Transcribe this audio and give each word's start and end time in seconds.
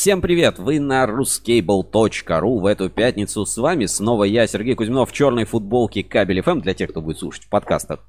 Всем 0.00 0.22
привет! 0.22 0.58
Вы 0.58 0.80
на 0.80 1.04
ruscable.ru 1.04 2.58
в 2.58 2.64
эту 2.64 2.88
пятницу. 2.88 3.44
С 3.44 3.58
вами 3.58 3.84
снова 3.84 4.24
я, 4.24 4.46
Сергей 4.46 4.74
Кузьминов, 4.74 5.10
в 5.10 5.12
черной 5.12 5.44
футболке 5.44 6.02
Кабель 6.02 6.40
FM 6.40 6.62
для 6.62 6.72
тех, 6.72 6.88
кто 6.88 7.02
будет 7.02 7.18
слушать 7.18 7.44
в 7.44 7.50
подкастах. 7.50 8.00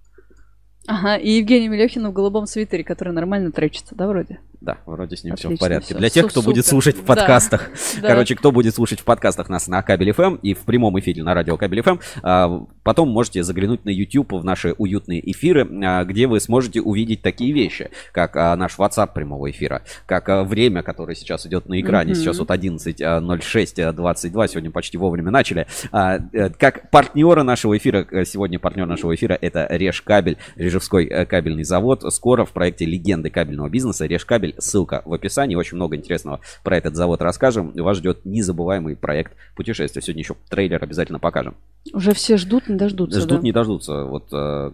Ага, 0.88 1.18
и 1.18 1.32
Евгений 1.32 1.68
Мелехин 1.68 2.08
в 2.08 2.14
голубом 2.14 2.46
свитере, 2.46 2.86
который 2.86 3.12
нормально 3.12 3.52
тречится, 3.52 3.94
да, 3.94 4.08
вроде? 4.08 4.40
Да, 4.62 4.78
вроде 4.86 5.18
с 5.18 5.24
ним 5.24 5.36
все 5.36 5.48
в 5.48 5.52
Отлично, 5.54 5.66
порядке. 5.66 5.86
всё. 5.88 5.98
Для 5.98 6.10
тех, 6.10 6.28
кто 6.28 6.42
Супер. 6.42 6.54
будет 6.54 6.66
слушать 6.68 6.96
в 6.96 7.00
Да. 7.00 7.06
подкастах. 7.16 7.72
Да. 8.02 8.08
Короче, 8.10 8.36
кто 8.36 8.52
будет 8.52 8.76
слушать 8.76 9.00
в 9.00 9.04
подкастах 9.04 9.50
нас 9.50 9.68
на 9.68 9.82
Кабель 9.82 10.12
FM 10.12 10.40
и 10.44 10.54
в 10.54 10.60
прямом 10.60 11.00
эфире 11.00 11.24
на 11.24 11.34
радио 11.34 11.58
Кабель 11.58 11.80
FM, 11.80 12.00
а, 12.22 12.66
потом 12.84 13.10
можете 13.10 13.42
заглянуть 13.44 13.86
на 13.86 13.90
YouTube 13.90 14.34
в 14.34 14.44
наши 14.44 14.74
уютные 14.78 15.20
эфиры, 15.32 15.68
а, 15.84 16.04
где 16.04 16.28
вы 16.28 16.40
сможете 16.40 16.80
увидеть 16.80 17.24
такие 17.24 17.54
вещи, 17.54 17.90
как 18.12 18.36
а, 18.38 18.56
наш 18.56 18.78
WhatsApp 18.78 19.14
прямого 19.16 19.50
эфира, 19.50 19.82
как 20.06 20.28
время, 20.48 20.84
которое 20.84 21.16
сейчас 21.16 21.46
идет 21.48 21.68
на 21.68 21.82
экране, 21.82 22.12
Мгм. 22.14 22.20
сейчас 22.22 22.38
вот 22.38 22.52
11.06.22, 22.52 24.48
сегодня 24.48 24.70
почти 24.72 24.98
вовремя 24.98 25.32
начали, 25.32 25.66
э, 25.92 26.50
как 26.58 26.90
партнеры 26.92 27.44
нашего 27.44 27.76
эфира, 27.78 28.06
э, 28.12 28.26
сегодня 28.26 28.60
партнер 28.60 28.86
нашего 28.86 29.16
эфира 29.16 29.38
это 29.40 29.66
Реж 29.70 30.02
Кабель, 30.02 30.38
Режевской 30.56 31.06
э, 31.08 31.26
кабельный 31.26 31.64
завод. 31.64 32.04
Скоро 32.14 32.46
в 32.46 32.52
проекте 32.52 32.86
легенды 32.86 33.30
кабельного 33.30 33.70
бизнеса 33.70 34.06
Реж 34.06 34.26
Кабель, 34.26 34.51
ссылка 34.58 35.02
в 35.06 35.14
описании. 35.14 35.56
Очень 35.56 35.78
много 35.78 35.96
интересного 35.96 36.40
про 36.64 36.78
этот 36.78 36.96
завод 36.96 37.22
расскажем. 37.22 37.72
Вас 37.76 37.98
ждет 37.98 38.20
незабываемый 38.26 38.96
проект 38.96 39.34
путешествия. 39.56 40.02
Сегодня 40.02 40.22
еще 40.24 40.36
трейлер 40.50 40.84
обязательно 40.84 41.20
покажем. 41.20 41.56
Уже 41.94 42.14
все 42.14 42.38
ждут, 42.38 42.68
не 42.70 42.76
дождутся, 42.76 43.20
Ждут 43.22 43.40
да? 43.40 43.44
не 43.44 43.52
дождутся. 43.52 44.04
Вот 44.06 44.28
э, 44.32 44.72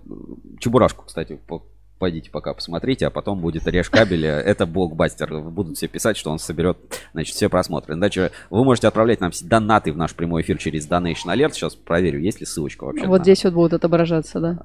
Чебурашку, 0.59 1.05
кстати, 1.05 1.39
по- 1.47 1.63
Пойдите 1.99 2.29
пока 2.29 2.53
посмотрите, 2.53 3.07
а 3.07 3.09
потом 3.09 3.41
будет 3.41 3.67
Реж 3.67 3.89
кабеля. 3.89 4.39
Это 4.39 4.67
блокбастер. 4.67 5.39
Будут 5.39 5.77
все 5.77 5.87
писать, 5.87 6.15
что 6.15 6.29
он 6.29 6.37
соберет, 6.37 6.77
значит, 7.13 7.35
все 7.35 7.49
просмотры. 7.49 7.95
Иначе 7.95 8.31
вы 8.51 8.63
можете 8.63 8.87
отправлять 8.87 9.19
нам 9.19 9.31
донаты 9.43 9.91
в 9.91 9.97
наш 9.97 10.13
прямой 10.13 10.43
эфир 10.43 10.57
через 10.57 10.87
Donation 10.87 11.25
Alert. 11.27 11.53
Сейчас 11.53 11.75
проверю, 11.75 12.19
есть 12.19 12.39
ли 12.39 12.45
ссылочка 12.45 12.83
вообще. 12.83 13.07
Вот 13.07 13.19
на- 13.19 13.23
здесь 13.23 13.43
вот 13.45 13.53
будут 13.53 13.73
отображаться, 13.73 14.39
да? 14.39 14.59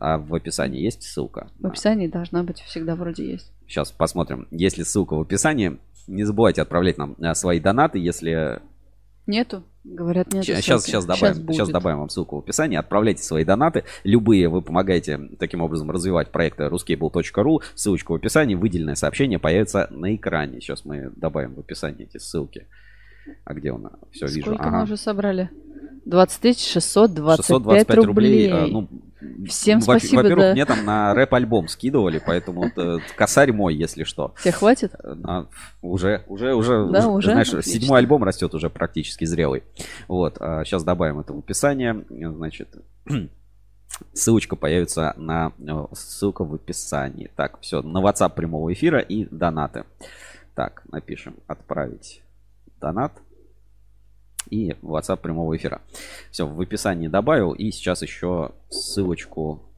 А 0.00 0.18
в 0.18 0.34
описании 0.34 0.80
есть 0.80 1.02
ссылка? 1.02 1.50
В 1.58 1.66
описании 1.66 2.06
должна 2.06 2.42
быть, 2.42 2.60
всегда 2.60 2.94
вроде 2.96 3.32
есть. 3.32 3.52
Сейчас 3.66 3.92
посмотрим. 3.92 4.48
Есть 4.50 4.78
ли 4.78 4.84
ссылка 4.84 5.14
в 5.14 5.20
описании? 5.20 5.78
Не 6.06 6.24
забывайте 6.24 6.62
отправлять 6.62 6.96
нам 6.96 7.16
а, 7.20 7.34
свои 7.34 7.60
донаты, 7.60 7.98
если... 7.98 8.60
Нету? 9.26 9.62
Говорят, 9.90 10.32
нет. 10.34 10.44
Сейчас, 10.44 10.84
сейчас, 10.84 11.06
добавим, 11.06 11.50
сейчас 11.50 11.68
добавим 11.70 12.00
вам 12.00 12.08
ссылку 12.10 12.36
в 12.36 12.38
описании. 12.40 12.76
Отправляйте 12.76 13.22
свои 13.22 13.44
донаты. 13.44 13.84
Любые 14.04 14.48
вы 14.48 14.60
помогаете 14.60 15.18
таким 15.38 15.62
образом 15.62 15.90
развивать 15.90 16.30
проекты 16.30 16.64
ruscable.ru. 16.64 17.62
Ссылочка 17.74 18.12
в 18.12 18.14
описании. 18.14 18.54
Выделенное 18.54 18.96
сообщение 18.96 19.38
появится 19.38 19.88
на 19.90 20.14
экране. 20.14 20.60
Сейчас 20.60 20.84
мы 20.84 21.10
добавим 21.16 21.54
в 21.54 21.60
описании 21.60 22.04
эти 22.04 22.18
ссылки. 22.18 22.66
А 23.44 23.54
где 23.54 23.72
она? 23.72 23.92
Все, 24.12 24.26
вижу. 24.26 24.42
Сколько 24.42 24.64
Ага. 24.64 24.76
мы 24.78 24.82
уже 24.84 24.96
собрали? 24.98 25.50
20 26.04 26.58
625, 26.60 27.36
625 27.36 27.96
рублей. 27.96 28.50
рублей. 28.50 28.50
а, 28.52 28.66
ну, 28.66 28.88
Всем 29.46 29.80
спасибо, 29.80 30.22
Во-первых, 30.22 30.46
да. 30.46 30.52
мне 30.52 30.64
там 30.64 30.84
на 30.84 31.14
рэп-альбом 31.14 31.68
скидывали, 31.68 32.22
поэтому 32.24 32.70
э, 32.76 32.98
косарь 33.16 33.52
мой, 33.52 33.74
если 33.74 34.04
что. 34.04 34.34
Тебе 34.42 34.52
хватит? 34.52 34.94
А, 35.24 35.46
уже, 35.82 36.24
уже, 36.28 36.54
уже, 36.54 36.86
Да, 36.90 37.08
уже? 37.08 37.32
знаешь, 37.32 37.48
Отлично. 37.48 37.72
седьмой 37.72 37.98
альбом 37.98 38.22
растет 38.24 38.54
уже 38.54 38.70
практически 38.70 39.24
зрелый. 39.24 39.62
Вот, 40.06 40.36
сейчас 40.38 40.84
добавим 40.84 41.20
это 41.20 41.32
в 41.32 41.38
описание, 41.38 42.04
значит, 42.08 42.68
ссылочка 44.12 44.56
появится 44.56 45.14
на, 45.16 45.52
э, 45.58 45.86
ссылка 45.94 46.44
в 46.44 46.54
описании. 46.54 47.30
Так, 47.36 47.60
все, 47.60 47.82
на 47.82 47.98
WhatsApp 47.98 48.34
прямого 48.34 48.72
эфира 48.72 49.00
и 49.00 49.24
донаты. 49.30 49.84
Так, 50.54 50.82
напишем, 50.90 51.36
отправить 51.46 52.22
донат 52.80 53.12
и 54.50 54.70
WhatsApp 54.82 55.18
прямого 55.18 55.56
эфира. 55.56 55.80
Все, 56.30 56.46
в 56.46 56.60
описании 56.60 57.08
добавил 57.08 57.52
и 57.52 57.70
сейчас 57.70 58.02
еще 58.02 58.52
ссылочку 58.68 59.68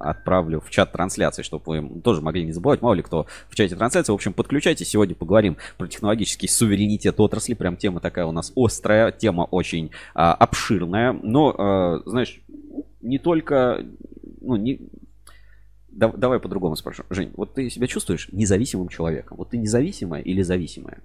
отправлю 0.00 0.60
в 0.60 0.70
чат 0.70 0.92
трансляции, 0.92 1.42
чтобы 1.42 1.64
вы 1.66 2.00
тоже 2.00 2.20
могли 2.22 2.44
не 2.44 2.52
забывать, 2.52 2.80
мало 2.82 2.94
ли 2.94 3.02
кто 3.02 3.26
в 3.48 3.54
чате 3.54 3.76
трансляции. 3.76 4.12
В 4.12 4.14
общем, 4.14 4.32
подключайтесь. 4.32 4.88
Сегодня 4.88 5.14
поговорим 5.14 5.56
про 5.76 5.86
технологический 5.86 6.48
суверенитет 6.48 7.20
отрасли. 7.20 7.54
Прям 7.54 7.76
тема 7.76 8.00
такая 8.00 8.26
у 8.26 8.32
нас 8.32 8.52
острая, 8.56 9.12
тема 9.12 9.42
очень 9.42 9.90
а, 10.14 10.32
обширная. 10.34 11.12
Но, 11.12 11.54
а, 11.56 12.02
знаешь, 12.06 12.40
не 13.02 13.18
только... 13.18 13.86
Ну, 14.40 14.56
не... 14.56 14.80
Да- 15.88 16.12
давай 16.16 16.40
по-другому 16.40 16.76
спрошу. 16.76 17.02
Жень, 17.10 17.32
вот 17.36 17.54
ты 17.54 17.68
себя 17.68 17.86
чувствуешь 17.86 18.28
независимым 18.32 18.88
человеком? 18.88 19.36
Вот 19.36 19.50
ты 19.50 19.58
независимая 19.58 20.22
или 20.22 20.42
зависимая? 20.42 21.02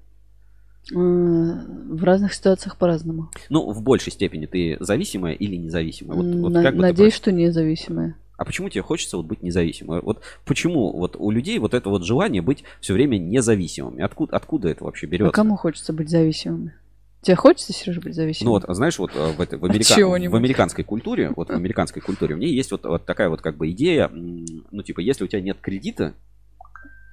Э, 0.91 0.95
В 0.97 2.03
разных 2.03 2.33
ситуациях 2.33 2.77
по-разному. 2.77 3.29
Ну, 3.49 3.71
в 3.71 3.81
большей 3.81 4.11
степени 4.11 4.45
ты 4.45 4.77
зависимая 4.79 5.33
или 5.33 5.55
независимая? 5.55 6.17
Вот, 6.17 6.25
вот 6.25 6.51
На- 6.51 6.63
как 6.63 6.73
бы 6.75 6.81
ты 6.81 6.87
Надеюсь, 6.87 7.13
что 7.13 7.31
независимые. 7.31 8.15
А 8.37 8.43
почему 8.43 8.69
тебе 8.69 8.81
хочется 8.81 9.17
вот 9.17 9.25
быть 9.25 9.41
независимым? 9.41 10.01
Вот 10.01 10.21
почему 10.45 10.91
вот 10.91 11.15
у 11.17 11.31
людей 11.31 11.57
вот 11.57 11.73
это 11.73 11.89
вот 11.89 12.03
желание 12.03 12.41
быть 12.41 12.63
все 12.81 12.93
время 12.93 13.17
независимыми? 13.17 14.03
Откуда, 14.03 14.35
откуда 14.35 14.69
это 14.69 14.83
вообще 14.83 15.07
берется? 15.07 15.29
А 15.29 15.33
кому 15.33 15.55
хочется 15.55 15.93
быть 15.93 16.09
зависимыми? 16.09 16.73
Тебе 17.21 17.35
хочется, 17.35 17.73
Сережа, 17.73 18.01
быть 18.01 18.13
зависимым? 18.13 18.53
Ну 18.53 18.59
вот, 18.59 18.75
знаешь, 18.75 18.99
вот 18.99 19.11
э, 19.15 19.31
в, 19.31 19.37
в, 19.37 19.65
америка- 19.65 20.29
в 20.29 20.35
американской 20.35 20.83
культуре, 20.83 21.31
вот 21.35 21.47
в 21.47 21.51
американской 21.55 22.01
культуре 22.01 22.35
у 22.35 22.37
меня 22.37 22.47
есть 22.49 22.71
вот, 22.71 22.83
вот 22.83 23.05
такая 23.05 23.29
вот 23.29 23.41
как 23.41 23.57
бы 23.57 23.71
идея, 23.71 24.09
ну 24.13 24.83
типа, 24.83 24.99
если 24.99 25.23
у 25.23 25.27
тебя 25.27 25.41
нет 25.41 25.57
кредита, 25.59 26.13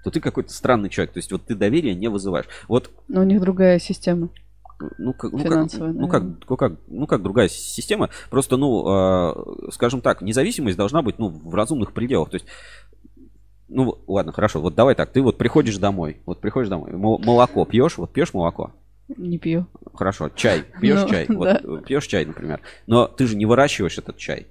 то 0.02 0.10
ты 0.10 0.20
какой-то 0.20 0.52
странный 0.52 0.88
человек, 0.90 1.12
то 1.12 1.18
есть 1.18 1.30
вот 1.32 1.42
ты 1.44 1.54
доверия 1.54 1.94
не 1.94 2.08
вызываешь. 2.08 2.46
Вот 2.68 2.90
Но 3.08 3.20
у 3.20 3.24
них 3.24 3.40
другая 3.40 3.78
система. 3.78 4.28
ну 4.98 5.12
как, 5.14 5.32
ну, 5.32 5.38
как, 5.44 5.72
ну, 5.94 6.08
как, 6.08 6.22
ну, 6.48 6.56
как, 6.56 6.72
ну 6.88 7.06
как 7.06 7.22
другая 7.22 7.48
система, 7.48 8.10
просто, 8.30 8.56
ну, 8.56 8.84
э, 9.68 9.70
скажем 9.72 10.00
так, 10.00 10.22
независимость 10.22 10.76
должна 10.76 11.02
быть, 11.02 11.18
ну, 11.18 11.28
в 11.28 11.54
разумных 11.54 11.92
пределах, 11.92 12.30
то 12.30 12.34
есть, 12.36 12.46
ну, 13.68 13.98
ладно, 14.06 14.32
хорошо, 14.32 14.60
вот 14.60 14.74
давай 14.74 14.94
так, 14.94 15.12
ты 15.12 15.22
вот 15.22 15.38
приходишь 15.38 15.78
домой, 15.78 16.18
вот 16.26 16.40
приходишь 16.40 16.68
домой, 16.68 16.92
мо- 16.92 17.18
молоко 17.18 17.64
пьешь, 17.64 17.96
вот 17.96 18.12
пьешь 18.12 18.34
молоко, 18.34 18.72
Не 19.16 19.38
пью. 19.38 19.66
хорошо, 19.94 20.28
чай, 20.30 20.64
пьешь 20.80 21.02
Ну, 21.02 21.08
чай, 21.08 21.26
вот 21.30 21.44
да. 21.44 21.60
пьешь 21.86 22.06
чай, 22.06 22.24
например, 22.26 22.60
но 22.86 23.06
ты 23.06 23.26
же 23.26 23.36
не 23.36 23.46
выращиваешь 23.46 23.98
этот 23.98 24.16
чай, 24.16 24.46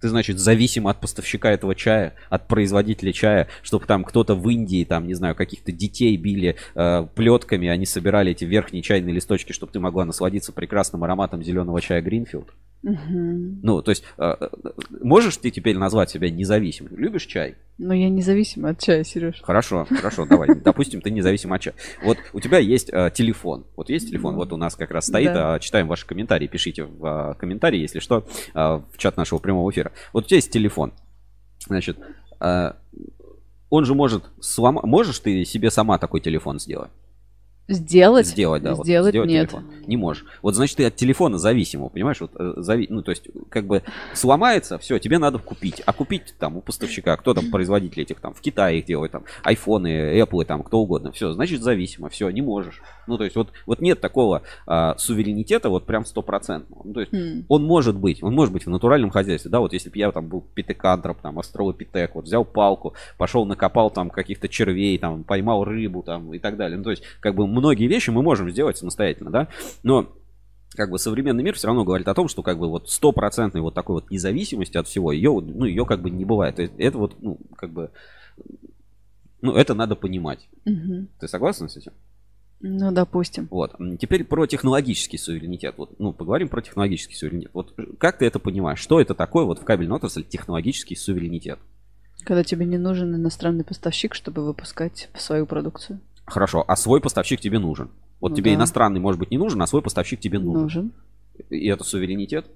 ты, 0.00 0.08
значит, 0.08 0.38
зависим 0.38 0.88
от 0.88 1.00
поставщика 1.00 1.50
этого 1.50 1.74
чая, 1.74 2.14
от 2.28 2.48
производителя 2.48 3.12
чая, 3.12 3.48
чтобы 3.62 3.86
там 3.86 4.04
кто-то 4.04 4.34
в 4.34 4.48
Индии, 4.48 4.84
там, 4.84 5.06
не 5.06 5.14
знаю, 5.14 5.34
каких-то 5.34 5.72
детей 5.72 6.16
били 6.16 6.56
э, 6.74 7.06
плетками, 7.14 7.68
они 7.68 7.86
собирали 7.86 8.32
эти 8.32 8.44
верхние 8.44 8.82
чайные 8.82 9.14
листочки, 9.14 9.52
чтобы 9.52 9.72
ты 9.72 9.80
могла 9.80 10.04
насладиться 10.04 10.52
прекрасным 10.52 11.04
ароматом 11.04 11.42
зеленого 11.42 11.80
чая 11.80 12.02
Гринфилд. 12.02 12.52
Ну, 13.62 13.82
то 13.82 13.90
есть, 13.90 14.04
э, 14.16 14.34
э, 14.40 14.48
можешь 15.02 15.36
ты 15.38 15.50
теперь 15.50 15.76
назвать 15.76 16.10
себя 16.10 16.30
независимым? 16.30 16.96
Любишь 16.96 17.26
чай? 17.26 17.56
Но 17.78 17.92
я 17.92 18.08
независима 18.08 18.70
от 18.70 18.80
чая, 18.80 19.02
Сереж. 19.02 19.40
Хорошо, 19.42 19.86
хорошо, 19.90 20.24
давай. 20.24 20.54
Допустим, 20.64 21.00
ты 21.00 21.10
независим 21.10 21.52
от 21.52 21.60
чая. 21.60 21.74
Вот 22.04 22.18
у 22.32 22.38
тебя 22.38 22.58
есть 22.58 22.90
э, 22.92 23.10
телефон. 23.12 23.66
Вот 23.76 23.90
есть 23.90 24.08
телефон, 24.08 24.34
Ну, 24.34 24.38
вот 24.38 24.52
у 24.52 24.56
нас 24.56 24.76
как 24.76 24.92
раз 24.92 25.06
стоит. 25.06 25.60
читаем 25.60 25.88
ваши 25.88 26.06
комментарии, 26.06 26.46
пишите 26.46 26.84
в 26.84 27.36
комментарии, 27.40 27.80
если 27.80 27.98
что, 27.98 28.24
в 28.54 28.84
чат 28.96 29.16
нашего 29.16 29.38
прямого 29.40 29.70
эфира. 29.70 29.90
Вот 30.12 30.24
у 30.24 30.26
тебя 30.28 30.36
есть 30.36 30.52
телефон. 30.52 30.92
Значит, 31.66 31.98
он 32.38 33.84
же 33.84 33.94
может 33.94 34.24
сломать. 34.40 34.84
Можешь 34.84 35.18
ты 35.18 35.44
себе 35.44 35.70
сама 35.70 35.98
такой 35.98 36.20
телефон 36.20 36.60
сделать? 36.60 36.90
Сделать? 37.68 38.26
Сделать, 38.26 38.62
да. 38.62 38.74
вот 38.74 38.86
Сделать 38.86 39.14
нет. 39.14 39.50
телефон. 39.50 39.64
Не 39.86 39.96
можешь. 39.96 40.24
Вот 40.40 40.54
значит, 40.54 40.76
ты 40.76 40.84
от 40.84 40.94
телефона 40.94 41.36
зависимого, 41.36 41.88
понимаешь? 41.88 42.20
Вот, 42.20 42.30
э, 42.38 42.54
зави... 42.58 42.86
Ну, 42.88 43.02
то 43.02 43.10
есть, 43.10 43.28
как 43.48 43.66
бы 43.66 43.82
сломается, 44.14 44.78
все, 44.78 44.98
тебе 45.00 45.18
надо 45.18 45.38
купить. 45.38 45.82
А 45.84 45.92
купить 45.92 46.34
там 46.38 46.56
у 46.56 46.60
поставщика, 46.60 47.16
кто 47.16 47.34
там 47.34 47.50
производитель 47.50 48.02
этих 48.02 48.20
там, 48.20 48.34
в 48.34 48.40
Китае 48.40 48.78
их 48.78 48.86
делает, 48.86 49.12
там, 49.12 49.24
айфоны, 49.42 50.16
Apple, 50.20 50.44
там, 50.44 50.62
кто 50.62 50.78
угодно. 50.78 51.10
Все, 51.10 51.32
значит, 51.32 51.60
зависимо, 51.60 52.08
все, 52.08 52.30
не 52.30 52.40
можешь. 52.40 52.80
Ну, 53.06 53.18
то 53.18 53.24
есть, 53.24 53.36
вот, 53.36 53.52
вот 53.66 53.80
нет 53.80 54.00
такого 54.00 54.42
а, 54.66 54.96
суверенитета 54.98 55.68
вот 55.68 55.86
прям 55.86 56.04
стопроцентного. 56.04 56.82
Ну, 56.84 56.92
то 56.92 57.00
есть, 57.00 57.14
М. 57.14 57.44
он 57.48 57.64
может 57.64 57.96
быть, 57.96 58.22
он 58.22 58.34
может 58.34 58.52
быть 58.52 58.66
в 58.66 58.70
натуральном 58.70 59.10
хозяйстве, 59.10 59.50
да, 59.50 59.60
вот 59.60 59.72
если 59.72 59.90
бы 59.90 59.98
я 59.98 60.10
там 60.12 60.28
был 60.28 60.42
питекантроп, 60.54 61.20
там, 61.20 61.38
астролопитек, 61.38 62.14
вот 62.14 62.24
взял 62.24 62.44
палку, 62.44 62.94
пошел 63.18 63.44
накопал 63.46 63.90
там 63.90 64.10
каких-то 64.10 64.48
червей, 64.48 64.98
там, 64.98 65.24
поймал 65.24 65.64
рыбу, 65.64 66.02
там, 66.02 66.32
и 66.34 66.38
так 66.38 66.56
далее. 66.56 66.78
Ну, 66.78 66.84
то 66.84 66.90
есть, 66.90 67.02
как 67.20 67.34
бы 67.34 67.46
многие 67.46 67.86
вещи 67.86 68.10
мы 68.10 68.22
можем 68.22 68.50
сделать 68.50 68.76
самостоятельно, 68.78 69.30
да, 69.30 69.48
но 69.82 70.08
как 70.74 70.90
бы 70.90 70.98
современный 70.98 71.42
мир 71.42 71.54
все 71.54 71.68
равно 71.68 71.84
говорит 71.84 72.06
о 72.08 72.14
том, 72.14 72.28
что 72.28 72.42
как 72.42 72.58
бы 72.58 72.68
вот 72.68 72.90
стопроцентной 72.90 73.62
вот 73.62 73.74
такой 73.74 73.94
вот 73.94 74.10
независимости 74.10 74.76
от 74.76 74.86
всего, 74.86 75.12
ее, 75.12 75.40
ну, 75.40 75.64
ее 75.64 75.86
как 75.86 76.02
бы 76.02 76.10
не 76.10 76.24
бывает. 76.24 76.56
То 76.56 76.62
есть, 76.62 76.74
это 76.78 76.98
вот, 76.98 77.16
ну, 77.20 77.38
как 77.56 77.70
бы, 77.70 77.90
ну, 79.40 79.54
это 79.54 79.74
надо 79.74 79.96
понимать. 79.96 80.48
Мгм. 80.64 81.08
Ты 81.18 81.28
согласен 81.28 81.68
с 81.68 81.76
этим? 81.76 81.92
Ну, 82.60 82.90
допустим. 82.90 83.48
Вот. 83.50 83.76
Теперь 84.00 84.24
про 84.24 84.46
технологический 84.46 85.18
суверенитет. 85.18 85.74
Вот, 85.76 85.98
ну, 85.98 86.12
поговорим 86.12 86.48
про 86.48 86.62
технологический 86.62 87.14
суверенитет. 87.14 87.50
Вот 87.52 87.74
э, 87.76 87.84
как 87.98 88.18
ты 88.18 88.26
это 88.26 88.38
понимаешь? 88.38 88.78
Что 88.78 89.00
это 89.00 89.14
такое 89.14 89.44
вот 89.44 89.60
в 89.60 89.64
кабельной 89.64 89.96
отрасли 89.96 90.22
технологический 90.22 90.96
суверенитет? 90.96 91.58
Когда 92.24 92.42
тебе 92.42 92.64
не 92.64 92.78
нужен 92.78 93.14
иностранный 93.14 93.62
поставщик, 93.62 94.14
чтобы 94.14 94.44
выпускать 94.44 95.08
свою 95.16 95.46
продукцию. 95.46 96.00
Хорошо, 96.24 96.64
а 96.66 96.76
свой 96.76 97.00
поставщик 97.00 97.40
тебе 97.40 97.58
нужен. 97.58 97.90
Вот 98.20 98.30
Ну 98.30 98.36
тебе 98.36 98.52
да. 98.52 98.56
иностранный, 98.56 99.00
может 99.00 99.20
быть, 99.20 99.30
не 99.30 99.38
нужен, 99.38 99.60
а 99.62 99.66
свой 99.66 99.82
поставщик 99.82 100.18
тебе 100.18 100.38
нужен. 100.38 100.62
Нужен. 100.62 100.92
И 101.50 101.68
это 101.68 101.84
суверенитет? 101.84 102.46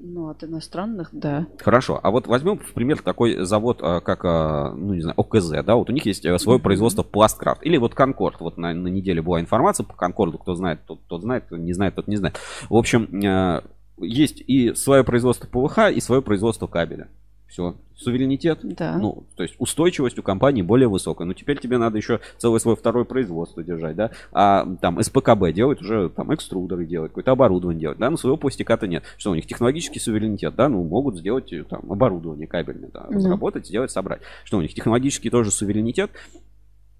Ну, 0.00 0.28
от 0.28 0.44
иностранных, 0.44 1.10
да. 1.12 1.46
Хорошо. 1.58 2.00
А 2.02 2.10
вот 2.10 2.26
возьмем, 2.26 2.58
в 2.58 2.72
пример, 2.72 3.00
такой 3.02 3.44
завод, 3.44 3.78
а, 3.82 4.00
как, 4.00 4.24
а, 4.24 4.72
ну, 4.74 4.94
не 4.94 5.00
знаю, 5.00 5.18
ОКЗ, 5.18 5.50
да, 5.64 5.76
вот 5.76 5.90
у 5.90 5.92
них 5.92 6.06
есть 6.06 6.24
э, 6.24 6.38
свое 6.38 6.58
производство 6.58 7.02
Пласткрафт. 7.02 7.64
Или 7.64 7.76
вот 7.76 7.94
Конкорд. 7.94 8.40
Вот 8.40 8.56
на, 8.56 8.72
на 8.74 8.88
неделе 8.88 9.22
была 9.22 9.40
информация 9.40 9.84
по 9.84 9.94
Конкорду. 9.94 10.38
Кто 10.38 10.54
знает, 10.54 10.80
тот, 10.86 11.00
тот 11.06 11.22
знает, 11.22 11.44
кто 11.44 11.56
не 11.56 11.72
знает, 11.72 11.94
тот 11.94 12.08
не 12.08 12.16
знает. 12.16 12.38
В 12.68 12.76
общем, 12.76 13.24
э, 13.24 13.62
есть 13.98 14.42
и 14.46 14.74
свое 14.74 15.04
производство 15.04 15.46
ПВХ, 15.46 15.90
и 15.94 16.00
свое 16.00 16.22
производство 16.22 16.66
кабеля. 16.66 17.08
Все. 17.54 17.76
Суверенитет. 17.94 18.58
Да. 18.64 18.98
Ну, 18.98 19.26
то 19.36 19.44
есть 19.44 19.54
устойчивость 19.60 20.18
у 20.18 20.24
компании 20.24 20.62
более 20.62 20.88
высокая. 20.88 21.24
Но 21.24 21.34
теперь 21.34 21.60
тебе 21.60 21.78
надо 21.78 21.96
еще 21.96 22.18
целое 22.36 22.58
свое 22.58 22.76
второе 22.76 23.04
производство 23.04 23.62
держать, 23.62 23.94
да? 23.94 24.10
А 24.32 24.66
там 24.82 25.00
СПКБ 25.00 25.52
делать 25.54 25.80
уже 25.80 26.08
там 26.08 26.34
экструдеры 26.34 26.84
делать, 26.84 27.12
какое-то 27.12 27.30
оборудование 27.30 27.80
делать, 27.82 27.98
да? 27.98 28.10
Но 28.10 28.16
своего 28.16 28.36
пластика-то 28.36 28.88
нет. 28.88 29.04
Что 29.18 29.30
у 29.30 29.36
них 29.36 29.46
технологический 29.46 30.00
суверенитет, 30.00 30.56
да? 30.56 30.68
Ну, 30.68 30.82
могут 30.82 31.16
сделать 31.16 31.52
э, 31.52 31.62
там 31.62 31.92
оборудование 31.92 32.48
кабельное, 32.48 32.90
да? 32.92 33.06
Ну. 33.08 33.18
Разработать, 33.18 33.68
сделать, 33.68 33.92
собрать. 33.92 34.20
Что 34.42 34.58
у 34.58 34.60
них 34.60 34.74
технологический 34.74 35.30
тоже 35.30 35.52
суверенитет. 35.52 36.10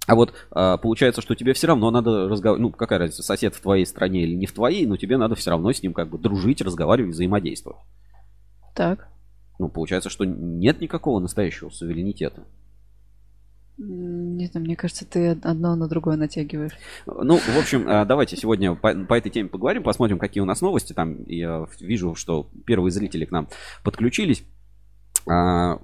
А 0.06 0.14
вот 0.14 0.34
а, 0.52 0.76
получается, 0.76 1.20
что 1.20 1.34
тебе 1.34 1.54
все 1.54 1.66
равно 1.66 1.90
надо 1.90 2.28
разговаривать, 2.28 2.62
ну 2.62 2.70
какая 2.70 3.00
разница, 3.00 3.24
сосед 3.24 3.56
в 3.56 3.60
твоей 3.60 3.86
стране 3.86 4.22
или 4.22 4.36
не 4.36 4.46
в 4.46 4.52
твоей, 4.52 4.86
но 4.86 4.96
тебе 4.96 5.16
надо 5.16 5.34
все 5.34 5.50
равно 5.50 5.72
с 5.72 5.82
ним 5.82 5.94
как 5.94 6.10
бы 6.10 6.18
дружить, 6.18 6.62
разговаривать, 6.62 7.14
взаимодействовать. 7.14 7.80
Так. 8.76 9.08
Ну, 9.58 9.68
получается, 9.68 10.10
что 10.10 10.24
нет 10.24 10.80
никакого 10.80 11.20
настоящего 11.20 11.70
суверенитета. 11.70 12.42
М, 13.78 14.36
Не 14.36 14.46
знаю, 14.46 14.64
мне 14.66 14.76
кажется, 14.76 15.04
ты 15.06 15.30
одно 15.42 15.74
на 15.76 15.88
другое 15.88 16.16
натягиваешь. 16.16 16.72
Ну, 17.06 17.36
в 17.36 17.58
общем, 17.58 17.84
а, 17.88 18.04
давайте 18.04 18.36
сегодня 18.36 18.74
по, 18.74 18.94
по 18.94 19.14
этой 19.14 19.30
теме 19.30 19.48
поговорим, 19.48 19.82
посмотрим, 19.82 20.18
какие 20.18 20.42
у 20.42 20.46
нас 20.46 20.60
новости. 20.60 20.92
Там 20.92 21.24
я 21.26 21.66
вижу, 21.80 22.14
что 22.14 22.48
первые 22.66 22.90
зрители 22.92 23.24
к 23.24 23.30
нам 23.32 23.48
подключились. 23.82 24.44
А, 25.28 25.78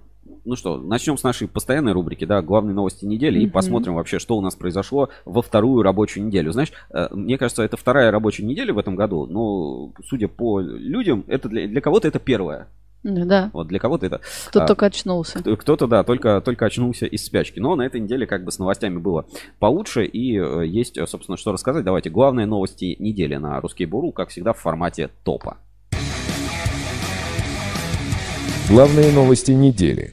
Ну 0.45 0.57
что, 0.57 0.79
начнем 0.79 1.19
с 1.19 1.23
нашей 1.23 1.49
постоянной 1.49 1.93
рубрики, 1.93 2.25
да, 2.25 2.41
главные 2.41 2.75
новости 2.75 3.05
недели, 3.05 3.41
и 3.41 3.45
Мгм. 3.45 3.53
посмотрим 3.53 3.95
вообще, 3.95 4.19
что 4.19 4.37
у 4.37 4.41
нас 4.41 4.55
произошло 4.55 5.11
во 5.25 5.43
вторую 5.43 5.83
рабочую 5.83 6.25
неделю. 6.27 6.53
Знаешь, 6.53 6.73
э, 6.91 7.09
мне 7.11 7.37
кажется, 7.37 7.63
это 7.63 7.77
вторая 7.77 8.11
рабочая 8.11 8.45
неделя 8.45 8.73
в 8.73 8.79
этом 8.79 8.95
году, 8.97 9.27
но, 9.27 9.93
судя 10.09 10.29
по 10.29 10.61
людям, 10.61 11.25
это 11.27 11.49
для, 11.49 11.67
для 11.69 11.81
кого-то 11.81 12.09
это 12.09 12.19
первая. 12.21 12.69
Да, 13.03 13.51
Вот 13.55 13.69
для 13.69 13.79
кого-то 13.79 14.05
это 14.07 14.21
кто 14.49 14.63
А, 14.63 14.67
только 14.67 14.87
очнулся. 14.87 15.39
Кто- 15.39 15.57
Кто-то, 15.57 15.87
да, 15.87 16.05
только, 16.05 16.41
только 16.43 16.67
очнулся 16.67 17.07
из 17.07 17.25
спячки. 17.25 17.59
Но 17.59 17.75
на 17.75 17.83
этой 17.83 18.01
неделе 18.01 18.27
как 18.27 18.45
бы 18.45 18.53
с 18.53 18.59
новостями 18.59 18.99
было 18.99 19.25
получше. 19.59 20.05
И 20.05 20.37
э, 20.39 20.67
есть, 20.67 20.99
э, 20.99 21.07
собственно, 21.07 21.39
что 21.39 21.53
рассказать. 21.53 21.85
Давайте 21.85 22.11
главные 22.11 22.47
новости 22.47 22.97
недели 22.99 23.37
на 23.37 23.61
Русский 23.61 23.87
Буру, 23.87 24.13
как 24.13 24.29
всегда, 24.29 24.53
в 24.53 24.59
формате 24.59 25.09
топа. 25.25 25.57
Главные 28.69 29.13
новости 29.13 29.53
недели. 29.53 30.13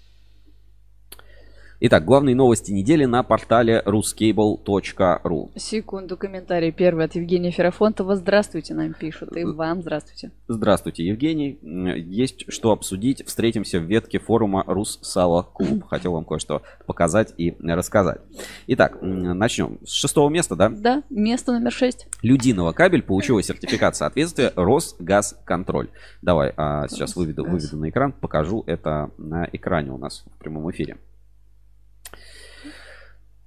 Итак, 1.80 2.06
главные 2.06 2.34
новости 2.34 2.72
недели 2.72 3.06
на 3.06 3.22
портале 3.22 3.84
ruscable.ru. 3.86 5.52
Секунду, 5.60 6.18
комментарий 6.18 6.72
первый 6.72 7.06
от 7.06 7.14
Евгения 7.14 7.52
Ферафонтова. 7.52 8.16
Здравствуйте, 8.16 8.74
нам 8.74 8.96
пишут. 8.96 9.38
И 9.38 9.44
вам 9.44 9.84
здравствуйте. 9.84 10.32
Здравствуйте, 10.48 11.06
Евгений. 11.06 11.60
Есть 11.62 12.52
что 12.52 12.72
обсудить. 12.72 13.24
Встретимся 13.28 13.80
в 13.80 13.84
ветке 13.84 14.18
форума 14.18 14.64
Руссало 14.66 15.44
Клуб. 15.44 15.84
Хотел 15.90 16.14
вам 16.14 16.26
кое-что 16.26 16.64
показать 16.88 17.36
и 17.38 17.56
рассказать. 17.60 18.22
Итак, 18.66 18.98
начнем. 19.04 19.78
С 19.86 19.92
шестого 19.92 20.30
места, 20.30 20.56
да? 20.56 20.70
Да, 20.70 21.04
место 21.12 21.52
номер 21.52 21.72
шесть. 21.72 22.08
Людиново 22.24 22.72
кабель 22.72 23.04
получила 23.04 23.44
сертификат 23.44 23.96
соответствия 23.96 24.52
Росгазконтроль. 24.56 25.90
Давай, 26.24 26.56
а, 26.58 26.88
сейчас 26.88 27.16
выведу, 27.16 27.44
выведу 27.44 27.78
на 27.78 27.92
экран, 27.92 28.14
покажу 28.14 28.64
это 28.66 29.12
на 29.20 29.48
экране 29.52 29.92
у 29.92 30.00
нас 30.00 30.26
в 30.26 30.40
прямом 30.40 30.72
эфире. 30.72 30.98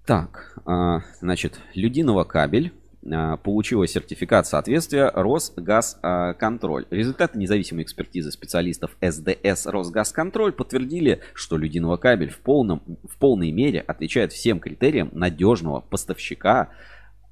Так, 0.06 0.58
а, 0.64 1.02
значит, 1.20 1.60
Людиново 1.74 2.24
кабель 2.24 2.72
а, 3.04 3.36
получила 3.36 3.86
сертификат 3.86 4.46
соответствия 4.46 5.10
Росгазконтроль. 5.14 6.86
Результаты 6.90 7.38
независимой 7.38 7.84
экспертизы 7.84 8.30
специалистов 8.30 8.96
СДС 9.00 9.66
Росгазконтроль 9.66 10.52
подтвердили, 10.52 11.20
что 11.34 11.56
Людиново 11.56 11.96
кабель 11.96 12.30
в, 12.30 12.38
полном, 12.40 12.82
в 13.08 13.16
полной 13.18 13.50
мере 13.50 13.80
отвечает 13.80 14.32
всем 14.32 14.58
критериям 14.58 15.10
надежного 15.12 15.80
поставщика 15.80 16.70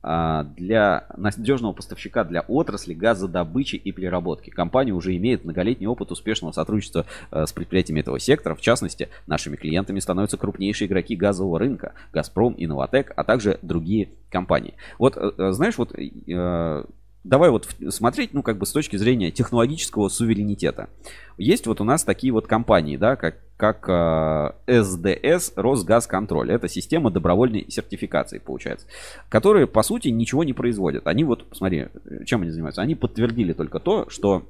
для 0.03 1.07
надежного 1.17 1.73
поставщика 1.73 2.25
для 2.25 2.43
отрасли 2.43 2.95
газодобычи 2.95 3.77
и 3.77 3.91
переработки. 3.91 4.51
Компания 4.51 4.93
уже 4.93 5.17
имеет 5.17 5.45
многолетний 5.45 5.87
опыт 5.87 6.13
успешного 6.13 6.53
сотрудничества 6.53 7.07
э, 7.31 7.47
с 7.47 7.53
предприятиями 7.53 8.01
этого 8.01 8.21
сектора. 8.21 8.55
В 8.55 8.61
частности, 8.61 9.09
нашими 9.27 9.57
клиентами 9.57 9.99
становятся 9.99 10.37
крупнейшие 10.37 10.87
игроки 10.89 11.17
газового 11.17 11.59
рынка, 11.59 11.95
Газпром, 12.13 12.55
Инноватек, 12.57 13.13
а 13.17 13.25
также 13.25 13.59
другие 13.63 14.11
компании. 14.31 14.75
Вот, 14.99 15.17
э, 15.17 15.33
э, 15.37 15.53
знаешь, 15.53 15.79
вот 15.79 15.93
давай 17.25 17.51
вот 17.51 17.69
смотреть, 17.91 18.33
ну, 18.33 18.43
как 18.43 18.59
бы 18.59 18.67
с 18.67 18.73
точки 18.73 18.97
зрения 18.97 19.31
технологического 19.31 20.09
суверенитета. 20.09 20.89
Есть 21.37 21.67
вот 21.67 21.81
у 21.81 21.85
нас 21.85 22.05
такие 22.05 22.33
вот 22.33 22.47
компании, 22.47 22.97
да, 22.97 23.17
как, 23.17 23.37
как 23.57 23.89
э, 23.89 24.83
СДС 24.83 25.53
Росгазконтроль. 25.57 26.51
Это 26.51 26.69
система 26.69 27.11
добровольной 27.11 27.67
сертификации, 27.69 28.39
получается. 28.39 28.87
Которые, 29.29 29.67
по 29.67 29.83
сути, 29.83 30.09
ничего 30.09 30.45
не 30.45 30.53
производят. 30.53 31.07
Они 31.07 31.25
вот, 31.25 31.47
смотри, 31.53 31.89
чем 32.25 32.43
они 32.43 32.51
занимаются? 32.51 32.83
Они 32.83 32.95
подтвердили 32.95 33.53
только 33.53 33.79
то, 33.79 34.09
что 34.09 34.49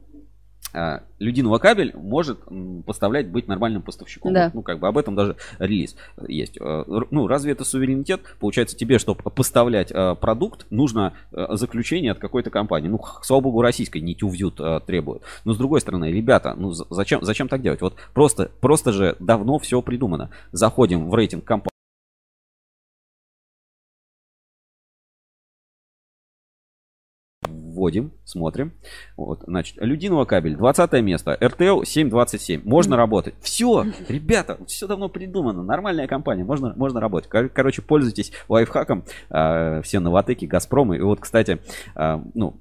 э, 0.72 1.00
Людиново 1.18 1.58
кабель 1.58 1.92
может 1.96 2.38
поставлять, 2.86 3.28
быть 3.28 3.48
нормальным 3.48 3.82
поставщиком. 3.82 4.32
Да. 4.32 4.50
Ну, 4.54 4.62
как 4.62 4.78
бы 4.78 4.86
об 4.88 4.96
этом 4.98 5.14
даже 5.16 5.36
релиз 5.58 5.96
есть. 6.26 6.56
Э, 6.60 6.84
Ну, 7.10 7.26
разве 7.26 7.52
это 7.52 7.64
суверенитет? 7.64 8.20
Получается, 8.40 8.76
тебе, 8.76 8.98
чтобы 8.98 9.22
поставлять 9.22 9.90
э, 9.90 10.14
продукт, 10.20 10.66
нужно 10.70 11.14
э, 11.32 11.46
заключение 11.52 12.12
от 12.12 12.18
какой-то 12.18 12.50
компании. 12.50 12.88
Ну, 12.88 13.00
слава 13.22 13.40
богу, 13.42 13.62
российской 13.62 13.98
не 14.00 14.14
тювзют 14.14 14.60
э, 14.60 14.80
требует. 14.86 15.22
Но, 15.44 15.54
с 15.54 15.56
другой 15.58 15.80
стороны, 15.80 16.10
ребята, 16.12 16.54
ну, 16.56 16.70
за- 16.72 16.86
зачем, 16.90 17.24
зачем 17.24 17.48
так 17.48 17.62
делать? 17.62 17.80
Вот 17.80 17.94
просто, 18.14 18.50
просто 18.60 18.92
же 18.92 19.16
давно 19.18 19.58
все 19.58 19.82
придумано. 19.82 20.30
Заходим 20.52 21.08
в 21.10 21.14
рейтинг 21.14 21.44
компании. 21.44 21.68
Вводим, 27.78 28.10
смотрим. 28.24 28.72
Вот, 29.16 29.44
значит, 29.46 29.76
Людиново 29.78 30.24
кабель, 30.24 30.56
20 30.56 30.92
место, 31.02 31.38
РТЛ 31.40 31.84
727. 31.84 32.62
Можно 32.64 32.96
работать. 32.96 33.34
Все, 33.40 33.86
ребята, 34.08 34.58
все 34.66 34.88
давно 34.88 35.08
придумано. 35.08 35.62
Нормальная 35.62 36.08
компания, 36.08 36.42
можно, 36.44 36.72
можно 36.76 36.98
работать. 37.00 37.30
Кор- 37.30 37.48
Короче, 37.48 37.80
пользуйтесь 37.82 38.32
лайфхаком. 38.48 39.04
а, 39.30 39.80
все 39.82 40.00
новотеки, 40.00 40.44
Газпромы. 40.46 40.96
И 40.96 41.00
вот, 41.00 41.20
кстати, 41.20 41.60
а, 41.94 42.22
ну, 42.34 42.56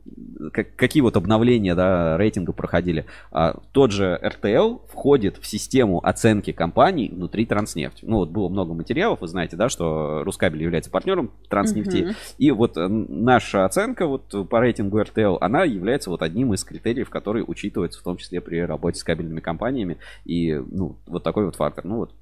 как- 0.54 0.76
какие 0.76 1.02
вот 1.02 1.18
обновления, 1.18 1.74
да, 1.74 2.16
рейтинга 2.18 2.52
проходили. 2.54 3.06
А, 3.32 3.60
тот 3.72 3.92
же 3.92 4.20
РТЛ 4.24 4.82
входит 4.90 5.38
в 5.38 5.48
систему 5.48 6.00
оценки 6.06 6.52
компаний 6.52 7.10
внутри 7.12 7.46
Транснефти. 7.48 8.06
Ну, 8.06 8.18
вот 8.18 8.30
было 8.30 8.50
много 8.50 8.74
материалов, 8.76 9.22
вы 9.22 9.28
знаете, 9.28 9.56
да, 9.56 9.68
что 9.70 10.22
Рускабель 10.24 10.62
является 10.62 10.92
партнером 10.92 11.32
Транснефти. 11.50 12.04
Мгм. 12.04 12.16
И 12.38 12.52
вот 12.52 12.78
э, 12.78 12.88
наша 12.88 13.66
оценка 13.66 14.06
вот 14.06 14.32
э, 14.36 14.44
по 14.44 14.60
рейтингу 14.60 15.00
RTL, 15.14 15.38
она 15.42 15.64
является 15.64 16.10
вот 16.10 16.22
одним 16.22 16.54
из 16.54 16.64
критериев, 16.64 17.10
которые 17.10 17.44
учитываются 17.46 18.00
в 18.00 18.04
том 18.04 18.18
числе 18.18 18.42
при 18.42 18.58
работе 18.60 19.00
с 19.00 19.04
кабельными 19.04 19.40
компаниями. 19.40 19.98
И, 20.26 20.54
ну, 20.54 20.98
вот 21.08 21.24
такой 21.24 21.46
вот 21.46 21.56
фактор. 21.56 21.86
Ну 21.86 21.98
вот, 21.98 22.14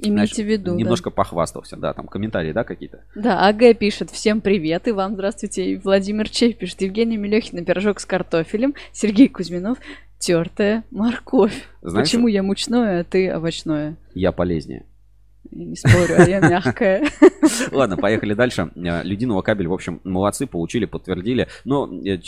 Имейте 0.00 0.12
значит, 0.34 0.36
в 0.38 0.48
виду. 0.48 0.70
да. 0.72 0.76
немножко 0.76 1.10
похвастался, 1.10 1.76
да, 1.76 1.92
там 1.92 2.08
комментарии, 2.08 2.52
да, 2.52 2.64
какие-то? 2.64 3.04
Да, 3.14 3.46
АГ 3.46 3.78
пишет 3.78 4.10
«Всем 4.10 4.40
привет» 4.40 4.88
и 4.88 4.92
вам 4.92 5.14
здравствуйте. 5.14 5.64
И 5.72 5.76
Владимир 5.76 6.28
Чей 6.28 6.52
пишет 6.52 6.82
«Евгений 6.82 7.16
Мелехин, 7.16 7.64
пирожок 7.64 8.00
с 8.00 8.04
картофелем». 8.06 8.74
Сергей 8.92 9.28
Кузьминов 9.28 9.78
«Тертая 10.18 10.82
морковь». 10.90 11.68
Знаешь, 11.82 12.08
Почему 12.08 12.26
я 12.28 12.42
мучное, 12.42 13.00
а 13.00 13.04
ты 13.04 13.32
овощное? 13.34 13.96
я 14.14 14.32
полезнее. 14.32 14.84
Я 15.50 15.64
не 15.64 15.76
спорю, 15.76 16.14
а 16.18 16.24
я 16.24 16.40
мягкая. 16.40 17.04
Ладно, 17.72 17.96
поехали 17.96 18.34
дальше. 18.34 18.70
Э, 18.74 19.02
Людиново 19.02 19.42
кабель, 19.42 19.68
в 19.68 19.72
общем, 19.72 20.00
молодцы, 20.04 20.46
получили, 20.46 20.84
подтвердили. 20.84 21.48
Но 21.64 21.88
э, 22.04 22.18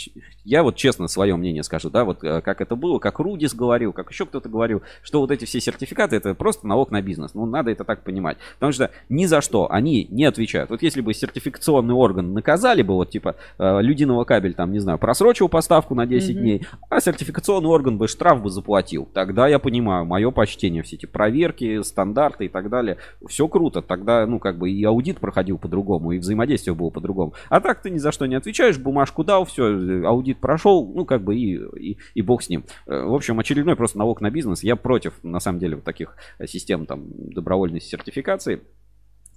я 0.45 0.63
вот 0.63 0.75
честно 0.75 1.07
свое 1.07 1.35
мнение 1.35 1.63
скажу, 1.63 1.89
да, 1.89 2.05
вот 2.05 2.23
э, 2.23 2.41
как 2.41 2.61
это 2.61 2.75
было, 2.75 2.99
как 2.99 3.19
Рудис 3.19 3.53
говорил, 3.53 3.91
как 3.91 4.11
еще 4.11 4.25
кто-то 4.25 4.49
говорил, 4.49 4.81
что 5.01 5.19
вот 5.19 5.31
эти 5.31 5.45
все 5.45 5.59
сертификаты 5.59 6.15
это 6.15 6.35
просто 6.35 6.67
налог 6.67 6.91
на 6.91 7.01
бизнес. 7.01 7.33
Ну, 7.33 7.45
надо 7.45 7.71
это 7.71 7.83
так 7.83 8.03
понимать. 8.03 8.37
Потому 8.55 8.71
что 8.71 8.91
ни 9.09 9.25
за 9.25 9.41
что 9.41 9.71
они 9.71 10.07
не 10.09 10.25
отвечают. 10.25 10.69
Вот 10.69 10.81
если 10.81 11.01
бы 11.01 11.13
сертификационный 11.13 11.95
орган 11.95 12.33
наказали 12.33 12.81
бы, 12.81 12.93
вот 12.93 13.09
типа 13.09 13.35
Людиново 13.57 14.23
кабель, 14.23 14.53
там, 14.53 14.71
не 14.71 14.79
знаю, 14.79 14.99
просрочил 14.99 15.49
поставку 15.49 15.95
на 15.95 16.05
10 16.05 16.35
Мгм. 16.35 16.41
дней, 16.43 16.67
а 16.89 16.99
сертификационный 17.01 17.69
орган 17.69 17.97
бы 17.97 18.07
штраф 18.07 18.41
бы 18.41 18.49
заплатил. 18.49 19.07
Тогда 19.13 19.47
я 19.47 19.59
понимаю, 19.59 20.05
мое 20.05 20.31
почтение, 20.31 20.83
все 20.83 20.95
эти 20.95 21.05
проверки, 21.05 21.81
стандарты 21.81 22.45
и 22.45 22.49
так 22.49 22.69
далее. 22.69 22.97
Все 23.27 23.47
круто. 23.47 23.81
Тогда, 23.81 24.25
ну, 24.25 24.39
как 24.39 24.57
бы 24.57 24.69
и 24.69 24.83
аудит 24.83 25.19
проходил 25.19 25.57
по-другому, 25.57 26.11
и 26.11 26.19
взаимодействие 26.19 26.75
было 26.75 26.89
по-другому. 26.89 27.33
А 27.49 27.59
так 27.59 27.81
ты 27.81 27.89
ни 27.89 27.97
за 27.97 28.11
что 28.11 28.25
не 28.25 28.35
отвечаешь, 28.35 28.77
бумажку 28.77 29.23
дал, 29.23 29.45
все, 29.45 30.05
аудит 30.05 30.39
прошел, 30.39 30.91
ну, 30.93 31.05
как 31.05 31.23
бы 31.23 31.35
и, 31.35 31.55
и, 31.79 31.97
и 32.13 32.21
бог 32.21 32.43
с 32.43 32.49
ним. 32.49 32.65
Э, 32.87 33.03
в 33.03 33.13
общем, 33.13 33.39
очередной 33.39 33.75
просто 33.75 33.97
налог 33.97 34.21
на 34.21 34.29
бизнес. 34.29 34.63
Я 34.63 34.75
против, 34.75 35.13
на 35.23 35.39
самом 35.39 35.59
деле, 35.59 35.75
вот 35.75 35.85
таких 35.85 36.15
систем 36.45 36.85
там 36.85 37.05
добровольной 37.07 37.81
сертификации 37.81 38.61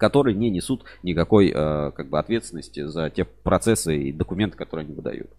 которые 0.00 0.34
не 0.34 0.50
несут 0.50 0.84
никакой 1.02 1.52
э, 1.54 1.90
как 1.92 2.08
бы 2.08 2.18
ответственности 2.18 2.86
за 2.86 3.10
те 3.10 3.24
процессы 3.24 3.96
и 3.96 4.12
документы, 4.12 4.56
которые 4.56 4.86
они 4.86 4.94
выдают. 4.94 5.30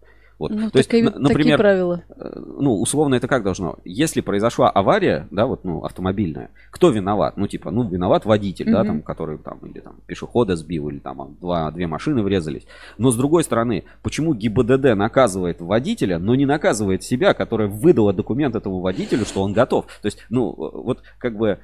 Вот. 0.42 0.50
Ну, 0.50 0.70
То 0.72 0.78
есть, 0.78 0.90
такие 0.90 1.08
например, 1.08 1.56
правила. 1.56 2.02
Э, 2.16 2.32
ну, 2.58 2.80
условно 2.80 3.14
это 3.14 3.28
как 3.28 3.44
должно? 3.44 3.78
Если 3.84 4.20
произошла 4.20 4.68
авария, 4.68 5.28
да, 5.30 5.46
вот, 5.46 5.62
ну, 5.62 5.84
автомобильная, 5.84 6.50
кто 6.72 6.90
виноват? 6.90 7.36
Ну, 7.36 7.46
типа, 7.46 7.70
ну, 7.70 7.88
виноват 7.88 8.24
водитель, 8.24 8.68
mm-hmm. 8.68 8.72
да, 8.72 8.84
там, 8.84 9.02
который 9.02 9.38
там, 9.38 9.58
или 9.58 9.78
там 9.78 10.00
пешехода 10.04 10.56
сбил, 10.56 10.88
или 10.88 10.98
там 10.98 11.36
два, 11.40 11.70
две 11.70 11.86
машины 11.86 12.24
врезались. 12.24 12.66
Но 12.98 13.12
с 13.12 13.16
другой 13.16 13.44
стороны, 13.44 13.84
почему 14.02 14.34
ГИБДД 14.34 14.96
наказывает 14.96 15.60
водителя, 15.60 16.18
но 16.18 16.34
не 16.34 16.44
наказывает 16.44 17.04
себя, 17.04 17.34
которая 17.34 17.68
выдала 17.68 18.12
документ 18.12 18.56
этому 18.56 18.80
водителю, 18.80 19.24
что 19.24 19.42
он 19.42 19.52
готов? 19.52 19.86
То 20.02 20.06
есть, 20.06 20.18
ну, 20.28 20.52
вот 20.56 21.04
как 21.18 21.36
бы 21.36 21.60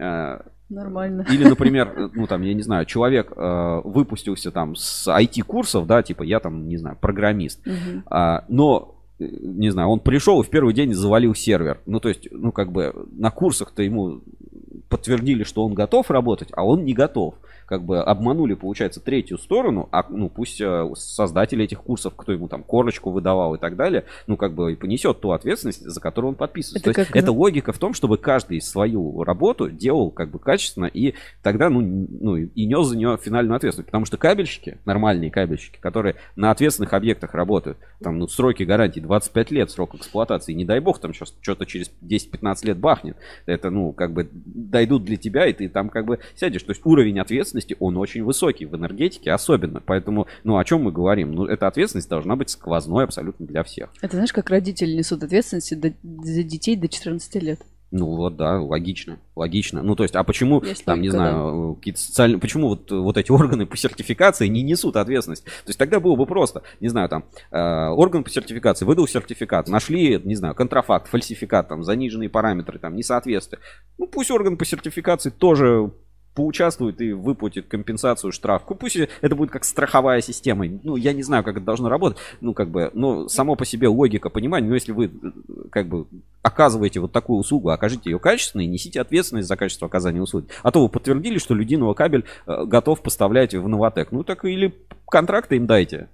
э, 0.00 0.38
Нормально. 0.72 1.26
Или, 1.30 1.44
например, 1.44 2.10
ну 2.14 2.26
там, 2.26 2.42
я 2.42 2.54
не 2.54 2.62
знаю, 2.62 2.86
человек 2.86 3.32
э, 3.36 3.80
выпустился 3.84 4.50
там 4.50 4.74
с 4.74 5.06
IT-курсов, 5.06 5.86
да, 5.86 6.02
типа 6.02 6.22
я 6.22 6.40
там, 6.40 6.66
не 6.66 6.78
знаю, 6.78 6.96
программист, 7.00 7.66
угу. 7.66 8.02
а, 8.06 8.44
но 8.48 8.96
э, 9.18 9.24
не 9.24 9.70
знаю, 9.70 9.88
он 9.88 10.00
пришел 10.00 10.40
и 10.40 10.44
в 10.44 10.50
первый 10.50 10.72
день 10.74 10.94
завалил 10.94 11.34
сервер. 11.34 11.80
Ну, 11.86 12.00
то 12.00 12.08
есть, 12.08 12.28
ну, 12.30 12.52
как 12.52 12.72
бы 12.72 13.06
на 13.12 13.30
курсах-то 13.30 13.82
ему 13.82 14.22
подтвердили, 14.88 15.44
что 15.44 15.64
он 15.64 15.74
готов 15.74 16.10
работать, 16.10 16.48
а 16.52 16.64
он 16.64 16.84
не 16.84 16.94
готов 16.94 17.34
как 17.72 17.84
бы 17.84 18.02
обманули, 18.02 18.52
получается, 18.52 19.00
третью 19.00 19.38
сторону, 19.38 19.88
а 19.92 20.04
ну 20.10 20.28
пусть 20.28 20.60
э, 20.60 20.90
создатели 20.94 21.64
этих 21.64 21.80
курсов, 21.80 22.12
кто 22.14 22.30
ему 22.30 22.46
там 22.46 22.62
корочку 22.62 23.10
выдавал 23.10 23.54
и 23.54 23.58
так 23.58 23.76
далее, 23.76 24.04
ну 24.26 24.36
как 24.36 24.52
бы 24.52 24.74
и 24.74 24.76
понесет 24.76 25.22
ту 25.22 25.30
ответственность, 25.30 25.80
за 25.80 25.98
которую 25.98 26.32
он 26.32 26.34
подписывается. 26.34 26.90
Это 26.90 26.94
То 26.94 27.00
есть 27.00 27.16
это 27.16 27.32
логика 27.32 27.72
в 27.72 27.78
том, 27.78 27.94
чтобы 27.94 28.18
каждый 28.18 28.60
свою 28.60 29.24
работу 29.24 29.70
делал 29.70 30.10
как 30.10 30.30
бы 30.30 30.38
качественно 30.38 30.84
и 30.84 31.14
тогда 31.42 31.70
ну, 31.70 31.80
ну 31.80 32.36
и 32.36 32.66
нес 32.66 32.86
за 32.88 32.94
нее 32.94 33.16
финальную 33.16 33.56
ответственность. 33.56 33.86
Потому 33.86 34.04
что 34.04 34.18
кабельщики, 34.18 34.76
нормальные 34.84 35.30
кабельщики, 35.30 35.78
которые 35.80 36.16
на 36.36 36.50
ответственных 36.50 36.92
объектах 36.92 37.32
работают, 37.32 37.78
там 38.02 38.18
ну 38.18 38.28
сроки 38.28 38.64
гарантии 38.64 39.00
25 39.00 39.50
лет 39.50 39.70
срок 39.70 39.94
эксплуатации, 39.94 40.52
не 40.52 40.66
дай 40.66 40.80
бог 40.80 41.00
там 41.00 41.14
что-то 41.14 41.64
через 41.64 41.90
10-15 42.02 42.66
лет 42.66 42.76
бахнет, 42.76 43.16
это 43.46 43.70
ну 43.70 43.94
как 43.94 44.12
бы 44.12 44.28
дойдут 44.30 45.04
для 45.04 45.16
тебя 45.16 45.46
и 45.46 45.54
ты 45.54 45.70
там 45.70 45.88
как 45.88 46.04
бы 46.04 46.18
сядешь. 46.34 46.62
То 46.64 46.72
есть 46.72 46.84
уровень 46.84 47.18
ответственности 47.18 47.61
ответственности, 47.62 47.76
он 47.80 47.96
очень 47.96 48.24
высокий, 48.24 48.66
в 48.66 48.74
энергетике 48.74 49.32
особенно. 49.32 49.80
Поэтому, 49.80 50.26
ну, 50.44 50.58
о 50.58 50.64
чем 50.64 50.82
мы 50.82 50.92
говорим? 50.92 51.32
Ну, 51.32 51.46
эта 51.46 51.66
ответственность 51.66 52.08
должна 52.08 52.36
быть 52.36 52.50
сквозной 52.50 53.04
абсолютно 53.04 53.46
для 53.46 53.62
всех. 53.62 53.90
Это 54.00 54.16
знаешь, 54.16 54.32
как 54.32 54.50
родители 54.50 54.94
несут 54.94 55.22
ответственность 55.22 55.70
за 55.70 56.42
детей 56.42 56.76
до 56.76 56.88
14 56.88 57.42
лет. 57.42 57.60
Ну 57.94 58.06
вот, 58.06 58.36
да, 58.36 58.58
логично, 58.58 59.18
логично. 59.36 59.82
Ну 59.82 59.94
то 59.94 60.02
есть, 60.02 60.16
а 60.16 60.24
почему, 60.24 60.62
Есть 60.64 60.86
там, 60.86 61.02
не 61.02 61.10
знаю, 61.10 61.72
да. 61.72 61.74
какие-то 61.74 62.00
социальные, 62.00 62.38
почему 62.38 62.68
вот, 62.68 62.90
вот 62.90 63.18
эти 63.18 63.30
органы 63.30 63.66
по 63.66 63.76
сертификации 63.76 64.46
не 64.46 64.62
несут 64.62 64.96
ответственность? 64.96 65.44
То 65.44 65.68
есть 65.68 65.78
тогда 65.78 66.00
было 66.00 66.16
бы 66.16 66.24
просто, 66.24 66.62
не 66.80 66.88
знаю, 66.88 67.10
там, 67.10 67.26
э, 67.50 67.58
орган 67.58 68.24
по 68.24 68.30
сертификации 68.30 68.86
выдал 68.86 69.06
сертификат, 69.06 69.68
нашли, 69.68 70.18
не 70.24 70.34
знаю, 70.36 70.54
контрафакт, 70.54 71.08
фальсификат, 71.08 71.68
там, 71.68 71.84
заниженные 71.84 72.30
параметры, 72.30 72.78
там, 72.78 72.96
несоответствие. 72.96 73.60
Ну 73.98 74.06
пусть 74.06 74.30
орган 74.30 74.56
по 74.56 74.64
сертификации 74.64 75.28
тоже 75.28 75.92
поучаствует 76.34 77.00
и 77.00 77.12
выплатит 77.12 77.66
компенсацию, 77.66 78.32
штраф. 78.32 78.62
Пусть 78.64 78.96
это 78.96 79.36
будет 79.36 79.50
как 79.50 79.64
страховая 79.64 80.20
система. 80.20 80.66
Ну, 80.82 80.96
я 80.96 81.12
не 81.12 81.22
знаю, 81.22 81.44
как 81.44 81.56
это 81.56 81.64
должно 81.64 81.88
работать. 81.88 82.18
Ну, 82.40 82.54
как 82.54 82.68
бы, 82.68 82.90
но 82.94 83.28
само 83.28 83.54
по 83.54 83.64
себе 83.64 83.88
логика 83.88 84.30
понимания. 84.30 84.68
Но 84.68 84.74
если 84.74 84.92
вы, 84.92 85.10
как 85.70 85.88
бы, 85.88 86.06
оказываете 86.42 87.00
вот 87.00 87.12
такую 87.12 87.38
услугу, 87.38 87.70
окажите 87.70 88.10
ее 88.10 88.18
качественно 88.18 88.62
и 88.62 88.66
несите 88.66 89.00
ответственность 89.00 89.48
за 89.48 89.56
качество 89.56 89.86
оказания 89.86 90.20
услуги. 90.20 90.46
А 90.62 90.70
то 90.70 90.82
вы 90.82 90.88
подтвердили, 90.88 91.38
что 91.38 91.54
Людиново 91.54 91.94
кабель 91.94 92.24
э, 92.46 92.64
готов 92.64 93.02
поставлять 93.02 93.54
в 93.54 93.68
Новотек. 93.68 94.10
Ну, 94.10 94.24
так 94.24 94.44
или 94.44 94.74
контракты 95.12 95.56
им 95.56 95.66
дайте. 95.66 96.08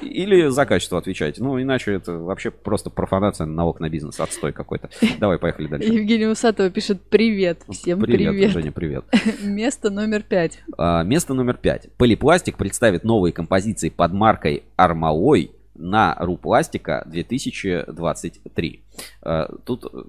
Или 0.00 0.48
за 0.48 0.64
качество 0.64 0.98
отвечайте. 0.98 1.42
Ну, 1.42 1.60
иначе 1.60 1.92
это 1.92 2.12
вообще 2.12 2.50
просто 2.50 2.88
профанация 2.88 3.46
налог 3.46 3.80
на 3.80 3.90
бизнес. 3.90 4.20
Отстой 4.20 4.52
какой-то. 4.52 4.90
Давай, 5.18 5.38
поехали 5.38 5.66
дальше. 5.66 5.92
Евгения 5.92 6.28
Усатова 6.28 6.70
пишет 6.70 7.02
«Привет». 7.02 7.62
Всем 7.68 8.00
привет. 8.00 8.30
Привет, 8.30 8.50
Женя, 8.52 8.72
привет. 8.72 9.04
Место 9.48 9.90
номер 9.90 10.22
пять. 10.22 10.60
А, 10.76 11.02
место 11.02 11.34
номер 11.34 11.56
пять. 11.56 11.90
Полипластик 11.96 12.56
представит 12.56 13.02
новые 13.02 13.32
композиции 13.32 13.88
под 13.88 14.12
маркой 14.12 14.64
Армалой 14.76 15.52
на 15.74 16.14
Рупластика 16.18 17.02
2023. 17.06 18.82
А, 19.22 19.56
тут 19.64 19.86
э, 19.92 20.04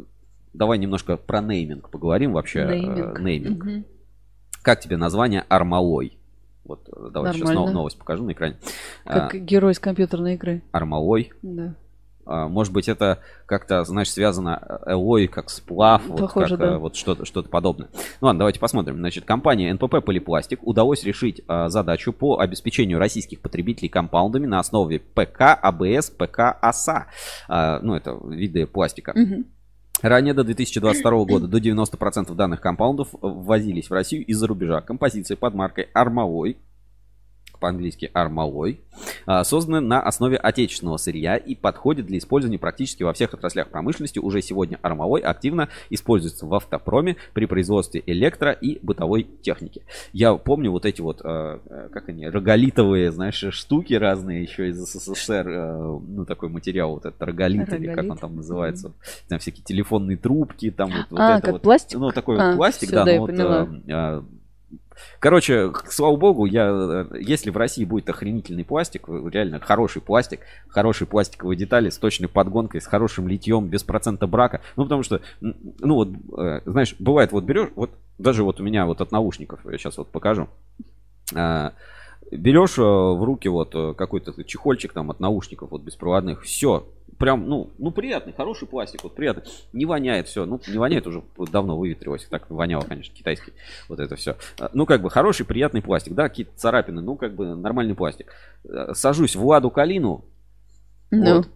давай 0.53 0.77
немножко 0.77 1.15
про 1.17 1.41
нейминг 1.41 1.89
поговорим 1.89 2.33
вообще. 2.33 2.65
Нейминг. 2.65 3.19
нейминг. 3.19 3.63
Угу. 3.63 3.83
Как 4.61 4.81
тебе 4.81 4.97
название 4.97 5.45
Армалой? 5.47 6.17
Вот 6.65 6.89
э, 6.95 7.09
давай 7.11 7.33
сейчас 7.33 7.49
новость 7.49 7.97
покажу 7.97 8.23
на 8.23 8.33
экране. 8.33 8.57
Как 9.05 9.33
а, 9.33 9.37
герой 9.37 9.71
из 9.71 9.79
компьютерной 9.79 10.35
игры. 10.35 10.61
Армалой. 10.71 11.31
Да. 11.41 11.75
А, 12.29 12.47
может 12.47 12.71
быть, 12.71 12.87
это 12.87 13.19
как-то, 13.47 13.83
знаешь, 13.83 14.11
связано 14.11 14.61
э, 14.85 14.91
Элой 14.91 15.27
как 15.27 15.49
сплав, 15.49 16.03
Похоже, 16.03 16.55
вот, 16.55 16.59
как, 16.59 16.59
да. 16.59 16.77
вот 16.77 16.95
что-то, 16.95 17.25
что-то 17.25 17.49
подобное. 17.49 17.89
Ну 18.21 18.27
ладно, 18.27 18.39
давайте 18.39 18.59
посмотрим. 18.59 18.97
Значит, 18.97 19.25
компания 19.25 19.73
НПП 19.73 20.05
Полипластик 20.05 20.59
удалось 20.61 21.03
решить 21.03 21.41
а, 21.47 21.69
задачу 21.69 22.13
по 22.13 22.39
обеспечению 22.39 22.99
российских 22.99 23.41
потребителей 23.41 23.89
компаундами 23.89 24.45
на 24.45 24.59
основе 24.59 24.99
ПК, 24.99 25.57
АБС, 25.61 26.11
ПК, 26.11 26.57
АСА. 26.61 27.07
А, 27.47 27.79
ну, 27.81 27.95
это 27.95 28.17
виды 28.23 28.67
пластика. 28.67 29.13
Угу. 29.15 29.45
Ранее 30.01 30.33
до 30.33 30.43
2022 30.43 31.25
года 31.25 31.47
до 31.47 31.57
90% 31.57 32.33
данных 32.35 32.61
компаундов 32.61 33.09
ввозились 33.21 33.89
в 33.89 33.93
Россию 33.93 34.25
из-за 34.25 34.47
рубежа. 34.47 34.81
Композиции 34.81 35.35
под 35.35 35.55
маркой 35.55 35.89
Армовой 35.93 36.57
по-английски 37.59 38.09
армалой, 38.13 38.81
а, 39.25 39.43
созданы 39.43 39.79
на 39.79 40.01
основе 40.01 40.37
отечественного 40.37 40.97
сырья 40.97 41.37
и 41.37 41.55
подходит 41.55 42.05
для 42.05 42.17
использования 42.17 42.59
практически 42.59 43.03
во 43.03 43.13
всех 43.13 43.33
отраслях 43.33 43.69
промышленности. 43.69 44.19
Уже 44.19 44.41
сегодня 44.41 44.79
армалой 44.81 45.21
активно 45.21 45.69
используется 45.89 46.45
в 46.45 46.53
автопроме 46.53 47.17
при 47.33 47.45
производстве 47.45 48.01
электро- 48.05 48.57
и 48.59 48.79
бытовой 48.81 49.27
техники. 49.41 49.83
Я 50.13 50.33
помню 50.35 50.71
вот 50.71 50.85
эти 50.85 51.01
вот, 51.01 51.21
а, 51.23 51.59
э, 51.65 51.89
как 51.91 52.09
они, 52.09 52.27
роголитовые, 52.27 53.11
знаешь, 53.11 53.43
штуки 53.51 53.93
разные 53.93 54.43
еще 54.43 54.69
из 54.69 54.77
СССР, 54.77 55.47
э, 55.47 55.99
ну 56.07 56.25
такой 56.25 56.49
материал, 56.49 56.91
вот 56.91 57.05
этот 57.05 57.21
роголит, 57.21 57.69
роголит. 57.69 57.81
или 57.83 57.95
как 57.95 58.09
он 58.09 58.17
там 58.17 58.35
называется, 58.35 58.93
там 59.27 59.39
всякие 59.39 59.63
телефонные 59.63 60.17
трубки, 60.17 60.71
там 60.71 60.89
вот, 60.89 61.05
вот 61.09 61.19
а, 61.19 61.37
это 61.37 61.41
как 61.41 61.51
вот. 61.53 61.61
пластик? 61.61 61.99
Ну 61.99 62.11
такой 62.11 62.39
а, 62.39 62.47
вот 62.49 62.57
пластик, 62.57 62.91
да, 62.91 63.05
ну, 63.05 63.19
вот, 63.19 63.29
э, 63.29 64.21
Короче, 65.19 65.71
слава 65.89 66.15
богу, 66.15 66.45
я, 66.45 67.07
если 67.19 67.49
в 67.49 67.57
России 67.57 67.85
будет 67.85 68.09
охренительный 68.09 68.63
пластик, 68.65 69.07
реально 69.07 69.59
хороший 69.59 70.01
пластик, 70.01 70.41
хорошие 70.67 71.07
пластиковые 71.07 71.57
детали 71.57 71.89
с 71.89 71.97
точной 71.97 72.27
подгонкой, 72.27 72.81
с 72.81 72.85
хорошим 72.85 73.27
литьем, 73.27 73.67
без 73.67 73.83
процента 73.83 74.27
брака. 74.27 74.61
Ну, 74.75 74.83
потому 74.83 75.03
что, 75.03 75.21
ну 75.41 75.95
вот, 75.95 76.09
э, 76.37 76.61
знаешь, 76.65 76.95
бывает, 76.99 77.31
вот 77.31 77.43
берешь, 77.43 77.69
вот 77.75 77.91
даже 78.17 78.43
вот 78.43 78.59
у 78.59 78.63
меня 78.63 78.85
вот 78.85 79.01
от 79.01 79.11
наушников, 79.11 79.59
я 79.65 79.77
сейчас 79.77 79.97
вот 79.97 80.11
покажу. 80.11 80.47
Берешь 82.31 82.77
э, 82.77 82.81
в 82.81 83.23
руки 83.23 83.47
вот 83.47 83.73
э, 83.73 83.93
какой-то 83.95 84.43
чехольчик 84.43 84.93
там 84.93 85.09
от 85.09 85.19
наушников 85.19 85.71
вот 85.71 85.81
беспроводных, 85.81 86.43
все, 86.43 86.87
прям, 87.17 87.47
ну, 87.49 87.71
ну 87.79 87.91
приятный, 87.91 88.33
хороший 88.33 88.67
пластик, 88.67 89.03
вот 89.03 89.15
приятный, 89.15 89.43
не 89.73 89.85
воняет 89.85 90.27
все, 90.27 90.45
ну 90.45 90.59
не 90.67 90.77
воняет 90.77 91.07
уже 91.07 91.23
давно 91.51 91.77
выветрилось, 91.77 92.25
так 92.25 92.49
воняло, 92.49 92.81
конечно, 92.81 93.15
китайский, 93.15 93.53
вот 93.87 93.99
это 93.99 94.15
все. 94.15 94.35
Э, 94.59 94.69
ну 94.73 94.85
как 94.85 95.01
бы 95.01 95.09
хороший, 95.09 95.45
приятный 95.45 95.81
пластик, 95.81 96.13
да, 96.13 96.29
какие-то 96.29 96.51
царапины, 96.55 97.01
ну 97.01 97.15
как 97.15 97.33
бы 97.33 97.55
нормальный 97.55 97.95
пластик. 97.95 98.31
Сажусь 98.93 99.35
в 99.35 99.45
Ладу 99.45 99.71
Калину, 99.71 100.25
ну. 101.11 101.37
Вот. 101.37 101.49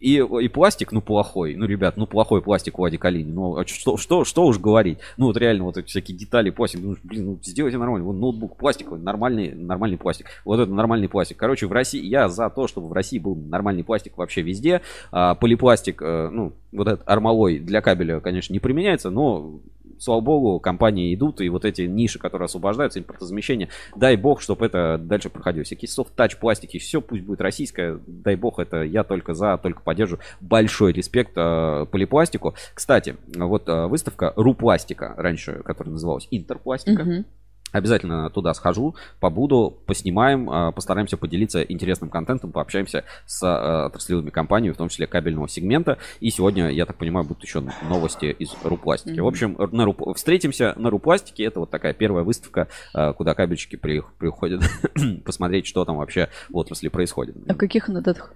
И, 0.00 0.16
и 0.16 0.48
пластик, 0.48 0.92
ну, 0.92 1.00
плохой. 1.00 1.56
Ну, 1.56 1.66
ребят, 1.66 1.96
ну, 1.96 2.06
плохой 2.06 2.40
пластик 2.40 2.78
у 2.78 2.84
Ади 2.84 2.96
Калини. 2.96 3.32
Ну, 3.32 3.56
а 3.56 3.66
что, 3.66 3.96
что, 3.96 4.24
что 4.24 4.46
уж 4.46 4.58
говорить. 4.58 4.98
Ну, 5.16 5.26
вот 5.26 5.36
реально, 5.36 5.64
вот 5.64 5.76
эти 5.76 5.88
всякие 5.88 6.16
детали, 6.16 6.50
пластик. 6.50 6.80
Ну, 6.80 6.96
блин, 7.02 7.26
ну, 7.26 7.38
сделайте 7.42 7.78
нормально. 7.78 8.06
Вот 8.06 8.14
ноутбук 8.14 8.56
пластиковый, 8.56 9.00
нормальный, 9.00 9.52
нормальный 9.54 9.98
пластик. 9.98 10.26
Вот 10.44 10.60
это 10.60 10.70
нормальный 10.70 11.08
пластик. 11.08 11.36
Короче, 11.36 11.66
в 11.66 11.72
России, 11.72 12.04
я 12.04 12.28
за 12.28 12.48
то, 12.48 12.68
чтобы 12.68 12.88
в 12.88 12.92
России 12.92 13.18
был 13.18 13.34
нормальный 13.34 13.82
пластик 13.82 14.16
вообще 14.16 14.42
везде. 14.42 14.82
А, 15.10 15.34
полипластик, 15.34 16.00
а, 16.00 16.30
ну, 16.30 16.52
вот 16.70 16.86
этот 16.86 17.08
армалой 17.08 17.58
для 17.58 17.80
кабеля, 17.80 18.20
конечно, 18.20 18.52
не 18.52 18.60
применяется, 18.60 19.10
но 19.10 19.58
слава 20.00 20.20
богу, 20.20 20.60
компании 20.60 21.14
идут, 21.14 21.40
и 21.40 21.48
вот 21.48 21.64
эти 21.64 21.82
ниши, 21.82 22.18
которые 22.18 22.46
освобождаются, 22.46 22.98
импортозамещение, 22.98 23.68
дай 23.96 24.16
бог, 24.16 24.40
чтобы 24.40 24.66
это 24.66 24.98
дальше 24.98 25.30
проходило. 25.30 25.64
Всякие 25.64 25.88
софт-тач, 25.88 26.36
пластики, 26.36 26.78
все 26.78 27.00
пусть 27.00 27.24
будет 27.24 27.40
российское, 27.40 27.98
дай 28.06 28.36
бог, 28.36 28.58
это 28.58 28.82
я 28.82 29.04
только 29.04 29.34
за, 29.34 29.58
только 29.58 29.82
поддержу. 29.82 30.18
Большой 30.40 30.92
респект 30.92 31.32
э, 31.36 31.86
полипластику. 31.90 32.54
Кстати, 32.74 33.16
вот 33.34 33.68
э, 33.68 33.86
выставка 33.86 34.32
Рупластика 34.36 35.14
раньше, 35.16 35.62
которая 35.64 35.92
называлась 35.92 36.28
Интерпластика. 36.30 37.02
Uh-huh. 37.02 37.24
Обязательно 37.72 38.30
туда 38.30 38.54
схожу, 38.54 38.94
побуду, 39.20 39.76
поснимаем, 39.86 40.48
а, 40.50 40.72
постараемся 40.72 41.16
поделиться 41.16 41.62
интересным 41.62 42.08
контентом, 42.10 42.50
пообщаемся 42.52 43.04
с 43.26 43.42
а, 43.42 43.86
отраслевыми 43.86 44.30
компаниями, 44.30 44.74
в 44.74 44.78
том 44.78 44.88
числе 44.88 45.06
кабельного 45.06 45.48
сегмента. 45.48 45.98
И 46.20 46.30
сегодня, 46.30 46.70
я 46.70 46.86
так 46.86 46.96
понимаю, 46.96 47.26
будут 47.26 47.42
еще 47.44 47.62
новости 47.88 48.26
из 48.38 48.54
Рупластики. 48.62 49.14
Мгм. 49.14 49.24
В 49.24 49.26
общем, 49.28 49.56
на 49.72 49.82
Ру- 49.84 50.14
встретимся 50.14 50.74
на 50.76 50.90
Рупластике. 50.90 51.44
Это 51.44 51.60
вот 51.60 51.70
такая 51.70 51.92
первая 51.92 52.24
выставка, 52.24 52.68
а, 52.94 53.12
куда 53.12 53.34
кабельщики 53.34 53.76
при- 53.76 54.02
приходят 54.18 54.62
посмотреть, 55.24 55.66
что 55.66 55.84
там 55.84 55.96
вообще 55.96 56.28
в 56.48 56.56
отрасли 56.56 56.88
происходит. 56.88 57.36
А 57.48 57.54
каких 57.54 57.88
она 57.88 58.00
датах? 58.00 58.32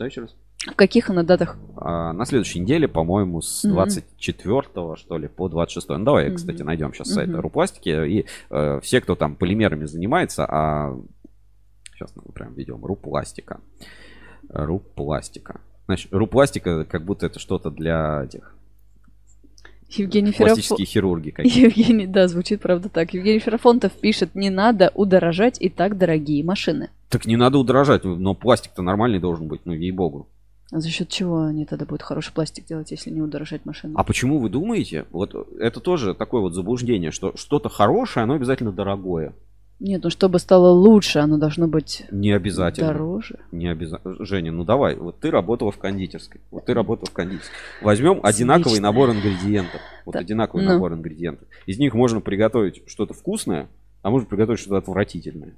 Что 0.00 0.06
еще 0.06 0.20
раз? 0.22 0.34
В 0.66 0.76
каких 0.76 1.10
она 1.10 1.24
датах? 1.24 1.58
А, 1.76 2.14
на 2.14 2.24
следующей 2.24 2.60
неделе, 2.60 2.88
по-моему, 2.88 3.42
с 3.42 3.64
Мгм. 3.64 3.74
24 3.74 4.96
что 4.96 5.18
ли, 5.18 5.28
по 5.28 5.50
26. 5.50 5.98
Ну, 5.98 6.04
давай, 6.06 6.28
Мгм. 6.28 6.36
кстати, 6.36 6.62
найдем 6.62 6.94
сейчас 6.94 7.10
сайт 7.10 7.28
Мгм. 7.28 7.40
Рупластики. 7.40 8.08
И 8.08 8.24
э, 8.48 8.80
все, 8.80 9.02
кто 9.02 9.14
там 9.14 9.36
полимерами 9.36 9.84
занимается, 9.84 10.46
а 10.48 10.96
сейчас 11.92 12.16
мы 12.16 12.32
прям 12.32 12.54
ведем 12.54 12.82
Рупластика. 12.82 13.60
Рупластика. 14.48 15.60
Значит, 15.84 16.10
Рупластика, 16.14 16.86
как 16.86 17.04
будто 17.04 17.26
это 17.26 17.38
что-то 17.38 17.70
для 17.70 18.24
этих 18.24 18.54
Евгений 19.90 20.32
Ферафон... 20.32 20.54
пластические 20.54 20.86
хирурги. 20.86 21.28
какие-то. 21.28 21.60
Евгений, 21.78 22.06
да, 22.06 22.26
звучит 22.26 22.62
правда 22.62 22.88
так. 22.88 23.12
Евгений 23.12 23.38
Ферафонтов 23.38 23.92
пишет, 23.92 24.34
не 24.34 24.48
надо 24.48 24.92
удорожать 24.94 25.60
и 25.60 25.68
так 25.68 25.98
дорогие 25.98 26.42
машины. 26.42 26.88
Так 27.10 27.26
не 27.26 27.36
надо 27.36 27.58
удорожать, 27.58 28.04
но 28.04 28.34
пластик-то 28.34 28.82
нормальный 28.82 29.18
должен 29.18 29.48
быть, 29.48 29.62
ну, 29.64 29.72
ей-богу. 29.72 30.28
А 30.72 30.78
за 30.78 30.88
счет 30.88 31.08
чего 31.08 31.42
они 31.42 31.64
тогда 31.66 31.84
будут 31.84 32.02
хороший 32.02 32.32
пластик 32.32 32.64
делать, 32.66 32.92
если 32.92 33.10
не 33.10 33.20
удорожать 33.20 33.64
машину? 33.66 33.94
А 33.96 34.04
почему 34.04 34.38
вы 34.38 34.48
думаете? 34.48 35.04
Вот 35.10 35.34
это 35.58 35.80
тоже 35.80 36.14
такое 36.14 36.40
вот 36.40 36.54
заблуждение, 36.54 37.10
что 37.10 37.36
что-то 37.36 37.68
хорошее, 37.68 38.22
оно 38.22 38.34
обязательно 38.34 38.70
дорогое. 38.70 39.34
Нет, 39.80 40.04
ну 40.04 40.10
чтобы 40.10 40.38
стало 40.38 40.68
лучше, 40.70 41.18
оно 41.18 41.38
должно 41.38 41.66
быть 41.66 42.04
Не 42.12 42.30
обязательно. 42.32 42.88
дороже. 42.92 43.40
Не 43.50 43.66
обязательно. 43.68 44.24
Женя, 44.24 44.52
ну 44.52 44.62
давай, 44.62 44.94
вот 44.94 45.18
ты 45.18 45.30
работала 45.32 45.72
в 45.72 45.78
кондитерской. 45.78 46.40
Вот 46.52 46.66
ты 46.66 46.74
работала 46.74 47.06
в 47.06 47.12
кондитерской. 47.14 47.56
Возьмем 47.82 48.20
одинаковый 48.22 48.72
Отлично. 48.78 48.82
набор 48.82 49.10
ингредиентов. 49.10 49.80
Вот 50.04 50.12
Да. 50.12 50.18
одинаковый 50.20 50.64
Ну. 50.66 50.74
набор 50.74 50.92
ингредиентов. 50.92 51.48
Из 51.66 51.78
них 51.78 51.94
можно 51.94 52.20
приготовить 52.20 52.82
что-то 52.86 53.14
вкусное, 53.14 53.68
а 54.02 54.10
можно 54.10 54.28
приготовить 54.28 54.60
что-то 54.60 54.76
отвратительное. 54.76 55.54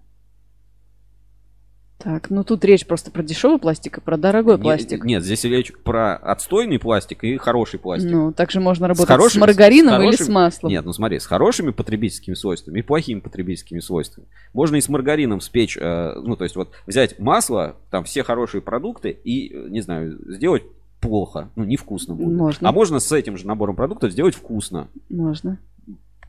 Так, 2.02 2.30
ну 2.30 2.42
тут 2.42 2.64
речь 2.64 2.84
просто 2.84 3.12
про 3.12 3.22
дешевый 3.22 3.58
пластик 3.60 3.98
и 3.98 4.00
про 4.00 4.16
дорогой 4.16 4.56
Не- 4.56 4.62
пластик. 4.62 5.04
нет, 5.04 5.22
здесь 5.22 5.44
речь 5.44 5.72
про 5.84 6.16
отстойный 6.16 6.80
пластик 6.80 7.22
и 7.22 7.36
хороший 7.36 7.78
пластик. 7.78 8.10
Ну, 8.10 8.32
также 8.32 8.58
можно 8.58 8.88
работать 8.88 9.06
с, 9.06 9.08
хорошим- 9.08 9.40
маргарином 9.42 9.94
с 9.94 9.98
или 9.98 10.06
хорошим- 10.06 10.26
с 10.26 10.28
маслом. 10.28 10.70
Нет, 10.72 10.84
ну 10.84 10.92
смотри, 10.92 11.20
с 11.20 11.26
хорошими 11.26 11.70
потребительскими 11.70 12.34
свойствами 12.34 12.80
и 12.80 12.82
плохими 12.82 13.20
потребительскими 13.20 13.78
свойствами. 13.78 14.26
Можно 14.52 14.76
и 14.76 14.80
с 14.80 14.88
маргарином 14.88 15.40
спечь, 15.40 15.78
э, 15.80 16.14
ну 16.20 16.34
то 16.34 16.42
есть 16.42 16.56
вот 16.56 16.70
взять 16.88 17.20
масло, 17.20 17.76
там 17.92 18.02
все 18.02 18.24
хорошие 18.24 18.62
продукты 18.62 19.10
и, 19.10 19.54
не 19.68 19.80
знаю, 19.80 20.18
сделать 20.26 20.64
плохо, 21.00 21.50
ну 21.54 21.62
невкусно 21.62 22.16
будет. 22.16 22.36
Можно. 22.36 22.68
А 22.68 22.72
можно 22.72 22.98
с 22.98 23.12
этим 23.12 23.36
же 23.36 23.46
набором 23.46 23.76
продуктов 23.76 24.10
сделать 24.10 24.34
вкусно. 24.34 24.88
Можно. 25.08 25.58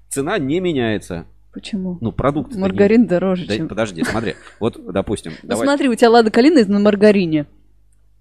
Цена 0.10 0.38
не 0.38 0.60
меняется. 0.60 1.26
Почему? 1.54 1.98
Ну 2.02 2.12
продукт. 2.12 2.56
Маргарин 2.56 3.06
дороже, 3.06 3.46
Да, 3.48 3.56
чем... 3.56 3.68
подожди, 3.68 4.04
смотри. 4.04 4.36
Вот, 4.60 4.80
допустим, 4.92 5.34
Ну 5.44 5.50
давай. 5.50 5.68
смотри, 5.68 5.88
у 5.90 5.96
тебя 5.96 6.10
лада 6.10 6.32
калина 6.32 6.66
на 6.66 6.80
маргарине. 6.80 7.46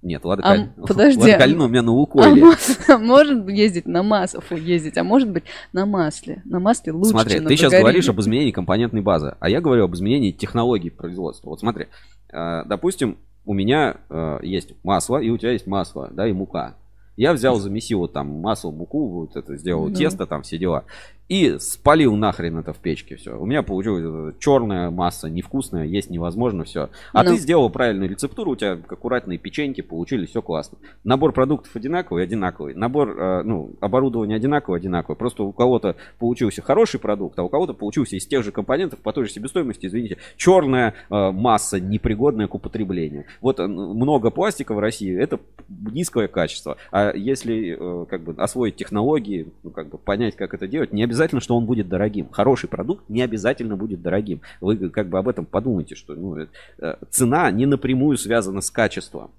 Нет, 0.03 0.25
ладно, 0.25 0.45
А, 0.45 0.57
Каль- 0.57 0.69
подожди, 0.89 1.21
Лада 1.21 1.35
а- 1.37 1.39
Калина 1.39 1.65
у 1.65 1.69
меня 1.69 1.83
на 1.83 1.93
А 1.93 1.95
Лукойле. 1.95 2.43
а 2.89 2.99
может 2.99 3.49
ездить 3.49 3.87
на 3.87 4.03
масле, 4.03 4.41
фу, 4.41 4.57
ездить, 4.57 4.99
а 4.99 5.05
может 5.05 5.31
быть 5.31 5.45
на 5.73 5.87
масле. 5.87 6.43
На 6.45 6.59
масле 6.59 6.93
лучше, 6.93 7.11
Смотри, 7.11 7.37
чем 7.37 7.47
ты 7.47 7.57
сейчас 7.57 7.73
говоришь 7.73 8.09
об 8.09 8.21
изменении 8.21 8.51
компонентной 8.51 9.01
базы, 9.01 9.37
а 9.39 9.49
я 9.49 9.61
говорю 9.61 9.85
об 9.85 9.95
изменении 9.95 10.33
технологий 10.33 10.91
производства. 10.91 11.51
Вот 11.51 11.61
смотри, 11.61 11.87
э, 12.33 12.65
допустим, 12.67 13.17
у 13.47 13.55
меня 13.55 13.97
э, 14.11 14.39
есть 14.43 14.73
масло, 14.83 15.19
и 15.19 15.31
у 15.31 15.39
тебя 15.39 15.53
есть 15.53 15.69
масло, 15.69 16.11
да, 16.13 16.27
и 16.27 16.33
мука. 16.33 16.75
Я 17.17 17.33
взял, 17.33 17.57
замесил 17.61 18.09
там 18.09 18.27
масло, 18.41 18.71
муку, 18.73 19.07
вот 19.09 19.37
это 19.37 19.57
сделал 19.57 19.89
Ну. 19.89 19.95
тесто, 19.95 20.27
там 20.27 20.43
все 20.43 20.59
дела. 20.59 20.85
И 21.29 21.59
спалил 21.61 22.15
нахрен 22.17 22.59
это 22.59 22.73
в 22.73 22.79
печке 22.79 23.17
все. 23.17 23.39
У 23.39 23.47
меня 23.47 23.63
получилась 23.63 24.35
черная 24.39 24.91
масса, 24.91 25.31
невкусная, 25.31 25.85
есть 25.85 26.11
невозможно 26.11 26.65
все. 26.65 26.91
А 27.13 27.23
Ну. 27.23 27.31
ты 27.31 27.37
сделал 27.39 27.71
правильную 27.71 28.11
рецептуру, 28.11 28.51
у 28.53 28.57
тебя 28.57 28.73
аккуратные 28.73 29.39
печеньки 29.39 29.81
получились, 29.81 30.31
все 30.31 30.43
классно. 30.43 30.79
Набор 31.05 31.33
продуктов 31.33 31.75
одинаковый, 31.75 32.25
одинаковый. 32.25 32.75
Набор, 32.75 33.11
э, 33.19 33.43
ну, 33.45 33.71
оборудования 33.81 34.35
одинаковый, 34.35 34.79
одинаковый. 34.81 35.17
Просто 35.17 35.45
у 35.45 35.53
кого-то 35.53 35.97
получился 36.19 36.61
хороший 36.61 37.01
продукт, 37.01 37.39
а 37.39 37.45
у 37.45 37.49
кого-то 37.49 37.73
получился 37.73 38.17
из 38.17 38.27
тех 38.27 38.45
же 38.45 38.53
компонентов 38.53 38.99
по 38.99 39.13
той 39.13 39.25
же 39.25 39.33
себестоимости, 39.33 39.87
извините, 39.87 40.19
черная 40.37 40.95
э, 41.09 41.31
масса, 41.31 41.81
непригодная 41.81 42.49
к 42.49 42.55
употреблению. 42.55 43.25
Вот 43.41 43.59
э, 43.59 43.67
много 43.67 44.31
пластика 44.31 44.75
в 44.75 44.79
России, 44.81 45.17
это 45.17 45.41
низкое 45.69 46.29
качество. 46.29 46.77
А 46.91 47.13
если 47.15 47.79
как 48.11 48.23
бы 48.23 48.35
освоить 48.37 48.77
технологии, 48.77 49.49
ну, 49.63 49.71
как 49.71 49.89
бы 49.89 49.97
понять, 49.97 50.37
как 50.37 50.53
это 50.53 50.67
делать, 50.67 50.93
не 50.93 51.03
обязательно, 51.13 51.41
что 51.41 51.57
он 51.57 51.67
будет 51.67 51.89
дорогим. 51.89 52.29
Хороший 52.31 52.69
продукт 52.69 53.09
не 53.11 53.21
обязательно 53.23 53.77
будет 53.77 54.01
дорогим. 54.03 54.41
Вы 54.61 54.89
как 54.91 55.09
бы 55.09 55.19
об 55.19 55.29
этом 55.29 55.45
подумайте, 55.45 55.95
что 55.95 56.15
ну, 56.15 56.37
э, 56.39 56.47
э, 56.79 56.95
цена 57.11 57.51
не 57.51 57.67
напрямую 57.67 58.17
связана 58.17 58.61
с 58.63 58.71
качеством. 58.71 59.31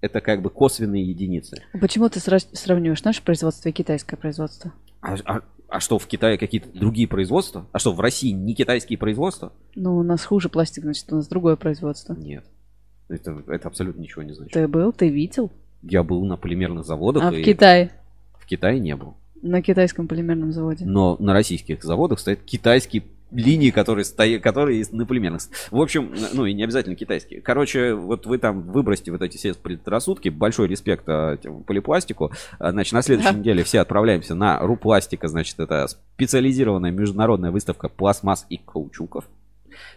Это 0.00 0.20
как 0.20 0.42
бы 0.42 0.50
косвенные 0.50 1.04
единицы. 1.04 1.62
А 1.72 1.78
Почему 1.78 2.08
ты 2.08 2.18
сра- 2.20 2.54
сравниваешь 2.54 3.04
наше 3.04 3.22
производство 3.22 3.68
и 3.68 3.72
китайское 3.72 4.18
производство? 4.18 4.72
А, 5.02 5.14
а- 5.24 5.42
а 5.68 5.78
что, 5.80 5.98
в 5.98 6.06
Китае 6.06 6.36
какие-то 6.38 6.68
другие 6.76 7.06
производства? 7.06 7.66
А 7.72 7.78
что, 7.78 7.92
в 7.92 8.00
России 8.00 8.30
не 8.30 8.54
китайские 8.54 8.98
производства? 8.98 9.52
Ну, 9.76 9.96
у 9.98 10.02
нас 10.02 10.24
хуже 10.24 10.48
пластик, 10.48 10.82
значит, 10.82 11.12
у 11.12 11.16
нас 11.16 11.28
другое 11.28 11.54
производство. 11.56 12.14
Нет. 12.14 12.44
Это, 13.08 13.42
это 13.46 13.68
абсолютно 13.68 14.00
ничего 14.00 14.22
не 14.22 14.32
значит. 14.32 14.52
Ты 14.54 14.66
был, 14.68 14.92
ты 14.92 15.08
видел? 15.08 15.52
Я 15.82 16.02
был 16.02 16.24
на 16.24 16.36
полимерных 16.36 16.84
заводах, 16.84 17.22
А 17.24 17.30
в 17.30 17.34
и 17.34 17.42
Китае? 17.42 17.90
в 18.38 18.46
Kitае 18.46 18.80
не 18.80 18.96
был. 18.96 19.14
На 19.42 19.62
китайском 19.62 20.06
полимерном 20.06 20.52
заводе. 20.52 20.84
Но 20.84 21.16
на 21.18 21.32
российских 21.32 21.82
заводах 21.82 22.20
стоят 22.20 22.40
китайские 22.42 23.04
линии, 23.30 23.70
которые 23.70 24.04
стоят, 24.04 24.42
которые 24.42 24.78
есть 24.78 24.92
на 24.92 25.06
полимерных. 25.06 25.42
В 25.70 25.80
общем, 25.80 26.12
ну 26.32 26.46
и 26.46 26.52
не 26.52 26.64
обязательно 26.64 26.96
китайские. 26.96 27.40
Короче, 27.40 27.94
вот 27.94 28.26
вы 28.26 28.38
там 28.38 28.62
выбросьте 28.62 29.12
вот 29.12 29.22
эти 29.22 29.36
все 29.36 29.54
предрассудки. 29.54 30.28
Большой 30.28 30.68
респект 30.68 31.04
а, 31.08 31.36
полипластику. 31.66 32.32
А, 32.58 32.72
Значит, 32.72 32.92
на 32.92 33.02
следующей 33.02 33.32
Да. 33.32 33.38
неделе 33.38 33.62
все 33.64 33.80
отправляемся 33.80 34.34
на 34.34 34.58
Рупластика. 34.58 35.28
Значит, 35.28 35.58
это 35.60 35.86
специализированная 35.86 36.90
международная 36.90 37.50
выставка 37.50 37.88
пластмасс 37.88 38.46
и 38.50 38.58
каучуков. 38.58 39.26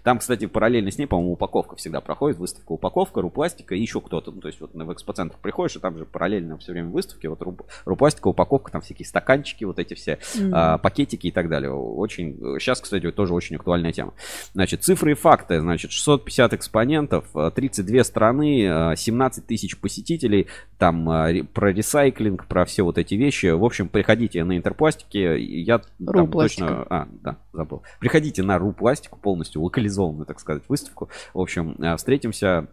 Там, 0.03 0.19
кстати, 0.19 0.45
параллельно 0.45 0.91
с 0.91 0.97
ней, 0.97 1.05
по-моему, 1.05 1.33
упаковка 1.33 1.75
всегда 1.75 2.01
проходит. 2.01 2.38
Выставка 2.38 2.71
упаковка, 2.73 3.21
Рупластика 3.21 3.75
и 3.75 3.81
еще 3.81 4.01
кто-то. 4.01 4.31
Ну, 4.31 4.41
то 4.41 4.47
есть 4.47 4.59
вот 4.62 4.73
в 4.73 4.93
экспоцентр 4.93 5.38
приходишь, 5.41 5.75
и 5.75 5.79
там 5.79 5.97
же 5.97 6.05
параллельно 6.05 6.57
все 6.57 6.71
время 6.71 6.89
выставки. 6.89 7.27
Вот 7.27 7.41
Ру- 7.41 7.65
Рупластика, 7.86 8.27
упаковка, 8.27 8.71
там 8.71 8.81
всякие 8.81 9.05
стаканчики, 9.05 9.63
вот 9.63 9.79
эти 9.79 9.93
все 9.93 10.19
М. 10.38 10.51
а, 10.53 10.77
пакетики 10.77 11.27
и 11.27 11.31
так 11.31 11.49
далее. 11.49 11.71
Очень, 11.71 12.38
сейчас, 12.59 12.81
кстати, 12.81 13.12
тоже 13.12 13.33
очень 13.33 13.55
актуальная 13.55 13.91
тема. 13.91 14.13
Значит, 14.53 14.83
цифры 14.83 15.12
и 15.12 15.15
факты. 15.15 15.59
Значит, 15.59 15.91
650 15.91 16.53
экспонентов, 16.53 17.25
а, 17.33 17.51
32 17.51 18.03
страны, 18.03 18.67
а, 18.67 18.95
17 18.95 19.45
тысяч 19.47 19.77
посетителей. 19.77 20.47
Там 20.77 21.09
а, 21.09 21.31
ре- 21.31 21.43
про 21.43 21.71
ресайклинг, 21.71 22.47
про 22.47 22.65
все 22.65 22.83
вот 22.83 22.97
эти 22.97 23.15
вещи. 23.15 23.47
В 23.47 23.63
общем, 23.63 23.88
приходите 23.88 24.43
на 24.43 24.57
Интерпластики. 24.57 25.17
Я 25.39 25.79
там 25.79 25.86
точно... 26.31 26.86
А, 26.89 27.07
да, 27.21 27.38
забыл. 27.53 27.83
Приходите 27.99 28.43
на 28.43 28.57
Рупластику, 28.57 29.17
полностью 29.19 29.62
локализованную, 29.73 30.25
так 30.25 30.39
сказать, 30.39 30.63
выставку. 30.69 31.09
В 31.33 31.39
общем, 31.39 31.75
а, 31.79 31.97
встретимся 31.97 32.67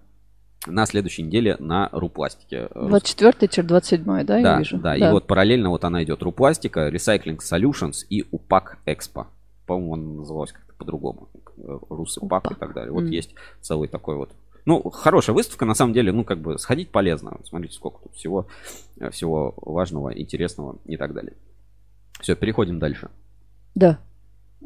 на 0.66 0.84
следующей 0.84 1.22
неделе 1.22 1.56
на 1.58 1.88
Рупластике. 1.92 2.68
24-27, 2.74 4.24
да, 4.24 4.36
я 4.38 4.42
Да, 4.44 4.58
вижу? 4.58 4.78
да, 4.78 4.94
и 4.94 5.10
вот 5.10 5.26
параллельно 5.26 5.70
вот 5.70 5.84
она 5.84 6.04
идет 6.04 6.22
Рупластика, 6.22 6.88
Recycling 6.90 7.38
Solutions 7.38 8.04
и 8.10 8.26
УПАК 8.30 8.78
Экспо. 8.86 9.28
По-моему, 9.66 9.92
он 9.92 10.16
называлась 10.16 10.52
как-то 10.52 10.74
по-другому. 10.74 11.30
Русыпак 11.88 12.52
и 12.52 12.54
так 12.54 12.74
далее. 12.74 12.92
Вот 12.92 13.04
Мгм. 13.04 13.10
есть 13.12 13.34
целый 13.60 13.88
такой 13.88 14.16
вот. 14.16 14.32
Ну, 14.66 14.82
хорошая 14.90 15.34
выставка, 15.34 15.64
на 15.64 15.74
самом 15.74 15.94
деле, 15.94 16.12
ну, 16.12 16.24
как 16.24 16.40
бы 16.40 16.58
сходить 16.58 16.90
полезно. 16.90 17.38
Смотрите, 17.44 17.74
сколько 17.74 18.02
тут 18.02 18.14
всего, 18.14 18.46
э, 18.98 19.10
всего 19.10 19.54
важного, 19.56 20.10
интересного 20.18 20.76
и 20.84 20.96
так 20.98 21.14
далее. 21.14 21.34
Все, 22.20 22.34
переходим 22.36 22.78
дальше. 22.78 23.08
Да. 23.74 23.98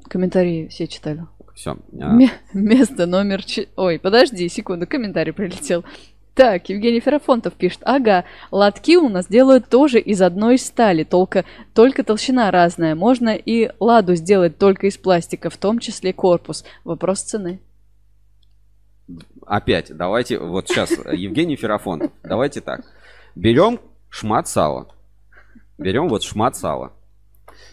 Комментарии 0.09 0.66
все 0.68 0.88
читали. 0.88 1.27
Все. 1.55 1.77
Ме- 1.93 2.33
Место 2.53 3.07
номер... 3.07 3.43
Ой, 3.77 3.99
подожди, 3.99 4.49
секунду, 4.49 4.87
комментарий 4.87 5.33
прилетел. 5.33 5.85
Так, 6.35 6.69
Евгений 6.69 6.99
Ферафонтов 6.99 7.55
пишет. 7.55 7.81
Ага, 7.85 8.25
лотки 8.51 8.97
у 8.97 9.09
нас 9.09 9.29
делают 9.29 9.69
тоже 9.69 10.01
из 10.01 10.21
одной 10.21 10.59
стали, 10.59 11.05
только, 11.05 11.45
только 11.75 12.03
толщина 12.03 12.51
разная. 12.51 12.97
Можно 12.97 13.37
и 13.37 13.71
ладу 13.79 14.17
сделать 14.17 14.59
только 14.59 14.88
из 14.88 14.99
пластика, 14.99 15.49
в 15.49 15.57
том 15.57 15.79
числе 15.79 16.12
корпус. 16.12 16.64
Вопрос 16.83 17.21
цены. 17.21 17.61
Опять, 19.47 19.97
давайте, 19.97 20.38
вот 20.38 20.69
сейчас, 20.69 20.90
Евгений 21.12 21.55
Ферафонтов, 21.55 22.11
давайте 22.25 22.61
так. 22.61 22.81
Берем 23.37 23.79
шмат 24.09 24.49
сала. 24.49 24.88
Берем 25.79 26.09
вот 26.09 26.25
шмат 26.25 26.57
сала. 26.57 26.93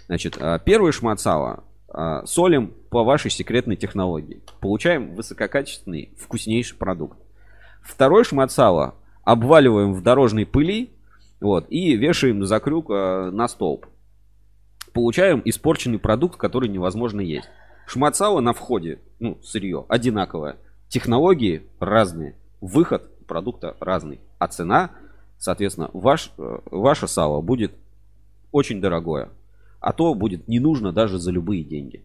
Значит, 0.06 0.38
э, 0.40 0.60
первый 0.64 0.92
шмат 0.92 1.20
сала 1.20 1.64
а, 1.88 2.26
солим 2.26 2.74
по 2.92 3.06
вашей 3.06 3.32
секретной 3.32 3.78
технологии. 3.78 4.42
Получаем 4.60 5.16
высококачественный, 5.16 6.14
вкуснейший 6.20 6.78
продукт. 6.78 7.18
Второй 7.82 8.26
шмат 8.26 8.52
сала 8.52 8.96
обваливаем 9.24 9.94
в 9.94 10.04
дорожной 10.04 10.46
пыли 10.46 10.92
вот, 11.40 11.66
и 11.70 11.96
вешаем 11.96 12.46
за 12.46 12.60
крюк 12.60 12.88
а, 12.90 13.32
на 13.32 13.48
столб. 13.48 13.88
Получаем 14.92 15.42
испорченный 15.46 16.00
продукт, 16.00 16.36
который 16.36 16.68
невозможно 16.68 17.22
есть. 17.22 17.50
Шмат 17.88 18.18
сала 18.18 18.42
на 18.42 18.52
входе, 18.52 19.00
ну, 19.20 19.40
сырье, 19.42 19.86
одинаковое. 19.88 20.58
Технологии 20.90 21.64
разные. 21.80 22.36
Выход 22.60 23.26
продукта 23.26 23.78
разный. 23.80 24.20
А 24.38 24.50
цена, 24.50 24.92
соответственно, 25.38 25.90
ваш, 25.94 26.34
э, 26.38 26.60
ваше 26.70 27.08
сало 27.08 27.40
будет 27.40 27.72
очень 28.52 28.82
дорогое. 28.82 29.30
А 29.80 29.94
то 29.94 30.14
будет 30.14 30.50
не 30.50 30.60
нужно 30.60 30.92
даже 30.92 31.20
за 31.20 31.32
любые 31.32 31.64
деньги. 31.64 32.04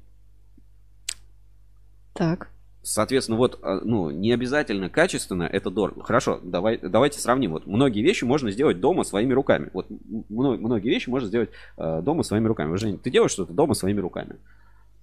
Так. 2.16 2.50
Соответственно, 2.83 3.37
вот, 3.37 3.59
а, 3.62 3.81
ну, 3.83 4.11
не 4.11 4.33
обязательно 4.33 4.88
качественно, 4.88 5.42
это 5.42 5.70
дорого. 5.70 6.05
Хорошо, 6.05 6.38
давай, 6.42 6.79
давайте 6.79 7.18
сравним. 7.18 7.50
Вот 7.50 7.66
многие 7.66 8.00
вещи 8.00 8.22
можно 8.22 8.52
сделать 8.52 8.81
дома 8.81 9.02
своими 9.02 9.33
руками. 9.33 9.70
Вот 9.72 9.87
многие 10.29 10.88
вещи 10.88 11.09
можно 11.09 11.26
сделать 11.26 11.50
э, 11.76 12.00
дома 12.02 12.22
своими 12.22 12.46
руками. 12.46 12.76
Женя, 12.76 12.98
ты 12.98 13.11
делаешь 13.11 13.33
что-то 13.33 13.52
дома 13.52 13.74
своими 13.74 13.98
руками? 13.98 14.37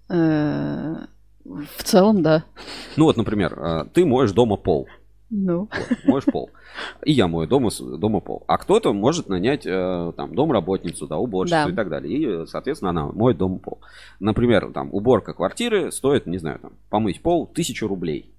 Э, 0.08 0.95
в 1.43 1.84
целом, 1.84 2.23
да. 2.23 2.45
Ну 2.95 3.04
вот, 3.04 3.17
например, 3.17 3.54
э, 3.54 3.86
ты 3.93 4.06
моешь 4.06 4.32
дома 4.32 4.56
пол. 4.56 4.88
Ну. 5.36 5.67
Моешь 6.06 6.26
пол. 6.26 6.52
И 7.04 7.12
я 7.12 7.28
мою 7.28 7.48
дома, 7.48 7.72
дома 7.98 8.19
пол. 8.19 8.43
А 8.46 8.60
кто-то 8.60 8.93
может 8.93 9.30
нанять 9.30 9.65
э, 9.65 10.13
там 10.15 10.36
домработницу, 10.36 11.08
да, 11.08 11.17
уборщицу 11.17 11.65
Да. 11.65 11.72
и 11.72 11.74
так 11.74 11.89
далее. 11.89 12.43
И, 12.43 12.46
соответственно, 12.46 12.91
она 12.91 13.08
моет 13.08 13.39
дома 13.39 13.58
пол. 13.58 13.80
Например, 14.19 14.72
там 14.72 14.89
уборка 14.93 15.34
квартиры 15.34 15.91
стоит, 15.91 16.28
не 16.28 16.38
знаю, 16.38 16.60
там, 16.60 16.74
помыть 16.91 17.19
пол 17.24 17.48
тысячу 17.48 17.88
рублей. 17.88 18.30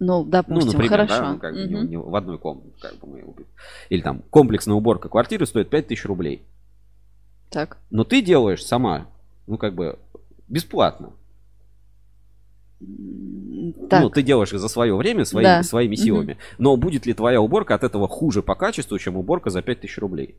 Ну, 0.00 0.24
Ну, 0.24 0.24
допустим, 0.24 0.72
например, 0.72 0.90
хорошо. 0.90 1.14
да, 1.20 1.32
ну, 1.32 1.38
как 1.38 1.54
бы 1.54 1.62
не- 1.62 1.88
не 1.90 1.96
в 1.96 2.16
одной 2.16 2.38
комнате, 2.38 2.72
как 2.80 2.96
бы 2.98 3.06
мы 3.06 3.34
Или 3.88 4.00
там 4.02 4.22
комплексная 4.30 4.74
уборка 4.74 5.08
квартиры 5.08 5.46
стоит 5.46 5.70
5000 5.70 6.04
рублей. 6.06 6.42
Так. 7.50 7.78
Но 7.92 8.02
ты 8.02 8.20
делаешь 8.20 8.66
сама, 8.66 9.06
ну, 9.46 9.58
как 9.58 9.74
бы, 9.76 9.96
бесплатно. 10.48 11.12
М, 12.86 13.88
Так. 13.88 14.02
Ну, 14.02 14.10
ты 14.10 14.22
делаешь 14.22 14.50
за 14.50 14.68
свое 14.68 14.94
время, 14.96 15.24
свои- 15.24 15.44
Да. 15.44 15.62
своими 15.62 15.94
силами. 15.96 16.36
Но 16.58 16.76
будет 16.76 17.06
ли 17.06 17.14
твоя 17.14 17.40
уборка 17.40 17.74
от 17.74 17.82
этого 17.84 18.08
хуже 18.08 18.42
по 18.42 18.54
качеству, 18.54 18.98
чем 18.98 19.16
уборка 19.16 19.50
за 19.50 19.62
5000 19.62 19.98
рублей? 19.98 20.36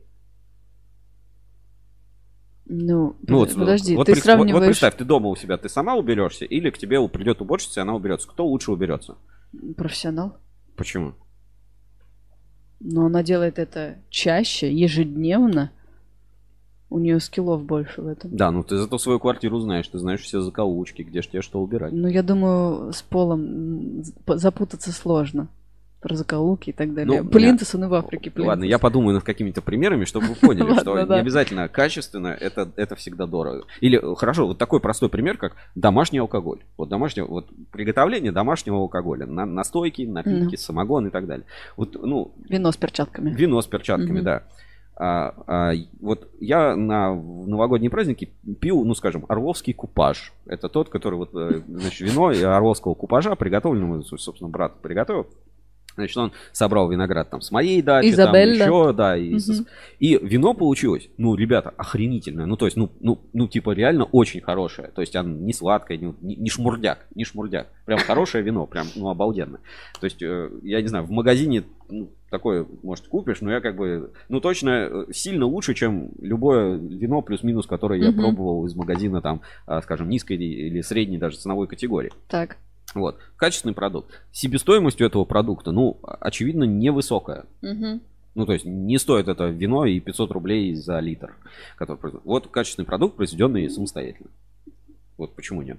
Ну, 2.68 3.16
Ну, 3.28 3.36
вот, 3.38 3.54
подожди, 3.54 3.94
вот, 3.94 4.06
ты 4.06 4.14
вот- 4.14 4.22
сравниваешь... 4.22 4.54
вот 4.54 4.64
представь, 4.64 4.96
ты 4.96 5.04
дома 5.04 5.28
у 5.28 5.36
себя, 5.36 5.56
ты 5.56 5.68
сама 5.68 5.94
уберешься, 5.94 6.44
или 6.44 6.70
к 6.70 6.78
тебе 6.78 7.06
придет 7.08 7.40
уборщица, 7.40 7.80
и 7.80 7.82
она 7.82 7.94
уберется. 7.94 8.28
Кто 8.28 8.44
лучше 8.46 8.72
уберется? 8.72 9.16
Профессионал. 9.76 10.38
Почему? 10.76 11.14
Но 12.80 13.06
она 13.06 13.22
делает 13.22 13.58
это 13.60 13.98
чаще, 14.10 14.72
ежедневно. 14.72 15.70
У 16.88 17.00
нее 17.00 17.18
скиллов 17.18 17.64
больше 17.64 18.00
в 18.00 18.06
этом. 18.06 18.36
Да, 18.36 18.50
ну 18.52 18.62
ты 18.62 18.76
зато 18.76 18.98
свою 18.98 19.18
квартиру 19.18 19.58
знаешь, 19.58 19.88
ты 19.88 19.98
знаешь 19.98 20.20
все 20.20 20.40
закоулочки, 20.40 21.02
где 21.02 21.20
ж 21.20 21.26
тебе 21.26 21.42
что 21.42 21.60
убирать. 21.60 21.92
Ну, 21.92 22.06
я 22.06 22.22
думаю, 22.22 22.92
с 22.92 23.02
полом 23.02 24.04
запутаться 24.26 24.92
сложно. 24.92 25.48
Про 26.00 26.14
закоулки 26.14 26.70
и 26.70 26.72
так 26.72 26.94
далее. 26.94 27.22
Ну, 27.22 27.28
Плинтус, 27.28 27.74
он 27.74 27.84
и 27.84 27.86
в 27.88 27.94
Африке. 27.94 28.30
Ну, 28.32 28.44
Ладно, 28.44 28.62
плинтус. 28.62 28.70
я 28.70 28.78
подумаю 28.78 29.14
над 29.14 29.24
какими-то 29.24 29.62
примерами, 29.62 30.04
чтобы 30.04 30.26
вы 30.26 30.34
поняли, 30.36 30.78
что 30.80 31.02
не 31.02 31.14
обязательно 31.14 31.68
качественно, 31.68 32.28
это, 32.28 32.70
это 32.76 32.94
всегда 32.94 33.26
дорого. 33.26 33.64
Или, 33.80 33.98
э, 33.98 34.14
хорошо, 34.14 34.46
вот 34.46 34.58
такой 34.58 34.78
простой 34.78 35.08
пример, 35.08 35.38
как 35.38 35.54
домашний 35.74 36.18
алкоголь. 36.20 36.60
Вот 36.76 36.90
домашний, 36.90 37.22
вот 37.22 37.48
приготовление 37.72 38.30
домашнего 38.30 38.76
алкоголя. 38.76 39.26
На, 39.26 39.46
настойки, 39.46 40.02
напитки, 40.02 40.54
самогон 40.54 41.08
и 41.08 41.10
так 41.10 41.26
далее. 41.26 41.46
Вот, 41.76 41.96
ну, 42.00 42.30
Вино 42.48 42.70
с 42.70 42.76
перчатками. 42.76 43.30
Вино 43.30 43.60
с 43.60 43.66
перчатками, 43.66 44.20
да. 44.20 44.44
А, 44.98 45.34
а, 45.46 45.72
вот 46.00 46.28
я 46.40 46.74
на 46.74 47.14
новогодние 47.14 47.90
праздники 47.90 48.30
пил, 48.60 48.82
ну 48.84 48.94
скажем, 48.94 49.26
орловский 49.28 49.74
купаж. 49.74 50.32
Это 50.46 50.70
тот, 50.70 50.88
который 50.88 51.16
вот, 51.16 51.34
э, 51.34 51.60
значит, 51.68 52.00
вино 52.00 52.28
орловского 52.28 52.94
купажа 52.94 53.34
приготовленного, 53.34 54.02
собственно, 54.02 54.48
брат 54.48 54.80
приготовил. 54.80 55.26
Значит, 55.96 56.16
он 56.16 56.32
собрал 56.52 56.88
виноград 56.90 57.30
там 57.30 57.40
с 57.40 57.50
моей 57.50 57.82
дачи, 57.82 58.10
Изабелла. 58.10 58.32
там 58.32 58.68
еще, 58.68 58.92
да, 58.92 59.16
и, 59.16 59.38
со- 59.38 59.52
Мгм. 59.54 59.66
и 59.98 60.18
вино 60.22 60.54
получилось, 60.54 61.08
ну, 61.16 61.34
ребята, 61.34 61.72
охренительное. 61.76 62.46
Ну, 62.46 62.56
то 62.56 62.66
есть, 62.66 62.76
ну, 62.76 62.90
ну, 63.00 63.18
ну, 63.32 63.48
типа, 63.48 63.70
реально 63.70 64.04
очень 64.04 64.40
хорошее. 64.40 64.90
То 64.94 65.00
есть, 65.00 65.16
оно 65.16 65.34
не 65.34 65.52
сладкое, 65.52 65.96
не, 65.96 66.14
не- 66.20 66.50
шмурдяк, 66.50 67.06
не 67.14 67.24
шмурдяк. 67.24 67.68
Прям 67.86 67.98
хорошее 67.98 68.44
вино, 68.44 68.66
прям, 68.66 68.86
ну, 68.94 69.08
обалденно. 69.08 69.58
То 70.00 70.04
есть, 70.04 70.22
э, 70.22 70.50
я 70.62 70.80
не 70.82 70.88
знаю, 70.88 71.04
в 71.04 71.10
магазине 71.10 71.64
ну, 71.88 72.10
такое, 72.30 72.66
может, 72.82 73.06
купишь, 73.06 73.40
но 73.40 73.52
я 73.52 73.60
как 73.60 73.76
бы, 73.76 74.10
ну, 74.28 74.40
точно 74.40 74.70
э, 74.90 75.04
сильно 75.12 75.46
лучше, 75.46 75.72
чем 75.72 76.10
любое 76.20 76.76
вино 76.76 77.22
плюс-минус, 77.22 77.66
которое 77.66 78.00
я 78.02 78.10
Мгм. 78.10 78.20
пробовал 78.20 78.66
из 78.66 78.74
магазина, 78.74 79.22
там, 79.22 79.40
а, 79.66 79.80
скажем, 79.82 80.08
низкой 80.08 80.36
или 80.36 80.80
средней 80.80 81.16
даже 81.18 81.36
ценовой 81.38 81.68
категории. 81.68 82.10
Так. 82.28 82.56
Вот. 83.00 83.18
Качественный 83.36 83.74
продукт. 83.74 84.10
Себестоимость 84.32 85.00
у 85.00 85.04
этого 85.04 85.24
продукта, 85.24 85.72
ну, 85.72 85.98
очевидно, 86.02 86.64
невысокая. 86.64 87.44
Мгм. 87.62 88.00
Ну, 88.34 88.46
то 88.46 88.52
есть 88.52 88.64
не 88.66 88.98
стоит 88.98 89.28
это 89.28 89.46
вино 89.46 89.86
и 89.86 89.98
500 90.00 90.30
рублей 90.30 90.74
за 90.74 90.98
литр. 91.00 91.34
Который. 91.76 92.20
Вот 92.24 92.48
качественный 92.48 92.86
продукт, 92.86 93.16
произведенный 93.16 93.68
самостоятельно. 93.70 94.30
Вот 95.16 95.34
почему 95.34 95.62
нет? 95.62 95.78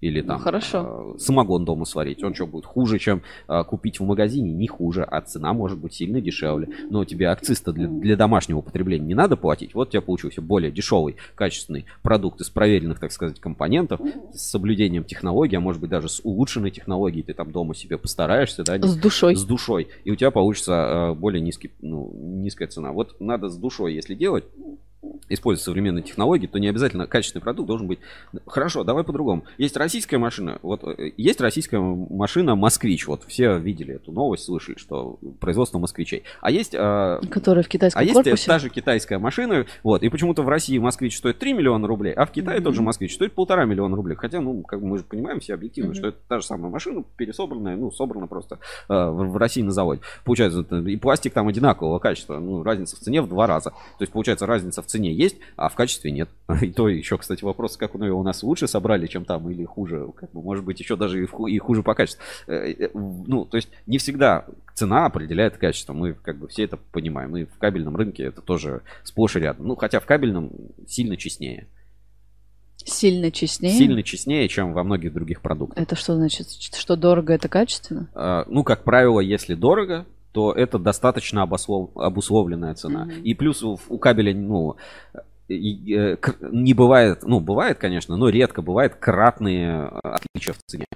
Или 0.00 0.22
Ну, 0.22 0.28
там 0.28 0.38
хорошо. 0.40 1.14
э, 1.16 1.18
самогон 1.18 1.64
дома 1.64 1.84
сварить. 1.84 2.24
Он 2.24 2.34
что, 2.34 2.46
будет 2.46 2.64
хуже, 2.64 2.98
чем 2.98 3.22
э, 3.48 3.64
купить 3.64 4.00
в 4.00 4.04
магазине? 4.04 4.50
Не 4.52 4.66
хуже, 4.66 5.04
а 5.04 5.20
цена 5.20 5.52
может 5.52 5.78
быть 5.78 5.92
сильно 5.94 6.20
дешевле. 6.22 6.68
Но 6.88 7.04
тебе 7.04 7.26
акциз-то 7.26 7.72
для, 7.72 7.86
для 7.86 8.16
домашнего 8.16 8.62
потребления 8.62 9.06
не 9.06 9.14
надо 9.14 9.36
платить. 9.36 9.74
Вот 9.74 9.88
у 9.88 9.90
тебя 9.90 10.00
получился 10.00 10.40
более 10.40 10.70
дешевый, 10.72 11.16
качественный 11.34 11.84
продукт 12.02 12.40
из 12.40 12.48
проверенных, 12.48 12.98
так 12.98 13.12
сказать, 13.12 13.40
компонентов, 13.40 14.00
с 14.32 14.40
соблюдением 14.50 15.04
технологий, 15.04 15.56
а 15.56 15.60
может 15.60 15.80
быть 15.80 15.90
даже 15.90 16.08
с 16.08 16.20
улучшенной 16.24 16.70
технологией. 16.70 17.22
Ты 17.22 17.34
там 17.34 17.50
дома 17.52 17.74
себе 17.74 17.98
постараешься, 17.98 18.64
да, 18.64 18.78
С 18.80 18.96
душой. 18.96 19.36
с 19.36 19.44
душой, 19.44 19.88
и 20.04 20.10
у 20.10 20.16
тебя 20.16 20.30
получится 20.30 20.72
э, 20.72 21.14
более 21.14 21.42
низкий, 21.42 21.72
ну, 21.82 22.10
низкая 22.14 22.68
цена. 22.68 22.92
Вот 22.92 23.20
надо 23.20 23.48
с 23.50 23.56
душой, 23.56 23.94
если 23.94 24.14
делать, 24.14 24.44
использовать 25.28 25.64
современные 25.64 26.02
технологии, 26.02 26.46
то 26.46 26.58
не 26.58 26.68
обязательно 26.68 27.06
качественный 27.06 27.42
продукт 27.42 27.66
должен 27.68 27.86
быть. 27.86 28.00
Хорошо, 28.46 28.84
давай 28.84 29.02
по-другому. 29.04 29.44
Есть 29.58 29.76
российская 29.76 30.18
машина, 30.18 30.58
вот 30.62 30.82
э, 30.84 31.12
есть 31.16 31.40
российская 31.40 31.78
машина 31.80 32.54
Москвич, 32.54 33.06
вот 33.06 33.22
все 33.26 33.58
видели 33.58 33.94
эту 33.94 34.12
новость, 34.12 34.44
слышали, 34.44 34.76
что 34.78 35.18
производство 35.40 35.78
москвичей. 35.78 36.24
А 36.40 36.50
есть 36.50 36.74
э, 36.74 37.20
Который 37.30 37.62
в 37.62 37.68
китайском 37.68 38.00
а 38.00 38.02
есть 38.02 38.14
корпусе. 38.14 38.46
та 38.46 38.58
же 38.58 38.68
китайская 38.68 39.18
машина, 39.18 39.64
вот, 39.82 40.02
и 40.02 40.08
почему-то 40.08 40.42
в 40.42 40.48
России 40.48 40.76
москвич 40.78 41.16
стоит 41.16 41.38
3 41.38 41.54
миллиона 41.54 41.86
рублей, 41.86 42.12
а 42.12 42.26
в 42.26 42.30
Китае 42.32 42.58
Мгм. 42.58 42.64
тот 42.64 42.74
же 42.74 42.82
москвич 42.82 43.14
стоит 43.14 43.32
полтора 43.32 43.64
миллиона 43.64 43.96
рублей. 43.96 44.16
Хотя, 44.16 44.40
ну, 44.40 44.62
как 44.62 44.80
мы 44.82 44.98
же 44.98 45.04
понимаем 45.04 45.40
все 45.40 45.54
объективно, 45.54 45.90
Мгм. 45.90 45.96
что 45.98 46.08
это 46.08 46.18
та 46.28 46.38
же 46.40 46.44
самая 46.44 46.70
машина, 46.70 47.04
пересобранная, 47.16 47.76
ну, 47.76 47.90
собрана 47.90 48.26
просто 48.26 48.58
э, 48.88 48.92
в, 48.94 49.30
в 49.32 49.36
России 49.36 49.62
на 49.62 49.70
заводе. 49.70 50.02
Получается, 50.24 50.60
и 50.86 50.96
пластик 50.96 51.32
там 51.32 51.48
одинакового 51.48 51.98
качества, 52.00 52.38
ну, 52.38 52.62
разница 52.62 52.96
в 52.96 52.98
цене 52.98 53.22
в 53.22 53.28
два 53.28 53.46
раза. 53.46 53.70
То 53.70 54.02
есть, 54.02 54.12
получается, 54.12 54.46
разница 54.46 54.82
в 54.82 54.86
цене 54.90 55.12
есть, 55.12 55.36
а 55.56 55.68
в 55.68 55.74
качестве 55.74 56.10
нет. 56.10 56.28
И 56.60 56.70
то 56.70 56.88
еще, 56.88 57.16
кстати, 57.18 57.44
вопрос, 57.44 57.76
как 57.76 57.94
ну, 57.94 58.18
у 58.18 58.22
нас 58.22 58.42
лучше 58.42 58.66
собрали, 58.68 59.06
чем 59.06 59.24
там, 59.24 59.48
или 59.50 59.64
хуже. 59.64 60.06
Как 60.16 60.30
бы, 60.32 60.42
может 60.42 60.64
быть, 60.64 60.78
еще 60.80 60.96
даже 60.96 61.22
и, 61.22 61.26
в 61.26 61.30
ху- 61.32 61.46
и 61.46 61.58
хуже 61.58 61.82
по 61.82 61.94
качеству. 61.94 62.22
Э, 62.46 62.72
э, 62.72 62.88
Ну, 62.94 63.44
то 63.44 63.56
есть, 63.56 63.68
не 63.86 63.98
всегда 63.98 64.44
цена 64.74 65.06
определяет 65.06 65.56
качество. 65.56 65.92
Мы 65.92 66.14
как 66.14 66.38
бы 66.38 66.48
все 66.48 66.64
это 66.64 66.76
понимаем. 66.76 67.36
И 67.36 67.44
в 67.44 67.58
кабельном 67.58 67.96
рынке 67.96 68.24
это 68.24 68.40
тоже 68.42 68.82
сплошь 69.04 69.36
и 69.36 69.40
рядом. 69.40 69.66
Ну, 69.68 69.76
хотя 69.76 70.00
в 70.00 70.06
кабельном 70.06 70.50
сильно 70.86 71.16
честнее. 71.16 71.66
Сильно 72.84 73.30
честнее. 73.30 73.74
Сильно 73.74 74.02
честнее, 74.02 74.48
чем 74.48 74.72
во 74.72 74.82
многих 74.84 75.12
других 75.12 75.42
продуктах. 75.42 75.82
Это 75.82 75.96
что 75.96 76.16
значит? 76.16 76.48
Что 76.50 76.96
дорого, 76.96 77.34
это 77.34 77.48
качественно? 77.48 78.08
А, 78.14 78.44
Ну, 78.48 78.64
как 78.64 78.84
правило, 78.84 79.20
если 79.20 79.54
дорого, 79.54 80.06
то 80.32 80.52
это 80.52 80.78
достаточно 80.78 81.40
обослов- 81.42 81.90
обусловленная 81.94 82.74
цена. 82.74 83.04
Мгм. 83.04 83.22
И 83.22 83.34
плюс 83.34 83.62
у, 83.62 83.76
кабеля, 83.98 84.34
ну, 84.34 84.76
э, 85.48 85.54
не 86.52 86.74
бывает, 86.74 87.22
ну, 87.22 87.40
бывает, 87.40 87.78
конечно, 87.78 88.16
но 88.16 88.28
редко 88.28 88.62
бывает 88.62 88.94
кратные 88.94 89.90
э, 89.90 89.98
отличия 90.02 90.54
в 90.54 90.58
цене. 90.66 90.86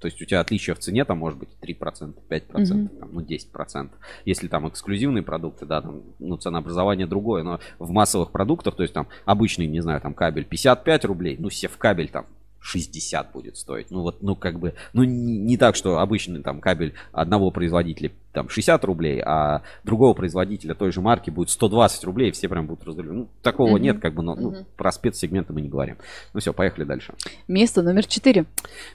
То 0.00 0.06
есть 0.06 0.20
у 0.22 0.24
тебя 0.24 0.40
отличие 0.40 0.74
в 0.74 0.78
цене 0.78 1.04
там 1.04 1.18
может 1.18 1.38
быть 1.38 1.50
3%, 1.60 2.14
5%, 2.28 2.88
там, 2.98 3.10
ну 3.12 3.20
10%. 3.20 3.90
Если 4.24 4.48
там 4.48 4.66
эксклюзивные 4.66 5.22
продукты, 5.22 5.66
да, 5.66 5.82
там, 5.82 6.02
ну, 6.18 6.38
ценообразование 6.38 7.06
другое, 7.06 7.42
но 7.42 7.60
в 7.78 7.90
массовых 7.90 8.30
продуктах, 8.30 8.76
то 8.76 8.82
есть 8.82 8.94
там 8.94 9.08
обычный, 9.26 9.66
не 9.66 9.80
знаю, 9.80 10.00
там 10.00 10.14
кабель 10.14 10.46
55 10.46 11.04
рублей, 11.04 11.36
ну, 11.38 11.50
сев 11.50 11.76
кабель 11.76 12.08
там 12.08 12.24
60 12.60 13.32
будет 13.32 13.56
стоить. 13.56 13.90
Ну 13.90 14.02
вот, 14.02 14.22
ну 14.22 14.36
как 14.36 14.58
бы, 14.58 14.74
ну 14.92 15.04
не 15.04 15.56
так, 15.56 15.76
что 15.76 15.98
обычный 15.98 16.42
там 16.42 16.60
кабель 16.60 16.94
одного 17.12 17.50
производителя 17.50 18.12
там 18.32 18.48
60 18.48 18.84
рублей, 18.84 19.20
а 19.24 19.62
другого 19.84 20.14
производителя 20.14 20.74
той 20.74 20.92
же 20.92 21.00
марки 21.00 21.30
будет 21.30 21.50
120 21.50 22.04
рублей, 22.04 22.30
все 22.30 22.48
прям 22.48 22.66
будут 22.66 22.84
разделены. 22.86 23.12
Ну, 23.12 23.28
такого 23.42 23.72
Мгм. 23.74 23.82
нет, 23.82 23.98
как 24.00 24.14
бы, 24.14 24.22
но 24.22 24.34
ну, 24.34 24.50
Мгм. 24.50 24.66
про 24.76 24.92
спецсегменты 24.92 25.52
мы 25.52 25.60
не 25.60 25.68
говорим. 25.68 25.96
Ну 26.32 26.40
все, 26.40 26.52
поехали 26.52 26.84
дальше. 26.84 27.14
Место 27.48 27.82
номер 27.82 28.06
четыре. 28.06 28.46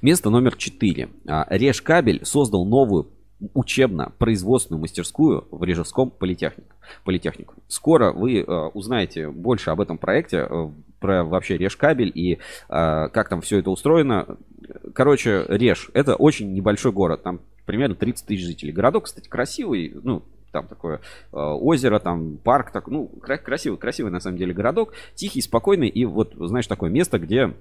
Место 0.02 0.30
номер 0.30 0.56
4. 0.56 1.10
Решкабель 1.50 2.26
создал 2.26 2.66
новую 2.66 3.10
учебно-производственную 3.54 4.82
мастерскую 4.82 5.48
в 5.52 5.64
Рижевском 5.64 6.10
политехнику. 6.10 6.76
политехнику. 7.04 7.56
Скоро 7.68 8.12
вы 8.12 8.40
э, 8.40 8.44
узнаете 8.74 9.30
больше 9.30 9.72
об 9.72 9.82
этом 9.82 9.98
проекте, 9.98 10.48
э, 10.50 10.70
про 11.00 11.24
вообще 11.24 11.58
Решкабель 11.58 12.12
и 12.14 12.34
э, 12.34 12.38
как 12.70 13.30
там 13.30 13.42
все 13.42 13.60
это 13.60 13.70
устроено. 13.70 14.38
Короче, 14.94 15.46
Реж 15.50 15.90
это 15.94 16.16
очень 16.16 16.54
небольшой 16.54 16.92
город, 16.92 17.24
там 17.24 17.42
примерно 17.66 17.96
30 17.96 18.26
тысяч 18.26 18.46
жителей. 18.46 18.72
Городок, 18.72 19.06
кстати, 19.06 19.28
красивый, 19.28 19.94
ну, 20.04 20.24
там 20.52 20.68
такое 20.68 21.02
э, 21.34 21.38
озеро, 21.38 22.00
там 22.00 22.38
парк, 22.38 22.72
так, 22.72 22.88
ну, 22.88 23.08
кра- 23.08 23.38
красивый, 23.38 23.78
красивый 23.78 24.12
на 24.12 24.22
самом 24.22 24.38
деле 24.38 24.54
городок, 24.54 24.94
тихий, 25.14 25.42
спокойный, 25.42 25.90
и 25.90 26.06
вот, 26.06 26.34
знаешь, 26.36 26.68
такое 26.68 26.90
место, 26.90 27.20
где 27.20 27.54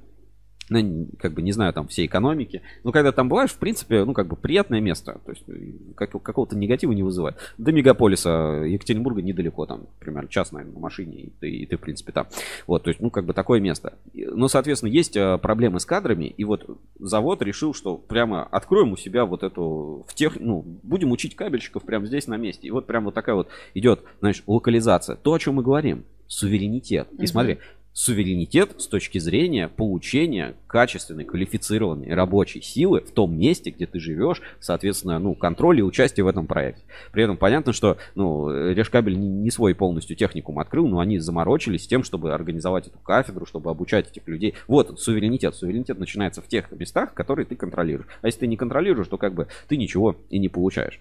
ну, 0.71 1.09
как 1.19 1.33
бы 1.33 1.43
не 1.43 1.53
знаю 1.53 1.73
там 1.73 1.89
всей 1.89 2.07
экономики, 2.07 2.63
но 2.85 2.93
когда 2.93 3.13
там 3.13 3.29
бываешь, 3.29 3.51
в 3.51 3.59
принципе, 3.59 4.05
ну, 4.05 4.13
как 4.13 4.27
бы 4.27 4.37
приятное 4.37 4.81
место, 4.81 5.21
то 5.25 5.33
есть 5.33 5.45
э, 5.49 5.73
как, 5.95 6.11
какого-то 6.11 6.57
негатива 6.57 6.93
не 6.93 7.03
вызывает. 7.03 7.37
До 7.59 7.73
мегаполиса 7.73 8.63
Екатеринбурга 8.67 9.23
недалеко, 9.23 9.67
там, 9.67 9.87
примерно 9.99 10.29
час, 10.29 10.53
наверное, 10.53 10.75
на 10.75 10.81
машине, 10.81 11.17
и 11.17 11.33
ты, 11.41 11.51
и 11.51 11.67
ты, 11.67 11.77
в 11.77 11.81
принципе, 11.81 12.13
там. 12.13 12.27
Вот, 12.67 12.85
то 12.85 12.91
есть, 12.91 13.01
ну, 13.01 13.11
как 13.11 13.27
бы 13.27 13.35
такое 13.35 13.61
место. 13.61 13.95
Но, 14.15 14.49
соответственно, 14.49 14.91
есть 14.91 15.17
э, 15.17 15.39
проблемы 15.39 15.81
с 15.81 15.87
кадрами, 15.87 16.27
и 16.27 16.45
вот 16.45 16.67
завод 16.99 17.43
решил, 17.43 17.75
что 17.75 17.97
прямо 17.97 18.45
откроем 18.45 18.93
у 18.93 18.97
себя 18.97 19.25
вот 19.25 19.43
эту, 19.43 20.05
в 20.09 20.15
тех, 20.15 20.39
ну, 20.41 20.65
будем 20.83 21.13
учить 21.13 21.37
кабельщиков 21.37 21.83
прямо 21.83 22.07
здесь 22.07 22.27
на 22.27 22.37
месте. 22.37 22.69
И 22.69 22.71
вот 22.71 22.87
прям 22.87 23.05
вот 23.05 23.15
такая 23.15 23.35
вот 23.35 23.49
идет, 23.75 24.01
знаешь, 24.21 24.43
локализация. 24.47 25.17
То, 25.17 25.35
о 25.35 25.39
чем 25.39 25.55
мы 25.55 25.63
говорим, 25.63 26.05
суверенитет. 26.27 27.09
И 27.19 27.27
смотри, 27.27 27.59
суверенитет 27.95 28.75
с 28.79 28.89
точки 28.89 29.19
зрения 29.19 29.69
получения 29.69 30.57
качественной, 30.67 31.25
квалифицированной 31.25 32.13
рабочей 32.13 32.61
силы 32.61 33.01
в 33.01 33.13
том 33.13 33.39
месте, 33.39 33.71
где 33.71 33.87
ты 33.87 34.01
живешь, 34.01 34.43
соответственно, 34.61 35.19
ну, 35.21 35.35
контроль 35.35 35.79
и 35.79 35.83
участие 35.83 36.25
в 36.25 36.27
этом 36.27 36.47
проекте. 36.47 36.83
При 37.13 37.23
этом 37.23 37.37
понятно, 37.37 37.73
что, 37.73 37.97
ну, 38.17 38.51
Решкабель 38.51 39.17
не, 39.17 39.51
свой 39.51 39.75
полностью 39.77 40.17
техникум 40.17 40.59
открыл, 40.59 40.89
но 40.89 40.99
они 40.99 41.19
заморочились 41.19 41.87
тем, 41.87 42.03
чтобы 42.03 42.35
организовать 42.35 42.89
эту 42.89 42.99
кафедру, 42.99 43.47
чтобы 43.47 43.71
обучать 43.71 44.11
этих 44.11 44.27
людей. 44.27 44.55
Вот 44.67 45.01
суверенитет. 45.01 45.55
Суверенитет 45.55 45.99
начинается 45.99 46.43
в 46.43 46.49
тех 46.49 46.73
местах, 46.73 47.15
которые 47.15 47.47
ты 47.47 47.55
контролируешь. 47.55 48.09
А 48.21 48.27
если 48.27 48.41
ты 48.41 48.47
не 48.49 48.57
контролируешь, 48.57 49.07
то 49.07 49.19
как 49.19 49.35
бы 49.35 49.47
ты 49.69 49.77
ничего 49.77 50.17
и 50.31 50.41
не 50.41 50.49
получаешь. 50.49 51.01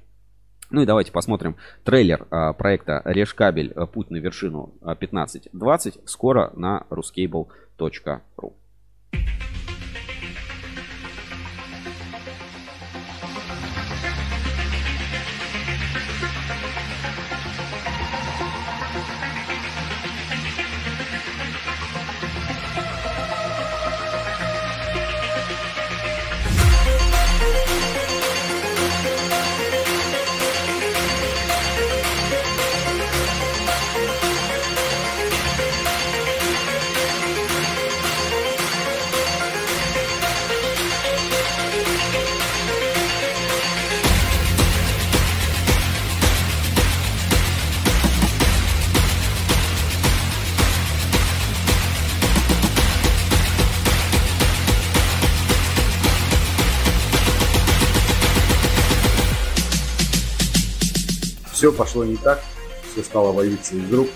Ну 0.74 0.82
и 0.82 0.88
давайте 0.88 1.12
посмотрим 1.12 1.56
трейлер 1.84 2.26
а, 2.32 2.52
проекта 2.52 3.04
Решкабель 3.06 3.72
а, 3.76 3.86
Путь 3.86 4.10
на 4.10 4.18
вершину 4.18 4.74
а, 4.82 4.96
15-20 4.96 6.02
скоро 6.06 6.52
на 6.56 6.88
ruscable.ru. 6.90 8.54
пошло 61.84 62.06
не 62.06 62.16
так, 62.16 62.42
все 62.92 63.04
стало 63.04 63.34
валиться 63.34 63.76
из 63.76 63.94
рук. 63.94 64.08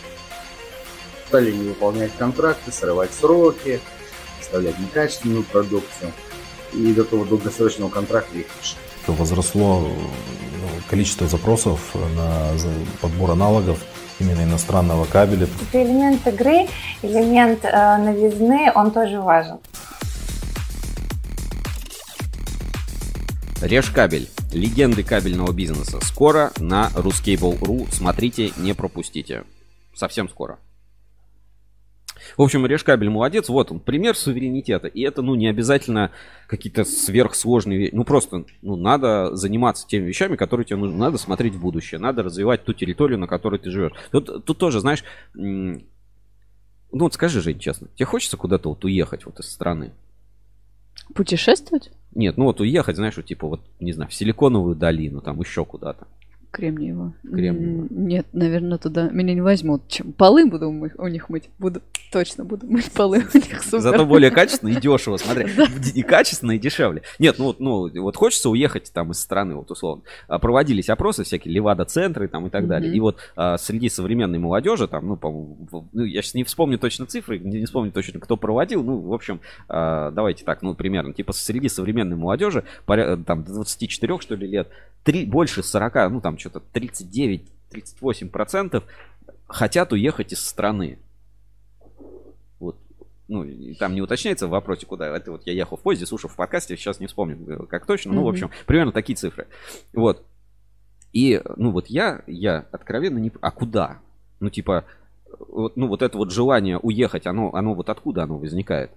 Стали 1.28 1.52
не 1.52 1.68
выполнять 1.68 2.12
контракты, 2.18 2.72
срывать 2.72 3.14
сроки, 3.14 3.82
поставлять 4.38 4.80
некачественную 4.80 5.44
продукцию. 5.44 6.14
И 6.74 6.94
до 6.94 7.04
того 7.04 7.26
долгосрочного 7.26 7.90
контракта 7.90 8.38
их 8.38 8.46
лишили. 8.62 8.80
возросло 9.08 9.82
ну, 9.82 10.68
количество 10.90 11.28
запросов 11.28 11.80
на 12.16 12.54
подбор 13.02 13.32
аналогов 13.32 13.80
именно 14.20 14.44
иностранного 14.44 15.04
кабеля. 15.04 15.50
Это 15.70 15.84
элемент 15.84 16.26
игры, 16.26 16.68
элемент 17.02 17.66
э, 17.66 17.98
новизны, 17.98 18.72
он 18.74 18.92
тоже 18.92 19.20
важен. 19.20 19.58
Решкабель. 23.62 24.30
Легенды 24.54 25.04
кабельного 25.04 25.52
бизнеса. 25.52 26.00
Скоро 26.02 26.52
на 26.58 26.90
ruscable.ru. 26.96 27.88
Смотрите, 27.92 28.52
не 28.58 28.74
пропустите. 28.74 29.44
Совсем 29.94 30.30
скоро. 30.30 30.60
В 32.36 32.42
общем, 32.42 32.66
Решкабель 32.66 33.10
молодец. 33.10 33.50
Вот 33.50 33.72
он, 33.72 33.80
пример 33.80 34.16
суверенитета. 34.16 34.88
И 34.88 35.02
это, 35.02 35.22
ну, 35.22 35.36
не 35.36 35.48
обязательно 35.48 36.12
какие-то 36.48 36.84
сверхсложные 36.86 37.78
вещи. 37.78 37.96
Ну, 37.96 38.04
просто, 38.04 38.46
ну, 38.62 38.76
надо 38.76 39.36
заниматься 39.36 39.88
теми 39.88 40.08
вещами, 40.08 40.36
которые 40.36 40.66
тебе 40.66 40.78
нужны. 40.78 40.98
Надо 40.98 41.18
смотреть 41.18 41.56
в 41.56 41.62
будущее. 41.62 42.00
Надо 42.00 42.24
развивать 42.24 42.64
ту 42.64 42.74
территорию, 42.74 43.20
на 43.20 43.28
которой 43.28 43.60
ты 43.60 43.70
живешь. 43.70 43.94
Тут, 44.12 44.46
тут 44.46 44.58
тоже, 44.58 44.80
знаешь, 44.80 45.04
ну, 45.34 45.84
вот 46.92 47.14
скажи, 47.14 47.42
Жень, 47.42 47.60
честно, 47.60 47.88
тебе 47.96 48.06
хочется 48.06 48.38
куда-то 48.38 48.70
вот 48.70 48.84
уехать 48.86 49.26
вот 49.26 49.40
из 49.40 49.52
страны? 49.52 49.92
Путешествовать? 51.14 51.92
Нет, 52.16 52.38
ну 52.38 52.46
вот 52.46 52.60
уехать, 52.62 52.96
знаешь, 52.96 53.18
вот, 53.18 53.26
типа 53.26 53.48
вот, 53.48 53.62
не 53.80 53.94
знаю, 53.94 54.10
в 54.10 54.14
Силиконовую 54.14 54.76
долину, 54.76 55.22
там 55.22 55.40
еще 55.40 55.66
куда-то. 55.66 56.08
Кремниево. 56.58 57.14
Кремниево. 57.24 57.88
Нет, 57.92 58.26
наверное, 58.34 58.78
туда 58.78 59.10
меня 59.10 59.34
не 59.34 59.42
возьмут. 59.42 59.88
Чем 59.88 60.12
полы 60.12 60.46
буду 60.46 60.72
мы- 60.72 60.92
у 60.98 61.08
них 61.08 61.30
мыть? 61.30 61.50
Буду, 61.60 61.82
точно 62.12 62.44
буду 62.46 62.66
мыть 62.68 62.92
полы 62.92 63.20
у 63.34 63.38
них, 63.38 63.62
супер. 63.64 63.80
Зато 63.80 64.06
более 64.06 64.32
качественно 64.32 64.70
и 64.70 64.76
дешево, 64.82 65.18
смотри. 65.18 65.48
И 65.94 66.02
качественно, 66.04 66.52
и 66.54 66.60
дешевле. 66.60 67.04
Нет, 67.20 67.36
ну 67.38 67.46
вот, 67.46 67.60
ну 67.60 67.90
вот 68.02 68.16
хочется 68.18 68.50
уехать 68.50 68.92
там 68.92 69.12
из 69.12 69.20
страны, 69.20 69.56
вот 69.56 69.70
условно. 69.72 70.04
А, 70.28 70.40
Проводились 70.40 70.90
опросы 70.90 71.24
всякие, 71.24 71.54
Левада-центры 71.54 72.28
там 72.28 72.48
и 72.48 72.50
так 72.50 72.68
далее. 72.68 72.92
И 72.94 73.00
вот 73.00 73.18
а, 73.36 73.58
среди 73.58 73.88
современной 73.90 74.40
молодежи, 74.40 74.88
там, 74.88 75.08
ну, 75.08 75.16
по-моему, 75.16 75.68
в- 75.72 75.86
ну, 75.94 76.04
я 76.04 76.22
сейчас 76.22 76.34
не 76.34 76.44
вспомню 76.44 76.80
точно 76.80 77.06
цифры, 77.06 77.38
не, 77.40 77.66
вспомню 77.66 77.92
точно, 77.92 78.20
кто 78.20 78.36
проводил. 78.36 78.84
Ну, 78.84 78.98
в 79.00 79.14
общем, 79.14 79.40
а, 79.70 80.10
давайте 80.12 80.44
так, 80.44 80.64
ну, 80.64 80.74
примерно, 80.74 81.14
типа 81.14 81.34
среди 81.34 81.70
современной 81.70 82.18
молодежи, 82.18 82.64
там, 82.88 83.44
до 83.44 83.54
24, 83.54 84.20
что 84.22 84.36
ли, 84.36 84.48
лет, 84.48 84.70
три, 85.04 85.26
больше 85.26 85.62
40, 85.64 86.10
ну, 86.12 86.22
там, 86.22 86.38
что-то 86.50 86.62
39-38 86.74 88.30
процентов 88.30 88.84
хотят 89.48 89.92
уехать 89.94 90.34
из 90.34 90.44
страны. 90.44 91.00
Вот. 92.60 92.78
Ну, 93.28 93.46
там 93.80 93.94
не 93.94 94.02
уточняется 94.02 94.48
в 94.48 94.52
вопросе, 94.52 94.86
куда. 94.86 95.16
Это 95.16 95.32
вот 95.32 95.46
я 95.46 95.54
ехал 95.54 95.78
в 95.78 95.82
поезде, 95.82 96.06
слушал 96.06 96.30
в 96.30 96.36
подкасте, 96.36 96.76
сейчас 96.78 97.00
не 97.00 97.08
вспомню, 97.08 97.38
э, 97.48 97.66
как 97.68 97.86
точно. 97.86 98.14
Ну, 98.14 98.24
в 98.24 98.30
общем, 98.30 98.52
примерно 98.66 98.92
такие 98.92 99.16
цифры. 99.16 99.48
Вот. 99.94 100.24
И, 101.14 101.42
ну, 101.56 101.72
вот 101.72 101.88
я, 101.88 102.22
я 102.28 102.66
откровенно 102.72 103.18
не... 103.18 103.32
А 103.42 103.52
куда? 103.52 104.00
Ну, 104.40 104.50
типа, 104.50 104.86
вот, 105.40 105.76
ну, 105.78 105.88
вот 105.88 106.02
это 106.02 106.18
вот 106.18 106.32
желание 106.32 106.78
уехать, 106.78 107.26
оно, 107.28 107.54
оно 107.54 107.74
вот 107.74 107.90
откуда 107.90 108.24
оно 108.24 108.38
возникает? 108.38 108.92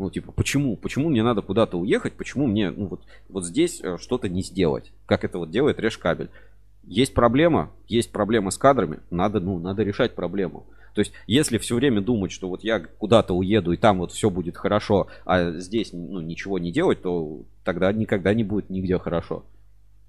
Ну, 0.00 0.08
типа, 0.08 0.32
почему? 0.32 0.78
Почему 0.78 1.10
мне 1.10 1.22
надо 1.22 1.42
куда-то 1.42 1.78
уехать? 1.78 2.14
Почему 2.14 2.46
мне, 2.46 2.70
ну, 2.70 2.86
вот, 2.86 3.02
вот 3.28 3.44
здесь 3.44 3.82
э, 3.82 3.98
что-то 3.98 4.30
не 4.30 4.40
сделать? 4.40 4.92
Как 5.04 5.24
это 5.24 5.36
вот 5.36 5.50
делает 5.50 5.78
Решкабель? 5.78 6.30
Есть 6.84 7.12
проблема, 7.12 7.70
есть 7.86 8.10
проблема 8.10 8.50
с 8.50 8.56
кадрами, 8.56 9.00
надо, 9.10 9.40
ну, 9.40 9.58
надо 9.58 9.82
решать 9.82 10.14
проблему. 10.14 10.64
То 10.94 11.02
есть, 11.02 11.12
если 11.26 11.58
все 11.58 11.76
время 11.76 12.00
думать, 12.00 12.32
что 12.32 12.48
вот 12.48 12.64
я 12.64 12.80
куда-то 12.80 13.34
уеду 13.34 13.72
и 13.72 13.76
там 13.76 13.98
вот 13.98 14.10
все 14.12 14.30
будет 14.30 14.56
хорошо, 14.56 15.08
а 15.26 15.52
здесь 15.52 15.92
ну, 15.92 16.22
ничего 16.22 16.58
не 16.58 16.72
делать, 16.72 17.02
то 17.02 17.42
тогда 17.62 17.92
никогда 17.92 18.32
не 18.32 18.42
будет 18.42 18.70
нигде 18.70 18.98
хорошо. 18.98 19.44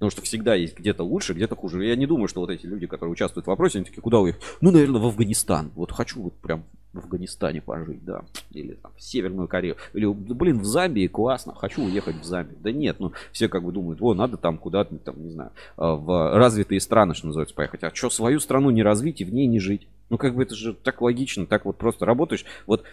Потому 0.01 0.09
что 0.09 0.23
всегда 0.23 0.55
есть 0.55 0.75
где-то 0.75 1.03
лучше, 1.03 1.35
где-то 1.35 1.55
хуже. 1.55 1.85
Я 1.85 1.95
не 1.95 2.07
думаю, 2.07 2.27
что 2.27 2.39
вот 2.39 2.49
эти 2.49 2.65
люди, 2.65 2.87
которые 2.87 3.13
участвуют 3.13 3.45
в 3.45 3.49
вопросе, 3.49 3.77
они 3.77 3.85
такие, 3.85 4.01
куда 4.01 4.17
уехать? 4.17 4.41
Ну, 4.59 4.71
наверное, 4.71 4.99
в 4.99 5.05
Афганистан. 5.05 5.69
Вот 5.75 5.91
хочу 5.91 6.23
вот 6.23 6.33
прям 6.37 6.63
в 6.91 6.97
Афганистане 6.97 7.61
пожить, 7.61 8.03
да. 8.03 8.23
Или 8.49 8.73
там, 8.73 8.91
в 8.97 9.03
Северную 9.03 9.47
Корею. 9.47 9.75
Или, 9.93 10.07
блин, 10.07 10.57
в 10.57 10.65
Замбии 10.65 11.05
классно, 11.05 11.53
хочу 11.53 11.83
уехать 11.83 12.15
в 12.15 12.23
Замбию. 12.23 12.57
Да 12.63 12.71
нет, 12.71 12.95
ну, 12.99 13.11
все 13.31 13.47
как 13.47 13.63
бы 13.63 13.71
думают, 13.71 14.01
о, 14.01 14.15
надо 14.15 14.37
там 14.37 14.57
куда-то, 14.57 14.97
там, 14.97 15.23
не 15.23 15.29
знаю, 15.29 15.51
а, 15.77 15.93
в 15.93 16.35
развитые 16.35 16.81
страны, 16.81 17.13
что 17.13 17.27
называется, 17.27 17.53
поехать. 17.53 17.83
А 17.83 17.93
что, 17.93 18.09
свою 18.09 18.39
страну 18.39 18.71
не 18.71 18.81
развить 18.81 19.21
и 19.21 19.23
в 19.23 19.31
ней 19.31 19.45
не 19.45 19.59
жить? 19.59 19.87
Ну, 20.09 20.17
как 20.17 20.33
бы 20.33 20.41
это 20.41 20.55
же 20.55 20.73
так 20.73 20.99
логично, 21.03 21.45
так 21.45 21.65
вот 21.65 21.77
просто 21.77 22.07
работаешь. 22.07 22.43
Вот 22.65 22.83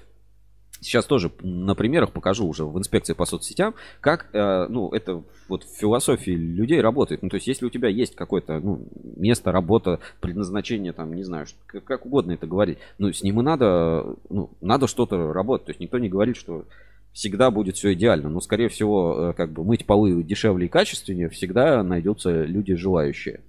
Сейчас 0.81 1.07
тоже 1.07 1.33
на 1.43 1.75
примерах 1.75 2.13
покажу 2.13 2.47
уже 2.47 2.65
в 2.65 2.79
инспекции 2.79 3.13
по 3.13 3.27
соцсетям, 3.27 3.75
как, 4.01 4.29
э, 4.33 4.67
ну, 4.69 4.91
это 4.91 5.25
вот 5.49 5.65
в 5.65 5.77
философии 5.77 6.31
людей 6.31 6.81
работает. 6.81 7.23
Ну, 7.23 7.29
то 7.29 7.37
есть, 7.37 7.49
если 7.49 7.67
у 7.67 7.71
тебя 7.71 7.89
есть 7.89 8.15
какое-то, 8.15 8.61
ну, 8.61 8.87
место, 9.17 9.51
работа, 9.51 9.99
предназначение, 10.21 10.93
там, 10.93 11.15
не 11.15 11.25
знаю, 11.25 11.47
как, 11.67 11.85
как 11.85 12.07
угодно 12.07 12.33
это 12.33 12.47
говорить, 12.47 12.79
ну, 12.99 13.13
с 13.13 13.23
ним 13.23 13.41
и 13.41 13.43
надо, 13.43 14.17
ну, 14.31 14.51
надо 14.61 14.87
что-то 14.87 15.33
работать. 15.33 15.67
То 15.67 15.71
есть, 15.71 15.81
никто 15.81 15.99
не 15.99 16.09
говорит, 16.09 16.37
что 16.37 16.65
всегда 17.13 17.51
будет 17.51 17.77
все 17.77 17.93
идеально. 17.95 18.29
Но, 18.29 18.41
скорее 18.41 18.69
всего, 18.69 19.31
э, 19.31 19.33
как 19.33 19.51
бы 19.51 19.65
мыть 19.65 19.85
полы 19.85 20.23
дешевле 20.23 20.67
и 20.67 20.71
качественнее 20.71 21.29
всегда 21.29 21.83
найдутся 21.83 22.45
люди 22.45 22.77
желающие. 22.77 23.41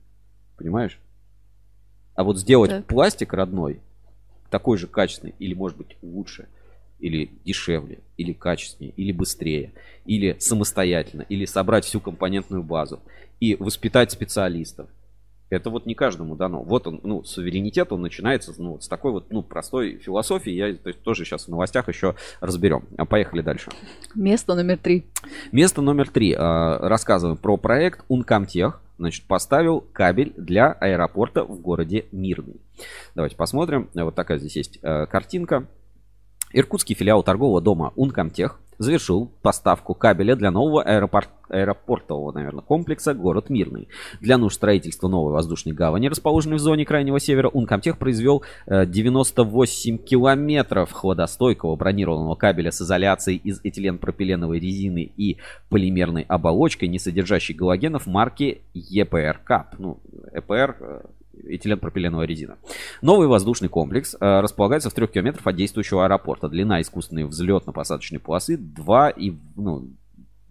Понимаешь? 0.58 1.00
А 2.16 2.24
вот 2.24 2.40
сделать 2.40 2.72
так. 2.72 2.86
пластик 2.86 3.34
родной, 3.34 3.82
такой 4.50 4.80
же 4.80 4.88
качественный 4.88 5.36
или, 5.38 5.54
может 5.54 5.78
быть, 5.78 5.96
лучше– 6.02 6.48
или 7.00 7.32
дешевле, 7.46 8.00
или 8.18 8.34
качественнее, 8.34 8.94
или 8.96 9.12
быстрее, 9.12 9.74
или 10.06 10.36
самостоятельно, 10.40 11.24
или 11.24 11.46
собрать 11.46 11.86
всю 11.86 12.00
компонентную 12.00 12.64
базу 12.64 13.00
и 13.40 13.56
воспитать 13.56 14.12
специалистов. 14.12 14.90
Это 15.50 15.72
вот 15.72 15.88
не 15.88 15.96
каждому 15.96 16.36
дано. 16.36 16.62
Вот 16.62 16.86
он, 16.86 17.00
ну, 17.04 17.24
суверенитет, 17.24 17.92
он 17.92 18.02
начинается 18.02 18.54
ну, 18.60 18.74
вот 18.74 18.84
с 18.84 18.88
такой 18.88 19.12
вот, 19.12 19.32
ну, 19.32 19.42
простой 19.42 19.98
философии. 19.98 20.52
Я 20.52 20.76
то 20.76 20.90
есть, 20.90 21.02
тоже 21.02 21.26
сейчас 21.26 21.46
в 21.46 21.48
новостях 21.48 21.88
еще 21.88 22.16
разберем. 22.40 22.84
А 22.98 23.06
поехали 23.06 23.42
дальше. 23.42 23.72
Место 24.14 24.54
номер 24.54 24.78
три. 24.78 25.06
Место 25.52 25.82
номер 25.82 26.10
три. 26.10 26.36
А, 26.38 26.78
рассказываем 26.88 27.38
про 27.38 27.58
проект 27.58 28.06
Ункомтех. 28.10 28.80
Значит, 29.00 29.26
поставил 29.26 29.82
кабель 29.82 30.34
для 30.38 30.72
аэропорта 30.74 31.44
в 31.44 31.60
городе 31.62 32.06
Мирный. 32.12 32.60
Давайте 33.16 33.36
посмотрим. 33.36 33.90
Вот 33.96 34.14
такая 34.14 34.38
здесь 34.40 34.58
есть 34.58 34.80
э, 34.82 35.06
картинка. 35.06 35.68
Иркутский 36.52 36.96
филиал 36.96 37.24
торгового 37.24 37.62
дома 37.62 37.94
Ункомтех 37.96 38.60
завершил 38.80 39.30
поставку 39.42 39.94
кабеля 39.94 40.36
для 40.36 40.52
нового 40.52 40.82
аэропорт, 40.82 41.30
аэропортового, 41.50 42.32
наверное, 42.32 42.64
комплекса 42.64 43.14
«Город 43.14 43.50
Мирный». 43.50 43.90
Для 44.22 44.38
нужд 44.38 44.56
строительства 44.56 45.10
новой 45.10 45.34
воздушной 45.34 45.74
гавани, 45.74 46.08
расположенной 46.08 46.58
в 46.58 46.60
зоне 46.60 46.86
Крайнего 46.86 47.20
Севера, 47.20 47.50
Ункомтех 47.50 47.98
произвел 47.98 48.44
98 48.68 49.96
э, 49.96 49.98
километров 49.98 50.92
хладостойкого 50.92 51.76
бронированного 51.76 52.36
кабеля 52.36 52.72
с 52.72 52.82
изоляцией 52.82 53.38
из 53.44 53.60
этиленпропиленовой 53.64 54.60
резины 54.60 55.12
и 55.16 55.38
полимерной 55.70 56.24
оболочкой, 56.24 56.88
не 56.88 57.00
содержащей 57.00 57.54
галогенов 57.56 58.08
марки 58.08 58.62
ЕПР 58.74 59.42
КАП. 59.44 59.76
Ну, 59.78 60.00
ЭПР 60.32 60.78
э, 60.80 61.02
этиленпропиленовая 61.44 62.26
резина. 62.26 62.58
Новый 63.02 63.28
воздушный 63.28 63.70
комплекс 63.70 64.16
э, 64.20 64.40
располагается 64.40 64.90
в 64.90 64.94
трех 64.94 65.12
километрах 65.12 65.46
от 65.48 65.56
действующего 65.56 66.06
аэропорта. 66.06 66.50
Длина 66.50 66.82
искусственной 66.82 67.24
взлетно-посадочной 67.24 68.20
полосы 68.20 68.58
2 68.58 69.10
и, 69.12 69.34
ну, 69.56 69.90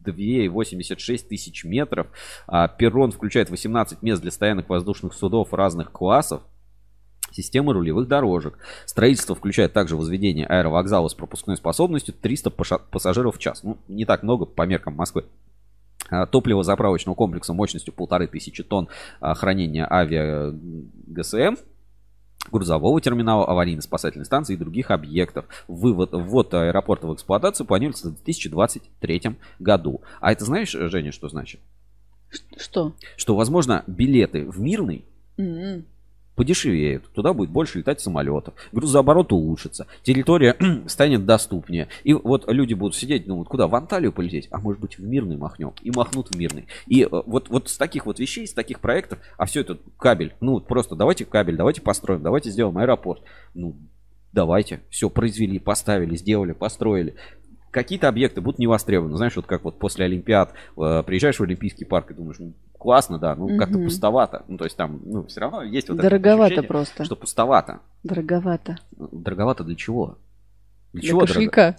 2,86 0.04 1.28
тысяч 1.28 1.64
метров. 1.64 2.08
А 2.46 2.68
перрон 2.68 3.12
включает 3.12 3.50
18 3.50 4.02
мест 4.02 4.22
для 4.22 4.30
стоянок 4.30 4.68
воздушных 4.68 5.12
судов 5.12 5.52
разных 5.52 5.92
классов. 5.92 6.42
Система 7.30 7.72
рулевых 7.72 8.08
дорожек. 8.08 8.58
Строительство 8.86 9.34
включает 9.34 9.72
также 9.72 9.96
возведение 9.96 10.46
аэровокзала 10.46 11.08
с 11.08 11.14
пропускной 11.14 11.56
способностью 11.56 12.14
300 12.14 12.50
пассажиров 12.50 13.36
в 13.36 13.38
час. 13.38 13.62
Ну, 13.62 13.78
не 13.86 14.06
так 14.06 14.22
много 14.22 14.46
по 14.46 14.62
меркам 14.62 14.94
Москвы. 14.94 15.24
А, 16.10 16.26
топливозаправочного 16.26 17.14
комплекса 17.14 17.52
мощностью 17.52 17.92
полторы 17.92 18.26
тысячи 18.26 18.62
тонн 18.62 18.88
а, 19.20 19.34
хранения 19.34 19.86
авиа 19.90 20.52
ГСМ, 20.52 21.56
грузового 22.50 23.00
терминала, 23.00 23.46
аварийно-спасательной 23.46 24.24
станции 24.24 24.54
и 24.54 24.56
других 24.56 24.90
объектов. 24.90 25.44
Вывод, 25.68 26.10
ввод 26.12 26.54
аэропорта 26.54 27.06
в 27.06 27.14
эксплуатацию 27.14 27.66
планируется 27.66 28.08
в 28.08 28.14
2023 28.14 29.36
году. 29.58 30.00
А 30.20 30.32
это 30.32 30.44
знаешь, 30.44 30.70
Женя, 30.70 31.12
что 31.12 31.28
значит? 31.28 31.60
Что? 32.56 32.94
Что, 33.16 33.36
возможно, 33.36 33.84
билеты 33.86 34.44
в 34.48 34.60
Мирный 34.60 35.04
mm-hmm 35.36 35.84
подешевеют, 36.38 37.10
туда 37.14 37.32
будет 37.32 37.50
больше 37.50 37.78
летать 37.78 38.00
самолетов, 38.00 38.54
грузооборот 38.70 39.32
улучшится, 39.32 39.88
территория 40.04 40.56
станет 40.86 41.26
доступнее. 41.26 41.88
И 42.04 42.14
вот 42.14 42.48
люди 42.48 42.74
будут 42.74 42.94
сидеть, 42.94 43.26
вот 43.26 43.48
куда, 43.48 43.66
в 43.66 43.74
Анталию 43.74 44.12
полететь, 44.12 44.46
а 44.52 44.58
может 44.58 44.80
быть 44.80 44.98
в 44.98 45.02
Мирный 45.02 45.36
махнем, 45.36 45.72
и 45.82 45.90
махнут 45.90 46.28
в 46.28 46.38
Мирный. 46.38 46.66
И 46.86 47.02
э, 47.02 47.08
вот, 47.10 47.48
вот 47.48 47.68
с 47.68 47.76
таких 47.76 48.06
вот 48.06 48.20
вещей, 48.20 48.46
с 48.46 48.52
таких 48.52 48.78
проектов, 48.78 49.18
а 49.36 49.46
все 49.46 49.62
это 49.62 49.78
кабель, 49.98 50.32
ну 50.40 50.60
просто 50.60 50.94
давайте 50.94 51.24
кабель, 51.24 51.56
давайте 51.56 51.82
построим, 51.82 52.22
давайте 52.22 52.50
сделаем 52.50 52.78
аэропорт. 52.78 53.20
Ну, 53.54 53.74
давайте, 54.32 54.82
все 54.90 55.10
произвели, 55.10 55.58
поставили, 55.58 56.14
сделали, 56.14 56.52
построили 56.52 57.16
какие-то 57.78 58.08
объекты 58.08 58.40
будут 58.40 58.58
не 58.58 58.66
востребованы. 58.66 59.16
Знаешь, 59.16 59.36
вот 59.36 59.46
как 59.46 59.62
вот 59.62 59.78
после 59.78 60.04
Олимпиад 60.04 60.52
э, 60.76 61.02
приезжаешь 61.06 61.38
в 61.38 61.42
Олимпийский 61.44 61.84
парк 61.84 62.10
и 62.10 62.14
думаешь, 62.14 62.38
ну, 62.40 62.52
классно, 62.76 63.18
да, 63.18 63.36
ну, 63.36 63.44
угу. 63.44 63.56
как-то 63.56 63.78
пустовато. 63.78 64.44
Ну, 64.48 64.58
то 64.58 64.64
есть 64.64 64.76
там, 64.76 65.00
ну, 65.04 65.24
все 65.26 65.40
равно 65.40 65.62
есть 65.62 65.88
вот 65.88 65.98
Дороговато 65.98 66.54
это 66.54 66.62
просто. 66.64 67.04
Что 67.04 67.14
пустовато. 67.14 67.78
Дороговато. 68.02 68.78
Дороговато 68.90 69.62
для 69.62 69.76
чего? 69.76 70.18
Для, 70.92 71.00
для 71.00 71.08
чего 71.08 71.20
кошелька. 71.20 71.62
Дорого? 71.62 71.78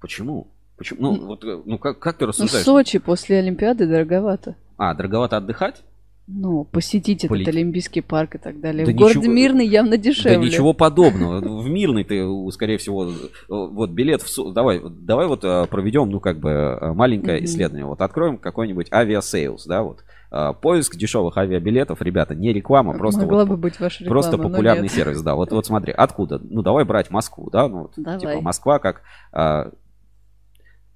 Почему? 0.00 0.48
Почему? 0.78 1.00
Ну, 1.02 1.26
вот, 1.26 1.44
э, 1.44 1.62
ну 1.66 1.78
как, 1.78 1.98
как 1.98 2.16
ты 2.16 2.24
ну, 2.24 2.28
рассуждаешь? 2.28 2.66
Ну, 2.66 2.72
Сочи 2.72 2.98
после 2.98 3.38
Олимпиады 3.40 3.86
дороговато. 3.86 4.56
А, 4.78 4.94
дороговато 4.94 5.36
отдыхать? 5.36 5.82
Ну, 6.26 6.64
посетить 6.64 7.28
Полит... 7.28 7.46
этот 7.46 7.54
Олимпийский 7.54 8.00
парк 8.00 8.36
и 8.36 8.38
так 8.38 8.58
далее. 8.58 8.86
Да 8.86 8.92
в 8.92 8.94
городе 8.94 9.18
ничего... 9.18 9.34
Мирный 9.34 9.66
явно 9.66 9.98
дешевле. 9.98 10.38
Да 10.38 10.44
ничего 10.44 10.72
подобного. 10.72 11.40
В 11.40 11.68
Мирный 11.68 12.02
ты, 12.02 12.26
скорее 12.50 12.78
всего, 12.78 13.12
вот 13.48 13.90
билет 13.90 14.22
в... 14.22 14.52
Давай, 14.54 14.80
давай 14.82 15.26
вот 15.26 15.44
э, 15.44 15.66
проведем, 15.66 16.08
ну, 16.08 16.20
как 16.20 16.38
бы, 16.40 16.48
э, 16.48 16.92
маленькое 16.94 17.44
исследование. 17.44 17.84
Вот 17.84 18.00
откроем 18.00 18.38
какой-нибудь 18.38 18.90
Aviasales, 18.90 19.66
да, 19.66 19.82
вот. 19.82 20.02
Э, 20.32 20.54
поиск 20.58 20.96
дешевых 20.96 21.36
авиабилетов, 21.36 22.00
ребята, 22.00 22.34
не 22.34 22.54
реклама, 22.54 22.96
просто 22.96 23.20
Могла 23.20 23.44
вот, 23.44 23.48
бы 23.50 23.56
быть 23.58 23.78
ваша 23.78 24.04
реклама, 24.04 24.22
просто 24.22 24.38
популярный 24.38 24.88
сервис, 24.88 25.20
да. 25.20 25.34
Вот, 25.34 25.52
вот 25.52 25.66
смотри, 25.66 25.92
откуда? 25.92 26.40
Ну, 26.42 26.62
давай 26.62 26.86
брать 26.86 27.10
Москву, 27.10 27.50
да, 27.50 27.68
ну, 27.68 27.82
вот, 27.82 27.92
давай. 27.96 28.18
типа 28.18 28.40
Москва 28.40 28.78
как 28.78 29.02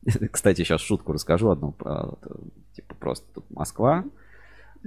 кстати, 0.33 0.63
сейчас 0.63 0.81
шутку 0.81 1.13
расскажу 1.13 1.51
одну. 1.51 1.75
Типа 2.75 2.95
просто 2.99 3.27
тут 3.35 3.45
Москва, 3.51 4.05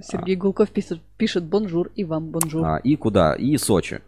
Сергей 0.02 0.36
Гулков 0.36 0.70
пишет, 0.70 1.02
пишет 1.18 1.44
бонжур 1.44 1.92
и 1.96 2.04
вам 2.04 2.30
бонжур. 2.30 2.66
А, 2.66 2.78
и 2.78 2.96
куда? 2.96 3.34
И 3.34 3.58
Сочи. 3.58 4.02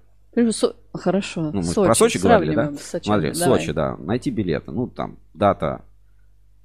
Со... 0.49 0.75
Хорошо. 0.93 1.51
Ну, 1.51 1.57
мы 1.57 1.63
Сочи. 1.63 1.85
про 1.85 1.95
Сочи 1.95 2.17
говорили, 2.17 2.55
да? 2.55 2.73
Сочи. 2.73 3.05
Смотри, 3.05 3.31
Давай. 3.33 3.59
Сочи, 3.59 3.71
да. 3.71 3.97
Найти 3.97 4.31
билеты. 4.31 4.71
Ну, 4.71 4.87
там, 4.87 5.17
дата 5.33 5.83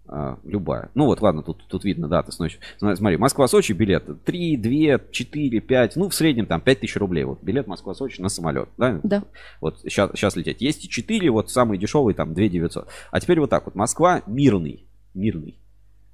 а, 0.06 0.38
любая. 0.44 0.90
Ну, 0.94 1.04
вот, 1.04 1.20
ладно, 1.20 1.42
тут, 1.42 1.66
тут 1.68 1.84
видно 1.84 2.08
дата. 2.08 2.32
Значит, 2.32 2.60
смотри, 2.78 3.18
Москва-Сочи 3.18 3.72
билеты. 3.72 4.14
3, 4.14 4.56
2, 4.56 5.00
4, 5.10 5.60
5. 5.60 5.96
Ну, 5.96 6.08
в 6.08 6.14
среднем 6.14 6.46
там 6.46 6.62
5 6.62 6.80
тысяч 6.80 6.96
рублей. 6.96 7.24
Вот 7.24 7.42
билет 7.42 7.66
Москва-Сочи 7.66 8.20
на 8.22 8.30
самолет. 8.30 8.70
Да? 8.78 9.00
Да. 9.02 9.22
Вот 9.60 9.80
сейчас, 9.80 10.10
сейчас 10.12 10.34
лететь. 10.36 10.62
Есть 10.62 10.86
и 10.86 10.88
4, 10.88 11.30
вот 11.30 11.50
самый 11.50 11.76
дешевый, 11.76 12.14
там 12.14 12.32
2 12.32 12.48
900. 12.48 12.88
А 13.10 13.20
теперь 13.20 13.38
вот 13.38 13.50
так 13.50 13.66
вот. 13.66 13.74
Москва, 13.74 14.22
мирный. 14.26 14.88
Мирный. 15.12 15.58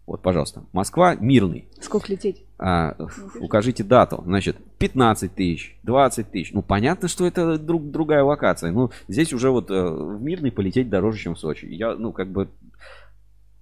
Вот, 0.07 0.21
пожалуйста. 0.21 0.65
Москва, 0.73 1.15
мирный. 1.15 1.67
Сколько 1.81 2.13
лететь? 2.13 2.45
А, 2.59 2.95
укажите 3.41 3.83
дату. 3.83 4.23
Значит, 4.27 4.57
15 4.79 5.35
тысяч, 5.35 5.79
20 5.83 6.31
тысяч. 6.31 6.53
Ну, 6.53 6.61
понятно, 6.61 7.09
что 7.09 7.27
это 7.27 7.59
друг, 7.59 7.91
другая 7.91 8.23
локация. 8.23 8.71
Ну, 8.71 8.91
здесь 9.09 9.33
уже 9.33 9.51
вот 9.51 9.71
э, 9.71 9.83
в 9.83 10.21
мирный 10.21 10.53
полететь 10.53 10.91
дороже, 10.91 11.19
чем 11.19 11.35
в 11.35 11.39
Сочи. 11.39 11.65
Я, 11.67 11.95
ну, 11.95 12.13
как 12.13 12.29
бы... 12.29 12.49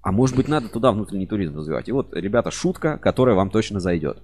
А 0.03 0.11
может 0.11 0.35
быть, 0.35 0.49
надо 0.49 0.69
туда 0.69 0.91
внутренний 0.91 1.29
туризм 1.29 1.57
развивать. 1.59 1.89
И 1.89 1.93
вот, 1.93 2.13
ребята, 2.13 2.51
шутка, 2.51 2.99
которая 2.99 3.37
вам 3.37 3.51
точно 3.51 3.79
зайдет. 3.79 4.19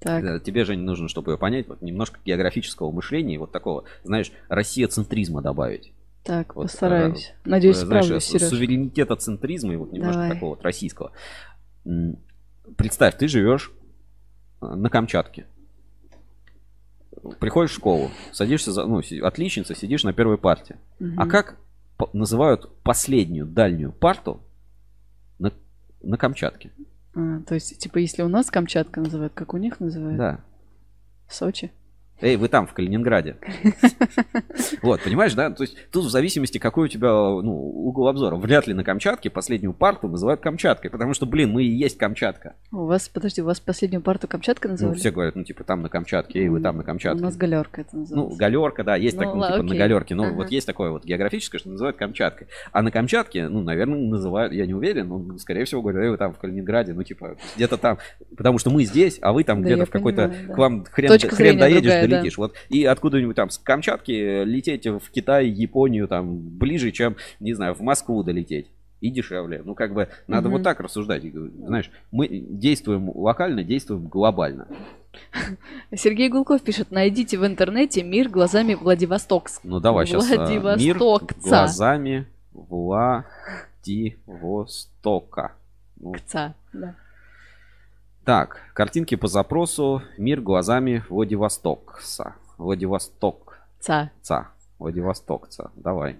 Так. 0.00 0.24
Э, 0.24 0.40
тебе 0.40 0.64
же 0.64 0.74
не 0.74 0.82
нужно, 0.82 1.08
чтобы 1.08 1.32
ее 1.32 1.38
понять, 1.38 1.68
вот 1.68 1.82
немножко 1.82 2.18
географического 2.24 2.90
мышления, 2.90 3.38
вот 3.38 3.52
такого, 3.52 3.84
знаешь, 4.04 4.32
Россия-центризма 4.48 5.42
добавить. 5.42 5.92
Так, 6.22 6.54
постараюсь. 6.54 7.34
А, 7.44 7.48
Надеюсь, 7.48 7.78
знаешь, 7.78 8.04
справлюсь, 8.04 8.24
Сереж. 8.24 8.48
суверенитета 8.48 9.16
центризма 9.16 9.72
и 9.72 9.76
вот 9.76 9.92
немножко 9.92 10.20
Давай. 10.20 10.30
такого 10.34 10.50
вот 10.50 10.62
российского. 10.62 11.12
Представь, 12.76 13.16
ты 13.16 13.26
живешь 13.26 13.72
а, 14.60 14.76
на 14.76 14.88
Камчатке. 14.88 15.46
Приходишь 17.40 17.72
в 17.72 17.74
школу, 17.74 18.10
садишься 18.32 18.72
за, 18.72 18.84
ну, 18.86 19.00
отличница, 19.22 19.74
сидишь 19.74 20.04
на 20.04 20.12
первой 20.12 20.38
парте. 20.38 20.76
Угу. 21.00 21.10
А 21.16 21.26
как 21.26 21.56
называют 22.12 22.68
последнюю 22.82 23.46
дальнюю 23.46 23.92
парту 23.92 24.40
на, 25.38 25.52
на 26.02 26.16
Камчатке? 26.16 26.72
А, 27.14 27.40
то 27.40 27.54
есть, 27.54 27.78
типа, 27.78 27.98
если 27.98 28.22
у 28.22 28.28
нас 28.28 28.50
Камчатка 28.50 29.00
называют, 29.00 29.34
как 29.34 29.54
у 29.54 29.56
них 29.56 29.80
называют? 29.80 30.18
Да. 30.18 30.40
Сочи. 31.28 31.72
Эй, 32.22 32.36
вы 32.36 32.48
там, 32.48 32.66
в 32.66 32.72
Калининграде. 32.72 33.36
Вот, 34.82 35.00
понимаешь, 35.02 35.34
да? 35.34 35.50
То 35.50 35.62
есть 35.62 35.76
тут 35.90 36.04
в 36.04 36.10
зависимости, 36.10 36.58
какой 36.58 36.86
у 36.86 36.88
тебя 36.88 37.08
ну, 37.10 37.52
угол 37.52 38.08
обзора. 38.08 38.36
Вряд 38.36 38.66
ли 38.66 38.74
на 38.74 38.84
Камчатке 38.84 39.30
последнюю 39.30 39.72
парту 39.72 40.08
называют 40.08 40.40
Камчаткой, 40.40 40.90
потому 40.90 41.14
что, 41.14 41.26
блин, 41.26 41.50
мы 41.50 41.62
и 41.64 41.68
есть 41.70 41.98
Камчатка. 41.98 42.54
У 42.72 42.84
вас, 42.86 43.08
подожди, 43.08 43.42
у 43.42 43.44
вас 43.44 43.60
последнюю 43.60 44.02
парту 44.02 44.28
Камчатка 44.28 44.68
Ну, 44.68 44.72
называли? 44.72 44.98
все 44.98 45.10
говорят, 45.10 45.36
ну, 45.36 45.44
типа, 45.44 45.64
там 45.64 45.82
на 45.82 45.88
Камчатке, 45.88 46.40
эй, 46.40 46.48
вы 46.48 46.60
там 46.60 46.76
на 46.76 46.82
У 46.82 46.86
Камчатке. 46.86 47.22
нас 47.22 47.36
галерка 47.36 47.82
это 47.82 47.90
Ну, 47.92 48.00
называется. 48.00 48.38
галерка, 48.38 48.84
да, 48.84 48.96
есть 48.96 49.16
Ну, 49.16 49.22
так, 49.22 49.34
ну, 49.34 49.42
типа, 49.42 49.56
на 49.58 49.64
окей. 49.64 49.78
галерке. 49.78 50.14
Ну, 50.14 50.24
Ага. 50.24 50.34
вот 50.34 50.50
есть 50.50 50.66
такое 50.66 50.90
вот 50.90 51.04
географическое, 51.04 51.58
что 51.58 51.70
называют 51.70 51.96
Камчаткой. 51.96 52.48
А 52.72 52.82
на 52.82 52.90
Камчатке, 52.90 53.48
ну, 53.48 53.62
наверное, 53.62 53.98
называют, 53.98 54.52
я 54.52 54.66
не 54.66 54.74
уверен, 54.74 55.08
но, 55.08 55.38
скорее 55.38 55.64
всего, 55.64 55.82
говорят, 55.82 56.02
эй, 56.02 56.10
вы 56.10 56.16
там 56.16 56.32
в 56.34 56.38
Калининграде, 56.38 56.92
ну, 56.92 57.02
типа, 57.02 57.36
где-то 57.56 57.76
там. 57.78 57.98
Потому 58.36 58.58
что 58.58 58.70
мы 58.70 58.84
здесь, 58.84 59.18
а 59.22 59.32
вы 59.32 59.44
там 59.44 59.62
Да, 59.62 59.66
где-то 59.66 59.86
в 59.86 59.90
какой-то, 59.90 60.28
да. 60.48 60.54
к 60.54 60.58
вам 60.58 60.84
хрен, 60.84 61.08
Точка 61.08 61.34
хрен 61.36 61.58
доедешь, 61.58 61.90
долетишь. 62.12 62.38
Вот. 62.38 62.54
И 62.68 62.84
откуда-нибудь 62.84 63.36
там 63.36 63.50
с 63.50 63.58
Камчатки 63.58 64.44
лететь 64.44 64.86
в 64.86 65.10
Китай, 65.10 65.48
Японию, 65.48 66.08
там, 66.08 66.38
ближе, 66.38 66.90
чем, 66.92 67.16
не 67.40 67.54
знаю, 67.54 67.74
в 67.74 67.80
Москву 67.80 68.22
долететь. 68.22 68.66
И 69.00 69.10
дешевле. 69.10 69.62
Ну, 69.64 69.74
как 69.74 69.94
бы, 69.94 70.08
надо 70.28 70.48
Мгм. 70.48 70.58
вот 70.58 70.62
так 70.62 70.78
рассуждать. 70.80 71.24
Знаешь, 71.24 71.90
мы 72.12 72.28
действуем 72.28 73.10
локально, 73.14 73.64
действуем 73.64 74.06
глобально. 74.06 74.68
Сергей 75.94 76.28
Гулков 76.28 76.62
пишет, 76.62 76.90
найдите 76.92 77.36
в 77.36 77.44
интернете 77.44 78.02
мир 78.04 78.28
глазами 78.28 78.74
Владивостокск. 78.74 79.60
Ну 79.64 79.80
давай 79.80 80.06
сейчас 80.06 80.30
мир 80.30 80.60
Владивостокца. 80.60 81.48
глазами 81.48 82.26
Владивостока. 84.32 85.52
Ну, 86.00 86.12
Кца, 86.12 86.54
да. 86.72 86.94
Так, 88.24 88.60
картинки 88.74 89.16
по 89.16 89.26
запросу 89.26 90.02
мир 90.16 90.40
глазами 90.40 91.04
Владивостокса. 91.08 92.34
Владивостокца. 92.56 94.12
Ца. 94.20 94.52
Владивостокца. 94.78 95.72
Давай. 95.74 96.16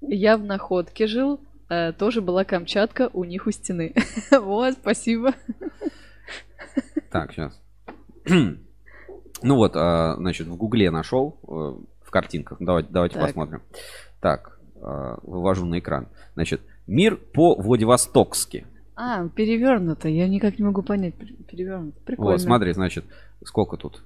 Я 0.00 0.36
в 0.36 0.44
находке 0.44 1.06
жил, 1.06 1.40
э, 1.68 1.92
тоже 1.92 2.20
была 2.20 2.44
Камчатка 2.44 3.08
у 3.12 3.24
них 3.24 3.46
у 3.46 3.50
стены. 3.52 3.94
Вот, 4.30 4.74
спасибо. 4.74 5.34
Так, 7.10 7.32
сейчас. 7.32 7.60
Ну 9.42 9.56
вот, 9.56 9.72
а, 9.76 10.14
значит, 10.16 10.46
в 10.46 10.56
Гугле 10.56 10.90
нашел 10.90 11.38
э, 11.42 11.46
в 12.02 12.10
картинках. 12.10 12.56
Давайте, 12.60 12.88
давайте 12.90 13.16
Так. 13.16 13.26
посмотрим. 13.26 13.62
Так, 14.20 14.58
вывожу 14.74 15.66
на 15.66 15.80
экран. 15.80 16.08
Значит, 16.32 16.62
мир 16.86 17.16
по 17.16 17.54
Владивостокски. 17.54 18.66
А, 18.96 19.28
перевернуто. 19.28 20.08
Я 20.08 20.28
никак 20.28 20.58
не 20.58 20.64
могу 20.64 20.82
понять. 20.82 21.14
Перевернуто. 21.50 21.98
Прикольно. 22.04 22.32
Вот, 22.32 22.40
смотри, 22.40 22.72
значит, 22.72 23.04
сколько 23.44 23.76
тут? 23.76 24.02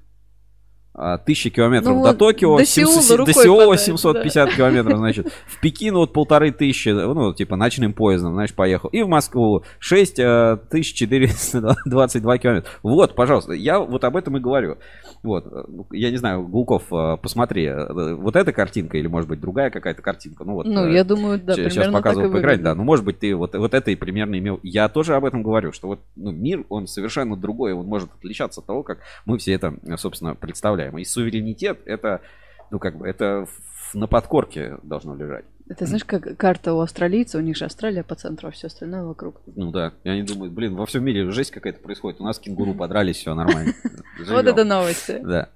А, 1.01 1.17
Тысяча 1.17 1.51
километров 1.51 1.95
Ну 1.95 2.03
до 2.03 2.13
Токио, 2.13 2.59
до 2.59 2.65
700 2.65 3.03
Сеула 3.05 3.27
до 3.27 3.33
Сеула 3.33 3.65
подать, 3.67 3.81
750 3.81 4.55
километров, 4.55 4.99
значит. 4.99 5.33
В 5.47 5.61
Пекин 5.61 5.95
вот 5.95 6.13
полторы 6.13 6.51
тысячи, 6.51 6.89
ну, 6.89 7.33
типа, 7.33 7.55
ночным 7.55 7.93
поездом, 7.93 8.33
знаешь, 8.33 8.53
поехал. 8.53 8.89
И 8.89 9.03
в 9.03 9.09
Москву 9.09 9.63
6 9.79 10.19
э, 10.19 10.59
тысяч 10.69 10.95
422 10.95 12.39
километра. 12.39 12.69
Вот, 12.83 13.15
пожалуйста, 13.15 13.53
я 13.53 13.79
вот 13.79 14.03
об 14.03 14.17
этом 14.17 14.39
и 14.39 14.41
говорю. 14.41 14.79
Вот, 15.23 15.47
э, 15.47 15.65
я 15.93 16.11
не 16.11 16.17
знаю, 16.17 16.43
Гулков, 16.43 16.93
э, 16.93 17.17
посмотри, 17.23 17.71
вот 18.17 18.35
эта 18.35 18.53
картинка 18.53 18.99
или, 18.99 19.07
может 19.07 19.29
быть, 19.29 19.41
другая 19.41 19.71
какая-то 19.71 20.03
картинка. 20.03 20.43
Ну, 20.43 20.55
вот, 20.55 20.67
Ну, 20.67 20.89
я 20.89 21.05
думаю, 21.05 21.39
да, 21.39 21.55
Сейчас 21.55 21.75
примерно 21.75 21.93
так 21.93 22.01
и 22.01 22.03
показываю 22.03 22.33
по 22.33 22.39
экране, 22.39 22.57
выглядит. 22.57 22.65
да. 22.65 22.75
Ну, 22.75 22.83
может 22.83 23.05
быть, 23.05 23.21
ты 23.21 23.37
вот, 23.37 23.55
вот 23.55 23.73
это 23.73 23.93
и 23.93 23.95
примерно 23.95 24.37
имел. 24.37 24.59
Я 24.65 24.89
тоже 24.89 25.15
об 25.15 25.25
этом 25.25 25.45
говорю, 25.45 25.71
что 25.71 25.87
вот 25.87 26.01
ну, 26.17 26.33
мир, 26.33 26.65
он 26.69 26.89
совершенно 26.89 27.37
другой, 27.37 27.73
он 27.73 27.87
может 27.87 28.11
отличаться 28.19 28.61
от 28.63 28.67
того, 28.67 28.83
как 28.83 28.99
мы 29.27 29.39
все 29.39 29.53
это, 29.53 29.75
собственно, 29.97 30.35
представляем. 30.35 30.88
И 30.97 31.05
суверенитет, 31.05 31.81
это, 31.85 32.23
ну, 32.71 32.79
как 32.79 32.97
бы, 32.97 33.07
это 33.07 33.47
на 33.95 34.07
подкорке 34.07 34.79
должно 34.83 35.15
лежать. 35.15 35.45
Это 35.69 35.85
знаешь, 35.85 36.05
как 36.05 36.37
карта 36.39 36.73
у 36.73 36.81
австралийцев, 36.81 37.41
у 37.41 37.45
них 37.45 37.55
же 37.57 37.67
Австралия 37.67 38.03
по 38.03 38.15
центру, 38.15 38.49
а 38.49 38.51
все 38.51 38.69
остальное 38.69 39.05
вокруг. 39.05 39.43
Ну 39.55 39.71
да, 39.71 39.93
и 40.03 40.09
они 40.09 40.23
думают, 40.23 40.55
блин, 40.55 40.75
во 40.75 40.87
всем 40.87 41.05
мире 41.05 41.31
жесть 41.31 41.51
какая-то 41.51 41.81
происходит. 41.81 42.23
У 42.23 42.25
нас 42.25 42.39
кенгуру 42.39 42.73
подрались, 42.75 43.17
все 43.17 43.35
нормально. 43.35 43.75
Вот 44.29 44.47
это 44.47 44.65
новости. 44.65 45.21
Да. 45.23 45.49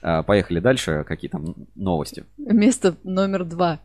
А, 0.00 0.22
Поехали 0.22 0.60
дальше. 0.60 1.04
Какие 1.06 1.30
там 1.30 1.54
новости? 1.74 2.24
Место 2.38 2.94
номер 3.02 3.44
два. 3.44 3.80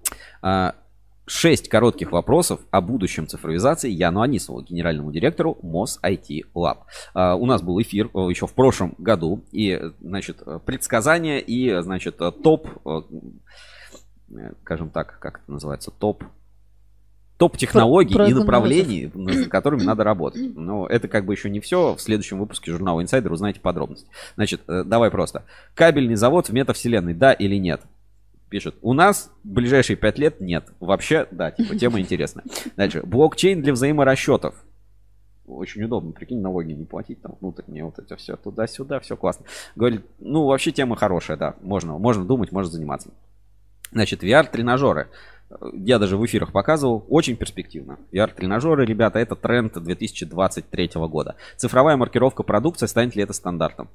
Шесть 1.25 1.69
коротких 1.69 2.11
вопросов 2.11 2.59
о 2.69 2.81
будущем 2.81 3.27
цифровизации 3.27 3.89
Яну 3.89 4.21
Анисову, 4.21 4.61
генеральному 4.61 5.09
директору 5.09 5.57
МОЗ 5.61 5.99
IT 6.03 6.47
Lab. 6.53 6.79
У 7.15 7.45
нас 7.45 7.61
был 7.61 7.81
эфир 7.81 8.09
э, 8.13 8.17
еще 8.29 8.45
в 8.45 8.53
прошлом 8.53 8.93
году, 8.97 9.45
и, 9.53 9.79
значит, 10.01 10.43
предсказания 10.65 11.37
и, 11.37 11.81
значит, 11.81 12.17
топ, 12.17 12.67
э, 12.85 13.01
э, 14.35 14.51
скажем 14.63 14.89
так, 14.89 15.17
как 15.19 15.39
это 15.43 15.51
называется, 15.51 15.91
топ 15.91 16.25
топ 17.37 17.57
технологий 17.57 18.13
Про- 18.15 18.27
и 18.27 18.33
направлений, 18.33 19.09
над 19.13 19.47
которыми 19.49 19.83
надо 19.83 20.03
работать. 20.03 20.53
Но 20.55 20.87
это 20.87 21.07
как 21.07 21.25
бы 21.25 21.33
еще 21.33 21.49
не 21.49 21.61
все. 21.61 21.95
В 21.95 22.01
следующем 22.01 22.37
выпуске 22.37 22.71
журнала 22.71 22.99
Insider 22.99 23.29
узнаете 23.29 23.61
подробности. 23.61 24.07
Значит, 24.35 24.61
давай 24.67 25.09
просто. 25.09 25.43
Кабельный 25.73 26.15
завод 26.15 26.49
в 26.49 26.53
метавселенной, 26.53 27.13
да 27.13 27.31
или 27.31 27.55
нет? 27.55 27.81
Пишет, 28.53 28.75
у 28.83 28.93
нас 28.93 29.31
в 29.43 29.47
ближайшие 29.47 29.97
пять 29.97 30.19
лет 30.19 30.39
нет. 30.39 30.65
Вообще, 30.79 31.27
да, 31.31 31.49
типа, 31.49 31.75
тема 31.75 31.99
интересная. 31.99 32.45
Дальше. 32.77 33.01
Блокчейн 33.01 33.63
для 33.63 33.73
взаиморасчетов. 33.73 34.53
Очень 35.47 35.85
удобно, 35.85 36.11
прикинь, 36.11 36.39
налоги 36.39 36.73
не 36.73 36.85
платить, 36.85 37.19
там 37.19 37.35
внутреннее 37.41 37.83
вот 37.83 37.97
это 37.97 38.15
все 38.15 38.35
туда-сюда, 38.35 38.99
все 38.99 39.17
классно. 39.17 39.47
Говорит, 39.75 40.05
ну, 40.19 40.45
вообще 40.45 40.71
тема 40.71 40.95
хорошая, 40.95 41.35
да, 41.35 41.55
можно, 41.61 41.97
можно 41.97 42.25
думать, 42.25 42.51
можно 42.51 42.71
заниматься. 42.71 43.09
Значит, 43.91 44.23
VR-тренажеры. 44.23 45.07
Я 45.73 45.97
даже 45.97 46.15
в 46.15 46.23
эфирах 46.23 46.51
показывал, 46.51 47.03
очень 47.09 47.35
перспективно. 47.35 47.97
VR-тренажеры, 48.11 48.85
ребята, 48.85 49.17
это 49.17 49.35
тренд 49.35 49.73
2023 49.73 50.91
года. 51.07 51.37
Цифровая 51.57 51.97
маркировка 51.97 52.43
продукции, 52.43 52.85
станет 52.85 53.15
ли 53.15 53.23
это 53.23 53.33
стандартом? 53.33 53.89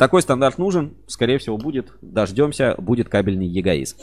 Такой 0.00 0.22
стандарт 0.22 0.56
нужен, 0.56 0.94
скорее 1.08 1.36
всего, 1.36 1.58
будет. 1.58 1.92
Дождемся, 2.00 2.74
будет 2.78 3.10
кабельный 3.10 3.46
ЕГАИС. 3.46 3.96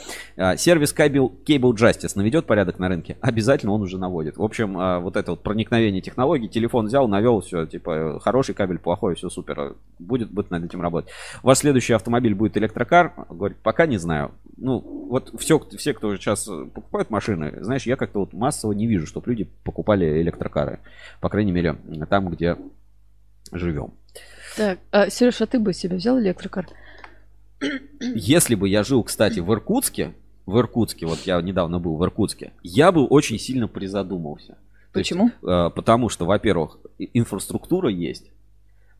Сервис 0.56 0.94
Cable, 0.96 1.44
Cable 1.44 1.72
Justice 1.72 2.12
наведет 2.14 2.46
порядок 2.46 2.78
на 2.78 2.86
рынке? 2.86 3.16
Обязательно 3.20 3.72
он 3.72 3.82
уже 3.82 3.98
наводит. 3.98 4.36
В 4.36 4.42
общем, 4.44 4.78
а, 4.78 5.00
вот 5.00 5.16
это 5.16 5.32
вот 5.32 5.42
проникновение 5.42 6.00
технологий, 6.00 6.48
телефон 6.48 6.86
взял, 6.86 7.08
навел, 7.08 7.40
все, 7.40 7.66
типа, 7.66 8.20
хороший 8.22 8.54
кабель, 8.54 8.78
плохой, 8.78 9.16
все 9.16 9.28
супер. 9.28 9.74
Будет, 9.98 10.30
будет 10.30 10.52
над 10.52 10.64
этим 10.66 10.82
работать. 10.82 11.10
Ваш 11.42 11.58
следующий 11.58 11.94
автомобиль 11.94 12.36
будет 12.36 12.56
электрокар? 12.56 13.14
Говорит, 13.28 13.58
пока 13.64 13.86
не 13.86 13.98
знаю. 13.98 14.30
Ну, 14.56 14.78
вот 15.10 15.34
все, 15.40 15.58
все, 15.78 15.94
кто 15.94 16.16
сейчас 16.16 16.48
покупает 16.74 17.10
машины, 17.10 17.58
знаешь, 17.60 17.86
я 17.86 17.96
как-то 17.96 18.20
вот 18.20 18.32
массово 18.32 18.70
не 18.70 18.86
вижу, 18.86 19.08
чтобы 19.08 19.30
люди 19.30 19.50
покупали 19.64 20.22
электрокары. 20.22 20.78
По 21.20 21.28
крайней 21.28 21.50
мере, 21.50 21.76
там, 22.08 22.28
где 22.28 22.56
живем. 23.50 23.94
Так, 24.56 24.78
а, 24.90 25.08
Сереж, 25.10 25.40
а 25.40 25.46
ты 25.46 25.58
бы 25.58 25.72
себе 25.72 25.96
взял 25.96 26.18
электрокар? 26.18 26.66
Если 28.00 28.54
бы 28.54 28.68
я 28.68 28.84
жил, 28.84 29.02
кстати, 29.02 29.40
в 29.40 29.52
Иркутске, 29.52 30.12
в 30.46 30.58
Иркутске, 30.58 31.06
вот 31.06 31.20
я 31.26 31.40
недавно 31.42 31.78
был 31.80 31.96
в 31.96 32.04
Иркутске, 32.04 32.52
я 32.62 32.92
бы 32.92 33.04
очень 33.04 33.38
сильно 33.38 33.68
призадумался. 33.68 34.56
То 34.92 35.00
есть, 35.00 35.10
Почему? 35.10 35.30
э, 35.42 35.70
потому 35.74 36.08
что, 36.08 36.24
во-первых, 36.24 36.78
инфраструктура 36.98 37.90
есть. 37.90 38.30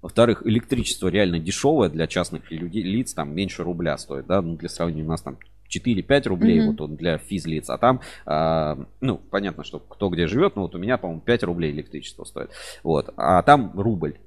Во-вторых, 0.03 0.43
электричество 0.45 1.09
реально 1.09 1.39
дешевое 1.39 1.89
для 1.89 2.07
частных 2.07 2.51
людей, 2.51 2.83
лиц, 2.83 3.15
там 3.15 3.35
меньше 3.35 3.65
рубля 3.65 3.97
стоит, 3.99 4.27
да, 4.27 4.43
ну, 4.43 4.57
для 4.57 4.69
сравнения 4.69 5.03
у 5.05 5.09
нас 5.09 5.23
там 5.23 5.39
4-5 5.69 6.27
рублей, 6.29 6.61
Мгм. 6.61 6.71
вот 6.71 6.81
он 6.83 6.97
для 6.97 7.19
физлиц, 7.19 7.69
а 7.71 7.79
там, 7.79 8.01
а, 8.27 8.79
ну, 9.01 9.19
понятно, 9.19 9.65
что 9.65 9.81
кто 9.81 10.09
где 10.09 10.27
живет, 10.27 10.57
но 10.57 10.63
вот 10.63 10.75
у 10.75 10.79
меня, 10.79 10.99
по-моему, 10.99 11.21
5 11.23 11.43
рублей 11.45 11.73
электричество 11.73 12.25
стоит, 12.25 12.51
вот, 12.83 13.13
а 13.17 13.43
там 13.43 13.73
рубль. 13.79 14.19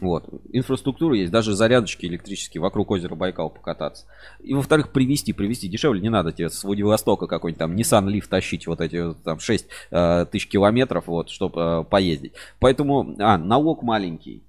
Вот. 0.00 0.28
Инфраструктура 0.52 1.16
есть, 1.16 1.30
даже 1.30 1.54
зарядочки 1.54 2.06
электрические 2.06 2.60
вокруг 2.60 2.90
озера 2.90 3.14
Байкал 3.14 3.50
покататься. 3.50 4.06
И 4.40 4.54
во-вторых, 4.54 4.90
привезти, 4.90 5.32
привезти 5.32 5.68
дешевле 5.68 6.00
не 6.00 6.08
надо 6.08 6.32
тебе 6.32 6.48
с 6.48 6.64
Владивостока 6.64 7.26
какой-нибудь 7.26 7.58
там 7.58 7.76
Nissan 7.76 8.06
Leaf 8.06 8.26
тащить 8.28 8.66
вот 8.66 8.80
эти 8.80 9.14
там 9.24 9.38
6 9.38 9.66
э, 9.90 10.26
тысяч 10.30 10.48
километров, 10.48 11.06
вот, 11.06 11.28
чтобы 11.28 11.84
поездить. 11.84 12.32
Поэтому, 12.58 13.14
а, 13.18 13.36
налог 13.38 13.82
маленький. 13.82 14.42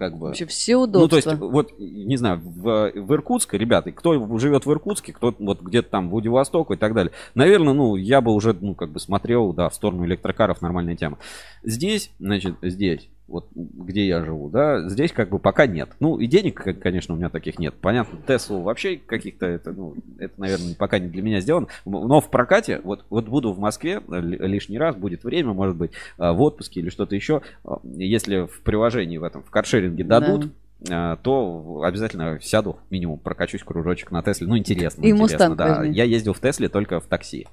Как 0.00 0.16
бы. 0.16 0.28
Вообще 0.28 0.46
все 0.46 0.78
Ну, 0.78 0.86
то 0.86 1.04
удобства. 1.04 1.30
есть, 1.32 1.42
вот, 1.42 1.78
не 1.78 2.16
знаю, 2.16 2.40
в, 2.42 2.90
в 2.94 3.12
Иркутске, 3.12 3.58
ребята, 3.58 3.92
кто 3.92 4.38
живет 4.38 4.64
в 4.64 4.72
Иркутске, 4.72 5.12
кто 5.12 5.34
вот 5.38 5.60
где-то 5.60 5.90
там 5.90 6.08
в 6.08 6.12
Владивостоке 6.12 6.72
и 6.72 6.76
так 6.78 6.94
далее, 6.94 7.12
наверное, 7.34 7.74
ну, 7.74 7.96
я 7.96 8.22
бы 8.22 8.32
уже, 8.32 8.56
ну, 8.58 8.74
как 8.74 8.92
бы 8.92 8.98
смотрел, 8.98 9.52
да, 9.52 9.68
в 9.68 9.74
сторону 9.74 10.06
электрокаров, 10.06 10.62
нормальная 10.62 10.96
тема. 10.96 11.18
Здесь, 11.64 12.12
значит, 12.18 12.54
здесь, 12.62 13.10
вот 13.30 13.48
где 13.54 14.06
я 14.06 14.24
живу, 14.24 14.48
да, 14.50 14.88
здесь 14.88 15.12
как 15.12 15.30
бы 15.30 15.38
пока 15.38 15.66
нет. 15.66 15.90
Ну, 16.00 16.18
и 16.18 16.26
денег, 16.26 16.62
конечно, 16.80 17.14
у 17.14 17.16
меня 17.16 17.28
таких 17.30 17.58
нет. 17.58 17.74
Понятно, 17.80 18.18
Теслу 18.26 18.60
вообще 18.60 18.96
каких-то, 18.96 19.46
это, 19.46 19.72
ну, 19.72 19.94
это, 20.18 20.34
наверное, 20.38 20.74
пока 20.74 20.98
не 20.98 21.08
для 21.08 21.22
меня 21.22 21.40
сделано. 21.40 21.68
Но 21.84 22.20
в 22.20 22.30
прокате, 22.30 22.80
вот, 22.84 23.04
вот 23.08 23.26
буду 23.26 23.52
в 23.52 23.58
Москве 23.58 24.02
э, 24.10 24.20
ли- 24.20 24.36
лишний 24.38 24.78
раз, 24.78 24.96
будет 24.96 25.24
время, 25.24 25.52
может 25.52 25.76
быть, 25.76 25.92
э, 26.18 26.30
в 26.32 26.40
отпуске 26.42 26.80
или 26.80 26.90
что-то 26.90 27.14
еще. 27.14 27.42
Э, 27.64 27.70
Если 27.84 28.46
в 28.46 28.60
приложении 28.62 29.18
в 29.18 29.24
этом, 29.24 29.42
в 29.42 29.50
каршеринге 29.50 30.04
Да. 30.04 30.20
дадут, 30.20 30.50
э, 30.88 31.16
то 31.22 31.82
обязательно 31.84 32.38
сяду, 32.42 32.78
минимум 32.90 33.18
прокачусь 33.18 33.62
кружочек 33.62 34.10
на 34.10 34.22
Тесле. 34.22 34.46
Ну, 34.48 34.58
интересно. 34.58 35.02
И 35.02 35.10
интересно, 35.10 35.22
Мустанг 35.50 35.56
да. 35.56 35.78
возьми. 35.78 35.94
Я 35.94 36.04
ездил 36.04 36.32
в 36.32 36.40
Тесле 36.40 36.68
только 36.68 37.00
в 37.00 37.06
такси. 37.06 37.46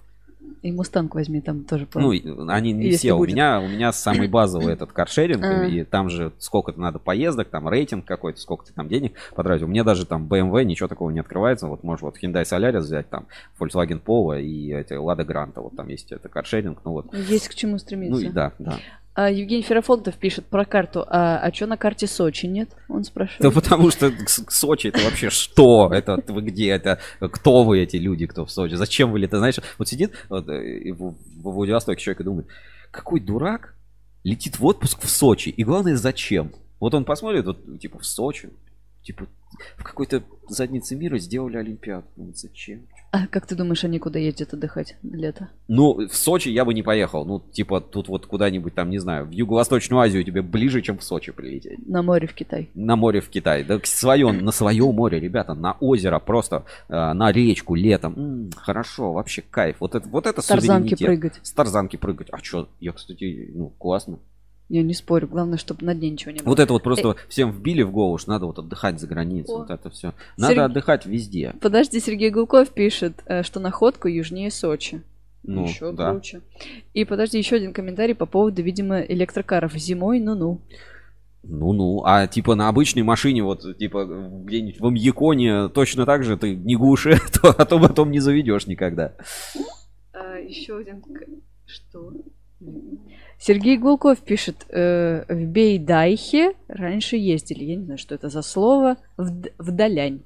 И 0.61 0.71
Мустанг 0.71 1.13
возьми 1.15 1.41
там 1.41 1.63
тоже. 1.63 1.85
по- 1.85 1.99
Ну, 1.99 2.11
они 2.49 2.71
не 2.71 2.85
Если 2.87 2.97
все. 2.97 3.13
У 3.17 3.25
меня, 3.25 3.59
у 3.59 3.67
меня 3.67 3.91
самый 3.91 4.27
базовый 4.27 4.73
этот 4.73 4.91
каршеринг, 4.91 5.43
А. 5.43 5.65
и 5.65 5.83
там 5.83 6.09
же 6.09 6.31
сколько-то 6.39 6.79
надо 6.79 6.99
поездок, 6.99 7.49
там 7.49 7.69
рейтинг 7.69 8.05
какой-то, 8.05 8.39
сколько 8.39 8.65
ты 8.65 8.73
там 8.73 8.87
денег 8.87 9.13
потратил. 9.35 9.67
Мне 9.67 9.83
даже 9.83 10.05
там 10.05 10.27
BMW 10.27 10.63
ничего 10.63 10.87
такого 10.87 11.09
не 11.11 11.19
открывается. 11.19 11.67
Вот 11.67 11.83
можешь 11.83 12.01
вот 12.01 12.15
Hyundai 12.21 12.43
Solaris 12.43 12.79
взять, 12.79 13.09
там 13.09 13.27
Volkswagen 13.59 14.01
Polo 14.03 14.41
и 14.41 14.71
эти 14.73 14.93
Lada 14.93 15.25
Granta. 15.25 15.61
Вот 15.61 15.75
там 15.75 15.87
есть 15.87 16.11
это 16.11 16.29
каршеринг. 16.29 16.79
Ну 16.85 16.91
вот. 16.91 17.13
Есть 17.13 17.47
к 17.49 17.55
чему 17.55 17.77
стремиться. 17.77 18.19
Ну 18.21 18.29
и 18.29 18.29
да, 18.29 18.53
да. 18.59 18.77
А 19.17 19.31
Евгений 19.31 19.63
Ферафонтов 19.63 20.13
пишет 20.13 20.45
про 20.45 20.63
карту. 20.63 21.03
А, 21.07 21.39
а 21.39 21.51
что 21.51 21.65
на 21.65 21.75
карте 21.75 22.05
Сочи 22.05 22.45
нет? 22.45 22.69
Он 22.87 22.99
Да 22.99 23.03
спрашивает. 23.03 23.51
потому 23.51 23.89
что 23.89 24.11
Сочи 24.27 24.89
это 24.89 24.99
вообще 24.99 25.31
что? 25.31 25.91
Это 25.91 26.23
вы 26.27 26.43
где? 26.43 26.67
Это 26.67 26.99
кто 27.19 27.63
вы 27.63 27.79
эти 27.79 27.97
люди, 27.97 28.27
кто 28.27 28.45
в 28.45 28.51
Сочи? 28.51 28.75
Зачем 28.75 29.11
вы 29.11 29.17
летаете? 29.17 29.39
Знаешь, 29.39 29.55
вот 29.79 29.87
сидит 29.87 30.13
вот, 30.29 30.47
э, 30.49 30.77
и 30.81 30.91
в, 30.91 31.15
в 31.15 31.41
Владивостоке 31.41 31.99
человек 31.99 32.21
и 32.21 32.23
думает, 32.25 32.47
какой 32.91 33.19
дурак 33.19 33.73
летит 34.23 34.59
в 34.59 34.65
отпуск 34.65 35.01
в 35.01 35.09
Сочи? 35.09 35.49
И 35.49 35.63
главное, 35.63 35.95
зачем? 35.95 36.51
Вот 36.79 36.93
он 36.93 37.03
посмотрит, 37.03 37.47
вот, 37.47 37.79
типа, 37.79 37.97
в 37.97 38.05
Сочи, 38.05 38.51
типа, 39.01 39.25
в 39.77 39.83
какой-то 39.83 40.21
заднице 40.47 40.95
мира 40.95 41.17
сделали 41.17 41.57
Олимпиаду. 41.57 42.05
Ну, 42.17 42.33
зачем? 42.35 42.85
А 43.11 43.25
как 43.27 43.47
ты 43.47 43.55
думаешь, 43.55 43.83
они 43.83 43.99
куда 43.99 44.19
ездят 44.19 44.53
отдыхать 44.53 44.97
лето? 45.01 45.49
Ну, 45.67 46.07
в 46.07 46.15
Сочи 46.15 46.49
я 46.49 46.65
бы 46.65 46.73
не 46.73 46.83
поехал. 46.83 47.25
Ну, 47.25 47.39
типа, 47.39 47.79
тут 47.79 48.09
вот 48.09 48.25
куда-нибудь 48.25 48.75
там, 48.75 48.89
не 48.89 48.99
знаю, 48.99 49.25
в 49.25 49.31
Юго-Восточную 49.31 50.01
Азию 50.01 50.23
тебе 50.23 50.41
ближе, 50.41 50.81
чем 50.81 50.97
в 50.97 51.03
Сочи 51.03 51.31
прилететь. 51.31 51.87
На 51.87 52.01
море 52.01 52.27
в 52.27 52.33
Китай. 52.33 52.69
На 52.73 52.95
море 52.95 53.21
в 53.21 53.29
Китай. 53.29 53.63
Да 53.63 53.79
свое, 53.83 54.31
на 54.31 54.51
свое 54.51 54.91
море, 54.91 55.19
ребята, 55.19 55.53
на 55.53 55.73
озеро, 55.79 56.19
просто 56.19 56.65
э, 56.89 57.13
на 57.13 57.31
речку 57.31 57.75
летом. 57.75 58.13
М, 58.17 58.51
хорошо, 58.55 59.13
вообще 59.13 59.41
кайф. 59.41 59.77
Вот 59.79 59.95
это, 59.95 60.07
вот 60.09 60.27
это 60.27 60.41
С 60.41 60.47
тарзанки 60.47 60.95
прыгать. 60.95 61.39
С 61.41 61.51
тарзанки 61.53 61.95
прыгать. 61.95 62.27
А 62.31 62.39
что, 62.39 62.67
я, 62.79 62.91
кстати, 62.91 63.51
ну, 63.53 63.69
классно. 63.77 64.19
Я 64.69 64.83
не 64.83 64.93
спорю. 64.93 65.27
Главное, 65.27 65.57
чтобы 65.57 65.85
на 65.85 65.95
дне 65.95 66.09
ничего 66.09 66.31
не 66.31 66.39
было. 66.39 66.49
Вот 66.49 66.59
это 66.59 66.73
вот 66.73 66.83
просто 66.83 67.15
всем 67.29 67.51
вбили 67.51 67.83
в 67.83 67.91
голову, 67.91 68.17
что 68.17 68.31
надо 68.31 68.47
вот 68.47 68.59
отдыхать 68.59 68.99
за 68.99 69.07
границей. 69.07 69.55
О. 69.55 69.59
Вот 69.59 69.69
это 69.69 69.89
все. 69.89 70.13
Надо 70.35 70.53
Серег- 70.53 70.65
отдыхать 70.65 71.05
везде. 71.05 71.53
Подожди, 71.61 71.99
Сергей 71.99 72.31
Гулков 72.31 72.69
пишет, 72.69 73.23
э, 73.27 73.43
что 73.43 73.59
находку 73.59 74.07
южнее 74.09 74.51
Сочи. 74.51 75.01
Ну, 75.43 75.63
еще 75.63 75.93
да. 75.93 76.11
круче. 76.11 76.41
И 76.93 77.05
подожди, 77.05 77.37
еще 77.37 77.55
один 77.55 77.71
комментарий 77.71 78.13
по 78.13 78.25
поводу, 78.25 78.61
видимо, 78.61 78.99
электрокаров. 78.99 79.73
Зимой, 79.75 80.19
ну-ну. 80.19 80.59
Ну-ну, 81.43 82.03
а 82.03 82.27
типа 82.27 82.55
на 82.55 82.67
обычной 82.67 83.03
машине, 83.03 83.41
вот 83.43 83.77
типа 83.77 84.03
где-нибудь 84.43 84.81
в 84.81 84.85
Амьяконе 84.85 85.69
точно 85.69 86.05
так 86.05 86.25
же 86.25 86.35
ты 86.35 86.55
не 86.55 86.75
гуши, 86.75 87.17
то, 87.41 87.55
а 87.57 87.63
то 87.63 87.79
потом 87.79 88.11
не 88.11 88.19
заведешь 88.19 88.67
никогда. 88.67 89.13
еще 90.45 90.77
один... 90.77 91.01
Что? 91.65 92.11
Сергей 93.39 93.77
Гулков 93.77 94.19
пишет, 94.19 94.65
э, 94.69 95.23
в 95.29 95.45
Бейдайхе 95.47 96.53
раньше 96.67 97.17
ездили, 97.17 97.63
я 97.63 97.75
не 97.75 97.83
знаю, 97.85 97.97
что 97.99 98.15
это 98.15 98.29
за 98.29 98.41
слово, 98.41 98.97
в, 99.15 99.29
в 99.59 99.71
Далянь, 99.71 100.23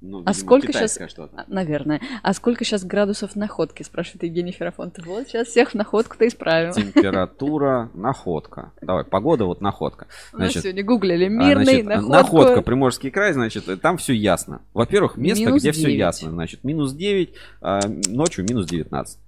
Ну, 0.00 0.18
А 0.18 0.20
видимо, 0.20 0.32
сколько 0.34 0.66
китайское 0.68 1.06
щас- 1.08 1.12
что-то. 1.12 1.36
А, 1.36 1.44
наверное. 1.48 2.00
А 2.22 2.32
сколько 2.32 2.64
сейчас 2.64 2.84
градусов 2.84 3.34
находки, 3.36 3.82
спрашивает 3.82 4.22
Евгений 4.24 4.52
Ферафонтов. 4.52 5.04
Вот 5.06 5.26
сейчас 5.28 5.48
всех 5.48 5.70
в 5.70 5.74
находку-то 5.74 6.26
исправим. 6.26 6.72
Температура, 6.72 7.90
находка. 7.94 8.72
Давай, 8.80 9.04
погода, 9.04 9.44
вот 9.44 9.60
находка. 9.60 10.06
Значит, 10.32 10.62
сегодня 10.62 10.84
гуглили 10.84 11.24
А, 11.24 11.28
мирный, 11.28 11.82
значит, 11.82 11.86
находку. 11.86 12.12
находка, 12.12 12.62
Приморский 12.62 13.10
край, 13.10 13.32
значит, 13.34 13.68
э, 13.68 13.76
там 13.76 13.96
все 13.98 14.12
ясно. 14.14 14.62
Во-первых, 14.74 15.16
место, 15.16 15.44
Минус 15.44 15.60
где 15.62 15.72
все 15.72 15.82
9. 15.82 15.98
ясно. 15.98 16.30
Значит, 16.30 16.64
минус 16.64 16.92
9, 16.94 17.34
а 17.60 17.80
ночью 18.08 18.44
минус 18.48 18.66
19. 18.66 19.18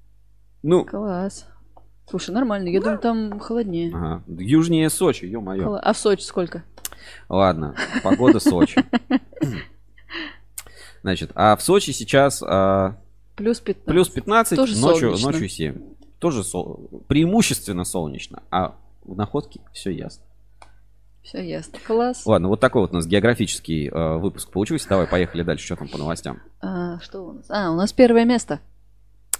Ну, 0.62 0.84
Класс. 0.84 1.46
Слушай, 2.08 2.30
нормально, 2.30 2.68
я 2.68 2.80
думаю, 2.80 2.98
там 2.98 3.38
холоднее. 3.38 3.92
ага. 3.94 4.22
южнее 4.28 4.88
Сочи, 4.90 5.24
ё-моё. 5.26 5.64
Холо- 5.64 5.80
А 5.80 5.92
в 5.92 5.98
Сочи 5.98 6.22
сколько? 6.22 6.62
Ладно, 7.28 7.74
погода 8.02 8.40
Сочи. 8.40 8.82
Значит, 11.02 11.30
а 11.34 11.56
в 11.56 11.62
Сочи 11.62 11.90
сейчас 11.92 12.42
а, 12.42 12.96
Плюс 13.36 13.60
15. 13.60 13.86
плюс 13.86 14.08
15, 14.08 14.56
Тоже 14.56 14.76
ночью, 14.78 15.08
солнечно. 15.16 15.30
ночью 15.30 15.48
7. 15.48 15.82
Тоже 16.18 16.42
сол- 16.42 17.02
преимущественно 17.06 17.84
солнечно, 17.84 18.42
а 18.50 18.74
в 19.04 19.16
находке 19.16 19.60
все 19.72 19.90
ясно. 19.90 20.24
Все 21.22 21.40
ясно. 21.46 21.78
Класс. 21.86 22.24
Ладно, 22.26 22.48
вот 22.48 22.58
такой 22.60 22.82
вот 22.82 22.90
у 22.92 22.94
нас 22.94 23.06
географический 23.06 23.88
э, 23.88 24.16
выпуск 24.18 24.50
получился. 24.50 24.88
Давай, 24.88 25.06
поехали 25.06 25.42
дальше, 25.42 25.66
что 25.66 25.76
там 25.76 25.88
по 25.88 25.98
новостям. 25.98 26.40
А, 26.60 26.98
что 27.00 27.20
у 27.22 27.32
нас? 27.34 27.46
А, 27.50 27.70
у 27.70 27.74
нас 27.76 27.92
первое 27.92 28.24
место. 28.24 28.60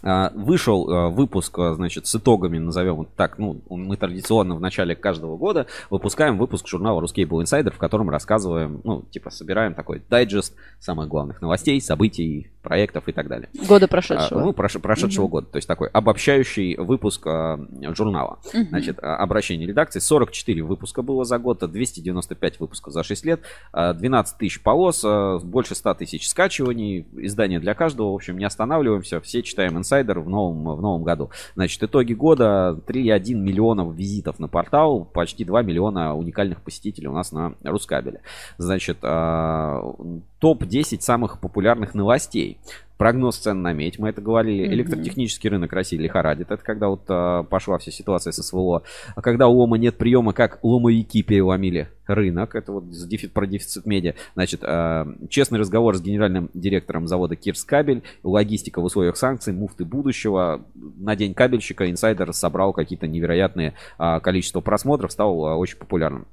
А, 0.03 0.33
Вышел 0.35 0.89
а, 0.91 1.09
выпуск, 1.09 1.59
а, 1.59 1.75
значит, 1.75 2.07
с 2.07 2.15
итогами, 2.15 2.59
назовем 2.59 2.97
вот 2.97 3.09
так, 3.17 3.39
ну, 3.39 3.61
мы 3.69 3.97
традиционно 3.97 4.55
в 4.55 4.61
начале 4.61 4.95
каждого 4.95 5.37
года 5.37 5.67
выпускаем 5.91 6.39
выпуск 6.39 6.67
журнала 6.69 7.01
Ruscable 7.03 7.43
Insider, 7.43 7.71
в 7.73 7.79
котором 7.79 8.11
рассказываем, 8.11 8.81
ну, 8.85 9.03
типа, 9.11 9.31
собираем 9.31 9.75
такой 9.75 10.03
дайджест 10.09 10.55
самых 10.81 11.09
главных 11.09 11.41
новостей, 11.43 11.81
событий, 11.81 12.51
проектов 12.63 13.09
и 13.09 13.13
так 13.13 13.29
далее. 13.29 13.49
Года 13.67 13.87
А, 13.87 13.89
прошедшего. 13.89 14.41
Ну, 14.41 14.51
прош- 14.51 14.79
прошедшего 14.79 15.25
Мгм. 15.25 15.31
года. 15.31 15.47
То 15.47 15.57
есть 15.57 15.67
такой 15.67 15.89
обобщающий 15.89 16.77
выпуск 16.77 17.27
а, 17.27 17.59
журнала. 17.95 18.39
Мгм. 18.53 18.69
Значит, 18.69 18.99
а, 19.03 19.17
обращение 19.17 19.67
редакции. 19.67 20.01
44 20.01 20.63
выпуска 20.63 21.01
было 21.03 21.25
за 21.25 21.39
год, 21.39 21.61
295 21.61 22.61
выпусков 22.61 22.93
за 22.93 23.03
6 23.03 23.25
лет, 23.25 23.41
а, 23.73 23.95
12 23.95 24.37
тысяч 24.39 24.63
полос, 24.63 25.03
а, 25.05 25.39
больше 25.39 25.75
100 25.75 25.95
тысяч 25.95 26.29
скачиваний, 26.29 27.07
издание 27.17 27.59
для 27.59 27.75
каждого. 27.75 28.13
В 28.13 28.17
общем, 28.17 28.37
не 28.37 28.45
останавливаемся, 28.45 29.21
все 29.21 29.43
читаем 29.43 29.79
инсайдер 29.79 29.88
в 30.21 30.29
новом, 30.29 30.77
в 30.77 30.81
новом 30.81 31.03
году. 31.03 31.31
Значит, 31.55 31.83
итоги 31.83 32.13
года 32.13 32.79
3,1 32.87 33.35
миллионов 33.35 33.95
визитов 33.95 34.39
на 34.39 34.49
портал, 34.49 35.05
почти 35.05 35.45
2 35.45 35.63
миллиона 35.63 36.15
уникальных 36.15 36.63
посетителей 36.63 37.09
у 37.09 37.15
нас 37.15 37.33
на 37.33 37.55
Рускабеле. 37.65 38.21
Значит, 38.59 38.99
а, 39.03 39.83
топ-10 40.41 41.01
самых 41.01 41.41
популярных 41.41 41.95
новостей. 41.95 42.59
Прогноз 42.99 43.37
цен 43.37 43.63
на 43.63 43.73
медь, 43.73 43.99
мы 44.01 44.09
это 44.09 44.21
говорили. 44.21 44.67
Мгм. 44.67 44.75
Электротехнический 44.75 45.49
рынок 45.49 45.73
России 45.73 45.97
лихорадит. 45.97 46.51
Это 46.51 46.63
когда 46.63 46.89
вот 46.89 47.05
а, 47.09 47.45
пошла 47.45 47.79
вся 47.79 47.93
ситуация 47.93 48.33
с 48.33 48.43
СВО. 48.43 48.83
А 49.15 49.23
когда 49.23 49.47
у 49.47 49.53
лома 49.53 49.79
нет 49.79 49.97
приема, 49.97 50.33
как 50.33 50.59
ломовики 50.65 51.23
переломили 51.23 51.89
рынок. 52.09 52.57
Это 52.57 52.73
вот 52.73 52.85
с 52.93 53.07
дефи- 53.07 53.29
про 53.29 53.47
дефицит 53.47 53.87
медиа. 53.87 54.15
Значит, 54.35 54.61
а, 54.65 55.07
честный 55.31 55.61
разговор 55.61 55.97
с 55.97 56.03
генеральным 56.03 56.51
директором 56.55 57.07
завода 57.07 57.37
Кирскабель. 57.37 58.03
Логистика 58.25 58.81
в 58.81 58.85
условиях 58.85 59.17
санкций, 59.17 59.53
муфты 59.53 59.85
будущего. 59.85 60.65
На 60.75 61.15
день 61.15 61.35
кабельщика 61.35 61.89
инсайдер 61.89 62.33
собрал 62.33 62.73
какие-то 62.73 63.07
невероятные 63.07 63.75
а, 63.97 64.19
количество 64.19 64.61
просмотров. 64.61 65.13
Стал 65.13 65.47
а, 65.47 65.57
очень 65.57 65.79
популярным. 65.79 66.27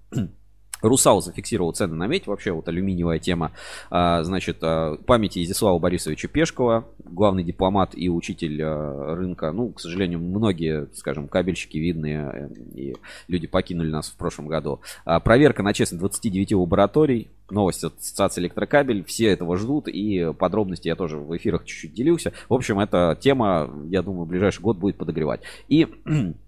Русал 0.85 1.21
зафиксировал 1.21 1.73
цены 1.73 1.95
на 1.95 2.07
медь, 2.07 2.27
вообще 2.27 2.51
вот 2.51 2.67
алюминиевая 2.67 3.19
тема. 3.19 3.51
А, 3.89 4.23
значит, 4.23 4.57
а, 4.61 4.97
памяти 4.97 5.43
Изяслава 5.43 5.79
Борисовича 5.79 6.27
Пешкова, 6.27 6.85
главный 7.03 7.43
дипломат 7.43 7.91
и 7.95 8.07
учитель 8.09 8.61
а, 8.61 9.15
рынка. 9.15 9.51
Ну, 9.51 9.71
к 9.71 9.79
сожалению, 9.79 10.19
многие, 10.19 10.87
скажем, 10.93 11.27
кабельщики 11.27 11.77
видные 11.77 12.31
э, 12.33 12.49
и 12.75 12.95
люди 13.27 13.47
покинули 13.47 13.89
нас 13.89 14.09
в 14.09 14.15
прошлом 14.15 14.47
году. 14.47 14.81
Проверка 15.23 15.63
на 15.63 15.73
честность 15.73 15.99
29 15.99 16.53
лабораторий. 16.53 17.29
Новость 17.49 17.83
от 17.83 17.97
Ассоциации 17.97 18.41
Электрокабель. 18.41 19.03
Все 19.05 19.27
этого 19.27 19.57
ждут. 19.57 19.87
И 19.87 20.33
подробности 20.37 20.87
я 20.87 20.95
тоже 20.95 21.17
в 21.17 21.35
эфирах 21.35 21.65
чуть-чуть 21.65 21.93
делился. 21.93 22.33
В 22.49 22.53
общем, 22.53 22.79
эта 22.79 23.17
тема, 23.19 23.69
я 23.89 24.01
думаю, 24.01 24.25
в 24.25 24.27
ближайший 24.27 24.61
год 24.61 24.77
будет 24.77 24.97
подогревать. 24.97 25.41
И 25.67 25.87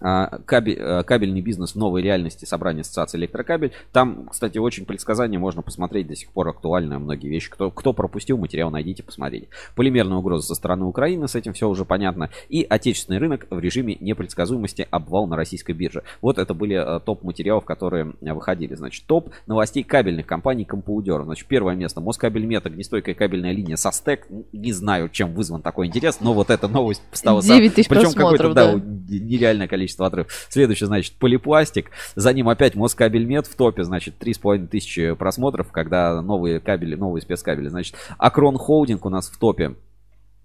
кабель- 0.00 0.78
а, 0.80 1.02
кабельный 1.02 1.40
бизнес 1.40 1.72
в 1.72 1.76
новой 1.76 2.02
реальности 2.02 2.44
собрание 2.44 2.82
ассоциации 2.82 3.18
электрокабель. 3.18 3.72
Там, 3.92 4.28
кстати, 4.28 4.58
очень 4.58 4.84
предсказания 4.84 5.38
можно 5.38 5.62
посмотреть 5.62 6.06
до 6.06 6.16
сих 6.16 6.30
пор 6.30 6.48
актуально 6.48 6.98
многие 6.98 7.28
вещи. 7.28 7.50
Кто, 7.50 7.70
кто 7.70 7.92
пропустил 7.92 8.36
материал, 8.36 8.70
найдите, 8.70 9.02
посмотрите. 9.02 9.48
Полимерная 9.74 10.18
угроза 10.18 10.46
со 10.46 10.54
стороны 10.54 10.84
Украины, 10.84 11.28
с 11.28 11.34
этим 11.34 11.52
все 11.52 11.68
уже 11.68 11.84
понятно. 11.84 12.30
И 12.48 12.66
отечественный 12.68 13.18
рынок 13.18 13.46
в 13.50 13.58
режиме 13.58 13.96
непредсказуемости, 14.00 14.86
обвал 14.90 15.26
на 15.26 15.36
российской 15.36 15.72
бирже. 15.72 16.02
Вот 16.20 16.38
это 16.38 16.54
были 16.54 16.74
а, 16.74 17.00
топ 17.00 17.22
материалов, 17.22 17.64
которые 17.64 18.14
а, 18.24 18.34
выходили. 18.34 18.74
Значит, 18.74 19.04
топ 19.06 19.30
новостей 19.46 19.82
кабельных 19.82 20.26
компаний 20.26 20.64
Компаудер. 20.64 21.22
Значит, 21.22 21.46
первое 21.46 21.74
место. 21.74 22.00
Москабельмет, 22.00 22.66
огнестойкая 22.66 23.14
кабельная 23.14 23.52
линия 23.52 23.76
со 23.76 23.92
стек. 23.92 24.26
Не 24.52 24.72
знаю, 24.72 25.08
чем 25.08 25.32
вызван 25.32 25.62
такой 25.62 25.86
интерес, 25.86 26.18
но 26.20 26.34
вот 26.34 26.50
эта 26.50 26.68
новость 26.68 27.02
стала... 27.12 27.42
9 27.42 27.74
тысяч 27.74 27.88
Причем 27.88 28.12
просмотров, 28.12 28.54
да, 28.54 28.74
да. 28.74 28.80
нереальное 28.80 29.68
количество 29.76 30.06
отрывов. 30.06 30.32
Следующий, 30.48 30.86
значит, 30.86 31.14
полипластик. 31.14 31.90
За 32.14 32.32
ним 32.32 32.48
опять 32.48 32.74
Москабельмет 32.74 33.46
в 33.46 33.54
топе, 33.54 33.84
значит, 33.84 34.14
3,5 34.18 34.68
тысячи 34.68 35.14
просмотров, 35.14 35.70
когда 35.70 36.20
новые 36.22 36.60
кабели, 36.60 36.94
новые 36.94 37.20
спецкабели. 37.20 37.68
Значит, 37.68 37.94
Акрон 38.16 38.56
Холдинг 38.56 39.04
у 39.04 39.10
нас 39.10 39.28
в 39.28 39.38
топе 39.38 39.74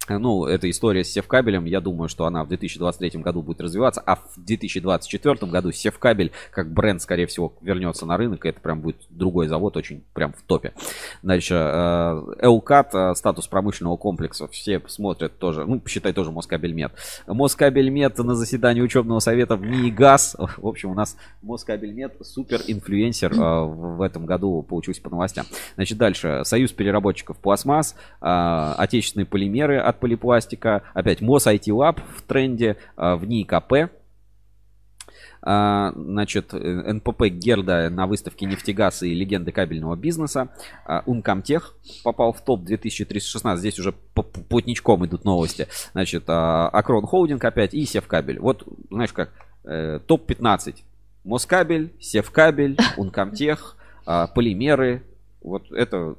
ну, 0.09 0.45
эта 0.45 0.69
история 0.69 1.03
с 1.03 1.11
севкабелем, 1.11 1.65
я 1.65 1.79
думаю, 1.79 2.09
что 2.09 2.25
она 2.25 2.43
в 2.43 2.47
2023 2.47 3.21
году 3.21 3.41
будет 3.41 3.61
развиваться, 3.61 4.01
а 4.01 4.15
в 4.15 4.33
2024 4.37 5.51
году 5.51 5.71
севкабель 5.71 6.31
как 6.51 6.71
бренд, 6.71 7.01
скорее 7.01 7.27
всего, 7.27 7.53
вернется 7.61 8.05
на 8.05 8.17
рынок, 8.17 8.45
и 8.45 8.49
это 8.49 8.59
прям 8.59 8.81
будет 8.81 8.97
другой 9.09 9.47
завод, 9.47 9.77
очень 9.77 10.03
прям 10.13 10.33
в 10.33 10.41
топе. 10.41 10.73
Дальше, 11.21 11.53
Элкат, 11.53 12.93
э, 12.93 13.13
статус 13.15 13.47
промышленного 13.47 13.97
комплекса, 13.97 14.47
все 14.47 14.81
смотрят 14.87 15.37
тоже, 15.37 15.65
ну, 15.65 15.79
посчитай 15.79 16.13
тоже 16.13 16.31
Москабельмет. 16.31 16.91
Москабельмет 17.27 18.17
на 18.17 18.35
заседании 18.35 18.81
учебного 18.81 19.19
совета 19.19 19.55
в 19.55 19.65
НИИ 19.65 19.91
ГАЗ, 19.91 20.35
в 20.57 20.67
общем, 20.67 20.91
у 20.91 20.93
нас 20.95 21.15
Москабельмет 21.41 22.15
супер 22.21 22.61
инфлюенсер 22.67 23.33
э, 23.33 23.65
в 23.65 24.01
этом 24.01 24.25
году 24.25 24.63
получился 24.63 25.01
по 25.01 25.09
новостям. 25.09 25.45
Значит, 25.75 25.97
дальше, 25.97 26.41
Союз 26.43 26.71
переработчиков 26.71 27.37
пластмасс, 27.37 27.95
э, 28.21 28.73
отечественные 28.77 29.25
полимеры 29.25 29.90
от 29.91 29.99
полипластика. 29.99 30.83
Опять 30.93 31.21
МОС 31.21 31.47
IT 31.47 31.67
Lab 31.67 32.01
в 32.15 32.21
тренде, 32.23 32.77
а, 32.97 33.15
в 33.15 33.25
НИИ 33.25 33.43
КП. 33.43 33.91
А, 35.43 35.91
значит, 35.95 36.53
НПП 36.53 37.23
Герда 37.25 37.89
на 37.89 38.05
выставке 38.05 38.45
«Нефтегаз» 38.45 39.03
и 39.03 39.13
«Легенды 39.13 39.51
кабельного 39.51 39.95
бизнеса». 39.95 40.49
А, 40.85 41.03
Ункомтех 41.05 41.75
попал 42.03 42.33
в 42.33 42.41
топ 42.41 42.63
2316. 42.63 43.59
Здесь 43.59 43.79
уже 43.79 43.93
плотничком 43.93 45.05
идут 45.05 45.25
новости. 45.25 45.67
Значит, 45.93 46.23
Акрон 46.27 47.05
Холдинг 47.05 47.43
опять 47.43 47.73
и 47.73 47.85
Севкабель. 47.85 48.39
Вот, 48.39 48.67
знаешь 48.89 49.13
как, 49.13 49.31
э, 49.63 49.99
топ-15. 50.05 50.83
Москабель, 51.23 51.93
Севкабель, 51.99 52.77
Ункомтех, 52.97 53.77
Полимеры. 54.05 55.03
Вот 55.41 55.71
это 55.71 56.15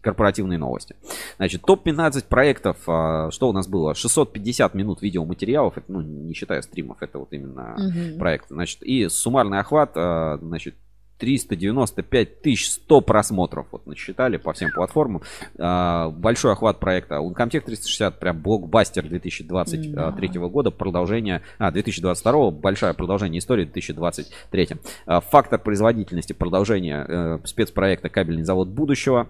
корпоративные 0.00 0.58
новости. 0.58 0.96
Значит, 1.36 1.62
топ-15 1.62 2.26
проектов, 2.28 2.76
а, 2.86 3.30
что 3.30 3.48
у 3.48 3.52
нас 3.52 3.68
было? 3.68 3.94
650 3.94 4.74
минут 4.74 5.02
видеоматериалов, 5.02 5.76
это, 5.78 5.90
ну, 5.90 6.00
не 6.00 6.34
считая 6.34 6.62
стримов, 6.62 6.98
это 7.00 7.18
вот 7.18 7.32
именно 7.32 7.74
угу. 7.74 8.18
проект. 8.18 8.48
Значит, 8.48 8.82
и 8.82 9.08
суммарный 9.08 9.58
охват, 9.58 9.92
а, 9.94 10.38
значит, 10.40 10.74
395 11.18 12.42
тысяч 12.42 12.70
100 12.70 13.00
просмотров. 13.00 13.66
Вот 13.72 13.86
насчитали 13.86 14.36
по 14.36 14.52
всем 14.52 14.70
платформам. 14.70 15.22
А, 15.58 16.10
большой 16.10 16.52
охват 16.52 16.78
проекта. 16.78 17.16
Uncomtech 17.16 17.60
360, 17.60 18.18
прям 18.18 18.40
блокбастер 18.40 19.06
2023 19.06 20.28
да. 20.28 20.40
года. 20.40 20.70
Продолжение, 20.70 21.42
а, 21.58 21.70
2022, 21.70 22.50
большое 22.50 22.94
продолжение 22.94 23.38
истории 23.38 23.64
2023. 23.64 24.68
Фактор 25.06 25.58
производительности 25.58 26.32
продолжения 26.32 27.04
э, 27.06 27.38
спецпроекта 27.44 28.08
«Кабельный 28.08 28.44
завод 28.44 28.68
будущего» 28.68 29.28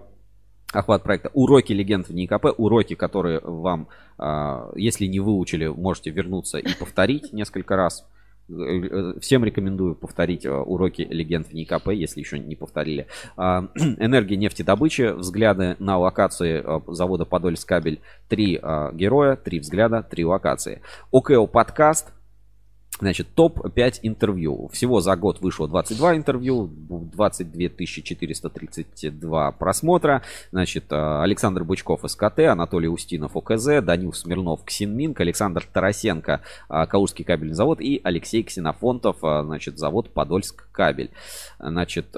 охват 0.73 1.03
проекта. 1.03 1.29
Уроки 1.33 1.73
легенд 1.73 2.07
в 2.07 2.13
НИКП, 2.13 2.47
уроки, 2.57 2.95
которые 2.95 3.39
вам, 3.39 3.87
а, 4.17 4.71
если 4.75 5.05
не 5.05 5.19
выучили, 5.19 5.67
можете 5.67 6.09
вернуться 6.11 6.57
и 6.57 6.73
повторить 6.77 7.33
несколько 7.33 7.75
раз. 7.75 8.05
Э, 8.49 9.13
всем 9.19 9.43
рекомендую 9.43 9.95
повторить 9.95 10.45
а, 10.45 10.61
уроки 10.61 11.01
легенд 11.01 11.47
в 11.47 11.53
НИКП, 11.53 11.89
если 11.89 12.19
еще 12.19 12.37
не 12.39 12.55
повторили. 12.55 13.07
А, 13.37 13.69
энергия 13.75 14.35
нефтедобычи, 14.35 15.13
взгляды 15.13 15.77
на 15.79 15.97
локации 15.97 16.63
завода 16.87 17.25
Подольскабель. 17.25 18.01
Три 18.27 18.59
героя, 18.93 19.35
три 19.35 19.59
взгляда, 19.59 20.03
три 20.03 20.25
локации. 20.25 20.81
ОКО 21.11 21.45
подкаст, 21.47 22.13
Значит, 22.99 23.27
топ-5 23.35 23.99
интервью. 24.01 24.69
Всего 24.69 25.01
за 25.01 25.15
год 25.15 25.39
вышло 25.41 25.67
22 25.67 26.15
интервью, 26.15 26.65
22 27.17 27.85
432 27.85 29.51
просмотра. 29.53 30.21
Значит, 30.51 30.85
э, 30.91 31.21
Александр 31.23 31.63
Бычков, 31.63 32.01
СКТ, 32.05 32.39
Анатолий 32.39 32.87
Устинов, 32.87 33.35
ОКЗ, 33.35 33.81
Данил 33.81 34.13
Смирнов, 34.13 34.63
Ксинминк, 34.63 35.19
Александр 35.19 35.65
Тарасенко, 35.71 36.41
э, 36.69 36.85
Калужский 36.85 37.25
кабельный 37.25 37.55
завод 37.55 37.81
и 37.81 37.99
Алексей 38.03 38.43
Ксенофонтов, 38.43 39.17
э, 39.23 39.43
значит, 39.43 39.79
завод 39.79 40.11
Подольск 40.11 40.69
кабель. 40.71 41.09
Значит, 41.59 42.15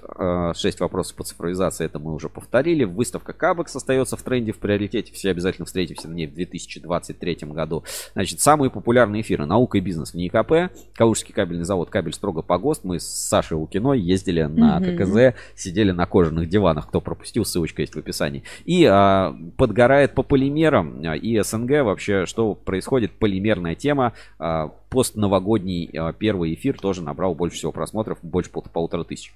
6 0.54 0.80
вопросов 0.82 1.16
по 1.16 1.24
цифровизации, 1.24 1.86
это 1.86 1.98
мы 1.98 2.14
уже 2.14 2.28
повторили. 2.28 2.84
Выставка 2.84 3.32
Кабекс 3.32 3.76
остается 3.76 4.18
в 4.18 4.22
тренде, 4.22 4.52
в 4.52 4.58
приоритете. 4.58 5.14
Все 5.14 5.32
обязательно 5.32 5.66
встретимся 5.66 6.10
на 6.10 6.14
ней 6.14 6.28
в 6.28 6.34
2023 6.34 7.38
году. 7.44 7.84
Значит, 8.14 8.42
самые 8.42 8.70
популярные 8.70 9.22
эфиры 9.22 9.46
«Наука 9.46 9.78
и 9.78 9.82
бизнес» 9.82 10.12
в 10.12 10.16
НИКП, 10.16 10.74
Калужский 10.94 11.34
кабельный 11.34 11.64
завод, 11.64 11.90
кабель 11.90 12.14
строго 12.14 12.42
по 12.42 12.58
ГОСТ. 12.58 12.84
Мы 12.84 13.00
с 13.00 13.08
Сашей 13.08 13.56
Лукиной 13.56 14.00
ездили 14.00 14.44
на 14.44 14.89
ККЗ, 14.98 15.36
сидели 15.56 15.92
на 15.92 16.06
кожаных 16.06 16.50
диванах. 16.50 16.88
Кто 16.88 17.02
пропустил, 17.02 17.46
ссылочка 17.46 17.82
есть 17.82 17.96
в 17.96 18.00
описании. 18.00 18.44
И 18.66 18.86
а, 18.86 19.36
подгорает 19.58 20.14
по 20.14 20.24
полимерам 20.24 21.02
а, 21.06 21.16
и 21.16 21.42
СНГ 21.42 21.84
вообще, 21.84 22.26
что 22.26 22.56
происходит, 22.56 23.12
полимерная 23.14 23.76
тема. 23.76 24.14
А, 24.38 24.70
постновогодний 24.90 25.90
а, 25.98 26.14
первый 26.14 26.54
эфир 26.54 26.80
тоже 26.80 27.02
набрал 27.02 27.36
больше 27.36 27.58
всего 27.58 27.72
просмотров, 27.72 28.18
больше 28.22 28.52
пол, 28.52 28.66
полутора 28.72 29.04
тысяч 29.04 29.34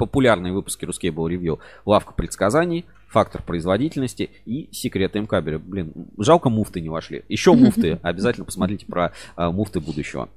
популярные 0.00 0.54
выпуски 0.54 0.86
Ruskable 0.86 1.28
Review 1.28 1.58
«Лавка 1.84 2.14
предсказаний», 2.14 2.86
«Фактор 3.08 3.42
производительности» 3.42 4.30
и 4.46 4.68
«Секреты 4.72 5.20
МКабеля». 5.20 5.58
Блин, 5.58 5.92
жалко 6.16 6.48
муфты 6.48 6.80
не 6.80 6.88
вошли. 6.88 7.22
Еще 7.28 7.52
муфты. 7.54 7.98
Обязательно 8.02 8.46
посмотрите 8.46 8.86
про 8.86 9.12
а, 9.36 9.50
муфты 9.50 9.80
будущего. 9.80 10.30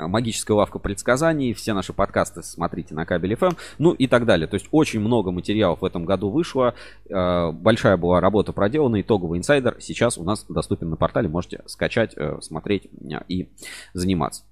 А, 0.00 0.08
магическая 0.08 0.56
лавка 0.56 0.78
предсказаний, 0.78 1.52
все 1.52 1.74
наши 1.74 1.92
подкасты 1.92 2.42
смотрите 2.42 2.94
на 2.94 3.04
кабеле 3.04 3.36
FM, 3.36 3.56
ну 3.78 3.92
и 3.92 4.06
так 4.06 4.24
далее. 4.24 4.46
То 4.46 4.54
есть 4.54 4.66
очень 4.70 5.00
много 5.00 5.30
материалов 5.30 5.82
в 5.82 5.84
этом 5.84 6.04
году 6.04 6.30
вышло, 6.30 6.74
а, 7.10 7.52
большая 7.52 7.96
была 7.96 8.20
работа 8.20 8.52
проделана, 8.52 9.00
итоговый 9.00 9.38
инсайдер 9.38 9.76
сейчас 9.80 10.18
у 10.18 10.24
нас 10.24 10.46
доступен 10.48 10.90
на 10.90 10.96
портале, 10.96 11.28
можете 11.28 11.62
скачать, 11.66 12.14
э, 12.16 12.38
смотреть 12.40 12.88
а, 13.12 13.24
и 13.28 13.50
заниматься. 13.92 14.44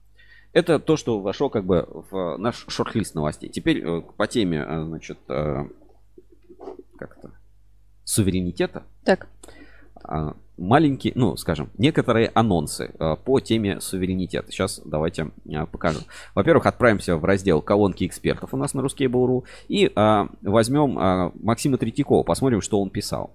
Это 0.53 0.78
то, 0.78 0.96
что 0.96 1.20
вошло 1.20 1.49
как 1.51 1.64
бы 1.64 1.86
в 2.11 2.36
наш 2.38 2.64
шорт-лист 2.68 3.14
новостей. 3.14 3.49
Теперь 3.49 3.82
э, 3.84 4.03
по 4.16 4.26
теме, 4.26 4.64
э, 4.66 4.84
значит, 4.84 5.18
как-то 6.96 7.32
суверенитета. 8.05 8.84
Так 9.05 9.28
маленькие, 10.59 11.13
ну, 11.17 11.37
скажем, 11.37 11.71
некоторые 11.79 12.31
анонсы 12.35 12.93
э, 12.99 13.17
по 13.25 13.41
теме 13.41 13.81
суверенитета. 13.81 14.51
Сейчас 14.53 14.81
давайте 14.85 15.31
э, 15.47 15.67
покажу. 15.67 16.01
Во-первых, 16.35 16.67
отправимся 16.67 17.17
в 17.17 17.25
раздел 17.25 17.63
колонки 17.63 18.07
экспертов 18.07 18.53
у 18.53 18.57
нас 18.57 18.75
на 18.75 18.81
Ruskable.ru 18.81 19.45
и 19.69 19.91
э, 19.95 20.27
возьмем 20.43 21.33
Максима 21.41 21.79
Третьякова, 21.79 22.23
посмотрим, 22.25 22.61
что 22.61 22.81
он 22.81 22.91
писал. 22.91 23.33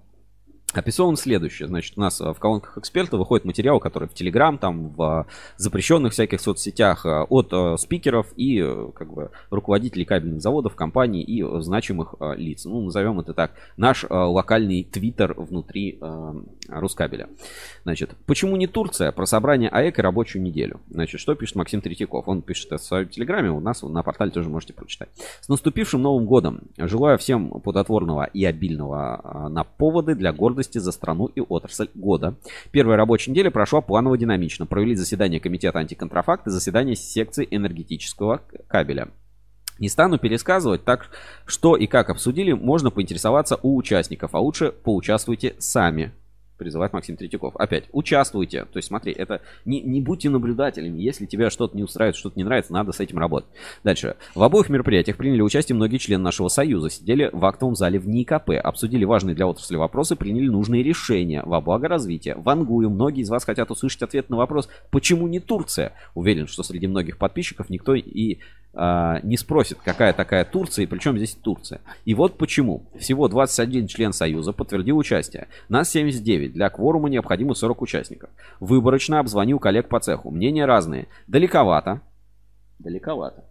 Описан 0.72 1.16
следующее. 1.16 1.68
Значит, 1.68 1.96
у 1.96 2.00
нас 2.00 2.18
в 2.18 2.34
колонках 2.34 2.78
эксперта 2.78 3.16
выходит 3.16 3.44
материал, 3.44 3.78
который 3.78 4.08
в 4.08 4.14
Телеграм, 4.14 4.58
там, 4.58 4.88
в 4.88 5.24
запрещенных 5.56 6.12
всяких 6.12 6.40
соцсетях 6.40 7.06
от 7.06 7.80
спикеров 7.80 8.26
и 8.34 8.60
как 8.96 9.12
бы 9.12 9.30
руководителей 9.50 10.04
кабельных 10.04 10.42
заводов, 10.42 10.74
компаний 10.74 11.22
и 11.22 11.44
значимых 11.60 12.16
лиц. 12.36 12.64
Ну, 12.64 12.80
назовем 12.80 13.20
это 13.20 13.34
так. 13.34 13.52
Наш 13.76 14.04
локальный 14.10 14.82
твиттер 14.82 15.34
внутри 15.36 16.00
Рускабеля. 16.68 17.28
Значит, 17.82 18.14
почему 18.26 18.56
не 18.56 18.66
Турция? 18.66 19.12
Про 19.12 19.26
собрание 19.26 19.68
АЭК 19.68 19.98
и 19.98 20.02
рабочую 20.02 20.42
неделю. 20.42 20.80
Значит, 20.90 21.20
что 21.20 21.34
пишет 21.34 21.56
Максим 21.56 21.80
Третьяков? 21.80 22.28
Он 22.28 22.42
пишет 22.42 22.66
это 22.66 22.78
в 22.78 22.82
своем 22.82 23.08
телеграме, 23.08 23.50
у 23.50 23.60
нас 23.60 23.82
на 23.82 24.02
портале 24.02 24.30
тоже 24.30 24.48
можете 24.48 24.72
прочитать. 24.72 25.08
С 25.40 25.48
наступившим 25.48 26.02
Новым 26.02 26.26
годом! 26.26 26.62
Желаю 26.76 27.18
всем 27.18 27.50
плодотворного 27.50 28.24
и 28.24 28.44
обильного 28.44 29.20
а, 29.22 29.48
на 29.48 29.64
поводы 29.64 30.14
для 30.14 30.32
гордости 30.32 30.78
за 30.78 30.92
страну 30.92 31.26
и 31.26 31.40
отрасль 31.40 31.88
года. 31.94 32.34
Первая 32.70 32.96
рабочая 32.96 33.30
неделя 33.30 33.50
прошла 33.50 33.80
планово-динамично. 33.80 34.66
Провели 34.66 34.94
заседание 34.94 35.40
Комитета 35.40 35.78
антиконтрафакта 35.78 36.50
заседание 36.50 36.96
секции 36.96 37.46
энергетического 37.50 38.42
кабеля. 38.68 39.08
Не 39.78 39.88
стану 39.88 40.18
пересказывать, 40.18 40.84
так 40.84 41.10
что 41.46 41.76
и 41.76 41.86
как 41.86 42.08
обсудили, 42.08 42.52
можно 42.52 42.90
поинтересоваться 42.90 43.58
у 43.62 43.76
участников, 43.76 44.34
а 44.34 44.38
лучше 44.38 44.70
поучаствуйте 44.70 45.56
сами 45.58 46.12
призывает 46.56 46.92
Максим 46.92 47.16
Третьяков. 47.16 47.56
Опять, 47.56 47.84
участвуйте. 47.92 48.64
То 48.64 48.76
есть, 48.78 48.88
смотри, 48.88 49.12
это 49.12 49.40
не, 49.64 49.80
не 49.80 50.00
будьте 50.00 50.30
наблюдателями. 50.30 51.00
Если 51.00 51.26
тебя 51.26 51.50
что-то 51.50 51.76
не 51.76 51.82
устраивает, 51.82 52.16
что-то 52.16 52.38
не 52.38 52.44
нравится, 52.44 52.72
надо 52.72 52.92
с 52.92 53.00
этим 53.00 53.18
работать. 53.18 53.50
Дальше. 53.82 54.16
В 54.34 54.42
обоих 54.42 54.68
мероприятиях 54.68 55.16
приняли 55.16 55.42
участие 55.42 55.76
многие 55.76 55.98
члены 55.98 56.22
нашего 56.22 56.48
союза. 56.48 56.90
Сидели 56.90 57.30
в 57.32 57.44
актовом 57.44 57.74
зале 57.74 57.98
в 57.98 58.08
НИКП, 58.08 58.50
обсудили 58.62 59.04
важные 59.04 59.34
для 59.34 59.46
отрасли 59.46 59.76
вопросы, 59.76 60.16
приняли 60.16 60.48
нужные 60.48 60.82
решения 60.82 61.42
во 61.44 61.60
благо 61.60 61.88
развития. 61.88 62.34
Вангую, 62.36 62.90
многие 62.90 63.22
из 63.22 63.30
вас 63.30 63.44
хотят 63.44 63.70
услышать 63.70 64.02
ответ 64.02 64.30
на 64.30 64.36
вопрос, 64.36 64.68
почему 64.90 65.28
не 65.28 65.40
Турция? 65.40 65.92
Уверен, 66.14 66.46
что 66.46 66.62
среди 66.62 66.86
многих 66.86 67.18
подписчиков 67.18 67.70
никто 67.70 67.94
и 67.94 68.38
а, 68.76 69.20
не 69.22 69.36
спросит, 69.36 69.78
какая 69.84 70.12
такая 70.12 70.44
Турция 70.44 70.82
и 70.82 70.86
причем 70.86 71.16
здесь 71.16 71.34
Турция. 71.34 71.80
И 72.04 72.14
вот 72.14 72.36
почему. 72.38 72.86
Всего 72.98 73.28
21 73.28 73.86
член 73.86 74.12
Союза 74.12 74.52
подтвердил 74.52 74.98
участие. 74.98 75.48
Нас 75.68 75.90
79. 75.90 76.52
Для 76.52 76.70
кворума 76.70 77.08
необходимо 77.08 77.54
40 77.54 77.82
участников. 77.82 78.30
Выборочно 78.60 79.20
обзвонил 79.20 79.58
коллег 79.58 79.88
по 79.88 80.00
цеху. 80.00 80.30
Мнения 80.30 80.66
разные. 80.66 81.06
Далековато. 81.28 82.00
Далековато. 82.78 83.44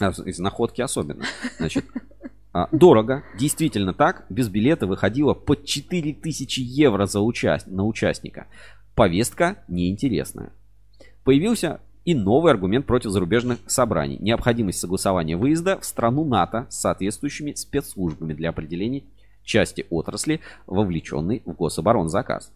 А, 0.00 0.10
из 0.10 0.38
находки 0.40 0.82
особенно. 0.82 1.24
Значит, 1.58 1.84
а, 2.52 2.68
дорого, 2.72 3.22
действительно 3.38 3.94
так, 3.94 4.26
без 4.30 4.48
билета 4.48 4.86
выходило 4.88 5.34
по 5.34 5.54
4000 5.54 6.58
евро 6.60 7.06
за 7.06 7.20
участ... 7.20 7.68
на 7.68 7.84
участника. 7.84 8.48
Повестка 8.96 9.62
неинтересная. 9.68 10.52
Появился 11.22 11.80
и 12.04 12.14
новый 12.14 12.52
аргумент 12.52 12.86
против 12.86 13.10
зарубежных 13.10 13.58
собраний. 13.66 14.18
Необходимость 14.20 14.80
согласования 14.80 15.36
выезда 15.36 15.78
в 15.78 15.84
страну 15.84 16.24
НАТО 16.24 16.66
с 16.70 16.80
соответствующими 16.80 17.52
спецслужбами 17.54 18.32
для 18.32 18.50
определения 18.50 19.04
части 19.42 19.86
отрасли, 19.90 20.40
вовлеченной 20.66 21.42
в 21.44 21.52
гособоронзаказ. 21.52 22.52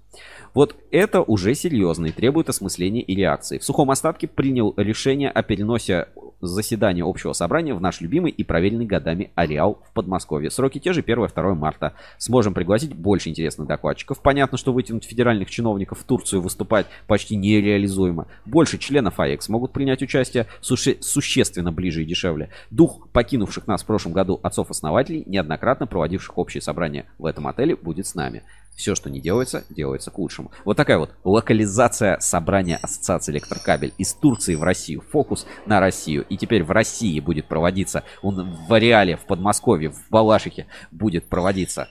Вот 0.52 0.76
это 0.90 1.22
уже 1.22 1.54
серьезно 1.54 2.06
и 2.06 2.12
требует 2.12 2.48
осмысления 2.48 3.02
и 3.02 3.14
реакции. 3.14 3.58
В 3.58 3.64
сухом 3.64 3.90
остатке 3.90 4.28
принял 4.28 4.74
решение 4.76 5.30
о 5.30 5.42
переносе 5.42 6.08
заседание 6.46 7.04
общего 7.04 7.32
собрания 7.32 7.74
в 7.74 7.80
наш 7.80 8.00
любимый 8.00 8.30
и 8.30 8.44
проверенный 8.44 8.86
годами 8.86 9.30
ареал 9.34 9.82
в 9.88 9.92
Подмосковье. 9.92 10.50
Сроки 10.50 10.78
те 10.78 10.92
же 10.92 11.02
1-2 11.02 11.54
марта. 11.54 11.94
Сможем 12.18 12.54
пригласить 12.54 12.94
больше 12.94 13.28
интересных 13.28 13.68
докладчиков. 13.68 14.20
Понятно, 14.20 14.58
что 14.58 14.72
вытянуть 14.72 15.04
федеральных 15.04 15.50
чиновников 15.50 16.00
в 16.00 16.04
Турцию 16.04 16.42
выступать 16.42 16.86
почти 17.06 17.36
нереализуемо. 17.36 18.26
Больше 18.44 18.78
членов 18.78 19.20
АЭКС 19.20 19.48
могут 19.48 19.72
принять 19.72 20.02
участие 20.02 20.46
суще- 20.60 20.98
существенно 21.00 21.72
ближе 21.72 22.02
и 22.02 22.06
дешевле. 22.06 22.50
Дух 22.70 23.08
покинувших 23.12 23.66
нас 23.66 23.82
в 23.82 23.86
прошлом 23.86 24.12
году 24.12 24.40
отцов-основателей, 24.42 25.24
неоднократно 25.26 25.86
проводивших 25.86 26.38
общие 26.38 26.60
собрания 26.60 27.06
в 27.18 27.26
этом 27.26 27.46
отеле, 27.46 27.76
будет 27.76 28.06
с 28.06 28.14
нами. 28.14 28.42
Все, 28.74 28.94
что 28.94 29.08
не 29.08 29.20
делается, 29.20 29.64
делается 29.70 30.10
к 30.10 30.18
лучшему. 30.18 30.50
Вот 30.64 30.76
такая 30.76 30.98
вот 30.98 31.10
локализация 31.22 32.18
собрания 32.18 32.76
Ассоциации 32.82 33.32
Электрокабель 33.32 33.94
из 33.98 34.12
Турции 34.14 34.56
в 34.56 34.62
Россию. 34.62 35.02
Фокус 35.12 35.46
на 35.66 35.78
Россию. 35.78 36.26
И 36.28 36.36
теперь 36.36 36.64
в 36.64 36.70
России 36.72 37.20
будет 37.20 37.46
проводиться, 37.46 38.02
он 38.22 38.56
в 38.66 38.72
Ареале, 38.72 39.16
в 39.16 39.26
Подмосковье, 39.26 39.90
в 39.90 40.10
Балашихе 40.10 40.66
будет 40.90 41.28
проводиться 41.28 41.88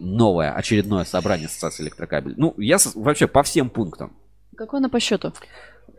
новое 0.00 0.52
очередное 0.52 1.04
собрание 1.04 1.46
Ассоциации 1.46 1.84
Электрокабель. 1.84 2.34
Ну, 2.36 2.54
я 2.56 2.78
вообще 2.94 3.26
по 3.26 3.42
всем 3.42 3.68
пунктам. 3.68 4.16
Какой 4.56 4.80
она 4.80 4.88
по 4.88 5.00
счету? 5.00 5.32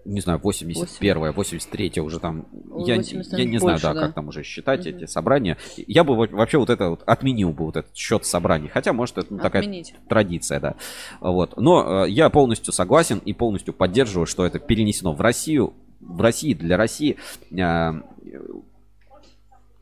Не 0.06 0.22
знаю, 0.22 0.40
81 0.40 1.32
83 1.32 2.02
уже 2.02 2.20
там. 2.20 2.46
Я, 2.86 2.98
80, 2.98 3.34
я 3.40 3.46
не 3.46 3.58
знаю, 3.58 3.76
больше, 3.76 3.88
да, 3.88 3.94
да. 3.94 4.02
как 4.02 4.16
там 4.16 4.28
уже 4.28 4.44
считать 4.44 4.86
Мгм. 4.86 4.98
эти 4.98 5.06
собрания. 5.06 5.58
Я 5.88 6.04
бы 6.04 6.16
вообще 6.16 6.58
вот 6.58 6.70
это 6.70 6.90
вот 6.90 7.04
отменил 7.06 7.52
бы 7.52 7.66
вот 7.66 7.78
этот 7.78 7.96
счет 7.96 8.26
собраний. 8.26 8.68
Хотя, 8.68 8.94
может, 8.94 9.18
это 9.18 9.34
ну, 9.34 9.40
такая 9.40 9.62
Отменить. 9.62 9.94
традиция, 10.10 10.60
да. 10.60 10.76
Вот. 11.22 11.58
Но 11.58 12.06
э, 12.06 12.10
я 12.10 12.30
полностью 12.30 12.74
согласен 12.74 13.20
и 13.20 13.34
полностью 13.34 13.74
поддерживаю, 13.74 14.26
что 14.26 14.46
это 14.46 14.60
перенесено 14.60 15.14
в 15.14 15.22
Россию, 15.22 15.74
в 16.02 16.20
России, 16.22 16.54
для 16.54 16.76
России. 16.76 17.18
А 17.60 18.02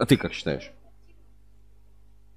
а 0.01 0.05
ты 0.07 0.17
как 0.17 0.33
считаешь? 0.33 0.71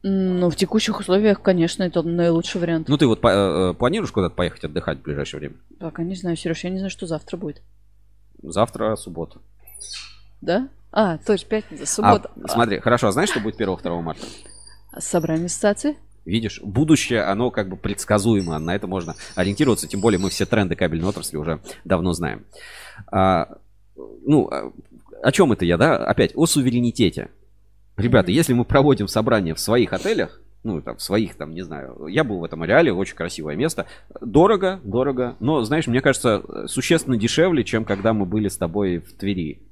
Ну, 0.07 0.51
в 0.51 0.57
текущих 0.57 1.01
условиях, 1.01 1.41
конечно, 1.41 1.83
это 1.83 2.03
наилучший 2.03 2.61
вариант. 2.61 2.89
Ну, 2.89 2.99
ты 2.99 3.07
вот 3.07 3.23
по- 3.23 3.71
э, 3.71 3.73
планируешь 3.75 4.13
куда-то 4.13 4.35
поехать 4.35 4.63
отдыхать 4.65 4.99
в 4.99 5.03
ближайшее 5.03 5.41
время? 5.41 5.55
Пока 5.81 6.03
не 6.03 6.15
знаю, 6.15 6.37
Сереж, 6.37 6.63
я 6.65 6.69
не 6.69 6.77
знаю, 6.77 6.91
что 6.91 7.07
завтра 7.07 7.39
будет. 7.39 7.63
Завтра 8.43 8.97
суббота. 8.97 9.39
Да? 10.43 10.69
А, 10.93 11.17
точно, 11.17 11.49
пятница, 11.49 11.87
суббота. 11.87 12.31
А, 12.45 12.49
смотри, 12.49 12.81
хорошо, 12.81 13.09
а 13.09 13.13
знаешь, 13.13 13.31
что 13.31 13.41
будет 13.41 13.59
1-2 13.59 14.03
марта? 14.03 14.27
А, 14.93 15.01
Собрание 15.01 15.47
ассоциации? 15.47 15.97
Видишь, 16.27 16.61
будущее, 16.63 17.23
оно 17.23 17.51
как 17.51 17.71
бы 17.71 17.77
предсказуемо, 17.79 18.59
на 18.59 18.75
это 18.75 18.87
можно 18.87 19.15
ориентироваться, 19.37 19.89
тем 19.89 20.03
более 20.03 20.19
мы 20.19 20.29
все 20.29 20.45
тренды 20.45 20.77
кабельной 20.77 21.09
отрасли 21.09 21.39
уже 21.39 21.61
давно 21.85 22.13
знаем. 22.13 22.45
А, 23.11 23.57
ну, 23.97 24.49
а, 24.51 24.71
о 25.23 25.33
чем 25.33 25.53
это 25.53 25.65
я, 25.65 25.79
да? 25.79 25.97
Опять, 25.97 26.33
о 26.35 26.45
суверенитете. 26.45 27.31
Ребята, 27.97 28.31
если 28.33 28.53
мы 28.53 28.65
проводим 28.65 29.09
собрание 29.09 29.55
в 29.55 29.61
своих 29.61 29.93
отелях, 29.93 30.41
ну, 30.65 30.81
там, 30.81 30.99
своих, 30.99 31.35
там, 31.37 31.55
не 31.55 31.63
знаю, 31.63 32.07
я 32.09 32.25
был 32.25 32.39
в 32.39 32.45
этом 32.45 32.63
ареале, 32.63 32.93
очень 32.93 33.17
красивое 33.17 33.55
место, 33.55 33.87
дорого, 34.21 34.81
дорого, 34.83 35.37
но, 35.39 35.63
знаешь, 35.63 35.87
мне 35.87 36.01
кажется, 36.01 36.67
существенно 36.67 37.17
дешевле, 37.17 37.65
чем 37.65 37.85
когда 37.85 38.13
мы 38.13 38.25
были 38.25 38.49
с 38.49 38.57
тобой 38.57 38.99
в 38.99 39.13
Твери. 39.15 39.63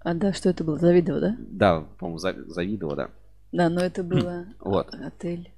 А, 0.00 0.14
да, 0.14 0.32
что 0.32 0.48
это 0.48 0.64
было? 0.64 0.78
Завидово, 0.78 1.20
да? 1.20 1.36
Да, 1.38 1.80
по-моему, 1.98 2.18
За- 2.18 2.44
Завидово, 2.46 2.96
да. 2.96 3.08
Да, 3.52 3.68
но 3.68 3.80
это 3.80 4.02
было 4.02 4.46
Вот. 4.60 4.92
отель. 4.94 5.52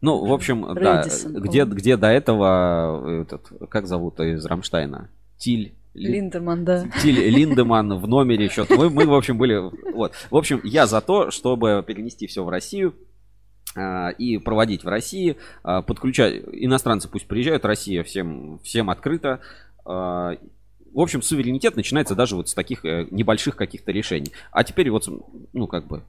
Ну, 0.00 0.24
в 0.24 0.32
общем, 0.32 0.74
да, 0.74 1.02
Рэдиссон, 1.02 1.34
где, 1.34 1.64
где 1.64 1.96
до 1.96 2.08
этого, 2.08 3.02
э, 3.08 3.22
этот, 3.22 3.48
как 3.68 3.86
зовут 3.86 4.20
из 4.20 4.44
Рамштайна? 4.44 5.08
Тиль. 5.38 5.74
Ли- 5.98 6.12
Линдерман, 6.12 6.64
да. 6.64 6.86
Тиль 7.02 7.20
Линдеман 7.28 7.98
в 7.98 8.06
номере 8.08 8.44
еще. 8.44 8.66
Мы, 8.70 8.90
мы, 8.90 9.06
в 9.06 9.14
общем, 9.14 9.36
были... 9.38 9.58
Вот. 9.92 10.12
В 10.30 10.36
общем, 10.36 10.60
я 10.64 10.86
за 10.86 11.00
то, 11.00 11.30
чтобы 11.30 11.84
перенести 11.86 12.26
все 12.26 12.44
в 12.44 12.48
Россию 12.48 12.94
а, 13.74 14.10
и 14.10 14.38
проводить 14.38 14.84
в 14.84 14.88
России, 14.88 15.36
а, 15.62 15.82
подключать... 15.82 16.42
Иностранцы 16.52 17.08
пусть 17.08 17.26
приезжают, 17.26 17.64
Россия 17.64 18.02
всем, 18.02 18.58
всем 18.62 18.90
открыта. 18.90 19.40
А, 19.84 20.36
В 20.94 21.00
общем, 21.00 21.22
суверенитет 21.22 21.76
начинается 21.76 22.14
даже 22.14 22.36
вот 22.36 22.48
с 22.48 22.54
таких 22.54 22.84
э, 22.84 23.06
небольших 23.10 23.56
каких-то 23.56 23.92
решений. 23.92 24.32
А 24.52 24.64
теперь 24.64 24.90
вот, 24.90 25.08
ну, 25.52 25.66
как 25.66 25.86
бы, 25.86 26.02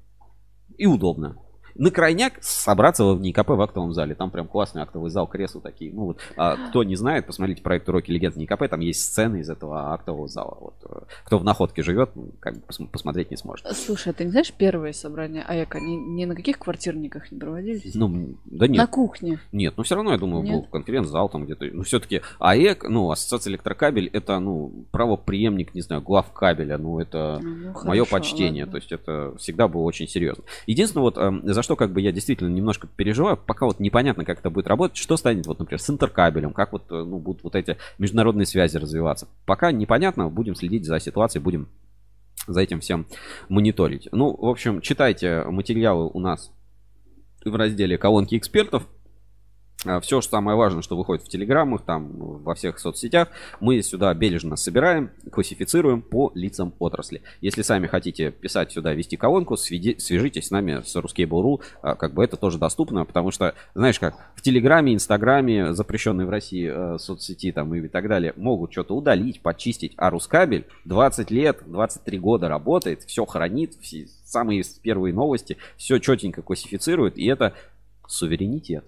и 0.78 0.86
удобно. 0.86 1.38
На 1.76 1.92
крайняк 1.92 2.34
собраться 2.42 3.06
в 3.06 3.22
НИКП 3.22 3.50
в 3.50 3.62
актовом 3.62 3.94
зале. 3.94 4.16
Там 4.16 4.32
прям 4.32 4.48
классный 4.48 4.82
актовый 4.82 5.10
зал, 5.12 5.28
кресла 5.28 5.62
такие. 5.62 5.94
Ну 5.94 6.06
вот, 6.06 6.20
а 6.38 6.56
кто 6.70 6.84
не 6.84 6.96
знает, 6.96 7.26
посмотрите 7.28 7.62
проект 7.62 7.88
«Уроки 7.90 8.12
легенд 8.12 8.36
НИКП». 8.36 8.68
Там 8.70 8.80
есть 8.82 9.02
сцены 9.02 9.42
из 9.42 9.50
этого 9.50 9.94
актового 9.94 10.28
зала. 10.28 10.58
Вот, 10.60 10.76
э, 10.90 11.06
кто 11.26 11.38
в 11.40 11.44
находке 11.44 11.84
живет, 11.84 12.12
ну, 12.16 12.30
как 12.40 12.56
бы 12.56 12.62
пос- 12.68 12.88
посмотреть 12.88 13.32
не 13.32 13.38
сможет. 13.38 13.66
Слушай, 13.76 14.10
а 14.10 14.14
ты 14.14 14.26
не 14.26 14.32
знаешь, 14.32 14.52
первые 14.54 14.94
собрания 14.94 15.44
АЭК, 15.44 15.76
они 15.76 15.98
ни 15.98 16.26
на 16.26 16.36
каких 16.36 16.60
квартирниках 16.60 17.32
не 17.32 17.40
проводились? 17.40 17.96
Ну, 17.96 18.36
да 18.46 18.66
На 18.68 18.72
нет. 18.72 18.90
кухне. 18.90 19.40
Нет, 19.52 19.74
но 19.78 19.84
все 19.84 19.96
равно, 19.96 20.12
я 20.12 20.18
думаю, 20.18 20.44
был 20.44 20.62
Нет? 20.62 20.70
конференц-зал 20.72 21.30
там 21.30 21.46
где-то. 21.46 21.66
Ну, 21.72 21.84
все-таки 21.84 22.22
АЭК, 22.40 22.86
ну, 22.90 23.12
Ассоциация 23.12 23.52
Электрокабель, 23.52 24.08
это, 24.08 24.40
ну, 24.40 24.86
правоприемник, 24.92 25.74
не 25.74 25.82
знаю, 25.82 26.02
глав 26.02 26.32
кабеля. 26.32 26.78
Ну, 26.78 27.00
это... 27.00 27.40
Ну, 27.42 27.74
Мое 27.84 28.06
хорошо, 28.06 28.12
почтение. 28.12 28.64
ладно. 28.64 28.72
То 28.72 28.78
есть 28.78 28.92
это 28.92 29.36
всегда 29.38 29.68
было 29.68 29.82
очень 29.84 30.08
серьезно. 30.08 30.44
Единственное, 30.68 31.04
вот 31.04 31.18
эм, 31.18 31.42
за 31.60 31.64
что 31.64 31.76
как 31.76 31.92
бы 31.92 32.00
я 32.00 32.14
действительно 32.14 32.48
немножко 32.48 32.88
переживаю, 32.88 33.36
пока 33.36 33.66
вот 33.66 33.82
непонятно, 33.82 34.24
как 34.24 34.40
это 34.40 34.50
будет 34.50 34.68
работать, 34.68 34.98
что 34.98 35.18
станет, 35.18 35.46
вот, 35.46 35.60
например, 35.60 35.82
с 35.82 35.90
интеркабелем, 35.90 36.54
как 36.54 36.72
вот, 36.72 36.84
э, 36.90 37.04
ну, 37.04 37.20
будут 37.20 37.44
вот 37.44 37.56
эти 37.56 37.78
международные 37.98 38.46
связи 38.46 38.78
развиваться. 38.78 39.28
Пока 39.46 39.74
непонятно, 39.74 40.30
будем 40.30 40.56
следить 40.56 40.86
за 40.86 41.02
ситуацией, 41.02 41.44
будем 41.44 41.68
за 42.48 42.62
этим 42.62 42.80
всем 42.80 43.08
мониторить. 43.50 44.08
Ну, 44.14 44.34
в 44.34 44.48
общем, 44.48 44.80
читайте 44.80 45.44
материалы 45.44 46.10
у 46.14 46.20
нас 46.22 46.50
в 47.44 47.54
разделе 47.54 47.98
колонки 47.98 48.38
экспертов. 48.38 48.88
Все, 50.02 50.20
что 50.20 50.32
самое 50.32 50.58
важное, 50.58 50.82
что 50.82 50.98
выходит 50.98 51.24
в 51.24 51.30
телеграммах, 51.30 51.84
там, 51.84 52.10
во 52.12 52.54
всех 52.54 52.80
соцсетях, 52.80 53.30
мы 53.62 53.82
сюда 53.82 54.14
бережно 54.14 54.58
собираем, 54.58 55.10
классифицируем 55.32 56.02
по 56.02 56.34
лицам 56.36 56.74
отрасли. 56.80 57.22
Если 57.40 57.62
сами 57.62 57.88
хотите 57.88 58.32
писать 58.32 58.74
сюда, 58.74 58.94
вести 58.94 59.16
колонку, 59.16 59.54
сведи- 59.54 59.98
свяжитесь 59.98 60.48
с 60.48 60.52
нами 60.52 60.82
с 60.86 60.94
Ruskable.ru, 60.98 61.62
а, 61.82 61.96
как 61.96 62.14
бы 62.14 62.26
это 62.26 62.36
тоже 62.36 62.58
доступно, 62.58 63.06
потому 63.06 63.32
что, 63.32 63.56
знаешь 63.74 64.00
как, 64.02 64.16
в 64.36 64.42
Телеграме, 64.42 64.94
Инстаграме, 64.94 65.74
запрещенной 65.74 66.26
в 66.26 66.30
России 66.30 66.70
э, 66.70 66.98
соцсети 67.00 67.54
там 67.54 67.74
и 67.74 67.88
так 67.88 68.10
далее, 68.10 68.34
могут 68.36 68.74
что-то 68.74 68.98
удалить, 68.98 69.42
почистить, 69.42 69.94
а 69.96 70.10
Рускабель 70.10 70.66
20 70.84 71.32
лет, 71.32 71.64
23 71.66 72.20
года 72.20 72.50
работает, 72.50 73.04
все 73.04 73.26
хранит, 73.26 73.76
все 73.80 74.08
самые 74.26 74.62
первые 74.84 75.14
новости, 75.14 75.56
все 75.78 76.00
четенько 76.00 76.42
классифицирует, 76.42 77.18
и 77.18 77.26
это 77.28 77.54
суверенитет. 78.08 78.84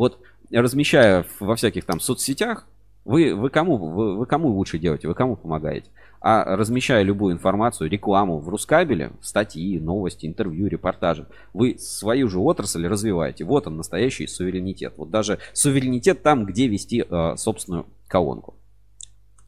Вот 0.00 0.18
размещая 0.50 1.26
во 1.40 1.56
всяких 1.56 1.84
там 1.84 2.00
соцсетях, 2.00 2.66
вы, 3.04 3.34
вы, 3.34 3.50
кому, 3.50 3.76
вы, 3.76 4.16
вы 4.16 4.24
кому 4.24 4.48
лучше 4.48 4.78
делаете, 4.78 5.08
вы 5.08 5.14
кому 5.14 5.36
помогаете? 5.36 5.90
А 6.22 6.56
размещая 6.56 7.02
любую 7.02 7.34
информацию, 7.34 7.90
рекламу 7.90 8.38
в 8.38 8.48
Рускабеле, 8.48 9.12
статьи, 9.20 9.78
новости, 9.78 10.24
интервью, 10.24 10.68
репортажи, 10.68 11.26
вы 11.52 11.76
свою 11.78 12.30
же 12.30 12.38
отрасль 12.38 12.86
развиваете. 12.86 13.44
Вот 13.44 13.66
он, 13.66 13.76
настоящий 13.76 14.26
суверенитет. 14.26 14.94
Вот 14.96 15.10
даже 15.10 15.38
суверенитет 15.52 16.22
там, 16.22 16.46
где 16.46 16.66
вести 16.66 17.04
э, 17.06 17.36
собственную 17.36 17.84
колонку. 18.08 18.54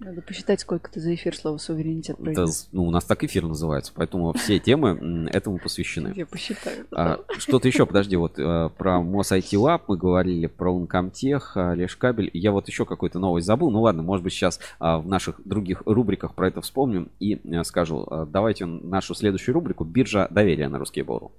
Надо 0.04 0.20
посчитать, 0.20 0.60
сколько 0.60 0.90
ты 0.90 1.00
за 1.00 1.14
эфир 1.14 1.36
слово 1.36 1.58
суверенитет 1.58 2.16
произнес. 2.16 2.68
ну, 2.72 2.84
у 2.84 2.90
нас 2.90 3.04
так 3.04 3.22
эфир 3.22 3.44
называется, 3.44 3.92
поэтому 3.94 4.32
все 4.32 4.58
темы 4.58 5.28
этому 5.30 5.58
посвящены. 5.58 6.12
Я 6.16 6.26
посчитаю. 6.26 6.86
А, 6.90 7.20
что-то 7.38 7.68
еще, 7.68 7.86
подожди, 7.86 8.16
вот 8.16 8.38
э, 8.38 8.70
про 8.76 9.00
МОС 9.00 9.30
IT 9.30 9.52
Lab 9.52 9.82
мы 9.86 9.96
говорили, 9.96 10.46
про 10.46 10.76
Uncomtech, 10.76 11.42
а, 11.54 11.74
Лешкабель. 11.74 12.30
Я 12.32 12.50
вот 12.50 12.66
еще 12.66 12.84
какую-то 12.84 13.20
новость 13.20 13.46
забыл. 13.46 13.70
Ну 13.70 13.82
ладно, 13.82 14.02
может 14.02 14.24
быть, 14.24 14.32
сейчас 14.32 14.58
а, 14.80 14.98
в 14.98 15.06
наших 15.06 15.40
других 15.44 15.82
рубриках 15.86 16.34
про 16.34 16.48
это 16.48 16.60
вспомним 16.60 17.10
и 17.20 17.40
э, 17.44 17.62
скажу. 17.62 18.06
А, 18.10 18.26
Давайте 18.26 18.66
нашу 18.66 19.14
следующую 19.14 19.54
рубрику 19.54 19.84
«Биржа 19.84 20.26
доверия» 20.30 20.68
на 20.68 20.78
русский 20.78 21.02
бору. 21.02 21.32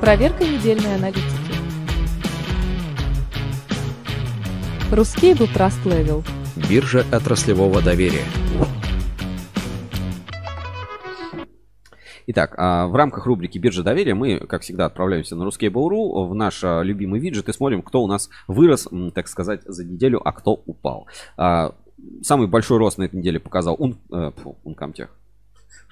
Проверка 0.00 0.44
недельной 0.44 0.96
аналитики. 0.96 1.43
Русский 4.92 5.34
был 5.34 5.46
Trust 5.46 5.84
Level. 5.84 6.24
Биржа 6.68 7.04
отраслевого 7.10 7.82
доверия. 7.82 8.24
Итак, 12.26 12.54
а, 12.56 12.86
в 12.86 12.94
рамках 12.94 13.26
рубрики 13.26 13.58
«Биржа 13.58 13.82
доверия» 13.82 14.14
мы, 14.14 14.38
как 14.38 14.62
всегда, 14.62 14.86
отправляемся 14.86 15.36
на 15.36 15.42
Ruskable.ru 15.42 16.26
в 16.26 16.34
наш 16.34 16.64
а, 16.64 16.82
любимый 16.82 17.20
виджет 17.20 17.48
и 17.48 17.52
смотрим, 17.52 17.82
кто 17.82 18.02
у 18.02 18.06
нас 18.06 18.30
вырос, 18.48 18.88
так 19.14 19.28
сказать, 19.28 19.60
за 19.66 19.84
неделю, 19.84 20.20
а 20.26 20.32
кто 20.32 20.62
упал. 20.64 21.06
А, 21.36 21.74
Самый 22.22 22.48
большой 22.48 22.78
рост 22.78 22.98
на 22.98 23.04
этой 23.04 23.16
неделе 23.16 23.40
показал 23.40 23.76
Ун, 23.78 23.96
э, 24.10 24.32
Uncomtech. 24.64 25.08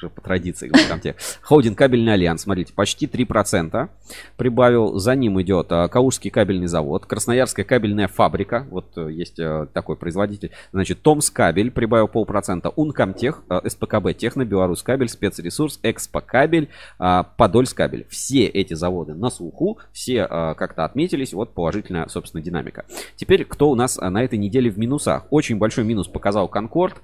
По 0.09 0.21
традиции 0.21 0.71
Uncomtech. 0.71 1.17
Холдинг 1.43 1.79
кабельный 1.79 2.13
альянс, 2.13 2.43
смотрите, 2.43 2.73
почти 2.73 3.07
3% 3.07 3.89
прибавил. 4.37 4.99
За 4.99 5.15
ним 5.15 5.41
идет 5.41 5.67
а, 5.71 5.89
Калужский 5.89 6.31
кабельный 6.31 6.67
завод, 6.67 7.07
Красноярская 7.07 7.65
кабельная 7.65 8.09
фабрика, 8.09 8.67
вот 8.71 8.87
э, 8.97 9.11
есть 9.11 9.39
э, 9.39 9.67
такой 9.73 9.97
производитель. 9.97 10.51
Значит, 10.73 11.03
Томс 11.03 11.31
кабель 11.31 11.71
прибавил 11.71 12.09
полпроцента, 12.09 12.71
Ункомтех, 12.71 13.43
э, 13.49 13.61
СПКБ 13.69 14.17
Техно, 14.17 14.45
Беларусь 14.45 14.83
кабель, 14.83 15.09
Спецресурс, 15.09 15.81
Экспо 15.83 16.21
кабель, 16.21 16.69
а, 16.99 17.23
Подольск 17.23 17.77
кабель. 17.77 18.07
Все 18.09 18.47
эти 18.47 18.75
заводы 18.75 19.15
на 19.15 19.31
слуху, 19.31 19.79
все 19.93 20.27
а, 20.29 20.55
как-то 20.55 20.85
отметились, 20.85 21.33
вот 21.33 21.55
положительная, 21.55 22.09
собственно, 22.09 22.43
динамика. 22.43 22.85
Теперь, 23.17 23.45
кто 23.45 23.71
у 23.71 23.75
нас 23.75 23.97
на 23.97 24.23
этой 24.23 24.39
неделе 24.39 24.71
в 24.71 24.79
минусах? 24.79 25.27
Очень 25.31 25.59
большой 25.59 25.85
минус 25.85 26.09
показал 26.09 26.49
Конкорд. 26.49 26.97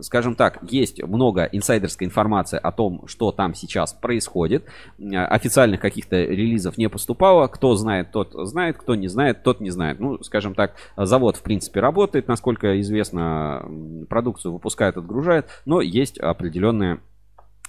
Скажем 0.00 0.34
так, 0.34 0.58
есть 0.70 1.02
много 1.02 1.44
инсайдерской 1.96 2.06
информации 2.06 2.58
о 2.62 2.72
том, 2.72 3.06
что 3.06 3.32
там 3.32 3.54
сейчас 3.54 3.92
происходит. 3.92 4.64
А, 5.00 5.26
Официальных 5.26 5.80
каких-то 5.80 6.16
релизов 6.16 6.78
не 6.78 6.88
поступало. 6.88 7.48
Кто 7.48 7.74
знает, 7.76 8.12
тот 8.12 8.32
знает. 8.32 8.76
Кто 8.78 8.94
не 8.94 9.08
знает, 9.08 9.42
тот 9.42 9.60
не 9.60 9.70
знает. 9.70 10.00
Ну, 10.00 10.22
скажем 10.22 10.54
так, 10.54 10.74
завод, 10.96 11.36
в 11.36 11.42
принципе, 11.42 11.80
работает. 11.80 12.28
Насколько 12.28 12.80
известно, 12.80 13.64
продукцию 14.08 14.52
выпускает, 14.52 14.96
отгружает. 14.96 15.46
Но 15.64 15.80
есть 15.80 16.18
определенные 16.18 17.00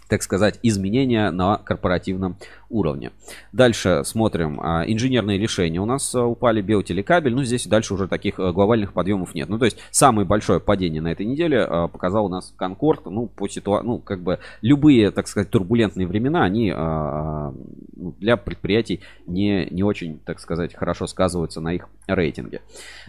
так 0.07 0.23
сказать, 0.23 0.59
изменения 0.63 1.31
на 1.31 1.57
корпоративном 1.57 2.37
уровне. 2.69 3.11
Дальше 3.51 4.01
смотрим. 4.05 4.59
а, 4.61 4.83
Инженерные 4.85 5.37
решения 5.37 5.79
у 5.79 5.85
нас 5.85 6.13
а, 6.15 6.25
упали, 6.25 6.61
биотелекабель. 6.61 7.33
Ну, 7.33 7.43
здесь 7.43 7.67
дальше 7.67 7.93
уже 7.93 8.07
таких 8.07 8.39
а, 8.39 8.51
глобальных 8.51 8.93
подъемов 8.93 9.35
нет. 9.35 9.49
Ну, 9.49 9.57
то 9.59 9.65
есть, 9.65 9.77
самое 9.91 10.27
большое 10.27 10.59
падение 10.59 11.01
на 11.01 11.11
этой 11.11 11.25
неделе 11.25 11.65
показал 11.91 12.25
у 12.25 12.29
нас 12.29 12.53
Конкорд. 12.57 13.05
Ну, 13.05 13.27
по 13.27 13.47
ситуации, 13.47 13.87
ну, 13.87 13.99
как 13.99 14.21
бы, 14.21 14.39
любые, 14.61 15.11
так 15.11 15.27
сказать, 15.27 15.49
турбулентные 15.49 16.07
времена, 16.07 16.43
они 16.43 16.71
ну, 16.71 18.15
для 18.19 18.37
предприятий 18.37 19.01
не, 19.25 19.67
не 19.71 19.83
очень, 19.83 20.19
так 20.19 20.39
сказать, 20.39 20.75
хорошо 20.75 21.07
сказываются 21.07 21.61
на 21.61 21.73
их 21.73 21.87
рейтинге. 22.07 22.61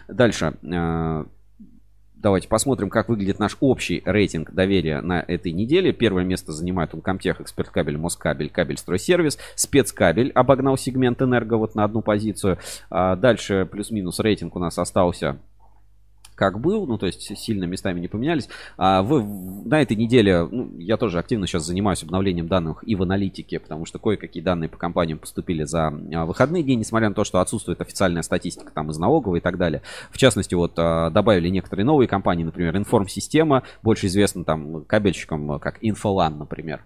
Дальше. 0.07 0.53
Давайте 2.21 2.49
посмотрим, 2.49 2.89
как 2.89 3.07
выглядит 3.07 3.39
наш 3.39 3.55
общий 3.61 4.01
рейтинг 4.03 4.51
доверия 4.51 4.99
на 4.99 5.23
этой 5.25 5.53
неделе. 5.53 5.93
Первое 5.93 6.25
место 6.25 6.51
занимает 6.51 6.93
Uncomtech, 6.93 7.41
Эксперткабель, 7.41 7.97
Москабель, 7.97 8.49
Кабель 8.49 8.77
Стройсервис. 8.77 9.37
Спецкабель 9.55 10.31
обогнал 10.31 10.77
сегмент 10.77 11.21
Энерго 11.21 11.53
вот 11.53 11.75
на 11.75 11.85
одну 11.85 12.01
позицию. 12.01 12.57
А 12.89 13.15
дальше 13.15 13.65
плюс-минус 13.71 14.19
рейтинг 14.19 14.57
у 14.57 14.59
нас 14.59 14.77
остался 14.77 15.37
как 16.39 16.61
был, 16.61 16.87
ну, 16.87 16.97
то 16.97 17.05
есть 17.05 17.37
сильно 17.37 17.65
местами 17.65 17.99
не 17.99 18.07
поменялись. 18.07 18.47
А 18.77 19.03
вы 19.03 19.21
на 19.23 19.81
этой 19.81 19.97
неделе, 19.97 20.47
ну, 20.49 20.71
я 20.77 20.95
тоже 20.95 21.19
активно 21.19 21.45
сейчас 21.47 21.65
занимаюсь 21.65 22.01
обновлением 22.01 22.47
данных 22.47 22.81
и 22.87 22.95
в 22.95 23.03
аналитике, 23.03 23.59
потому 23.59 23.85
что 23.85 23.99
кое-какие 23.99 24.41
данные 24.41 24.69
по 24.69 24.77
компаниям 24.77 25.19
поступили 25.19 25.65
за 25.65 25.87
а, 25.87 26.25
выходные 26.25 26.63
дни, 26.63 26.77
несмотря 26.77 27.09
на 27.09 27.15
то, 27.15 27.25
что 27.25 27.41
отсутствует 27.41 27.81
официальная 27.81 28.21
статистика 28.21 28.71
там 28.73 28.89
из 28.89 28.97
налоговой 28.97 29.39
и 29.39 29.41
так 29.41 29.57
далее. 29.57 29.81
В 30.11 30.17
частности, 30.17 30.55
вот 30.55 30.75
а, 30.77 31.09
добавили 31.09 31.49
некоторые 31.49 31.85
новые 31.85 32.07
компании, 32.07 32.45
например, 32.45 32.77
Информсистема, 32.77 33.63
больше 33.83 34.07
известна 34.07 34.45
там 34.45 34.85
кабельщикам, 34.85 35.59
как 35.59 35.83
Infolan, 35.83 36.37
например. 36.37 36.85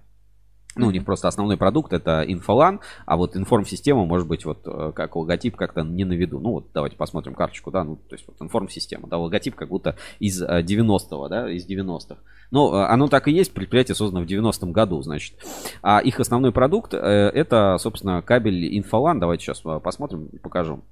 Ну, 0.76 0.88
у 0.88 0.92
них 0.92 1.06
просто 1.06 1.28
основной 1.28 1.58
продукт 1.58 1.94
это 1.94 2.24
инфолан, 2.26 2.80
а 3.06 3.18
вот 3.18 3.36
информ-система 3.36 4.06
может 4.06 4.28
быть 4.28 4.44
вот 4.46 4.62
э, 4.66 4.92
как 4.96 5.16
логотип 5.16 5.56
как-то 5.56 5.84
не 5.84 6.04
на 6.04 6.14
виду. 6.14 6.40
Ну 6.40 6.52
вот 6.52 6.68
давайте 6.74 6.96
посмотрим 6.96 7.36
карточку, 7.36 7.70
да, 7.70 7.84
ну 7.84 7.96
то 7.96 8.16
есть 8.16 8.26
вот 8.28 8.42
информ-система, 8.42 9.08
да, 9.08 9.18
логотип 9.18 9.56
как 9.56 9.70
будто 9.70 9.96
из 10.20 10.42
э, 10.42 10.64
90-го, 10.64 11.28
да, 11.28 11.52
из 11.52 11.68
90-х. 11.68 12.18
Ну, 12.54 12.74
э, 12.74 12.86
оно 12.86 13.08
так 13.08 13.28
и 13.28 13.32
есть, 13.32 13.54
предприятие 13.54 13.96
создано 13.96 14.26
в 14.26 14.28
90-м 14.28 14.72
году, 14.72 15.02
значит. 15.02 15.36
А 15.82 16.00
их 16.00 16.20
основной 16.20 16.52
продукт 16.52 16.94
э, 16.94 16.98
это, 16.98 17.78
собственно, 17.80 18.22
кабель 18.22 18.78
инфолан. 18.78 19.20
Давайте 19.20 19.46
сейчас 19.46 19.62
э, 19.66 19.80
посмотрим, 19.80 20.30
покажу. 20.42 20.84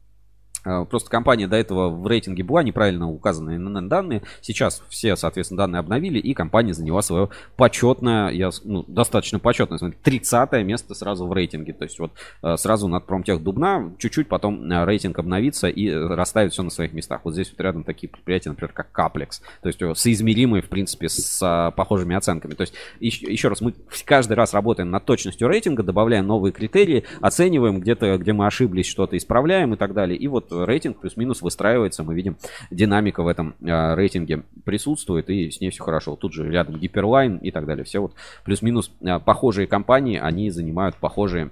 Э, 0.65 0.85
Просто 0.89 1.09
компания 1.09 1.47
до 1.47 1.55
этого 1.55 1.89
в 1.89 2.05
рейтинге 2.07 2.43
была 2.43 2.63
неправильно 2.63 3.09
указаны 3.09 3.57
ННН 3.57 3.89
данные. 3.89 4.23
Сейчас 4.41 4.83
все, 4.89 5.15
соответственно, 5.15 5.59
данные 5.59 5.79
обновили, 5.79 6.19
и 6.19 6.33
компания 6.33 6.73
заняла 6.73 7.01
свое 7.01 7.29
почетное, 7.55 8.29
я, 8.29 8.49
ну, 8.63 8.83
достаточно 8.87 9.39
почетное, 9.39 9.77
смотрите, 9.77 10.01
30 10.03 10.63
место 10.63 10.93
сразу 10.93 11.27
в 11.27 11.33
рейтинге. 11.33 11.73
То 11.73 11.83
есть 11.83 11.99
вот 11.99 12.11
э, 12.43 12.57
сразу 12.57 12.87
над 12.87 13.05
Промтех 13.05 13.41
Дубна, 13.41 13.93
чуть-чуть 13.97 14.27
потом 14.27 14.71
э, 14.71 14.85
рейтинг 14.85 15.17
обновится 15.19 15.67
и 15.67 15.87
э, 15.87 16.07
расставит 16.07 16.53
все 16.53 16.63
на 16.63 16.69
своих 16.69 16.93
местах. 16.93 17.21
Вот 17.23 17.33
здесь 17.33 17.51
вот 17.51 17.61
рядом 17.61 17.83
такие 17.83 18.09
предприятия, 18.09 18.49
например, 18.49 18.73
как 18.73 18.91
Каплекс. 18.91 19.41
То 19.61 19.67
есть 19.69 19.79
соизмеримые, 19.99 20.61
в 20.61 20.69
принципе, 20.69 21.09
с 21.09 21.41
э, 21.41 21.71
похожими 21.75 22.15
оценками. 22.15 22.53
То 22.53 22.61
есть 22.61 22.73
еще, 22.99 23.31
еще 23.31 23.47
раз, 23.47 23.61
мы 23.61 23.73
каждый 24.05 24.33
раз 24.33 24.53
работаем 24.53 24.91
над 24.91 25.05
точностью 25.05 25.47
рейтинга, 25.47 25.83
добавляем 25.83 26.27
новые 26.27 26.51
критерии, 26.51 27.03
оцениваем 27.21 27.79
где-то, 27.79 28.17
где 28.17 28.33
мы 28.33 28.45
ошиблись, 28.45 28.87
что-то 28.87 29.17
исправляем 29.17 29.73
и 29.73 29.77
так 29.77 29.93
далее. 29.93 30.17
И 30.17 30.27
вот 30.27 30.50
рейтинг 30.51 30.99
плюс-минус 30.99 31.41
выстраивается, 31.41 32.03
мы 32.03 32.13
видим, 32.13 32.37
динамика 32.69 33.23
в 33.23 33.27
этом 33.27 33.55
э, 33.61 33.95
рейтинге 33.95 34.43
присутствует, 34.63 35.29
и 35.29 35.49
с 35.49 35.61
ней 35.61 35.69
все 35.69 35.83
хорошо. 35.83 36.15
Тут 36.15 36.33
же 36.33 36.49
рядом 36.49 36.77
Гиперлайн 36.77 37.37
и 37.37 37.51
так 37.51 37.65
далее. 37.65 37.83
Все 37.83 37.99
вот 37.99 38.13
плюс-минус 38.43 38.91
э, 39.01 39.19
похожие 39.19 39.67
компании, 39.67 40.19
они 40.19 40.49
занимают 40.49 40.95
похожие 40.95 41.51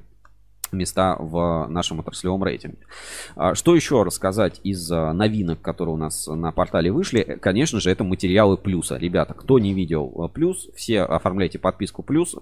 места 0.75 1.15
в 1.19 1.67
нашем 1.67 1.99
отраслевом 1.99 2.43
рейтинге. 2.43 2.77
А, 3.35 3.55
Что 3.55 3.75
еще 3.75 4.03
рассказать 4.03 4.59
из 4.63 4.91
а, 4.91 5.13
новинок, 5.13 5.61
которые 5.61 5.95
у 5.95 5.97
нас 5.97 6.27
на 6.27 6.51
портале 6.51 6.91
вышли? 6.91 7.37
Конечно 7.41 7.79
же, 7.79 7.89
это 7.91 8.03
материалы 8.03 8.57
плюса. 8.57 8.97
Ребята, 8.97 9.33
кто 9.33 9.59
не 9.59 9.73
видел 9.73 10.13
а, 10.17 10.27
плюс, 10.27 10.69
все 10.75 11.01
оформляйте 11.01 11.59
подписку 11.59 12.03
плюс. 12.03 12.35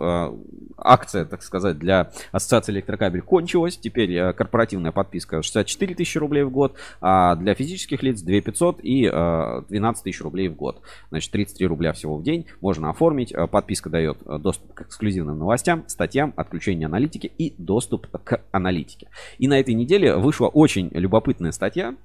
Акция, 0.78 1.26
так 1.26 1.44
сказать, 1.44 1.78
для 1.78 2.12
Ассоциации 2.32 2.72
электрокабель 2.74 3.22
кончилась. 3.22 3.78
Теперь 3.78 4.34
корпоративная 4.34 4.92
подписка 4.92 5.42
64 5.42 5.96
тысячи 5.96 6.18
рублей 6.18 6.44
в 6.44 6.52
год, 6.52 6.76
а 7.02 7.36
для 7.36 7.54
физических 7.56 8.04
лиц 8.04 8.22
2 8.22 8.42
500 8.42 8.80
и 8.84 9.10
а, 9.12 9.64
12 9.70 10.04
тысяч 10.04 10.22
рублей 10.22 10.48
в 10.48 10.56
год. 10.56 10.82
Значит, 11.10 11.32
33 11.32 11.68
рубля 11.68 11.94
всего 11.94 12.18
в 12.18 12.24
день 12.24 12.46
можно 12.62 12.90
оформить. 12.90 13.34
Подписка 13.52 13.90
дает 13.90 14.18
доступ 14.42 14.74
к 14.74 14.82
эксклюзивным 14.82 15.38
новостям, 15.38 15.84
статьям, 15.88 16.34
отключение 16.36 16.86
аналитики 16.86 17.32
и 17.38 17.54
доступ 17.58 18.08
к 18.24 18.42
аналитике. 18.52 19.10
И 19.38 19.48
на 19.48 19.60
этой 19.60 19.74
неделе 19.74 20.16
вышла 20.16 20.48
очень 20.48 20.90
любопытная 20.94 21.52
статья. 21.52 21.96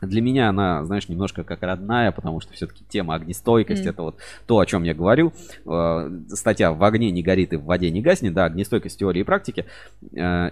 Для 0.00 0.20
меня 0.20 0.48
она, 0.48 0.84
знаешь, 0.84 1.08
немножко 1.08 1.44
как 1.44 1.62
родная, 1.62 2.12
потому 2.12 2.40
что 2.40 2.52
все-таки 2.52 2.84
тема 2.88 3.14
огнестойкость 3.14 3.82
Мгм. 3.82 3.90
это 3.90 4.02
вот 4.02 4.16
то, 4.46 4.58
о 4.58 4.66
чем 4.66 4.82
я 4.82 4.92
говорю. 4.94 5.32
Э, 5.66 6.10
Статья 6.28 6.72
«В 6.72 6.82
огне 6.84 7.10
не 7.10 7.22
горит 7.22 7.52
и 7.52 7.56
в 7.56 7.64
воде 7.64 7.90
не 7.90 8.02
гаснет», 8.02 8.34
да, 8.34 8.44
огнестойкость 8.44 8.98
теории 8.98 9.20
и 9.20 9.24
практики. 9.24 9.64
Э, 10.16 10.50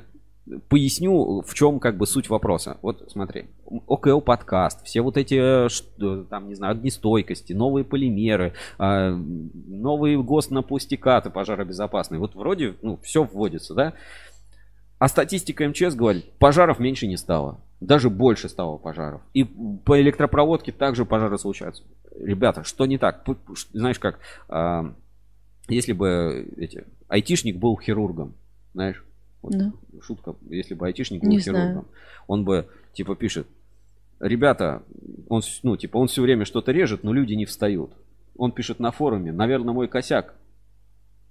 Поясню, 0.69 1.43
в 1.47 1.55
чем 1.55 1.79
как 1.79 1.97
бы 1.97 2.05
суть 2.05 2.29
вопроса. 2.29 2.77
Вот 2.83 3.09
смотри, 3.13 3.45
ОКЛ 3.87 4.21
подкаст, 4.21 4.85
все 4.85 5.01
вот 5.01 5.17
эти, 5.17 5.67
э, 5.67 6.25
там, 6.29 6.49
не 6.49 6.57
знаю, 6.57 6.73
огнестойкости, 6.73 7.53
новые 7.53 7.85
полимеры, 7.85 8.53
новые 8.77 10.21
ГОСТ 10.21 10.51
на 10.51 10.63
пластикаты 10.63 11.31
пожаробезопасные. 11.31 12.19
Вот 12.19 12.35
вроде, 12.35 12.75
ну, 12.83 12.99
все 13.05 13.23
вводится, 13.23 13.75
да? 13.75 13.93
А 15.03 15.09
статистика 15.09 15.69
МЧС 15.69 15.97
говорит, 15.97 16.31
пожаров 16.39 16.79
меньше 16.79 17.09
не 17.09 17.17
стало. 17.17 17.59
Даже 17.81 18.09
больше 18.09 18.49
стало 18.49 18.79
пожаров. 18.79 19.21
И 19.35 19.43
по 19.43 20.01
электропроводке 20.01 20.71
также 20.71 21.05
пожары 21.05 21.39
случаются. 21.39 21.83
Ребята, 22.21 22.63
что 22.63 22.87
не 22.87 22.99
так? 22.99 23.27
Знаешь 23.73 23.99
как, 23.99 24.21
а, 24.49 24.95
если 25.67 25.93
бы 25.93 26.49
эти, 26.57 26.85
айтишник 27.09 27.57
был 27.57 27.77
хирургом, 27.81 28.35
знаешь, 28.75 29.05
вот 29.43 29.55
Ну. 29.55 29.73
шутка, 30.03 30.37
если 30.49 30.75
бы 30.75 30.87
айтишник 30.87 31.21
был 31.23 31.31
Не 31.31 31.41
хирургом, 31.41 31.73
знаю. 31.73 31.85
он 32.29 32.45
бы 32.45 32.69
типа 32.93 33.17
пишет, 33.17 33.49
ребята, 34.21 34.85
он, 35.29 35.43
ну, 35.65 35.77
типа, 35.77 35.97
он 35.97 36.07
все 36.07 36.23
время 36.23 36.45
что-то 36.45 36.71
режет, 36.71 37.03
но 37.03 37.13
люди 37.13 37.35
не 37.35 37.45
встают. 37.45 37.91
Он 38.37 38.53
пишет 38.53 38.79
на 38.79 38.93
форуме, 38.93 39.33
наверное, 39.33 39.75
мой 39.75 39.89
косяк. 39.89 40.37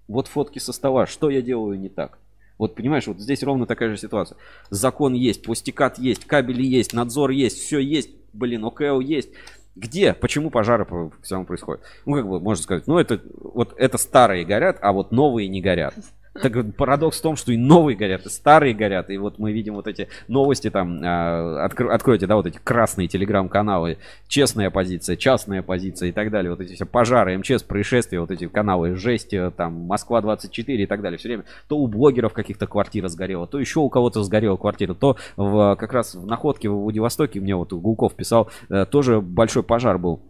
Вот 0.09 0.27
фотки 0.27 0.59
со 0.59 0.73
стола, 0.73 1.05
что 1.07 1.29
я 1.29 1.41
делаю 1.41 1.79
не 1.79 1.87
так? 1.87 2.19
Вот 2.61 2.75
понимаешь, 2.75 3.07
вот 3.07 3.19
здесь 3.19 3.41
ровно 3.41 3.65
такая 3.65 3.89
же 3.89 3.97
ситуация. 3.97 4.37
Закон 4.69 5.13
есть, 5.13 5.41
пластикат 5.41 5.97
есть, 5.97 6.25
кабели 6.25 6.61
есть, 6.61 6.93
надзор 6.93 7.31
есть, 7.31 7.57
все 7.57 7.79
есть, 7.79 8.11
блин, 8.33 8.63
ОКЛ 8.63 8.99
есть. 8.99 9.29
Где? 9.75 10.13
Почему 10.13 10.51
пожары 10.51 10.85
по 10.85 11.11
всему 11.23 11.43
происходят? 11.43 11.81
Ну, 12.05 12.13
как 12.13 12.27
бы 12.27 12.39
можно 12.39 12.61
сказать, 12.61 12.85
ну, 12.85 12.99
это 12.99 13.19
вот 13.39 13.73
это 13.79 13.97
старые 13.97 14.45
горят, 14.45 14.77
а 14.79 14.91
вот 14.91 15.11
новые 15.11 15.47
не 15.47 15.59
горят. 15.59 15.95
Так 16.33 16.75
парадокс 16.77 17.19
в 17.19 17.21
том, 17.21 17.35
что 17.35 17.51
и 17.51 17.57
новые 17.57 17.97
горят, 17.97 18.25
и 18.25 18.29
старые 18.29 18.73
горят. 18.73 19.09
И 19.09 19.17
вот 19.17 19.37
мы 19.37 19.51
видим 19.51 19.75
вот 19.75 19.87
эти 19.87 20.07
новости 20.29 20.69
там, 20.69 21.01
а, 21.03 21.67
откро- 21.67 21.89
откройте, 21.89 22.25
да, 22.25 22.37
вот 22.37 22.47
эти 22.47 22.57
красные 22.57 23.09
телеграм-каналы, 23.09 23.97
честная 24.29 24.69
позиция, 24.69 25.17
частная 25.17 25.61
позиция 25.61 26.09
и 26.09 26.11
так 26.13 26.31
далее. 26.31 26.51
Вот 26.51 26.61
эти 26.61 26.73
все 26.73 26.85
пожары, 26.85 27.37
МЧС, 27.37 27.63
происшествия, 27.63 28.21
вот 28.21 28.31
эти 28.31 28.47
каналы, 28.47 28.95
жесть, 28.95 29.33
э, 29.33 29.51
там, 29.55 29.73
Москва-24 29.73 30.75
и 30.75 30.85
так 30.85 31.01
далее. 31.01 31.17
Все 31.17 31.27
время 31.27 31.43
то 31.67 31.77
у 31.77 31.87
блогеров 31.87 32.31
каких-то 32.31 32.65
квартира 32.65 33.09
сгорела, 33.09 33.45
то 33.45 33.59
еще 33.59 33.81
у 33.81 33.89
кого-то 33.89 34.23
сгорела 34.23 34.55
квартира, 34.55 34.93
то 34.93 35.17
в, 35.35 35.75
как 35.75 35.91
раз 35.91 36.15
в 36.15 36.25
находке 36.25 36.69
в 36.69 36.75
Владивостоке, 36.75 37.41
мне 37.41 37.55
вот 37.57 37.73
Гулков 37.73 38.15
писал, 38.15 38.49
э, 38.69 38.85
тоже 38.85 39.19
большой 39.19 39.63
пожар 39.63 39.97
был. 39.97 40.21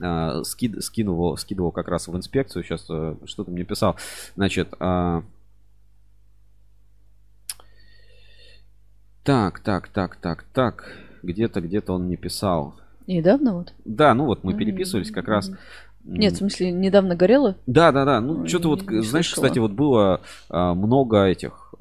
Э, 0.00 0.42
скид- 0.44 0.82
скидывал, 0.82 1.36
скидывал 1.36 1.70
как 1.70 1.88
раз 1.88 2.08
в 2.08 2.16
инспекцию. 2.16 2.64
Сейчас 2.64 2.86
э, 2.88 3.14
что-то 3.26 3.50
мне 3.50 3.64
писал. 3.64 3.96
Значит, 4.34 4.68
а, 4.80 5.22
так, 9.22 9.60
так, 9.60 9.88
так, 9.88 10.16
так, 10.16 10.44
так. 10.52 10.96
Где-то, 11.22 11.60
где-то 11.60 11.94
он 11.94 12.04
мне 12.04 12.16
писал. 12.16 12.74
Недавно 13.06 13.54
вот? 13.54 13.72
Да, 13.84 14.14
ну 14.14 14.26
вот 14.26 14.44
мы 14.44 14.54
переписывались 14.54 15.10
как 15.10 15.28
раз. 15.28 15.50
Нет, 16.04 16.34
в 16.34 16.36
смысле, 16.36 16.70
недавно 16.70 17.16
горело? 17.16 17.56
Да, 17.66 17.90
да, 17.90 18.04
да. 18.04 18.20
Ну, 18.20 18.46
что-то 18.46 18.68
вот, 18.68 18.82
не 18.82 19.00
знаешь, 19.02 19.26
слышала. 19.28 19.44
кстати, 19.44 19.58
вот 19.58 19.72
было 19.72 20.20
а, 20.50 20.74
много 20.74 21.24
этих 21.24 21.74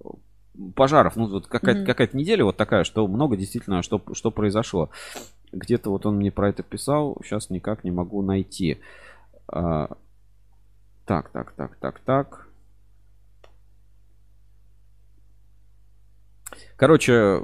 пожаров. 0.76 1.18
Ну, 1.18 1.28
вот 1.28 1.48
какая-то, 1.48 1.80
Мгм. 1.80 1.86
какая-то 1.88 2.16
неделя 2.16 2.46
вот 2.46 2.56
такая, 2.56 2.86
что 2.86 3.06
много 3.08 3.36
действительно, 3.36 3.82
что, 3.82 4.02
что 4.14 4.32
произошло. 4.32 4.90
Где-то 5.54 5.92
вот 5.92 6.06
он 6.06 6.18
мне 6.18 6.32
про 6.32 6.50
это 6.50 6.64
писал, 6.64 7.18
сейчас 7.24 7.50
никак 7.50 7.84
не 7.84 7.92
могу 7.92 8.22
найти. 8.22 8.80
А, 9.48 9.96
так, 11.06 11.30
так, 11.30 11.54
так, 11.54 11.76
так, 11.78 12.00
так. 12.00 12.48
Короче, 16.76 17.42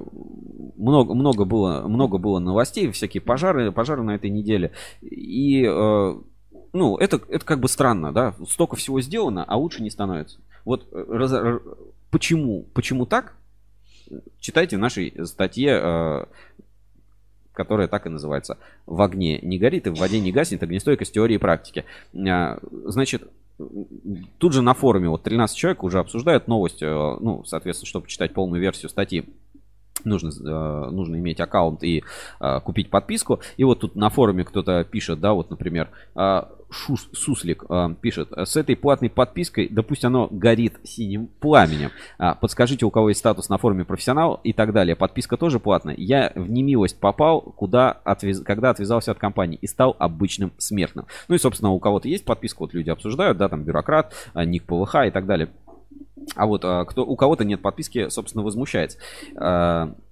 много, 0.75 1.13
много 1.13 1.45
было, 1.45 1.87
много 1.87 2.17
было 2.17 2.39
новостей, 2.39 2.91
всякие 2.91 3.21
пожары, 3.21 3.71
пожары 3.71 4.01
на 4.01 4.15
этой 4.15 4.29
неделе. 4.29 4.71
И, 5.01 5.63
э, 5.63 6.21
ну, 6.73 6.97
это, 6.97 7.21
это 7.29 7.45
как 7.45 7.59
бы 7.59 7.67
странно, 7.69 8.11
да? 8.11 8.35
Столько 8.47 8.75
всего 8.75 9.01
сделано, 9.01 9.43
а 9.43 9.57
лучше 9.57 9.83
не 9.83 9.89
становится. 9.89 10.39
Вот 10.65 10.87
э, 10.91 11.05
раз- 11.09 11.61
почему, 12.11 12.65
почему 12.73 13.05
так? 13.05 13.35
Читайте 14.39 14.77
в 14.77 14.79
нашей 14.79 15.13
статье, 15.25 15.79
э, 15.81 16.25
которая 17.59 17.89
так 17.89 18.05
и 18.05 18.09
называется. 18.09 18.57
В 18.85 19.01
огне 19.01 19.37
не 19.41 19.59
горит 19.59 19.85
и 19.85 19.89
в 19.89 19.99
воде 19.99 20.21
не 20.21 20.31
гаснет 20.31 20.63
огнестойкость 20.63 21.13
теории 21.13 21.35
и 21.35 21.37
практики. 21.37 21.83
А, 22.15 22.57
Значит, 22.85 23.23
тут 24.37 24.53
же 24.53 24.61
на 24.61 24.73
форуме 24.73 25.09
вот 25.09 25.23
13 25.23 25.57
человек 25.57 25.83
уже 25.83 25.99
обсуждают 25.99 26.47
новость, 26.47 26.81
э, 26.81 26.87
ну, 26.87 27.43
соответственно, 27.43 27.87
чтобы 27.89 28.07
читать 28.07 28.33
полную 28.33 28.61
версию 28.61 28.89
статьи, 28.89 29.25
нужно, 30.05 30.29
э, 30.29 30.89
нужно 30.91 31.17
иметь 31.17 31.41
аккаунт 31.41 31.83
и 31.83 32.05
э, 32.39 32.59
купить 32.61 32.89
подписку. 32.89 33.41
И 33.57 33.65
вот 33.65 33.81
тут 33.81 33.97
на 33.97 34.09
форуме 34.09 34.45
кто-то 34.45 34.85
пишет, 34.85 35.19
да, 35.19 35.33
вот, 35.33 35.49
например, 35.49 35.89
э, 36.15 36.43
Шус- 36.69 37.09
Суслик 37.13 37.65
э, 37.69 37.95
пишет, 37.99 38.31
с 38.31 38.55
этой 38.55 38.75
платной 38.75 39.09
подпиской, 39.09 39.67
да 39.69 39.81
пусть 39.81 40.05
оно 40.05 40.27
горит 40.31 40.75
синим 40.83 41.27
пламенем. 41.39 41.91
А, 42.17 42.35
подскажите, 42.35 42.85
у 42.85 42.91
кого 42.91 43.09
есть 43.09 43.19
статус 43.19 43.49
на 43.49 43.57
форуме 43.57 43.85
профессионал 43.85 44.39
и 44.43 44.53
так 44.53 44.71
далее. 44.71 44.95
Подписка 44.95 45.37
тоже 45.37 45.59
платная. 45.59 45.95
Я 45.97 46.31
в 46.35 46.49
немилость 46.49 46.99
попал, 46.99 47.41
куда 47.41 47.99
отвез- 48.05 48.43
когда 48.43 48.69
отвязался 48.69 49.11
от 49.11 49.17
компании 49.17 49.57
и 49.61 49.67
стал 49.67 49.95
обычным 49.99 50.51
смертным. 50.57 51.05
Ну 51.27 51.35
и, 51.35 51.39
собственно, 51.39 51.71
у 51.71 51.79
кого-то 51.79 52.07
есть 52.07 52.25
подписка, 52.25 52.59
вот 52.59 52.73
люди 52.73 52.89
обсуждают, 52.89 53.37
да, 53.37 53.49
там 53.49 53.63
бюрократ, 53.63 54.13
а, 54.33 54.45
ник 54.45 54.63
ПВХ 54.65 55.07
и 55.07 55.11
так 55.11 55.25
далее. 55.25 55.49
А 56.35 56.45
вот 56.45 56.63
а, 56.63 56.85
кто, 56.85 57.05
у 57.05 57.15
кого-то 57.15 57.45
нет 57.45 57.61
подписки, 57.61 58.09
собственно, 58.09 58.43
возмущается. 58.43 58.99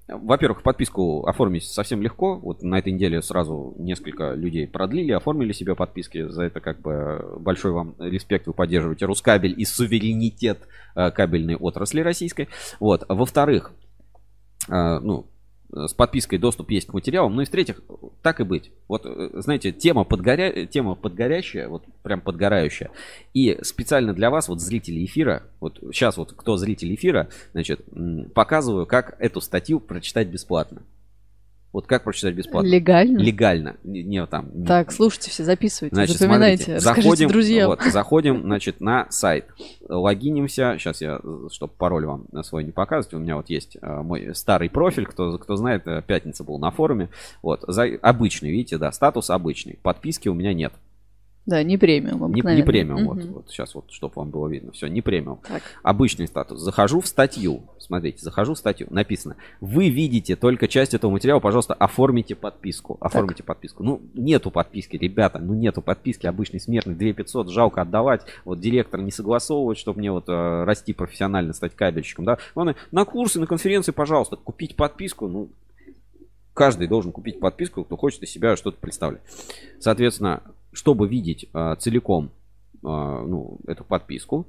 Во-первых, 0.08 0.64
подписку 0.64 1.26
оформить 1.26 1.66
совсем 1.66 2.01
легко. 2.01 2.39
Вот 2.39 2.62
на 2.62 2.80
этой 2.80 2.93
неделе 2.93 3.22
сразу 3.22 3.76
несколько 3.78 4.34
людей 4.34 4.66
продлили, 4.66 5.12
оформили 5.12 5.51
себе 5.51 5.76
подписки. 5.76 6.30
За 6.30 6.43
это 6.43 6.62
как 6.62 6.82
бы 6.82 7.38
большой 7.39 7.74
вам 7.74 7.95
респект. 7.99 8.47
Вы 8.47 8.53
поддерживаете 8.53 9.05
Рускабель 9.05 9.53
и 9.58 9.66
суверенитет 9.66 10.60
а, 10.95 11.12
кабельной 11.12 11.55
отрасли 11.55 11.99
российской. 11.99 12.47
Вот. 12.80 13.03
Во-вторых, 13.10 13.74
а, 14.70 15.01
ну, 15.01 15.28
с 15.72 15.93
подпиской 15.93 16.38
доступ 16.38 16.72
есть 16.72 16.88
к 16.88 16.93
материалам. 16.93 17.36
Ну 17.36 17.41
и 17.41 17.45
в-третьих, 17.45 17.82
так 18.22 18.39
и 18.39 18.43
быть. 18.43 18.72
Вот, 18.88 19.05
э, 19.05 19.30
знаете, 19.41 19.72
тема, 19.72 20.03
подгоря... 20.03 20.65
тема 20.65 20.95
подгорящая, 20.95 21.68
вот 21.68 21.84
прям 22.03 22.22
подгорающая. 22.22 22.89
И 23.34 23.57
специально 23.63 24.13
для 24.13 24.30
вас, 24.30 24.47
вот 24.47 24.61
зрители 24.61 25.03
эфира, 25.03 25.43
вот 25.59 25.80
сейчас 25.91 26.18
вот 26.18 26.34
кто 26.34 26.57
зритель 26.57 26.93
эфира, 26.93 27.30
значит, 27.53 27.82
показываю, 28.34 28.86
как 28.86 29.15
эту 29.20 29.41
статью 29.41 29.80
прочитать 29.80 30.28
бесплатно. 30.28 30.84
Вот 31.78 31.86
как 31.86 32.05
прочитать 32.05 32.34
бесплатно? 32.34 32.67
Легально? 32.67 33.19
Легально. 33.19 33.75
Не, 33.84 34.01
не 34.01 34.25
там. 34.25 34.49
Так, 34.65 34.91
слушайте 34.91 35.30
все, 35.30 35.43
записывайте, 35.43 35.95
Значит, 35.95 36.17
запоминайте, 36.17 36.80
смотрите, 36.80 37.01
заходим, 37.03 37.28
друзьям. 37.28 37.67
вот, 37.67 37.82
заходим, 37.84 38.41
значит, 38.41 38.82
на 38.82 39.05
сайт, 39.11 39.45
логинимся. 39.88 40.78
Сейчас 40.80 41.01
я, 41.01 41.19
чтобы 41.51 41.73
пароль 41.78 42.07
вам 42.07 42.25
свой 42.41 42.63
не 42.63 42.71
показывать, 42.71 43.13
у 43.13 43.19
меня 43.19 43.36
вот 43.36 43.51
есть 43.51 43.78
э, 43.80 44.01
мой 44.01 44.34
старый 44.34 44.71
профиль, 44.71 45.05
кто, 45.05 45.38
кто 45.38 45.55
знает, 45.55 45.84
э, 45.86 46.01
пятница 46.01 46.43
был 46.43 46.57
на 46.57 46.71
форуме. 46.71 47.09
Вот, 47.43 47.63
за, 47.67 47.84
обычный, 48.01 48.49
видите, 48.49 48.80
да, 48.80 48.91
статус 48.91 49.30
обычный. 49.30 49.78
Подписки 49.84 50.30
у 50.30 50.34
меня 50.34 50.55
нет. 50.55 50.73
Да, 51.48 51.64
не 51.64 51.78
премиум, 51.78 52.20
Не, 52.20 52.26
обыкновенный. 52.41 52.56
не 52.58 52.64
премиум, 52.66 53.06
вот, 53.06 53.18
Мгм. 53.20 53.34
вот 53.36 53.50
сейчас 53.50 53.74
вот, 53.74 53.86
чтобы 53.89 54.12
вам 54.18 54.30
было 54.32 54.50
видно. 54.50 54.74
Все, 54.74 54.88
не 54.88 55.00
премиум. 55.02 55.39
Так. 55.48 55.62
Обычный 55.82 56.28
статус. 56.28 56.60
Захожу 56.60 57.00
в 57.00 57.08
статью. 57.08 57.62
Смотрите, 57.80 58.22
захожу 58.22 58.54
в 58.54 58.58
статью. 58.58 58.88
Написано. 58.89 59.38
Вы 59.62 59.88
видите 59.89 60.36
только 60.36 60.68
часть 60.68 60.93
этого 60.93 61.10
материала. 61.10 61.39
Пожалуйста, 61.39 61.74
оформите 61.74 62.36
подписку. 62.36 62.98
Оформите 63.00 63.43
подписку. 63.43 63.82
Ну, 63.82 64.02
нету 64.14 64.52
подписки, 64.52 64.98
ребята. 64.98 65.39
Ну, 65.39 65.54
нету 65.54 65.82
подписки. 65.82 66.28
Обычный 66.28 66.60
смертный 66.60 66.95
2500. 66.95 67.50
Жалко 67.50 67.82
отдавать. 67.82 68.24
Вот 68.43 68.60
директор 68.60 69.00
не 69.00 69.12
согласовывает, 69.12 69.78
чтобы 69.78 70.00
мне 70.00 70.12
вот 70.12 70.28
э, 70.28 70.64
расти 70.66 70.91
профессионально, 70.91 71.54
стать 71.54 71.74
кабельщиком. 71.76 72.26
Да? 72.26 72.39
Главное, 72.56 72.76
на 72.91 73.06
курсы, 73.06 73.39
на 73.39 73.48
конференции, 73.48 73.93
пожалуйста, 73.93 74.36
купить 74.36 74.76
подписку. 74.76 75.30
Ну, 75.30 75.48
каждый 76.54 76.89
должен 76.89 77.14
купить 77.14 77.39
подписку, 77.39 77.86
кто 77.86 77.95
хочет 77.95 78.22
из 78.24 78.32
себя 78.32 78.58
что-то 78.58 78.78
представлять. 78.82 79.22
Соответственно, 79.80 80.41
чтобы 80.78 81.07
видеть 81.07 81.47
э, 81.53 81.75
целиком 81.80 82.32
э, 82.75 82.78
ну, 82.84 83.59
эту 83.67 83.84
подписку, 83.84 84.47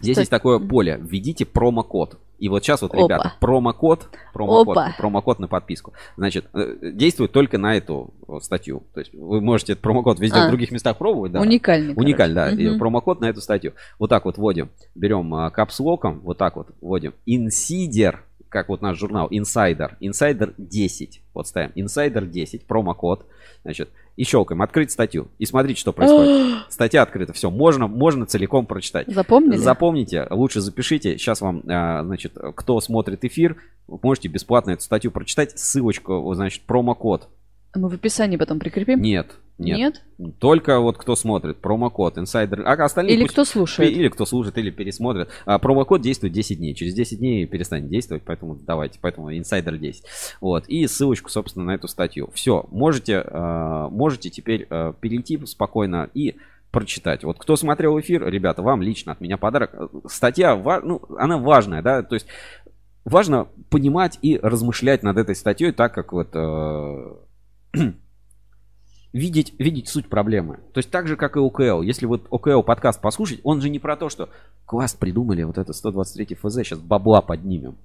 здесь 0.00 0.14
Стой. 0.14 0.22
есть 0.22 0.30
такое 0.30 0.60
поле. 0.60 0.98
Введите 1.02 1.44
промокод. 1.44 2.18
И 2.38 2.48
вот 2.48 2.62
сейчас 2.62 2.82
вот, 2.82 2.92
Опа. 2.92 3.02
ребята, 3.02 3.32
промокод, 3.40 4.08
промокод, 4.32 4.76
Опа. 4.76 4.94
промокод 4.98 5.38
на 5.38 5.48
подписку. 5.48 5.92
Значит, 6.16 6.46
э, 6.52 6.92
действует 6.92 7.32
только 7.32 7.58
на 7.58 7.76
эту 7.76 8.14
вот 8.26 8.44
статью. 8.44 8.84
То 8.92 9.00
есть 9.00 9.12
вы 9.14 9.40
можете 9.40 9.72
этот 9.72 9.82
промокод 9.82 10.20
везде 10.20 10.38
А. 10.38 10.46
в 10.46 10.48
других 10.50 10.70
местах 10.70 10.98
пробовать, 10.98 11.32
да. 11.32 11.40
Уникальный. 11.40 11.94
Уникально, 11.96 12.34
да. 12.34 12.44
короче. 12.50 12.74
И. 12.74 12.78
Промокод 12.78 13.20
на 13.20 13.26
эту 13.26 13.40
статью. 13.40 13.72
Вот 13.98 14.08
так 14.10 14.24
вот 14.24 14.36
вводим. 14.36 14.70
Берем 14.94 15.34
а, 15.34 15.50
капслоком, 15.50 16.20
вот 16.20 16.38
так 16.38 16.56
вот 16.56 16.68
вводим. 16.80 17.14
Инсидер, 17.26 18.24
как 18.54 18.68
вот 18.68 18.82
наш 18.82 18.96
журнал, 18.96 19.28
Insider. 19.32 19.98
Insider 20.00 20.54
10. 20.56 21.22
Вот 21.34 21.48
ставим. 21.48 21.72
Insider 21.74 22.24
10, 22.24 22.66
промокод. 22.66 23.26
Значит, 23.64 23.90
и 24.16 24.22
щелкаем. 24.22 24.62
Открыть 24.62 24.92
статью. 24.92 25.26
И 25.38 25.44
смотрите, 25.44 25.80
что 25.80 25.92
происходит. 25.92 26.62
Статья 26.70 27.02
открыта. 27.02 27.32
Все, 27.32 27.50
можно, 27.50 27.88
можно 27.88 28.26
целиком 28.26 28.64
прочитать. 28.66 29.08
Запомнили? 29.08 29.56
Запомните, 29.56 30.28
лучше 30.30 30.60
запишите. 30.60 31.18
Сейчас 31.18 31.40
вам, 31.40 31.64
а, 31.66 32.04
значит, 32.04 32.38
кто 32.54 32.80
смотрит 32.80 33.24
эфир, 33.24 33.56
можете 33.88 34.28
бесплатно 34.28 34.70
эту 34.70 34.82
статью 34.82 35.10
прочитать. 35.10 35.58
Ссылочку, 35.58 36.32
значит, 36.34 36.62
промокод. 36.62 37.28
Мы 37.74 37.88
в 37.88 37.94
описании 37.94 38.36
потом 38.36 38.58
прикрепим? 38.58 39.00
Нет, 39.00 39.34
нет. 39.58 40.02
Нет? 40.18 40.38
Только 40.38 40.78
вот 40.78 40.96
кто 40.96 41.16
смотрит, 41.16 41.60
промокод, 41.60 42.18
инсайдер. 42.18 42.62
А 42.66 42.72
остальные 42.72 43.14
Или 43.14 43.22
пусть- 43.22 43.32
кто 43.32 43.44
слушает? 43.44 43.90
или 43.90 44.08
кто 44.08 44.26
слушает, 44.26 44.56
или 44.58 44.70
пересмотрит. 44.70 45.28
А, 45.44 45.58
промокод 45.58 46.00
действует 46.00 46.32
10 46.32 46.58
дней. 46.58 46.74
Через 46.74 46.94
10 46.94 47.18
дней 47.18 47.46
перестанет 47.46 47.88
действовать, 47.88 48.22
поэтому 48.24 48.54
давайте, 48.56 48.98
поэтому 49.00 49.36
инсайдер 49.36 49.76
10. 49.76 50.04
Вот. 50.40 50.68
И 50.68 50.86
ссылочку, 50.86 51.30
собственно, 51.30 51.64
на 51.64 51.74
эту 51.74 51.88
статью. 51.88 52.30
Все, 52.32 52.66
можете, 52.70 53.22
а, 53.26 53.88
можете 53.88 54.30
теперь 54.30 54.66
а, 54.70 54.92
перейти 54.92 55.44
спокойно 55.46 56.08
и 56.14 56.36
прочитать. 56.70 57.22
Вот 57.24 57.38
кто 57.38 57.54
смотрел 57.56 57.98
эфир, 58.00 58.26
ребята, 58.28 58.62
вам 58.62 58.82
лично 58.82 59.12
от 59.12 59.20
меня 59.20 59.36
подарок. 59.36 59.90
Статья, 60.08 60.56
ну, 60.82 61.02
она 61.18 61.38
важная, 61.38 61.82
да, 61.82 62.02
то 62.02 62.14
есть 62.14 62.26
важно 63.04 63.46
понимать 63.70 64.18
и 64.22 64.38
размышлять 64.38 65.02
над 65.04 65.16
этой 65.18 65.36
статьей 65.36 65.70
так, 65.70 65.94
как 65.94 66.12
вот 66.12 66.30
э, 66.34 67.14
видеть, 69.12 69.54
видеть 69.58 69.88
суть 69.88 70.08
проблемы. 70.08 70.58
То 70.72 70.78
есть 70.78 70.90
так 70.90 71.08
же, 71.08 71.16
как 71.16 71.36
и 71.36 71.40
ОКЛ. 71.40 71.82
Если 71.82 72.06
вот 72.06 72.26
ОКЛ 72.30 72.62
подкаст 72.62 73.00
послушать, 73.00 73.40
он 73.44 73.60
же 73.60 73.70
не 73.70 73.78
про 73.78 73.96
то, 73.96 74.08
что 74.08 74.28
класс 74.66 74.94
придумали, 74.94 75.42
вот 75.44 75.58
это 75.58 75.72
123 75.72 76.34
ФЗ, 76.36 76.54
сейчас 76.56 76.78
бабла 76.78 77.22
поднимем. 77.22 77.76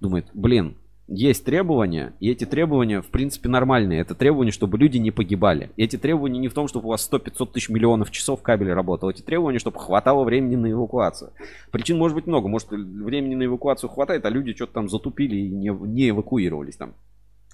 Думает, 0.00 0.26
блин, 0.34 0.76
есть 1.08 1.44
требования, 1.44 2.14
и 2.20 2.30
эти 2.30 2.46
требования, 2.46 3.02
в 3.02 3.08
принципе, 3.08 3.48
нормальные. 3.48 4.00
Это 4.00 4.14
требования, 4.14 4.50
чтобы 4.50 4.78
люди 4.78 4.98
не 4.98 5.10
погибали. 5.10 5.70
И 5.76 5.84
эти 5.84 5.96
требования 5.96 6.38
не 6.38 6.48
в 6.48 6.54
том, 6.54 6.68
чтобы 6.68 6.86
у 6.86 6.90
вас 6.90 7.08
100-500 7.10 7.52
тысяч 7.52 7.68
миллионов 7.68 8.10
часов 8.10 8.40
кабель 8.40 8.72
работал. 8.72 9.10
Эти 9.10 9.20
требования, 9.20 9.58
чтобы 9.58 9.78
хватало 9.78 10.24
времени 10.24 10.56
на 10.56 10.70
эвакуацию. 10.70 11.32
Причин 11.70 11.98
может 11.98 12.14
быть 12.14 12.26
много. 12.26 12.48
Может, 12.48 12.70
времени 12.70 13.34
на 13.34 13.44
эвакуацию 13.44 13.90
хватает, 13.90 14.24
а 14.24 14.30
люди 14.30 14.54
что-то 14.54 14.74
там 14.74 14.88
затупили 14.88 15.36
и 15.36 15.50
не, 15.50 15.68
не 15.68 16.10
эвакуировались 16.10 16.76
там. 16.76 16.94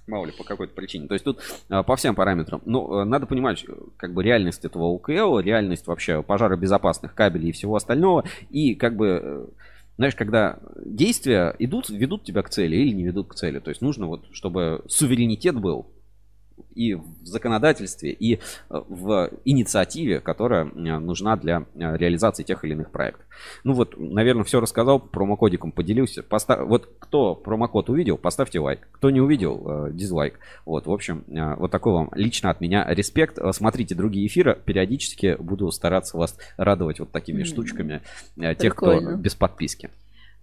Мало 0.08 0.26
ли, 0.26 0.32
по 0.32 0.42
какой-то 0.42 0.74
причине. 0.74 1.06
То 1.06 1.14
есть 1.14 1.24
тут 1.24 1.40
а, 1.68 1.82
по 1.82 1.96
всем 1.96 2.14
параметрам. 2.14 2.62
Но 2.64 2.90
а, 2.90 3.04
надо 3.04 3.26
понимать, 3.26 3.64
как 3.96 4.14
бы 4.14 4.22
реальность 4.22 4.64
этого 4.64 4.84
УКЛ, 4.84 5.38
реальность 5.38 5.86
вообще 5.86 6.22
пожаробезопасных 6.22 7.14
кабелей 7.14 7.50
и 7.50 7.52
всего 7.52 7.76
остального. 7.76 8.24
И 8.50 8.74
как 8.74 8.96
бы 8.96 9.20
э, 9.22 9.46
знаешь, 9.98 10.14
когда 10.14 10.58
действия 10.84 11.54
идут, 11.58 11.90
ведут 11.90 12.24
тебя 12.24 12.42
к 12.42 12.50
цели 12.50 12.76
или 12.76 12.94
не 12.94 13.04
ведут 13.04 13.28
к 13.28 13.34
цели. 13.34 13.58
То 13.58 13.68
есть 13.70 13.82
нужно 13.82 14.06
вот, 14.06 14.26
чтобы 14.32 14.82
суверенитет 14.88 15.56
был 15.60 15.86
и 16.74 16.94
в 16.94 17.04
законодательстве, 17.24 18.12
и 18.12 18.34
э, 18.34 18.38
в 18.70 19.30
инициативе, 19.44 20.20
которая 20.20 20.66
э, 20.66 20.68
нужна 20.98 21.36
для 21.36 21.64
э, 21.74 21.96
реализации 21.96 22.44
тех 22.44 22.64
или 22.64 22.72
иных 22.72 22.90
проектов. 22.90 23.26
Ну 23.64 23.72
вот, 23.72 23.94
наверное, 23.98 24.44
все 24.44 24.60
рассказал, 24.60 25.00
промокодиком 25.00 25.72
поделился. 25.72 26.22
Постав... 26.22 26.66
Вот 26.66 26.88
кто 26.98 27.34
промокод 27.34 27.90
увидел, 27.90 28.16
поставьте 28.16 28.60
лайк. 28.60 28.86
Кто 28.92 29.10
не 29.10 29.20
увидел, 29.20 29.88
дизлайк. 29.92 30.38
Вот, 30.64 30.86
в 30.86 30.92
общем, 30.92 31.24
вот 31.28 31.70
такой 31.70 31.92
вам 31.92 32.10
лично 32.14 32.50
от 32.50 32.60
меня 32.60 32.84
респект. 32.88 33.38
Смотрите 33.52 33.94
другие 33.94 34.26
эфиры, 34.26 34.58
периодически 34.64 35.36
буду 35.38 35.70
стараться 35.70 36.16
вас 36.16 36.36
радовать 36.56 36.98
вот 37.00 37.12
такими 37.12 37.42
mm-hmm. 37.42 37.44
штучками, 37.44 38.02
тех, 38.58 38.74
кто 38.74 39.16
без 39.16 39.34
подписки. 39.34 39.90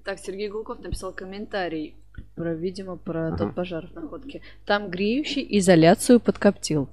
Так, 0.06 0.20
Сергей 0.20 0.50
Гулков 0.50 0.80
написал 0.82 1.14
комментарий 1.14 1.96
про, 2.36 2.54
видимо, 2.54 2.96
про 2.96 3.30
ага. 3.30 3.38
тот 3.38 3.56
пожар 3.56 3.88
в 3.88 3.96
находке. 3.96 4.44
Там 4.64 4.92
греющий 4.92 5.44
изоляцию 5.58 6.20
подкоптил. 6.20 6.90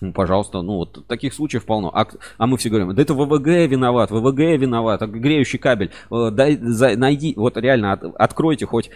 Ну, 0.00 0.12
пожалуйста, 0.12 0.62
ну 0.62 0.74
вот 0.74 1.04
таких 1.08 1.34
случаев 1.34 1.66
полно. 1.66 1.90
А, 1.92 2.06
а 2.38 2.46
мы 2.46 2.58
все 2.58 2.68
говорим, 2.68 2.94
да 2.94 3.02
это 3.02 3.14
ВВГ 3.14 3.68
виноват, 3.68 4.12
ВВГ 4.12 4.38
виноват, 4.60 5.02
а 5.02 5.08
греющий 5.08 5.58
кабель. 5.58 5.90
Э, 6.12 6.30
дай, 6.30 6.56
за, 6.56 6.96
найди, 6.96 7.34
вот 7.36 7.56
реально 7.56 7.92
от, 7.92 8.04
откройте 8.16 8.66
хоть 8.66 8.90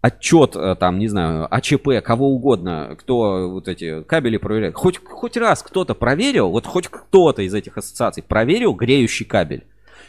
отчет, 0.00 0.54
э, 0.54 0.76
там, 0.78 1.00
не 1.00 1.08
знаю, 1.08 1.52
АЧП, 1.52 2.00
кого 2.04 2.28
угодно, 2.28 2.96
кто 3.00 3.50
вот 3.50 3.66
эти 3.66 4.04
кабели 4.04 4.36
проверяет. 4.36 4.76
Хоть, 4.76 5.04
хоть 5.04 5.36
раз 5.36 5.64
кто-то 5.64 5.94
проверил, 5.96 6.50
вот 6.50 6.66
хоть 6.66 6.86
кто-то 6.86 7.42
из 7.42 7.52
этих 7.52 7.76
ассоциаций 7.76 8.22
проверил 8.22 8.74
греющий 8.74 9.26
кабель. 9.26 9.64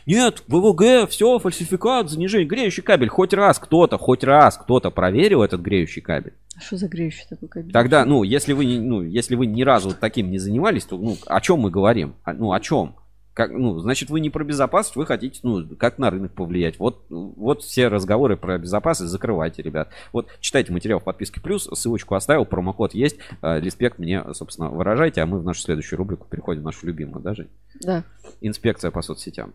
Нет, 0.06 0.44
ВВГ, 0.48 1.10
все, 1.10 1.40
фальсификат, 1.40 2.10
занижение, 2.10 2.48
греющий 2.48 2.82
кабель. 2.82 3.10
Хоть 3.10 3.34
раз 3.34 3.60
кто-то, 3.60 3.98
хоть 3.98 4.24
раз 4.24 4.58
кто-то 4.58 4.92
проверил 4.92 5.44
этот 5.44 5.62
греющий 5.62 6.02
кабель. 6.02 6.34
А 6.58 6.60
что 6.60 6.78
за 6.78 6.88
греющий 6.88 7.26
такой 7.30 7.50
кабель? 7.50 7.72
Тогда, 7.72 8.06
ну, 8.06 8.24
если 8.24 8.54
вы, 8.54 8.80
ну, 8.80 9.02
если 9.04 9.36
вы 9.36 9.46
ни 9.46 9.64
разу 9.64 9.94
таким 9.94 10.32
не 10.32 10.38
занимались, 10.38 10.86
то, 10.86 10.98
ну, 10.98 11.18
о 11.26 11.42
чем 11.42 11.60
мы 11.60 11.72
говорим? 11.72 12.16
Ну, 12.26 12.52
о 12.52 12.60
чем? 12.60 12.96
Как, 13.34 13.52
ну, 13.52 13.80
значит, 13.80 14.10
вы 14.10 14.20
не 14.20 14.30
про 14.30 14.44
безопасность, 14.44 14.98
вы 14.98 15.06
хотите, 15.06 15.40
ну, 15.44 15.66
как 15.78 15.98
на 15.98 16.10
рынок 16.10 16.34
повлиять. 16.34 16.78
Вот, 16.80 17.06
вот 17.10 17.64
все 17.64 17.88
разговоры 17.88 18.36
про 18.36 18.58
безопасность 18.58 19.10
закрывайте, 19.10 19.62
ребят. 19.62 19.90
Вот, 20.12 20.28
читайте 20.42 20.74
материал 20.74 21.00
в 21.00 21.06
подписке 21.06 21.40
плюс, 21.40 21.70
ссылочку 21.74 22.16
оставил, 22.16 22.44
промокод 22.44 22.94
есть. 22.94 23.18
Э, 23.42 23.62
респект 23.62 24.00
мне, 24.00 24.22
собственно, 24.34 24.70
выражайте, 24.70 25.22
а 25.22 25.26
мы 25.26 25.40
в 25.40 25.46
нашу 25.46 25.62
следующую 25.62 25.98
рубрику 25.98 26.28
переходим, 26.30 26.64
нашу 26.64 26.86
любимую, 26.86 27.24
да, 27.24 27.34
Жень? 27.34 27.50
Да. 27.82 28.04
Инспекция 28.42 28.92
по 28.92 29.02
соцсетям. 29.02 29.54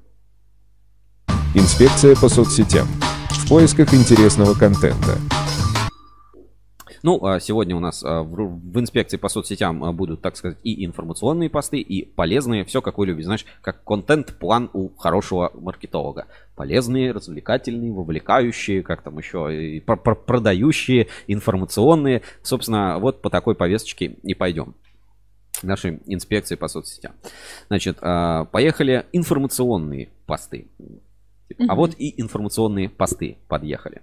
Инспекция 1.59 2.15
по 2.15 2.29
соцсетям. 2.29 2.87
В 3.31 3.49
поисках 3.49 3.95
интересного 3.95 4.53
контента. 4.53 5.17
Ну, 7.03 7.25
а 7.25 7.41
сегодня 7.41 7.75
у 7.75 7.81
нас 7.81 8.05
а, 8.05 8.23
в 8.23 8.79
инспекции 8.79 9.17
по 9.17 9.31
соцсетям 9.31 9.83
а, 9.83 9.91
будут, 9.93 10.21
так 10.21 10.37
сказать, 10.37 10.59
и 10.65 10.85
информационные 10.85 11.49
посты, 11.49 11.79
и 11.79 12.05
полезные. 12.05 12.67
Все, 12.67 12.83
как 12.83 12.99
вы 12.99 13.07
любите. 13.07 13.25
Знаешь, 13.25 13.47
как 13.63 13.83
контент-план 13.85 14.69
у 14.75 14.91
хорошего 14.99 15.51
маркетолога. 15.55 16.27
Полезные, 16.57 17.13
развлекательные, 17.13 17.91
вовлекающие, 17.91 18.83
как 18.83 19.01
там 19.01 19.17
еще, 19.17 19.77
и 19.77 19.81
продающие, 19.81 21.09
информационные. 21.27 22.21
Собственно, 22.43 22.99
вот 22.99 23.23
по 23.23 23.31
такой 23.31 23.55
повесточке 23.55 24.05
и 24.23 24.35
пойдем 24.35 24.75
нашей 25.63 26.01
инспекции 26.05 26.57
по 26.57 26.69
соцсетям. 26.69 27.13
Значит, 27.69 27.99
поехали 27.99 29.07
информационные 29.13 30.11
посты. 30.27 30.67
А 31.69 31.75
вот 31.75 31.95
и 31.99 32.21
информационные 32.21 32.89
посты 32.89 33.39
подъехали. 33.49 34.03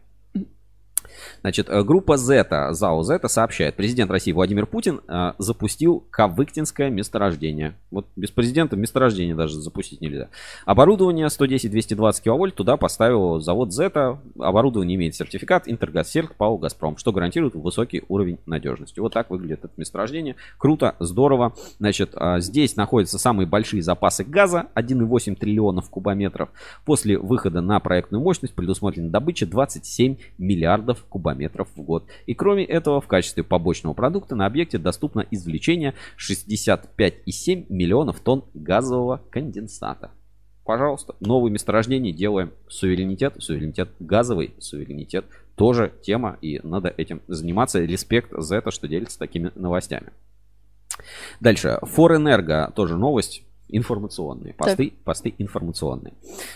Значит, 1.41 1.69
э, 1.69 1.83
группа 1.83 2.17
Z, 2.17 2.71
ЗАО 2.71 3.03
Z 3.03 3.27
сообщает, 3.27 3.75
президент 3.75 4.11
России 4.11 4.31
Владимир 4.31 4.65
Путин 4.65 5.01
э, 5.07 5.33
запустил 5.37 6.03
Кавыктинское 6.09 6.89
месторождение. 6.89 7.75
Вот 7.91 8.07
без 8.15 8.31
президента 8.31 8.75
месторождение 8.75 9.35
даже 9.35 9.59
запустить 9.59 10.01
нельзя. 10.01 10.29
Оборудование 10.65 11.27
110-220 11.27 12.23
киловольт 12.23 12.55
туда 12.55 12.77
поставил 12.77 13.39
завод 13.39 13.73
Z. 13.73 14.19
Оборудование 14.39 14.95
имеет 14.95 15.15
сертификат 15.15 15.63
Интергазсерк 15.67 16.35
ПАО 16.35 16.57
Газпром, 16.57 16.97
что 16.97 17.11
гарантирует 17.11 17.55
высокий 17.55 18.03
уровень 18.07 18.39
надежности. 18.45 18.99
Вот 18.99 19.13
так 19.13 19.29
выглядит 19.29 19.65
это 19.65 19.73
месторождение. 19.77 20.35
Круто, 20.57 20.95
здорово. 20.99 21.53
Значит, 21.79 22.13
э, 22.15 22.39
здесь 22.39 22.75
находятся 22.75 23.19
самые 23.19 23.47
большие 23.47 23.81
запасы 23.83 24.23
газа, 24.23 24.67
1,8 24.75 25.35
триллионов 25.35 25.89
кубометров. 25.89 26.49
После 26.85 27.17
выхода 27.17 27.61
на 27.61 27.79
проектную 27.79 28.23
мощность 28.23 28.53
предусмотрена 28.53 29.09
добыча 29.09 29.45
27 29.45 30.17
миллиардов 30.37 31.05
кубометров 31.13 31.69
в 31.75 31.81
год. 31.81 32.05
И 32.25 32.33
кроме 32.33 32.65
этого, 32.65 32.99
в 32.99 33.07
качестве 33.07 33.43
побочного 33.43 33.93
продукта 33.93 34.35
на 34.35 34.47
объекте 34.47 34.79
доступно 34.79 35.25
извлечение 35.29 35.93
65,7 36.17 37.67
миллионов 37.69 38.19
тонн 38.19 38.43
газового 38.55 39.21
конденсата. 39.29 40.09
Пожалуйста, 40.65 41.15
новые 41.19 41.51
месторождения 41.51 42.11
делаем. 42.11 42.51
Суверенитет, 42.67 43.35
суверенитет 43.37 43.89
газовый, 43.99 44.55
суверенитет 44.59 45.25
тоже 45.55 45.93
тема, 46.01 46.37
и 46.41 46.59
надо 46.63 46.91
этим 46.97 47.21
заниматься. 47.27 47.79
Респект 47.79 48.31
за 48.35 48.55
это, 48.55 48.71
что 48.71 48.87
делится 48.87 49.19
такими 49.19 49.51
новостями. 49.53 50.13
Дальше. 51.39 51.77
Форэнерго, 51.83 52.71
тоже 52.75 52.97
новость 52.97 53.43
информационные. 53.69 54.53
Посты, 54.53 54.89
так. 54.89 54.99
посты 54.99 55.33
информационные. 55.37 56.13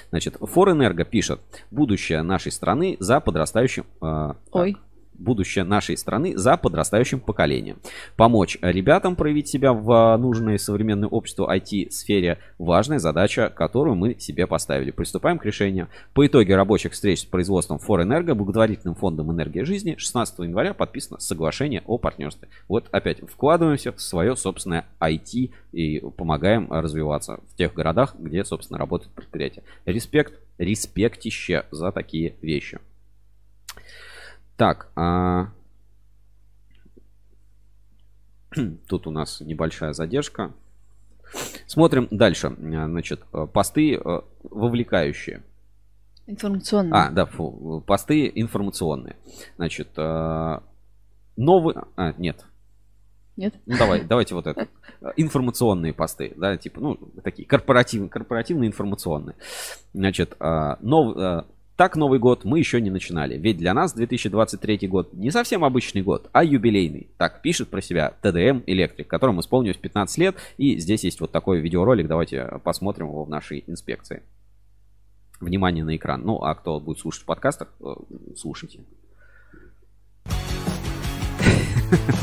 Значит, 0.10 0.38
Форэнерго 0.40 1.04
пишет, 1.04 1.40
будущее 1.72 2.22
нашей 2.22 2.52
страны 2.52 2.98
за 3.00 3.20
подрастающим... 3.20 3.86
Э, 4.02 4.34
Ой. 4.52 4.74
Так, 4.74 4.82
будущее 5.18 5.64
нашей 5.64 5.98
страны 5.98 6.38
за 6.38 6.58
подрастающим 6.58 7.20
поколением. 7.20 7.78
Помочь 8.16 8.58
ребятам 8.62 9.16
проявить 9.16 9.48
себя 9.48 9.74
в 9.74 10.18
нужной 10.18 10.60
современное 10.60 11.10
обществу 11.10 11.50
IT-сфере– 11.50 12.40
важная 12.58 13.00
задача, 13.00 13.50
которую 13.50 13.96
мы 13.96 14.16
себе 14.20 14.48
поставили. 14.48 14.92
Приступаем 14.92 15.38
к 15.38 15.46
решению. 15.46 15.88
По 16.14 16.26
итоге 16.26 16.56
рабочих 16.56 16.94
встреч 16.94 17.22
с 17.22 17.26
производством 17.26 17.80
Форэнерго, 17.80 18.36
благотворительным 18.36 18.96
фондом 18.96 19.32
энергии 19.32 19.62
жизни, 19.62 19.96
16 19.98 20.40
января 20.40 20.74
подписано 20.74 21.20
соглашение 21.20 21.84
о 21.86 21.98
партнерстве. 21.98 22.50
Вот 22.68 22.88
опять 22.92 23.20
вкладываемся 23.30 23.92
в 23.92 24.02
свое 24.02 24.36
собственное 24.36 24.86
IT 25.00 25.52
и 25.72 26.00
помогаем 26.18 26.72
развиваться 26.72 27.40
в 27.52 27.56
тех 27.56 27.74
городах, 27.74 28.16
где, 28.18 28.44
собственно, 28.44 28.80
работает 28.80 29.14
предприятие. 29.14 29.64
Респект, 29.86 30.40
респектище 30.58 31.66
за 31.72 31.92
такие 31.92 32.36
вещи. 32.42 32.80
Так, 34.58 34.92
а... 34.96 35.52
тут 38.88 39.08
у 39.08 39.12
нас 39.12 39.40
небольшая 39.42 39.94
задержка. 39.94 40.52
Смотрим 41.68 42.08
дальше. 42.10 42.56
Значит, 42.58 43.22
посты 43.54 43.96
э, 43.96 44.22
вовлекающие. 44.44 45.44
Информационные. 46.26 46.94
А, 46.94 47.10
да, 47.12 47.26
фу, 47.26 47.84
посты 47.86 48.32
информационные. 48.34 49.16
Значит, 49.58 49.90
э, 49.98 50.60
новый... 51.36 51.76
А, 51.96 52.14
нет. 52.18 52.46
Нет? 53.36 53.54
Ну, 53.66 53.78
давай, 53.78 54.04
давайте 54.04 54.34
вот 54.34 54.48
это. 54.48 54.68
Информационные 55.16 55.94
посты, 55.94 56.34
да, 56.36 56.58
типа, 56.58 56.82
ну, 56.82 56.98
такие 57.24 57.48
корпоративные, 57.48 58.10
корпоративные 58.10 58.70
информационные. 58.70 59.36
Значит, 59.94 60.36
э, 60.40 60.76
нов, 60.82 61.46
так 61.78 61.96
Новый 61.96 62.18
год 62.18 62.44
мы 62.44 62.58
еще 62.58 62.82
не 62.82 62.90
начинали, 62.90 63.38
ведь 63.38 63.58
для 63.58 63.76
нас 63.76 63.94
2023 63.94 64.88
год 64.88 65.14
не 65.14 65.30
совсем 65.30 65.64
обычный 65.64 66.02
год, 66.02 66.28
а 66.34 66.44
юбилейный. 66.44 67.12
Так 67.18 67.44
пишет 67.44 67.70
про 67.70 67.82
себя 67.82 68.16
ТДМ 68.22 68.64
Электрик, 68.66 69.08
которому 69.08 69.42
исполнилось 69.42 69.78
15 69.78 70.18
лет, 70.18 70.36
и 70.58 70.80
здесь 70.80 71.04
есть 71.04 71.22
вот 71.22 71.32
такой 71.32 71.62
видеоролик, 71.62 72.08
давайте 72.08 72.60
посмотрим 72.64 73.10
его 73.10 73.24
в 73.24 73.30
нашей 73.30 73.64
инспекции. 73.68 74.24
Внимание 75.40 75.84
на 75.84 75.96
экран. 75.96 76.24
Ну, 76.26 76.42
а 76.42 76.56
кто 76.56 76.80
будет 76.80 76.98
слушать 76.98 77.22
в 77.22 77.26
подкастах, 77.26 77.72
э, 77.80 77.94
слушайте. 78.36 78.80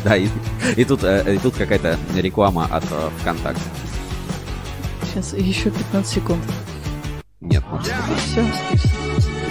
Да, 0.05 0.17
и, 0.17 0.29
и 0.77 0.85
тут, 0.85 1.05
э, 1.05 1.37
и 1.37 1.39
тут 1.39 1.55
какая-то 1.55 1.97
реклама 2.17 2.67
от 2.67 2.85
э, 2.91 3.11
ВКонтакте. 3.21 3.63
Сейчас 5.05 5.33
еще 5.33 5.71
15 5.71 6.07
секунд. 6.07 6.43
Нет, 7.41 7.63
может, 7.71 7.95
Все, 8.17 8.45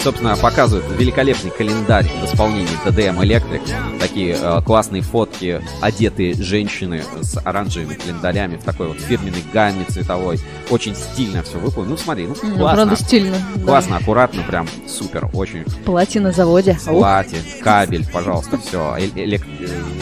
собственно, 0.03 0.35
показывают 0.35 0.85
великолепный 0.99 1.49
календарь 1.49 2.05
в 2.21 2.25
исполнении 2.25 2.67
TDM 2.85 3.19
Electric. 3.21 3.99
Такие 3.99 4.37
э, 4.39 4.61
классные 4.65 5.01
фотки, 5.01 5.61
одетые 5.79 6.33
женщины 6.33 7.03
с 7.21 7.37
оранжевыми 7.43 7.93
календарями 7.93 8.57
в 8.57 8.63
такой 8.63 8.89
вот 8.89 8.99
фирменной 8.99 9.43
гамме 9.53 9.85
цветовой. 9.87 10.39
Очень 10.69 10.93
стильно 10.95 11.41
все 11.43 11.57
выполнено. 11.57 11.91
Ну, 11.91 11.97
смотри, 11.97 12.27
ну, 12.27 12.35
Ну, 12.43 12.57
классно. 12.57 12.85
правда, 12.85 12.95
стильно. 13.01 13.37
да. 13.55 13.63
Классно, 13.63 13.97
аккуратно, 13.97 14.43
прям 14.43 14.67
супер, 14.87 15.29
очень 15.33 15.63
Платье 15.85 16.19
на 16.19 16.33
заводе. 16.33 16.77
Ух, 16.87 16.99
платье, 16.99 17.39
кабель, 17.63 18.05
пожалуйста, 18.11 18.57
все. 18.57 18.97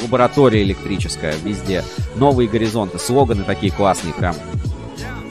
лаборатория 0.03 0.63
электрическая 0.63 1.35
везде. 1.43 1.83
Новые 2.15 2.49
горизонты, 2.49 2.97
слоганы 2.97 3.43
такие 3.43 3.71
классные, 3.71 4.13
прям. 4.13 4.35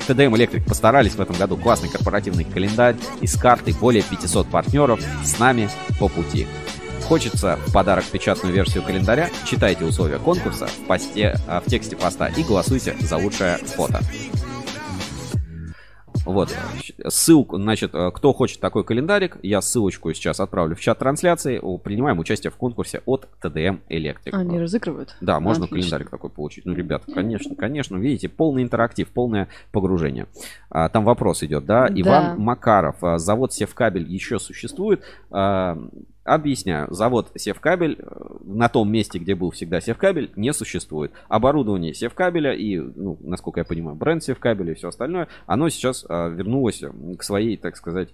TDM 0.06 0.32
Electric 0.32 0.66
постарались 0.66 1.14
в 1.14 1.20
этом 1.20 1.36
году. 1.36 1.56
Классный 1.56 1.89
корпоративный 1.89 2.44
календарь 2.44 2.97
из 3.20 3.36
карты 3.36 3.74
более 3.74 4.02
500 4.02 4.48
партнеров 4.48 5.01
с 5.24 5.39
нами 5.39 5.68
по 5.98 6.09
пути. 6.09 6.47
Хочется 7.05 7.59
в 7.66 7.72
подарок 7.72 8.05
печатную 8.05 8.55
версию 8.55 8.85
календаря? 8.85 9.31
Читайте 9.44 9.85
условия 9.85 10.18
конкурса 10.18 10.68
в, 10.68 10.86
посте, 10.86 11.36
а, 11.48 11.60
в 11.60 11.64
тексте 11.68 11.97
поста 11.97 12.28
и 12.28 12.43
голосуйте 12.44 12.94
за 13.01 13.16
лучшее 13.16 13.56
фото. 13.56 14.01
Вот, 16.25 16.55
ссылку, 17.09 17.57
значит, 17.57 17.95
э, 17.95 18.11
кто 18.13 18.33
хочет 18.33 18.61
такой 18.61 18.85
календарик, 18.85 19.39
я 19.43 19.63
ссылочку 19.63 20.13
сейчас 20.13 20.39
отправлю 20.41 20.77
в 20.77 20.81
чат 20.81 20.99
трансляции. 20.99 21.61
Принимаем 21.79 22.19
участие 22.19 22.51
в 22.51 22.57
конкурсе 22.57 23.03
от 23.07 23.27
TDM 23.43 23.81
Electric. 23.89 24.33
Они 24.33 24.61
разыгрывают? 24.61 25.17
Да, 25.21 25.41
можно 25.41 25.65
Отлично. 25.65 25.91
календарик 25.91 26.11
такой 26.11 26.31
получить. 26.31 26.67
Ну, 26.67 26.75
ребята, 26.75 27.11
конечно, 27.13 27.57
конечно, 27.57 27.97
видите, 27.97 28.29
полный 28.29 28.63
интерактив, 28.63 29.09
полное 29.09 29.49
погружение. 29.73 30.27
А, 30.69 30.89
там 30.89 31.05
вопрос 31.05 31.43
идет, 31.43 31.65
да? 31.65 31.89
Да. 31.89 32.01
Иван 32.01 32.39
Макаров, 32.39 33.03
а, 33.03 33.19
завод 33.19 33.53
Севкабель 33.53 34.07
еще 34.11 34.39
существует? 34.39 35.03
Объясняю, 36.31 36.86
завод 36.94 37.32
Севкабель 37.35 37.97
э, 37.98 38.05
на 38.44 38.69
том 38.69 38.89
месте, 38.89 39.19
где 39.19 39.35
был 39.35 39.51
всегда 39.51 39.81
Севкабель, 39.81 40.31
не 40.36 40.52
существует. 40.52 41.11
Оборудование 41.28 41.93
Севкабеля 41.93 42.52
и, 42.52 42.78
ну, 42.78 43.19
насколько 43.20 43.59
я 43.59 43.65
понимаю, 43.65 43.97
бренд 43.97 44.23
Севкабеля 44.23 44.70
и 44.70 44.74
все 44.77 44.90
остальное, 44.90 45.27
оно 45.47 45.69
сейчас 45.70 46.07
а, 46.09 46.28
вернулось 46.28 46.85
к 47.19 47.24
своей, 47.24 47.57
так 47.57 47.77
сказать, 47.77 48.11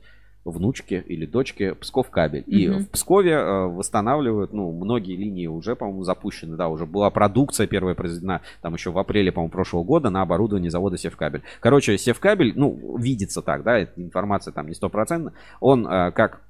внучке 0.46 1.04
или 1.06 1.26
дочке 1.26 1.74
Псков 1.74 2.08
кабель. 2.08 2.44
И 2.46 2.68
Мгм. 2.68 2.84
в 2.84 2.90
Пскове 2.90 3.32
э, 3.32 3.66
восстанавливают, 3.66 4.54
ну, 4.54 4.72
многие 4.72 5.14
линии 5.16 5.46
уже, 5.46 5.76
по-моему, 5.76 6.04
запущены, 6.04 6.56
да, 6.56 6.68
уже 6.68 6.86
была 6.86 7.10
продукция 7.10 7.66
первая 7.66 7.94
произведена, 7.94 8.40
там 8.62 8.72
еще 8.72 8.92
в 8.92 8.98
апреле, 8.98 9.30
по-моему, 9.30 9.50
прошлого 9.50 9.84
года 9.84 10.08
на 10.08 10.22
оборудовании 10.22 10.70
завода 10.70 10.96
Севкабель. 10.96 11.42
Короче, 11.60 11.98
Севкабель, 11.98 12.54
ну, 12.56 12.96
видится 12.96 13.42
так, 13.42 13.62
да, 13.62 13.78
эта 13.78 14.00
информация 14.00 14.52
там 14.52 14.68
не 14.68 14.74
стопроцентна, 14.74 15.34
он 15.60 15.86
э, 15.86 16.12
как 16.12 16.45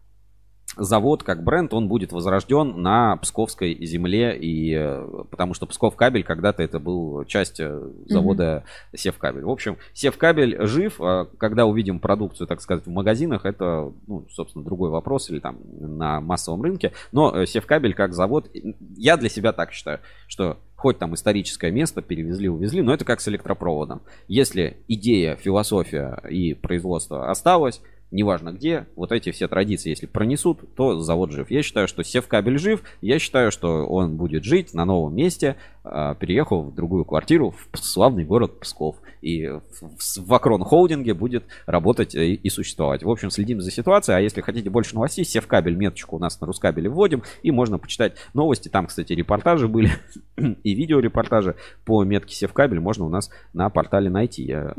завод, 0.77 1.23
как 1.23 1.43
бренд, 1.43 1.73
он 1.75 1.89
будет 1.89 2.13
возрожден 2.13 2.83
на 2.83 3.17
Псковской 3.17 3.77
земле, 3.85 4.37
и, 4.37 4.75
э, 4.75 5.25
потому 5.31 5.55
что 5.55 5.67
Псков 5.67 5.97
кабель 5.97 6.23
когда-то 6.23 6.63
это 6.63 6.79
был 6.79 7.25
часть 7.25 7.61
э, 7.61 7.91
завода 8.07 8.65
Севкабель. 8.95 9.45
В 9.45 9.51
общем, 9.51 9.79
Севкабель 9.95 10.67
жив, 10.67 11.01
а 11.01 11.27
когда 11.39 11.67
увидим 11.67 11.99
продукцию, 11.99 12.47
так 12.47 12.61
сказать, 12.61 12.87
в 12.87 12.91
магазинах, 12.91 13.45
это, 13.45 13.93
ну, 14.07 14.27
собственно, 14.31 14.65
другой 14.65 14.91
вопрос, 14.91 15.31
или 15.31 15.39
там 15.39 15.59
на 15.79 16.21
массовом 16.21 16.63
рынке, 16.63 16.93
но 17.13 17.35
э, 17.35 17.47
Севкабель 17.47 17.95
как 17.95 18.13
завод, 18.13 18.51
я 18.97 19.17
для 19.17 19.29
себя 19.29 19.53
так 19.53 19.73
считаю, 19.73 20.01
что 20.29 20.59
хоть 20.77 20.99
там 20.99 21.15
историческое 21.15 21.71
место 21.71 22.03
перевезли, 22.03 22.49
увезли, 22.49 22.83
но 22.83 22.93
это 22.93 23.05
как 23.05 23.21
с 23.21 23.29
электропроводом. 23.29 24.03
Если 24.29 24.77
идея, 24.89 25.37
философия 25.37 26.23
и 26.29 26.55
производство 26.55 27.31
осталось, 27.31 27.81
неважно 28.11 28.53
где, 28.53 28.87
вот 28.97 29.13
эти 29.13 29.31
все 29.33 29.49
традиции, 29.49 29.91
если 29.91 30.07
пронесут, 30.07 30.61
то 30.75 31.01
завод 31.01 31.33
жив. 31.33 31.51
Я 31.51 31.63
считаю, 31.63 31.89
что 31.89 32.03
Севкабель 32.03 32.59
жив, 32.59 32.83
я 33.01 33.19
считаю, 33.19 33.51
что 33.51 33.87
он 33.87 34.17
будет 34.17 34.45
жить 34.45 34.75
на 34.75 34.85
новом 34.85 35.15
месте, 35.15 35.57
а, 35.83 36.15
переехал 36.15 36.63
в 36.63 36.75
другую 36.75 37.05
квартиру 37.05 37.55
в 37.73 37.79
славный 37.79 38.25
город 38.25 38.61
Псков. 38.61 38.97
И 39.23 39.49
в, 39.49 40.35
Акрон 40.35 40.63
Холдинге 40.63 41.15
будет 41.15 41.45
работать 41.67 42.15
и, 42.15 42.49
существовать. 42.49 43.03
В 43.03 43.11
общем, 43.11 43.31
следим 43.31 43.61
за 43.61 43.71
ситуацией, 43.71 44.17
а 44.17 44.21
если 44.21 44.41
хотите 44.41 44.71
больше 44.71 44.95
новостей, 44.95 45.25
Севкабель 45.25 45.75
меточку 45.75 46.17
у 46.17 46.19
нас 46.19 46.41
на 46.41 46.47
Рускабеле 46.47 46.89
вводим, 46.89 47.23
и 47.43 47.51
можно 47.51 47.79
почитать 47.79 48.17
новости. 48.35 48.69
Там, 48.69 48.87
кстати, 48.87 49.13
репортажи 49.13 49.69
были 49.69 49.91
и 50.37 50.75
видеорепортажи 50.75 51.57
по 51.85 52.05
метке 52.05 52.35
Севкабель 52.37 52.81
можно 52.81 53.05
у 53.05 53.09
нас 53.09 53.31
на 53.53 53.69
портале 53.71 54.11
найти. 54.11 54.45
Я 54.45 54.75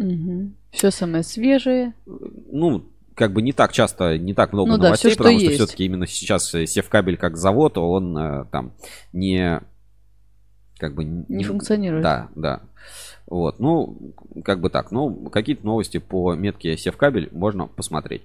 Все 0.71 0.91
самое 0.91 1.23
свежее. 1.23 1.93
ну, 2.05 2.85
как 3.17 3.33
бы 3.33 3.41
не 3.41 3.51
так 3.51 3.71
часто, 3.73 4.17
не 4.19 4.35
так 4.35 4.53
много 4.53 4.69
Ну 4.71 4.77
да, 4.77 4.83
новостей, 4.85 5.09
всё, 5.09 5.15
что 5.15 5.23
потому 5.23 5.39
что 5.39 5.49
есть. 5.49 5.57
все-таки 5.63 5.85
именно 5.85 6.05
сейчас 6.05 6.53
э, 6.53 6.67
Севкабель 6.67 7.17
как 7.17 7.35
завод, 7.35 7.77
он 7.79 8.15
э, 8.15 8.45
там 8.51 8.73
не 9.11 9.59
как 10.77 10.93
бы 10.93 11.03
Не 11.03 11.43
функционирует. 11.43 12.03
Да, 12.03 12.29
да. 12.35 12.61
Вот, 13.25 13.59
ну, 13.59 14.13
как 14.45 14.61
бы 14.61 14.69
так. 14.69 14.91
Ну, 14.91 15.29
какие-то 15.31 15.65
новости 15.65 15.97
по 15.97 16.35
метке 16.35 16.77
Севкабель 16.77 17.29
можно 17.31 17.65
посмотреть. 17.65 18.21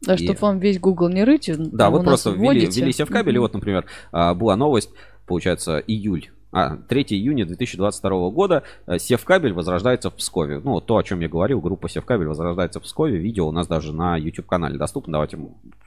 Да, 0.00 0.14
И- 0.14 0.24
чтобы 0.24 0.38
вам 0.40 0.58
весь 0.58 0.80
Google 0.80 1.08
не 1.08 1.22
рыть. 1.22 1.48
Да, 1.56 1.88
вот 1.90 2.02
просто 2.02 2.30
ввели, 2.30 2.66
ввели 2.66 2.92
Севкабель, 2.92 3.36
и 3.36 3.38
Мгм. 3.38 3.42
вот, 3.44 3.54
например, 3.54 3.86
а, 4.10 4.34
была 4.34 4.56
новость, 4.56 4.90
получается, 5.26 5.78
июль. 5.78 6.30
А, 6.52 6.76
3 6.76 7.02
июня 7.10 7.46
2022 7.46 8.30
года 8.30 8.62
э, 8.86 8.98
Севкабель 8.98 9.54
возрождается 9.54 10.10
в 10.10 10.14
Пскове. 10.14 10.60
Ну, 10.62 10.82
то, 10.82 10.98
о 10.98 11.02
чем 11.02 11.20
я 11.20 11.28
говорил, 11.28 11.62
группа 11.62 11.88
Севкабель 11.88 12.26
возрождается 12.26 12.78
в 12.78 12.82
Пскове. 12.82 13.16
Видео 13.16 13.48
у 13.48 13.52
нас 13.52 13.66
даже 13.66 13.94
на 13.94 14.18
YouTube-канале 14.18 14.76
доступно. 14.76 15.14
Давайте 15.14 15.38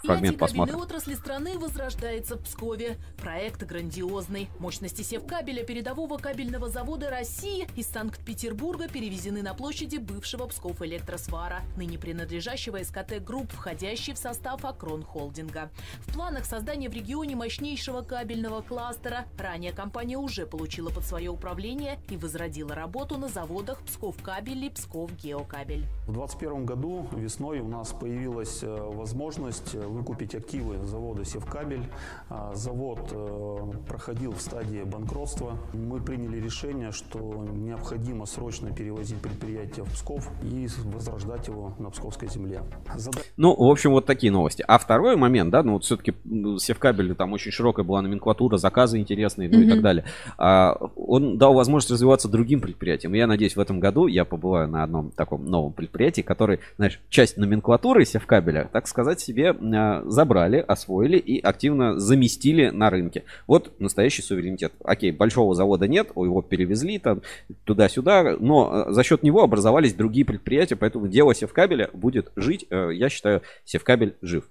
фрагмент 0.04 0.40
посмотрим. 0.40 0.80
Отрасли 0.80 1.14
страны 1.14 1.60
возрождается 1.60 2.36
в 2.36 2.44
Пскове. 2.44 2.98
Проект 3.22 3.62
грандиозный. 3.64 4.50
Мощности 4.60 5.04
севкабеля 5.04 5.64
передового 5.64 6.18
кабельного 6.18 6.68
завода 6.68 7.12
России 7.12 7.68
из 7.76 7.86
Санкт-Петербурга 7.88 8.88
перевезены 8.88 9.44
на 9.44 9.54
площади 9.54 9.98
бывшего 9.98 10.48
Псков 10.48 10.82
Электросвара, 10.82 11.62
ныне 11.78 12.00
принадлежащего 12.00 12.84
СКТ 12.84 13.24
Групп, 13.24 13.52
входящий 13.52 14.14
в 14.14 14.18
состав 14.18 14.66
Акрон 14.66 15.04
Холдинга. 15.04 15.70
В 16.08 16.14
планах 16.14 16.46
создания 16.46 16.90
в 16.90 16.94
регионе 16.94 17.36
мощнейшего 17.36 18.02
кабельного 18.02 18.62
кластера 18.62 19.26
ранее 19.38 19.72
компания 19.72 20.18
уже 20.18 20.48
получила 20.56 20.90
под 20.90 21.04
свое 21.04 21.30
управление 21.30 22.00
и 22.10 22.16
возродила 22.16 22.74
работу 22.74 23.18
на 23.18 23.28
заводах 23.28 23.82
Псков 23.82 24.16
Кабель 24.24 24.64
и 24.64 24.70
Псков 24.70 25.12
Геокабель. 25.22 25.86
В 26.08 26.14
2021 26.14 26.66
году 26.66 27.08
весной 27.18 27.62
у 27.62 27.68
нас 27.68 27.92
появилась 27.92 28.60
э, 28.62 28.90
возможность 28.94 29.74
э, 29.74 29.80
выкупить 29.88 30.36
активы 30.36 30.78
завода 30.86 31.26
Севкабель. 31.26 31.82
А, 32.30 32.54
Завод 32.54 33.00
э, 33.12 33.58
проходил 33.88 34.34
в 34.34 34.40
стадии 34.40 34.84
банкротства. 34.84 35.58
Мы 35.74 36.00
приняли 36.00 36.40
решение, 36.40 36.92
что 36.92 37.44
необходимо 37.52 38.28
срочно 38.28 38.72
перевозить 38.72 39.18
предприятие 39.18 39.84
в 39.84 39.92
Псков 39.94 40.30
и 40.44 40.68
возрождать 40.94 41.48
его 41.48 41.74
на 41.80 41.90
Псковской 41.90 42.28
земле. 42.30 42.62
Зада- 42.96 43.22
Ну, 43.36 43.56
в 43.56 43.68
общем, 43.72 43.90
вот 43.90 44.06
такие 44.06 44.32
новости. 44.32 44.64
А 44.68 44.78
второй 44.78 45.16
момент, 45.16 45.50
да, 45.50 45.64
ну 45.64 45.74
вот 45.74 45.86
все-таки 45.86 46.14
Севкабель, 46.60 47.16
там 47.16 47.34
очень 47.34 47.52
широкая 47.52 47.84
была 47.84 48.04
номенклатура, 48.04 48.58
заказы 48.58 49.00
интересные, 49.00 49.50
ну 49.50 49.58
и 49.60 49.64
Мгм. 49.64 49.72
так 49.72 49.82
далее. 49.82 50.06
А, 50.38 50.76
он 50.96 51.40
дал 51.40 51.56
возможность 51.56 51.90
развиваться 51.90 52.28
другим 52.30 52.62
предприятиям. 52.62 53.16
И 53.16 53.18
я 53.18 53.26
надеюсь, 53.26 53.56
в 53.56 53.60
этом 53.60 53.80
году 53.80 54.06
я 54.06 54.24
побываю 54.24 54.68
на 54.68 54.84
одном 54.84 55.10
таком 55.10 55.46
новом 55.46 55.74
предприятии, 55.74 55.95
который, 56.22 56.60
знаешь, 56.78 57.00
часть 57.10 57.38
номенклатуры 57.38 58.06
Севкабеля, 58.06 58.70
так 58.72 58.88
сказать, 58.88 59.20
себе 59.20 59.52
а, 59.52 60.04
забрали, 60.06 60.64
освоили 60.66 61.18
и 61.18 61.40
активно 61.40 62.00
заместили 62.00 62.70
на 62.70 62.90
рынке. 62.90 63.24
Вот 63.48 63.80
настоящий 63.80 64.22
суверенитет. 64.22 64.74
Окей, 64.84 65.12
большого 65.12 65.56
завода 65.56 65.88
нет, 65.88 66.10
его 66.16 66.42
перевезли 66.42 67.00
там 67.00 67.22
туда-сюда, 67.64 68.38
но 68.40 68.86
э, 68.88 68.92
за 68.92 69.04
счет 69.04 69.24
него 69.24 69.44
образовались 69.44 69.94
другие 69.94 70.26
предприятия, 70.26 70.76
поэтому 70.76 71.08
дело 71.08 71.34
Севкабеля 71.34 71.90
будет 71.94 72.32
жить. 72.36 72.66
Э, 72.70 72.90
Я 72.94 73.10
считаю, 73.10 73.42
Севкабель 73.64 74.16
жив. 74.22 74.46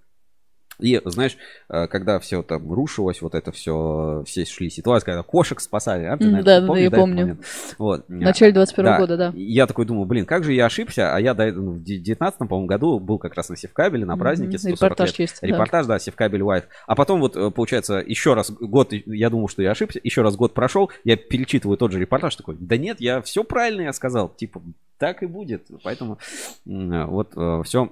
И, 0.80 1.00
знаешь, 1.04 1.36
э, 1.68 1.86
когда 1.86 2.18
все 2.18 2.42
там 2.42 2.72
рушилось, 2.72 3.22
вот 3.22 3.34
это 3.34 3.52
все, 3.52 4.22
все 4.26 4.44
шли 4.44 4.70
ситуации, 4.70 5.06
когда 5.06 5.22
кошек 5.22 5.60
спасали, 5.60 6.04
а, 6.04 6.16
ты, 6.16 6.24
наверное, 6.24 6.44
да, 6.44 6.60
да, 6.60 6.66
помнишь, 6.66 6.82
я 6.82 6.86
этот 6.88 6.98
помню. 6.98 7.38
Вот. 7.78 8.04
В 8.08 8.12
начале 8.12 8.52
21 8.52 8.96
года, 8.98 9.16
да. 9.16 9.32
Я 9.34 9.66
такой 9.66 9.86
думаю, 9.86 10.06
блин, 10.06 10.26
как 10.26 10.44
же 10.44 10.52
я 10.52 10.66
ошибся, 10.66 11.14
а 11.14 11.20
я 11.20 11.34
до 11.34 11.44
этого, 11.44 11.70
в 11.72 11.82
19 11.82 12.38
по-моему, 12.38 12.66
году 12.66 12.98
был 12.98 13.18
как 13.18 13.34
раз 13.34 13.48
на 13.48 13.56
Севкабеле, 13.56 14.04
на 14.04 14.16
празднике 14.16 14.58
140 14.58 14.76
Репортаж 14.76 15.08
лет. 15.10 15.18
есть, 15.18 15.40
да. 15.40 15.46
Репортаж, 15.46 15.86
да, 15.86 15.98
Севкабель 15.98 16.42
Live. 16.42 16.64
А 16.86 16.94
потом 16.94 17.20
вот, 17.20 17.36
э, 17.36 17.50
получается, 17.50 18.02
еще 18.04 18.34
раз 18.34 18.50
год, 18.50 18.92
я 18.92 19.30
думал, 19.30 19.48
что 19.48 19.62
я 19.62 19.70
ошибся, 19.70 20.00
еще 20.02 20.22
раз 20.22 20.36
год 20.36 20.54
прошел, 20.54 20.90
я 21.04 21.16
перечитываю 21.16 21.76
тот 21.76 21.92
же 21.92 22.00
репортаж, 22.00 22.34
такой, 22.36 22.56
да 22.58 22.76
нет, 22.76 23.00
я 23.00 23.22
все 23.22 23.44
правильно 23.44 23.82
я 23.82 23.92
сказал, 23.92 24.28
типа, 24.28 24.62
так 24.98 25.22
и 25.22 25.26
будет. 25.26 25.66
Поэтому 25.82 26.18
вот 26.64 27.32
все, 27.64 27.90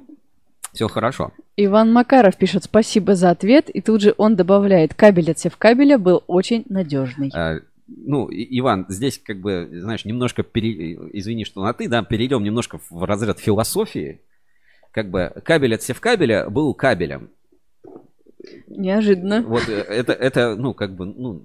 все 0.72 0.88
хорошо. 0.88 1.32
Иван 1.56 1.92
Макаров 1.92 2.36
пишет 2.36 2.64
спасибо 2.64 3.14
за 3.14 3.30
ответ, 3.30 3.68
и 3.68 3.80
тут 3.80 4.00
же 4.00 4.14
он 4.16 4.36
добавляет, 4.36 4.94
кабель 4.94 5.30
от 5.30 5.38
Севкабеля 5.38 5.98
был 5.98 6.24
очень 6.26 6.64
надежный. 6.68 7.30
Э, 7.34 7.60
ну, 7.86 8.28
Иван, 8.30 8.86
здесь 8.88 9.18
как 9.18 9.40
бы, 9.40 9.68
знаешь, 9.72 10.04
немножко, 10.04 10.42
пере- 10.42 10.98
извини, 11.12 11.44
что 11.44 11.62
на 11.62 11.72
ты, 11.74 11.88
да, 11.88 12.02
перейдем 12.02 12.42
немножко 12.42 12.78
в 12.90 13.04
разряд 13.04 13.38
философии. 13.38 14.20
Как 14.92 15.10
бы 15.10 15.32
кабель 15.44 15.74
от 15.74 15.82
севкабеля 15.82 16.48
был 16.48 16.74
кабелем. 16.74 17.30
Неожиданно. 18.68 19.42
Вот 19.42 19.68
э, 19.68 19.72
это, 19.72 20.12
это, 20.12 20.56
ну, 20.56 20.74
как 20.74 20.96
бы, 20.96 21.06
ну, 21.06 21.42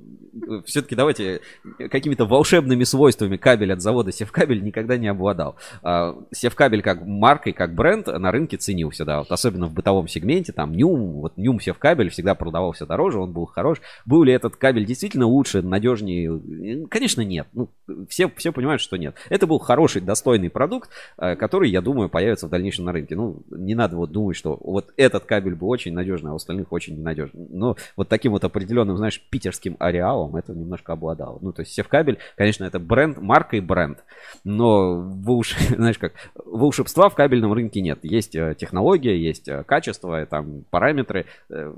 все-таки 0.65 0.95
давайте 0.95 1.41
какими-то 1.77 2.25
волшебными 2.25 2.83
свойствами 2.83 3.37
кабель 3.37 3.73
от 3.73 3.81
завода 3.81 4.11
Севкабель 4.11 4.63
никогда 4.63 4.97
не 4.97 5.07
обладал. 5.07 5.55
А, 5.83 6.17
Севкабель 6.31 6.81
как 6.81 7.05
маркой, 7.05 7.53
как 7.53 7.73
бренд 7.73 8.07
на 8.07 8.31
рынке 8.31 8.57
ценился, 8.57 9.05
да, 9.05 9.19
вот 9.19 9.31
особенно 9.31 9.67
в 9.67 9.73
бытовом 9.73 10.07
сегменте, 10.07 10.53
там 10.53 10.73
Нюм, 10.73 11.21
вот 11.21 11.37
Нюм 11.37 11.59
Севкабель 11.59 12.09
всегда 12.09 12.35
продавался 12.35 12.85
дороже, 12.85 13.19
он 13.19 13.31
был 13.31 13.45
хорош. 13.45 13.81
Был 14.05 14.23
ли 14.23 14.33
этот 14.33 14.55
кабель 14.55 14.85
действительно 14.85 15.25
лучше, 15.25 15.61
надежнее? 15.61 16.87
Конечно, 16.87 17.21
нет. 17.21 17.47
Ну, 17.53 17.69
все, 18.09 18.29
все 18.35 18.51
понимают, 18.51 18.81
что 18.81 18.97
нет. 18.97 19.15
Это 19.29 19.47
был 19.47 19.59
хороший, 19.59 20.01
достойный 20.01 20.49
продукт, 20.49 20.89
э, 21.17 21.35
который, 21.35 21.69
я 21.69 21.81
думаю, 21.81 22.09
появится 22.09 22.47
в 22.47 22.49
дальнейшем 22.49 22.85
на 22.85 22.91
рынке. 22.91 23.15
Ну, 23.15 23.43
не 23.49 23.75
надо 23.75 23.95
вот 23.95 24.11
думать, 24.11 24.35
что 24.35 24.57
вот 24.61 24.93
этот 24.97 25.25
кабель 25.25 25.55
был 25.55 25.69
очень 25.69 25.93
надежный, 25.93 26.31
а 26.31 26.33
у 26.33 26.37
остальных 26.37 26.71
очень 26.71 26.97
ненадежный. 26.97 27.47
Но 27.49 27.75
вот 27.95 28.09
таким 28.09 28.31
вот 28.31 28.43
определенным, 28.43 28.97
знаешь, 28.97 29.21
питерским 29.29 29.75
ареалом 29.79 30.26
это 30.35 30.53
немножко 30.53 30.93
обладало. 30.93 31.39
Ну, 31.41 31.53
то 31.53 31.61
есть 31.61 31.73
Севкабель, 31.73 32.19
конечно, 32.35 32.65
это 32.65 32.79
бренд, 32.79 33.17
марка 33.17 33.57
и 33.57 33.61
бренд. 33.61 34.03
Но, 34.43 35.01
волш... 35.01 35.55
знаешь 35.69 35.97
как, 35.97 36.13
волшебства 36.35 37.09
в 37.09 37.15
кабельном 37.15 37.53
рынке 37.53 37.81
нет. 37.81 37.99
Есть 38.03 38.35
э, 38.35 38.55
технология, 38.57 39.17
есть 39.17 39.47
э, 39.47 39.63
качество, 39.63 40.25
там 40.25 40.63
параметры. 40.69 41.25
Э, 41.49 41.73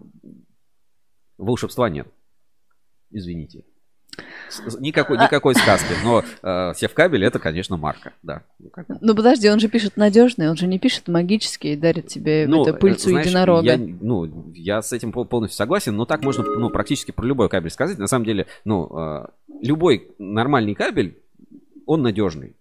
Волшебства 1.39 1.89
нет. 1.89 2.07
Извините. 3.11 3.63
С- 4.49 4.73
с- 4.73 4.79
Никакой, 4.79 5.17
никакой 5.17 5.55
сказки, 5.55 5.93
но 6.03 6.23
э, 6.43 6.73
Севкабель 6.75 7.23
это, 7.25 7.39
конечно, 7.39 7.77
марка, 7.77 8.13
да. 8.23 8.41
Ну. 8.59 8.97
Ну 9.01 9.15
подожди, 9.15 9.49
он 9.49 9.59
же 9.59 9.67
пишет 9.67 9.97
надежный, 9.97 10.49
он 10.49 10.55
же 10.57 10.67
не 10.67 10.79
пишет 10.79 11.07
магический 11.07 11.73
и 11.73 11.75
дарит 11.75 12.07
тебе 12.07 12.45
Ну, 12.47 12.63
это, 12.63 12.73
пыльцу 12.73 13.09
э, 13.09 13.11
знаешь, 13.11 13.27
единорога. 13.27 13.63
Я, 13.65 13.77
ну, 13.77 14.51
я 14.53 14.81
с 14.81 14.91
этим 14.93 15.11
пол- 15.11 15.25
полностью 15.25 15.57
согласен, 15.57 15.95
но 15.95 16.05
так 16.05 16.23
можно 16.23 16.43
ну, 16.43 16.69
практически 16.69 17.11
про 17.11 17.25
любой 17.25 17.49
кабель 17.49 17.71
сказать. 17.71 17.97
На 17.97 18.07
самом 18.07 18.25
деле, 18.25 18.47
ну, 18.65 18.89
э, 18.91 19.25
любой 19.61 20.11
нормальный 20.19 20.75
кабель, 20.75 21.17
он 21.85 22.01
надежный. 22.01 22.55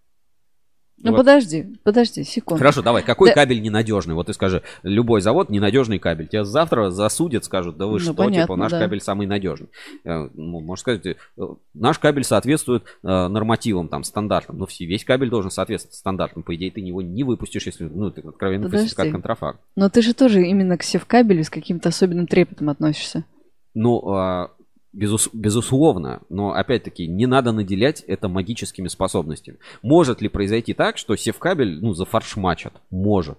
Ну 1.02 1.12
Вот. 1.12 1.18
подожди, 1.18 1.78
подожди, 1.84 2.24
секунду. 2.24 2.58
Хорошо, 2.58 2.82
давай, 2.82 3.02
какой 3.04 3.28
Да. 3.28 3.34
кабель 3.34 3.62
ненадежный? 3.62 4.14
Вот 4.14 4.26
ты 4.26 4.32
скажи, 4.32 4.62
любой 4.82 5.20
завод 5.20 5.48
ненадежный 5.48 5.98
кабель. 6.00 6.26
Тебя 6.26 6.44
завтра 6.44 6.90
засудят, 6.90 7.44
скажут, 7.44 7.76
да 7.76 7.86
вы 7.86 7.94
Ну, 7.94 7.98
что, 8.00 8.14
понятно, 8.14 8.42
типа, 8.42 8.56
наш 8.56 8.72
да. 8.72 8.80
кабель 8.80 9.00
самый 9.00 9.26
надежный. 9.28 9.68
Э, 10.04 10.28
ну, 10.34 10.60
Можно 10.60 10.80
сказать, 10.80 11.06
э, 11.06 11.16
наш 11.74 11.98
кабель 12.00 12.24
соответствует 12.24 12.82
э, 13.04 13.06
нормативам, 13.28 13.88
там, 13.88 14.02
стандартам. 14.02 14.58
Но 14.58 14.66
все, 14.66 14.86
весь 14.86 15.04
кабель 15.04 15.30
должен 15.30 15.50
соответствовать 15.52 15.94
стандартам. 15.94 16.42
По 16.42 16.54
идее, 16.56 16.70
ты 16.72 16.80
его 16.80 17.00
не 17.00 17.22
выпустишь, 17.22 17.66
если, 17.66 17.84
ну, 17.84 18.10
ты 18.10 18.20
откровенно 18.22 18.64
Подожди. 18.64 18.86
фальсификат 18.88 19.12
контрафакт. 19.12 19.60
Но 19.76 19.88
ты 19.88 20.02
же 20.02 20.14
тоже 20.14 20.42
именно 20.46 20.76
к 20.76 20.82
севкабелю 20.82 21.44
с 21.44 21.50
каким-то 21.50 21.90
особенным 21.90 22.26
трепетом 22.26 22.70
относишься. 22.70 23.24
Ну, 23.74 24.02
а, 24.10 24.50
безус- 24.98 25.30
безусловно, 25.32 26.22
но 26.28 26.52
опять-таки 26.52 27.06
не 27.06 27.26
надо 27.26 27.52
наделять 27.52 28.00
это 28.06 28.28
магическими 28.28 28.88
способностями. 28.88 29.58
Может 29.82 30.20
ли 30.20 30.28
произойти 30.28 30.74
так, 30.74 30.98
что 30.98 31.16
севкабель, 31.16 31.80
ну, 31.80 31.94
зафаршмачат? 31.94 32.74
Может. 32.90 33.38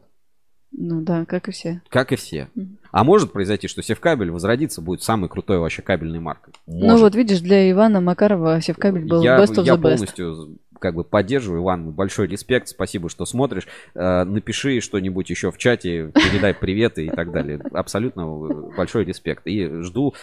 Ну 0.72 1.02
да, 1.02 1.26
как 1.26 1.48
и 1.48 1.52
все. 1.52 1.82
Как 1.90 2.12
и 2.12 2.16
все. 2.16 2.48
Мгм. 2.54 2.78
А 2.92 3.04
может 3.04 3.32
произойти, 3.34 3.68
что 3.68 3.82
севкабель 3.82 4.30
возродится, 4.32 4.82
будет 4.82 5.02
самой 5.02 5.28
крутой 5.28 5.58
вообще 5.58 5.82
кабельной 5.82 6.20
маркой. 6.20 6.54
Ну 6.68 6.86
Может. 6.86 7.02
вот 7.02 7.16
видишь, 7.16 7.40
для 7.42 7.70
Ивана 7.72 8.02
Макарова 8.02 8.62
севкабель 8.62 9.06
был 9.06 9.24
я, 9.24 9.40
best 9.40 9.56
of 9.56 9.64
я 9.64 9.74
the 9.74 9.78
best. 9.78 9.82
полностью 9.82 10.60
как 10.80 10.96
бы 10.96 11.04
поддерживаю, 11.04 11.62
Иван, 11.62 11.92
большой 11.92 12.28
респект, 12.28 12.68
спасибо, 12.68 13.10
что 13.10 13.26
смотришь. 13.26 13.68
Э, 13.96 14.24
напиши 14.24 14.80
что-нибудь 14.80 15.30
еще 15.30 15.52
в 15.52 15.58
чате, 15.58 16.12
передай 16.14 16.54
привет 16.54 16.98
и 16.98 17.10
так 17.10 17.32
далее. 17.32 17.62
Абсолютно 17.72 18.22
э, 18.22 18.76
большой 18.76 19.06
респект. 19.06 19.46
И 19.46 19.68
жду, 19.84 20.16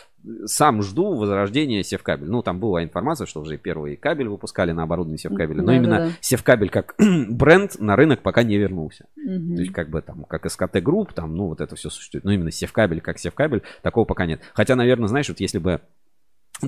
сам 0.47 0.83
жду 0.83 1.15
возрождения 1.15 1.83
Севкабель. 1.83 2.29
Ну, 2.29 2.43
там 2.43 2.59
была 2.59 2.83
информация, 2.83 3.27
что 3.27 3.41
уже 3.41 3.59
первый 3.59 3.97
кабель 3.97 4.29
выпускали 4.29 4.73
на 4.73 4.83
оборудовании 4.83 5.19
Севкабеля, 5.19 5.63
но 5.63 5.69
Да, 5.69 5.77
именно 5.77 5.99
да, 5.99 6.07
да. 6.07 6.13
Севкабель 6.21 6.71
как 6.71 6.95
бренд 7.29 7.79
на 7.79 7.97
рынок 7.97 8.23
пока 8.23 8.43
не 8.43 8.57
вернулся. 8.57 9.07
Мгм. 9.17 9.57
То 9.57 9.63
есть, 9.63 9.73
как 9.73 9.91
бы 9.91 10.03
там, 10.03 10.25
как 10.25 10.51
СКТ 10.51 10.83
Групп, 10.83 11.13
там, 11.13 11.37
ну, 11.37 11.49
вот 11.49 11.61
это 11.61 11.77
все 11.77 11.91
существует. 11.91 12.25
Но 12.25 12.33
именно 12.33 12.51
Севкабель, 12.51 13.01
как 13.01 13.19
Севкабель, 13.19 13.63
такого 13.83 14.05
пока 14.05 14.27
нет. 14.27 14.41
Хотя, 14.55 14.75
наверное, 14.77 15.09
знаешь, 15.09 15.29
вот 15.29 15.41
если 15.41 15.59
бы 15.59 15.81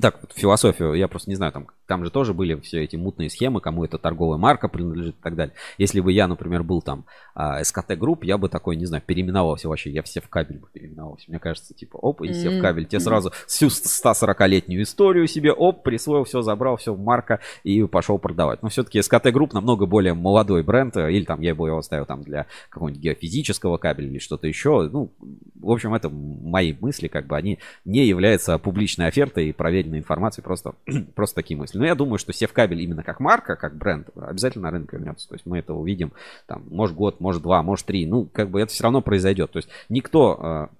так, 0.01 0.19
вот, 0.21 0.33
философию, 0.35 0.93
я 0.95 1.09
просто 1.09 1.31
не 1.31 1.37
знаю, 1.37 1.51
там, 1.53 1.67
там 1.87 2.05
же 2.05 2.11
тоже 2.11 2.35
были 2.35 2.55
все 2.61 2.85
эти 2.85 2.97
мутные 2.97 3.31
схемы, 3.31 3.63
кому 3.63 3.85
эта 3.87 3.97
торговая 3.97 4.37
марка 4.37 4.69
принадлежит 4.69 5.17
и 5.17 5.23
так 5.23 5.35
далее. 5.35 5.55
Если 5.79 6.01
бы 6.01 6.13
я, 6.13 6.29
например, 6.29 6.63
был 6.63 6.83
там 6.83 7.07
а, 7.35 7.65
СКТ 7.65 7.97
Групп, 7.97 8.25
я 8.25 8.37
бы 8.37 8.51
такой, 8.51 8.77
не 8.77 8.85
знаю, 8.85 9.03
переименовался 9.05 9.67
вообще, 9.69 9.91
я 9.91 10.03
все 10.03 10.21
в 10.21 10.29
кабель 10.29 10.59
бы 10.59 10.69
переименовался. 10.71 11.25
Мне 11.29 11.39
кажется, 11.39 11.73
типа, 11.73 11.97
оп, 11.97 12.21
и 12.21 12.33
все 12.33 12.51
в 12.51 12.61
кабель. 12.61 12.85
Тебе 12.85 13.01
сразу 13.01 13.33
всю 13.47 13.69
140-летнюю 13.69 14.83
историю 14.83 15.27
себе, 15.27 15.53
оп, 15.53 15.83
присвоил, 15.83 16.25
все 16.25 16.43
забрал, 16.43 16.77
все 16.77 16.95
марка 16.95 17.41
и 17.65 17.83
пошел 17.85 18.19
продавать. 18.19 18.63
Но 18.63 18.69
все-таки 18.69 19.01
СКТ 19.01 19.33
Групп 19.33 19.55
намного 19.55 19.87
более 19.87 20.13
молодой 20.13 20.63
бренд, 20.63 20.99
э, 20.99 21.11
или 21.13 21.25
там 21.25 21.41
я 21.41 21.55
бы 21.55 21.69
его 21.69 21.79
оставил 21.79 22.05
там 22.05 22.23
для 22.25 22.45
какого-нибудь 22.69 23.03
геофизического 23.03 23.79
кабеля 23.79 24.09
или 24.09 24.19
что-то 24.19 24.47
еще. 24.47 24.87
Ну, 24.93 25.11
в 25.55 25.71
общем, 25.71 25.95
это 25.95 26.11
мои 26.11 26.77
мысли, 26.79 27.09
как 27.09 27.27
бы 27.27 27.37
они 27.39 27.59
не 27.87 28.05
являются 28.05 28.59
публичной 28.59 29.07
офертой 29.07 29.49
и 29.49 29.53
проверенной 29.53 29.78
информацией, 29.87 30.45
просто, 30.45 30.75
просто 31.15 31.37
такие 31.37 31.57
мысли. 31.57 31.79
Но 31.79 31.87
я 31.87 31.95
думаю, 31.95 32.19
что 32.19 32.33
Севкабель 32.33 32.81
именно 32.83 33.03
как 33.03 33.21
марка, 33.21 33.57
как 33.57 33.77
бренд, 33.77 34.09
обязательно 34.17 34.65
на 34.65 34.71
рынок 34.71 34.93
вернется. 34.93 35.29
То 35.29 35.35
есть 35.35 35.47
мы 35.47 35.59
это 35.59 35.75
увидим, 35.75 36.13
там, 36.47 36.65
может 36.71 36.97
год, 36.97 37.21
может 37.21 37.43
два, 37.43 37.63
может 37.63 37.87
три. 37.87 38.07
Ну, 38.07 38.27
как 38.27 38.51
бы 38.51 38.61
это 38.61 38.73
все 38.73 38.83
равно 38.83 39.01
произойдет. 39.03 39.53
То 39.53 39.59
есть 39.59 39.69
никто 39.89 40.71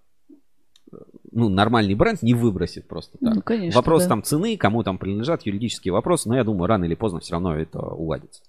э, 0.93 0.99
ну, 1.33 1.49
нормальный 1.49 1.95
бренд 1.95 2.23
не 2.23 2.35
выбросит 2.35 2.89
просто 2.89 3.19
так. 3.19 3.35
Ну, 3.35 3.43
конечно, 3.43 3.79
Вопрос 3.79 4.05
да. 4.05 4.09
там 4.11 4.23
цены, 4.23 4.57
кому 4.57 4.83
там 4.83 4.99
принадлежат, 4.99 5.43
юридические 5.43 5.93
вопросы, 5.93 6.29
но 6.29 6.37
я 6.37 6.45
думаю, 6.45 6.67
рано 6.67 6.85
или 6.85 6.95
поздно 6.95 7.21
все 7.21 7.33
равно 7.33 7.57
это 7.57 7.81
уладится. 7.81 8.43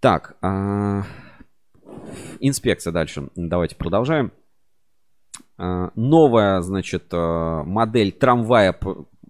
Так, 0.00 0.36
а, 0.42 1.04
инспекция 2.40 2.92
дальше. 2.92 3.28
Давайте 3.36 3.76
продолжаем. 3.76 4.32
А, 5.62 5.92
Новая, 5.94 6.60
значит, 6.60 7.04
э, 7.12 7.62
модель 7.64 8.10
трамвая, 8.10 8.76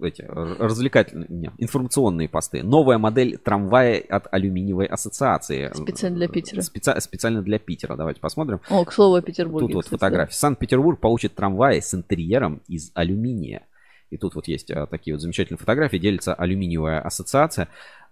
эти, 0.00 0.22
развлекательные, 0.22 1.26
не, 1.28 1.50
информационные 1.58 2.26
посты. 2.30 2.62
Новая 2.62 2.96
модель 2.96 3.36
трамвая 3.36 4.02
от 4.08 4.32
алюминиевой 4.32 4.86
ассоциации. 4.86 5.70
Специально 5.74 6.16
для 6.16 6.28
Питера. 6.28 6.60
Специ- 6.60 6.98
специально 7.00 7.42
для 7.42 7.58
Питера. 7.58 7.96
Давайте 7.96 8.20
посмотрим. 8.20 8.60
О, 8.70 8.82
к 8.86 8.94
слову 8.94 9.16
о 9.16 9.20
Петербурге. 9.20 9.66
Тут 9.66 9.74
вот 9.74 9.84
кстати, 9.84 10.00
фотография. 10.00 10.34
Санкт-Петербург 10.34 10.98
получит 10.98 11.34
трамваи 11.34 11.80
с 11.80 11.92
интерьером 11.92 12.62
из 12.66 12.92
алюминия. 12.94 13.66
И 14.08 14.16
тут 14.16 14.34
вот 14.34 14.48
есть 14.48 14.70
такие 14.90 15.14
вот 15.14 15.20
замечательные 15.20 15.58
фотографии. 15.58 15.98
Делится 15.98 16.32
алюминиевая 16.32 17.00
ассоциация. 17.02 17.68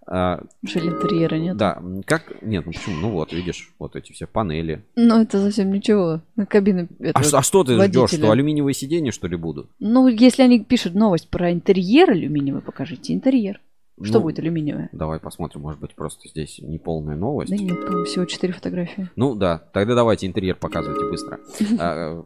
А, 0.07 0.43
нет. 0.63 1.57
да, 1.57 1.81
как... 2.05 2.41
Нет, 2.41 2.65
ну 2.65 2.71
почему? 2.73 2.95
Ну 2.97 3.09
вот, 3.11 3.31
видишь, 3.33 3.71
вот 3.79 3.95
эти 3.95 4.11
все 4.11 4.27
панели. 4.27 4.83
Ну, 4.95 5.21
это 5.21 5.41
совсем 5.41 5.71
ничего. 5.71 6.21
На 6.35 6.45
кабины 6.45 6.87
А, 7.13 7.23
что- 7.23 7.37
а 7.37 7.41
что 7.43 7.63
ты 7.63 7.73
ждешь? 7.75 7.79
водителя. 7.95 8.23
Что 8.23 8.31
алюминиевые 8.31 8.73
сиденья, 8.73 9.11
что 9.11 9.27
ли, 9.27 9.37
будут? 9.37 9.69
Ну, 9.79 10.07
если 10.07 10.41
они 10.43 10.63
пишут 10.63 10.95
новость 10.95 11.29
про 11.29 11.51
интерьер 11.51 12.09
алюминиевый, 12.09 12.61
покажите 12.61 13.13
интерьер. 13.13 13.61
Что 14.01 14.15
Ну, 14.15 14.21
будет 14.21 14.39
алюминиевое? 14.39 14.89
Давай 14.91 15.19
посмотрим, 15.19 15.61
может 15.61 15.79
быть, 15.79 15.93
просто 15.93 16.27
здесь 16.27 16.59
неполная 16.59 17.15
новость. 17.15 17.51
Да 17.51 17.57
нет, 17.57 17.79
по-моему, 17.85 18.05
всего 18.05 18.25
четыре 18.25 18.53
фотографии. 18.53 19.09
Ну 19.15 19.35
да, 19.35 19.59
тогда 19.73 19.93
давайте 19.93 20.25
интерьер 20.25 20.55
показывайте 20.55 21.05
быстро. 21.07 21.39
А, 21.79 22.25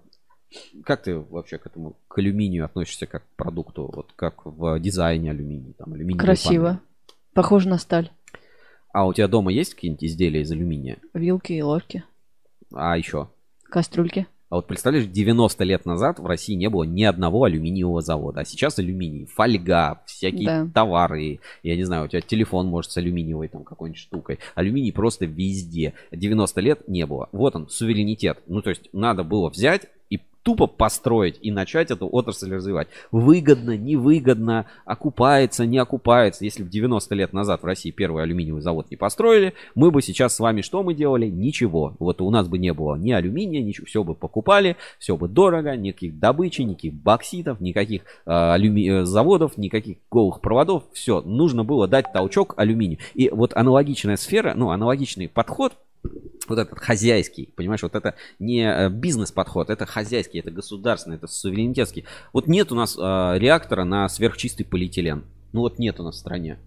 Как 0.85 1.03
ты 1.03 1.17
вообще 1.19 1.57
к 1.57 1.65
этому, 1.65 1.97
к 2.07 2.17
алюминию 2.17 2.63
относишься 2.63 3.07
как 3.07 3.23
к 3.23 3.35
продукту? 3.35 3.91
Вот 3.93 4.13
как 4.15 4.45
в 4.45 4.79
дизайне 4.79 5.31
алюминий? 5.31 5.73
Там, 5.73 5.93
Красиво. 6.17 6.79
Похоже 7.35 7.67
на 7.67 7.77
сталь. 7.77 8.09
А 8.93 9.05
у 9.05 9.13
тебя 9.13 9.27
дома 9.27 9.51
есть 9.51 9.75
какие-нибудь 9.75 10.05
изделия 10.05 10.41
из 10.41 10.51
алюминия? 10.51 10.97
Вилки 11.13 11.51
и 11.51 11.61
ложки. 11.61 12.05
А 12.73 12.97
еще? 12.97 13.29
Кастрюльки. 13.65 14.25
А 14.49 14.55
вот 14.55 14.67
представляешь, 14.67 15.07
90 15.07 15.63
лет 15.65 15.85
назад 15.85 16.19
в 16.19 16.25
России 16.25 16.53
не 16.53 16.69
было 16.69 16.83
ни 16.83 17.03
одного 17.03 17.43
алюминиевого 17.43 18.01
завода. 18.01 18.41
А 18.41 18.45
сейчас 18.45 18.79
алюминий, 18.79 19.25
фольга, 19.25 20.01
всякие 20.05 20.45
Да. 20.45 20.69
товары. 20.73 21.41
Я 21.61 21.75
не 21.75 21.83
знаю, 21.83 22.05
у 22.05 22.07
тебя 22.07 22.21
телефон 22.21 22.67
может 22.67 22.91
с 22.91 22.97
алюминиевой 22.97 23.49
там 23.49 23.65
какой-нибудь 23.65 23.99
штукой. 23.99 24.39
Алюминий 24.53 24.93
просто 24.93 25.25
везде. 25.25 25.93
90 26.13 26.61
лет 26.61 26.87
не 26.87 27.05
было. 27.05 27.27
Вот 27.33 27.53
он, 27.57 27.67
суверенитет. 27.67 28.39
Ну, 28.47 28.61
то 28.61 28.69
есть 28.69 28.87
надо 28.93 29.25
было 29.25 29.49
взять 29.49 29.87
тупо 30.45 30.67
построить 30.67 31.39
и 31.41 31.51
начать 31.51 31.89
эту 31.89 32.07
отрасль 32.07 32.53
развивать. 32.53 32.87
Выгодно, 33.11 33.75
невыгодно, 33.75 34.67
окупается, 34.85 35.65
не 35.65 35.79
окупается. 35.79 36.45
Если 36.45 36.61
в 36.61 36.69
90 36.69 37.15
лет 37.15 37.33
назад 37.33 37.63
в 37.63 37.65
России 37.65 37.89
первый 37.89 38.21
алюминиевый 38.21 38.61
завод 38.61 38.91
не 38.91 38.95
построили, 38.95 39.55
мы 39.73 39.89
бы 39.89 40.03
сейчас 40.03 40.35
с 40.35 40.39
вами 40.39 40.61
что 40.61 40.83
мы 40.83 40.93
делали? 40.93 41.27
Ничего. 41.27 41.95
Вот 41.97 42.21
у 42.21 42.29
нас 42.29 42.47
бы 42.47 42.59
не 42.59 42.73
было 42.73 42.95
ни 42.95 43.11
алюминия, 43.11 43.63
ничего, 43.63 43.87
все 43.87 44.03
бы 44.03 44.13
покупали, 44.13 44.77
все 44.99 45.17
бы 45.17 45.27
дорого, 45.27 45.75
никаких 45.75 46.19
добычи, 46.19 46.61
никаких 46.61 46.93
бокситов, 46.93 47.59
никаких 47.59 48.03
э, 48.03 48.31
алюми... 48.31 49.01
э, 49.01 49.05
заводов, 49.05 49.57
никаких 49.57 49.97
голых 50.11 50.41
проводов. 50.41 50.83
Все, 50.93 51.21
нужно 51.21 51.63
было 51.63 51.87
дать 51.87 52.13
толчок 52.13 52.53
алюминию. 52.57 52.99
И 53.15 53.29
вот 53.29 53.55
аналогичная 53.55 54.15
сфера, 54.15 54.53
ну, 54.55 54.69
аналогичный 54.69 55.27
подход 55.27 55.73
вот 56.47 56.59
этот 56.59 56.79
хозяйский, 56.79 57.53
понимаешь, 57.55 57.83
вот 57.83 57.95
это 57.95 58.15
не 58.39 58.61
э, 58.61 58.89
бизнес-подход, 58.89 59.69
это 59.69 59.85
хозяйский, 59.85 60.39
это 60.39 60.51
государственный, 60.51 61.17
это 61.17 61.27
суверенитетский. 61.27 62.05
Вот 62.33 62.47
нет 62.47 62.71
у 62.71 62.75
нас 62.75 62.97
э, 62.97 63.01
реактора 63.37 63.83
на 63.83 64.07
сверхчистый 64.09 64.65
полиэтилен. 64.65 65.23
Ну 65.53 65.61
вот 65.61 65.79
нет 65.79 65.99
у 65.99 66.03
нас 66.03 66.15
в 66.15 66.19
стране. 66.19 66.59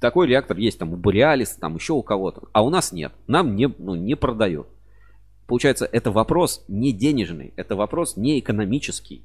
Такой 0.00 0.26
реактор 0.26 0.56
есть 0.56 0.78
там 0.78 0.94
у 0.94 0.96
Бореалис, 0.96 1.50
там 1.50 1.74
еще 1.74 1.92
у 1.92 2.02
кого-то. 2.02 2.48
А 2.52 2.62
у 2.62 2.70
нас 2.70 2.90
нет. 2.90 3.12
Нам 3.26 3.54
не, 3.54 3.68
ну, 3.78 3.94
не 3.94 4.16
продают. 4.16 4.66
Получается, 5.46 5.84
это 5.84 6.10
вопрос 6.10 6.64
не 6.68 6.92
денежный, 6.92 7.52
это 7.56 7.76
вопрос 7.76 8.16
не 8.16 8.38
экономический. 8.38 9.24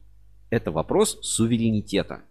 Это 0.50 0.72
вопрос 0.72 1.18
суверенитета. 1.22 2.22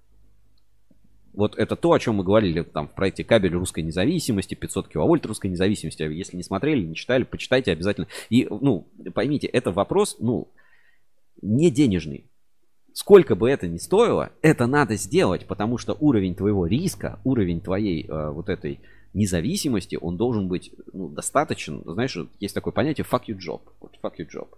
Вот 1.35 1.57
это 1.57 1.77
то, 1.77 1.93
о 1.93 1.99
чем 1.99 2.17
мы 2.17 2.25
говорили 2.25 2.63
там 2.63 2.89
в 2.89 2.95
проекте 2.95 3.25
«Кабель 3.25 3.55
русской 3.55 3.83
независимости», 3.83 4.55
500 4.55 4.89
киловольт 4.89 5.27
русской 5.27 5.49
независимости. 5.49 6.03
Если 6.03 6.37
не 6.37 6.43
смотрели, 6.43 6.85
не 6.85 6.95
читали, 6.95 7.25
почитайте 7.25 7.73
обязательно. 7.73 8.07
И, 8.31 8.47
ну, 8.49 8.89
поймите, 9.15 9.49
это 9.49 9.73
вопрос, 9.73 10.17
ну, 10.21 10.53
не 11.43 11.71
денежный. 11.71 12.31
Сколько 12.93 13.35
бы 13.35 13.51
это 13.51 13.67
ни 13.67 13.79
стоило, 13.79 14.31
это 14.41 14.67
надо 14.67 14.95
сделать, 14.95 15.47
потому 15.47 15.79
что 15.79 15.97
уровень 15.99 16.37
твоего 16.37 16.67
риска, 16.67 17.19
уровень 17.25 17.61
твоей 17.61 18.07
э, 18.07 18.31
вот 18.31 18.49
этой 18.49 18.79
независимости, 19.15 19.99
он 20.01 20.17
должен 20.17 20.47
быть 20.47 20.73
ну, 20.93 21.09
достаточен. 21.09 21.83
Знаешь, 21.85 22.17
есть 22.39 22.55
такое 22.55 22.73
понятие 22.73 23.05
fuck 23.11 23.23
you 23.27 23.37
job. 23.37 23.63
Вот 23.81 23.99
fuck 24.01 24.15
you 24.19 24.29
job. 24.33 24.49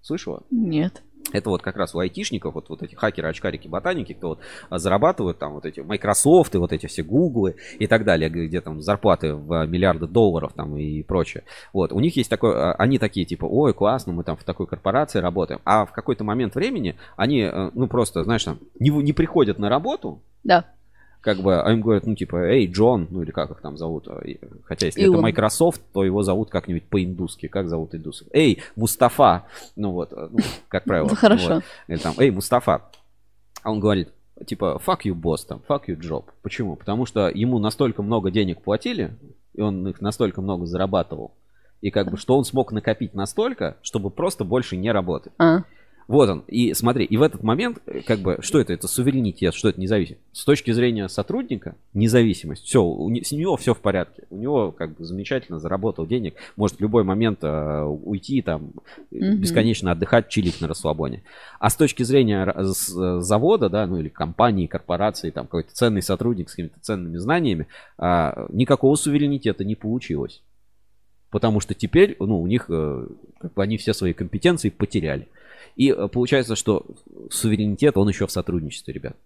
Слышала? 0.00 0.44
Нет. 0.50 1.02
Это 1.32 1.50
вот 1.50 1.62
как 1.62 1.76
раз 1.76 1.94
у 1.94 1.98
айтишников, 1.98 2.54
вот, 2.54 2.68
вот 2.68 2.82
эти 2.82 2.94
хакеры, 2.94 3.28
очкарики, 3.28 3.68
ботаники, 3.68 4.12
кто 4.12 4.28
вот 4.28 4.40
а, 4.70 4.78
зарабатывают 4.78 5.38
там 5.38 5.54
вот 5.54 5.66
эти 5.66 5.80
Microsoft 5.80 6.54
и 6.54 6.58
вот 6.58 6.72
эти 6.72 6.86
все 6.86 7.02
Гуглы 7.02 7.56
и 7.78 7.86
так 7.86 8.04
далее, 8.04 8.30
где 8.30 8.60
там 8.60 8.80
зарплаты 8.80 9.34
в 9.34 9.66
миллиарды 9.66 10.06
долларов 10.06 10.52
там 10.54 10.76
и 10.76 11.02
прочее. 11.02 11.44
Вот, 11.72 11.92
у 11.92 12.00
них 12.00 12.16
есть 12.16 12.30
такое, 12.30 12.54
а, 12.54 12.72
они 12.74 12.98
такие 12.98 13.26
типа, 13.26 13.44
ой, 13.44 13.74
классно, 13.74 14.12
мы 14.12 14.24
там 14.24 14.36
в 14.36 14.44
такой 14.44 14.66
корпорации 14.66 15.18
работаем. 15.18 15.60
А 15.64 15.84
в 15.84 15.92
какой-то 15.92 16.24
момент 16.24 16.54
времени 16.54 16.96
они, 17.16 17.40
э, 17.40 17.70
ну 17.74 17.86
просто, 17.86 18.24
знаешь, 18.24 18.44
там, 18.44 18.58
не, 18.78 18.90
не 18.90 19.12
приходят 19.12 19.58
на 19.58 19.68
работу, 19.68 20.22
Да. 20.44 20.75
Как 21.26 21.38
бы, 21.38 21.60
а 21.60 21.72
им 21.72 21.80
говорят, 21.80 22.06
ну, 22.06 22.14
типа, 22.14 22.36
эй, 22.36 22.68
Джон, 22.68 23.08
ну, 23.10 23.20
или 23.22 23.32
как 23.32 23.50
их 23.50 23.60
там 23.60 23.76
зовут. 23.76 24.06
а, 24.06 24.20
и- 24.24 24.38
Хотя, 24.64 24.86
если 24.86 25.02
Илон. 25.02 25.16
это 25.16 25.22
Microsoft, 25.24 25.82
то 25.92 26.04
его 26.04 26.22
зовут 26.22 26.50
как-нибудь 26.50 26.84
по-индусски. 26.84 27.48
Как 27.48 27.68
зовут 27.68 27.96
индусов? 27.96 28.28
Эй, 28.32 28.62
Мустафа. 28.76 29.42
Ну, 29.74 29.90
вот, 29.90 30.12
э, 30.12 30.28
ну, 30.30 30.38
как 30.68 30.84
правило. 30.90 31.08
Хорошо. 31.16 31.62
Или 31.88 31.96
там, 31.98 32.14
эй, 32.18 32.30
Мустафа. 32.30 32.82
А 33.64 33.72
он 33.72 33.80
говорит, 33.80 34.10
типа, 34.46 34.80
fuck 34.86 35.00
you, 35.04 35.14
босс, 35.14 35.44
там, 35.44 35.60
fuck 35.68 35.86
you, 35.88 35.98
job. 36.00 36.26
Почему? 36.42 36.76
Потому 36.76 37.06
что 37.06 37.28
ему 37.28 37.58
настолько 37.58 38.02
много 38.04 38.30
денег 38.30 38.62
платили, 38.62 39.10
и 39.54 39.60
он 39.60 39.88
их 39.88 40.00
настолько 40.00 40.40
много 40.42 40.64
зарабатывал, 40.66 41.32
и 41.80 41.90
как 41.90 42.08
бы, 42.08 42.16
что 42.18 42.38
он 42.38 42.44
смог 42.44 42.70
накопить 42.70 43.14
настолько, 43.14 43.76
чтобы 43.82 44.10
просто 44.10 44.44
больше 44.44 44.76
не 44.76 44.92
работать. 44.92 45.32
А, 45.38 45.64
Вот 46.08 46.28
он. 46.28 46.44
И 46.46 46.72
смотри, 46.74 47.04
и 47.04 47.16
в 47.16 47.22
этот 47.22 47.42
момент, 47.42 47.78
э, 47.86 48.00
как 48.06 48.20
бы, 48.20 48.38
что 48.40 48.60
это? 48.60 48.72
Это 48.72 48.86
суверенитет, 48.86 49.54
что 49.54 49.68
это 49.68 49.80
независимость. 49.80 50.22
С 50.32 50.44
точки 50.44 50.70
зрения 50.70 51.08
сотрудника, 51.08 51.74
независимость. 51.94 52.64
Все, 52.64 52.80
с 53.24 53.32
него 53.32 53.56
все 53.56 53.74
в 53.74 53.80
порядке. 53.80 54.22
У 54.30 54.36
него 54.36 54.70
как 54.70 54.96
бы 54.96 55.04
замечательно 55.04 55.58
заработал 55.58 56.06
денег. 56.06 56.34
Может 56.54 56.76
в 56.76 56.80
любой 56.80 57.02
момент 57.02 57.40
э, 57.42 57.82
уйти 57.82 58.40
там, 58.40 58.70
э, 59.10 59.16
Мгм. 59.16 59.40
бесконечно 59.40 59.90
отдыхать, 59.90 60.28
чилить 60.28 60.60
на 60.60 60.68
расслабоне. 60.68 61.24
А 61.58 61.70
с 61.70 61.76
точки 61.76 62.04
зрения 62.04 62.44
э, 62.54 62.62
завода, 63.20 63.68
да, 63.68 63.86
ну 63.86 63.98
или 63.98 64.08
компании, 64.08 64.66
корпорации, 64.68 65.30
там 65.30 65.46
какой-то 65.46 65.74
ценный 65.74 66.02
сотрудник 66.02 66.50
с 66.50 66.52
какими-то 66.52 66.78
ценными 66.80 67.16
знаниями, 67.16 67.66
а, 67.98 68.46
никакого 68.50 68.94
суверенитета 68.94 69.64
не 69.64 69.74
получилось. 69.74 70.42
Потому 71.30 71.58
что 71.58 71.74
теперь, 71.74 72.16
ну, 72.20 72.40
у 72.40 72.46
них, 72.46 72.66
э, 72.68 73.08
как 73.40 73.54
бы 73.54 73.62
они 73.62 73.76
все 73.76 73.92
свои 73.92 74.12
компетенции 74.12 74.70
потеряли. 74.70 75.26
И 75.76 75.90
э, 75.90 76.08
получается, 76.08 76.56
что 76.56 76.86
суверенитет, 77.30 77.96
он 77.96 78.08
еще 78.08 78.26
в 78.26 78.32
сотрудничестве, 78.32 78.94
ребят. 78.94 79.16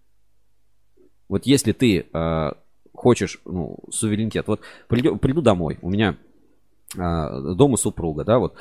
Вот 1.27 1.45
если 1.45 1.71
ты 1.71 2.05
э, 2.11 2.51
хочешь, 2.93 3.39
ну, 3.45 3.79
суверенитет, 3.89 4.47
вот 4.47 4.59
приду, 4.87 5.15
приду 5.17 5.41
домой, 5.41 5.79
у 5.81 5.89
меня 5.89 6.17
э, 6.95 7.53
дома 7.55 7.77
супруга, 7.77 8.25
да, 8.25 8.37
вот 8.37 8.55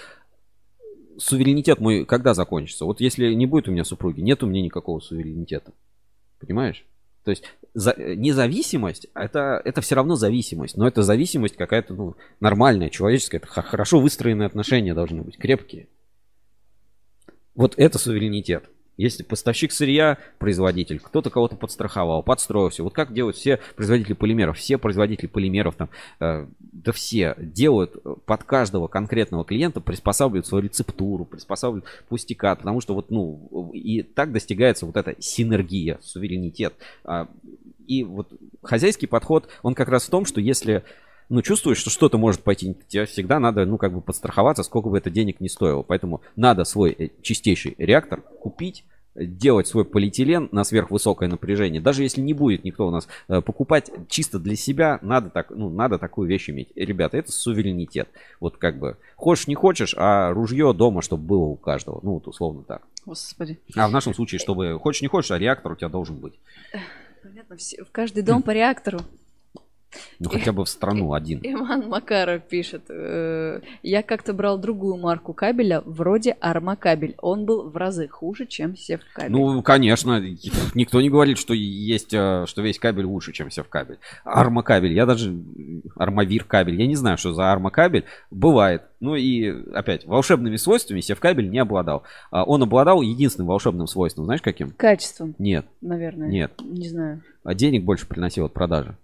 суверенитет 1.19 1.81
мой 1.81 2.05
когда 2.05 2.33
закончится? 2.33 2.85
Вот 2.85 3.01
если 3.01 3.35
не 3.35 3.47
будет 3.47 3.69
у 3.69 3.73
меня 3.73 3.85
супруги, 3.85 4.21
нет 4.21 4.43
у 4.45 4.47
меня 4.47 4.63
никакого 4.63 5.01
суверенитета. 5.01 5.73
Понимаешь? 6.39 6.87
То 7.25 7.33
есть 7.33 7.43
за- 7.75 7.91
э, 7.91 8.15
независимость 8.15 9.09
это, 9.15 9.61
это 9.65 9.81
все 9.81 9.97
равно 9.97 10.15
зависимость, 10.15 10.77
но 10.77 10.87
это 10.87 11.03
зависимость 11.03 11.57
какая-то 11.57 11.95
ну, 11.95 12.17
нормальная, 12.39 12.89
человеческая, 12.89 13.39
это 13.39 13.49
хорошо 13.49 14.01
выстроенные 14.01 14.47
отношения 14.47 14.95
должны 14.95 15.23
быть, 15.23 15.37
крепкие. 15.37 15.89
Вот 17.55 17.75
это 17.77 17.99
суверенитет. 17.99 18.65
Если 18.97 19.23
поставщик 19.23 19.73
сырья, 19.73 20.19
производитель, 20.39 21.01
кто-то 21.01 21.31
кого-то 21.31 21.57
подстраховал, 21.57 22.23
подстроил 22.23 22.69
все. 22.69 22.85
Вот 22.85 22.93
как 22.93 23.15
делают 23.15 23.35
все 23.35 23.59
производители 23.75 24.13
полимеров. 24.13 24.59
Все 24.59 24.77
производители 24.77 25.27
полимеров, 25.27 25.75
там, 25.75 25.89
э, 26.21 26.47
да 26.61 26.93
все 26.93 27.35
делают 27.39 27.97
э, 28.05 28.15
под 28.27 28.45
каждого 28.45 28.89
конкретного 28.89 29.47
клиента, 29.47 29.81
приспосабливают 29.81 30.47
свою 30.47 30.65
рецептуру, 30.65 31.25
приспосабливают 31.25 31.87
пустяка, 32.11 32.55
потому 32.55 32.83
что 32.83 32.93
вот, 32.95 33.11
ну, 33.11 33.71
и 33.73 34.03
так 34.03 34.33
достигается 34.33 34.85
вот 34.85 34.99
эта 34.99 35.17
синергия, 35.19 35.99
суверенитет. 36.03 36.75
А, 37.03 37.27
И 37.87 38.05
вот 38.05 38.31
хозяйский 38.63 39.09
подход, 39.09 39.49
он 39.63 39.75
как 39.75 39.89
раз 39.89 40.05
в 40.05 40.11
том, 40.11 40.27
что 40.27 40.43
если 40.43 40.85
ну, 41.31 41.43
чувствуешь, 41.43 41.79
что 41.79 41.91
что-то 41.91 42.19
может 42.19 42.43
пойти, 42.43 42.77
тебе 42.89 43.07
всегда 43.07 43.39
надо, 43.39 43.65
ну, 43.65 43.79
как 43.79 43.95
бы 43.95 44.01
подстраховаться, 44.03 44.65
сколько 44.65 44.89
бы 44.89 44.99
это 44.99 45.11
денег 45.11 45.41
не 45.41 45.49
стоило. 45.49 45.83
Поэтому 45.83 46.21
надо 46.35 46.65
свой 46.65 46.91
э, 46.91 47.09
чистейший 47.23 47.77
реактор 47.79 48.21
купить, 48.21 48.85
делать 49.15 49.69
свой 49.69 49.85
полиэтилен 49.85 50.49
на 50.51 50.65
сверхвысокое 50.65 51.29
напряжение. 51.29 51.81
Даже 51.81 52.03
если 52.03 52.21
не 52.21 52.35
будет 52.35 52.65
никто 52.65 52.89
у 52.89 52.91
нас 52.91 53.07
э, 53.29 53.41
покупать 53.41 53.91
чисто 54.09 54.41
для 54.41 54.57
себя, 54.57 54.99
надо, 55.03 55.31
так, 55.31 55.51
ну, 55.51 55.71
надо 55.71 55.99
такую 55.99 56.29
вещь 56.29 56.51
иметь. 56.51 56.71
Ребята, 56.75 57.17
это 57.17 57.31
суверенитет. 57.31 58.09
Вот 58.41 58.57
как 58.57 58.79
бы 58.79 58.97
хочешь, 59.17 59.47
не 59.47 59.55
хочешь, 59.55 59.95
а 59.97 60.33
ружье 60.33 60.73
дома, 60.73 61.01
чтобы 61.01 61.25
было 61.25 61.45
у 61.45 61.57
каждого. 61.57 62.01
Ну, 62.03 62.15
вот 62.15 62.27
условно 62.27 62.65
так. 62.65 62.83
господи. 63.07 63.59
А 63.77 63.89
в 63.89 63.93
нашем 63.93 64.15
случае, 64.15 64.41
чтобы 64.41 64.79
хочешь, 64.81 65.03
не 65.03 65.09
хочешь, 65.09 65.31
а 65.31 65.39
реактор 65.39 65.73
у 65.73 65.77
тебя 65.77 65.89
должен 65.89 66.17
быть. 66.17 66.35
Понятно, 67.23 67.57
в 67.57 67.93
каждый 67.93 68.23
дом 68.25 68.43
по 68.43 68.51
реактору. 68.51 69.01
Ну, 70.19 70.29
хотя 70.31 70.53
бы 70.53 70.65
в 70.65 70.69
страну 70.69 71.13
один. 71.15 71.41
Иван 71.43 71.89
Макаров 71.89 72.43
пишет. 72.45 72.83
э, 72.89 73.61
Я 73.83 74.03
как-то 74.03 74.33
брал 74.33 74.59
другую 74.59 74.97
марку 74.97 75.33
кабеля, 75.33 75.83
вроде 75.85 76.33
Армакабель. 76.41 77.15
Он 77.19 77.45
был 77.45 77.69
в 77.69 77.77
разы 77.77 78.07
хуже, 78.09 78.47
чем 78.47 78.77
Севкабель. 78.77 79.33
Ну, 79.33 79.63
конечно, 79.63 80.21
никто 80.75 81.01
не 81.01 81.11
говорит, 81.11 81.39
что 81.39 81.55
есть, 81.55 82.13
э, 82.15 82.45
что 82.47 82.63
весь 82.63 82.79
кабель 82.79 83.05
лучше, 83.05 83.33
чем 83.33 83.51
севкабель. 83.51 83.99
Армакабель, 84.25 84.93
я 84.93 85.07
даже 85.07 85.35
армавир 85.97 86.45
кабель, 86.45 86.81
я 86.81 86.87
не 86.87 86.95
знаю, 86.97 87.19
что 87.19 87.33
за 87.33 87.51
армакабель. 87.51 88.05
Бывает. 88.31 88.83
Ну 89.01 89.15
и 89.17 89.49
опять, 89.73 90.05
волшебными 90.07 90.57
свойствами 90.57 91.01
севкабель 91.01 91.49
не 91.51 91.59
обладал. 91.59 92.03
А 92.31 92.45
Он 92.45 92.63
обладал 92.63 93.03
единственным 93.03 93.49
волшебным 93.49 93.87
свойством, 93.87 94.27
знаешь 94.27 94.43
каким? 94.43 94.71
Качеством, 94.73 95.35
Нет, 95.39 95.67
наверное. 95.81 96.29
нет. 96.29 96.53
Не 96.63 96.89
знаю. 96.89 97.23
А 97.43 97.55
денег 97.55 97.85
больше 97.85 98.07
приносил 98.07 98.45
от 98.47 98.53
продажи. 98.53 98.95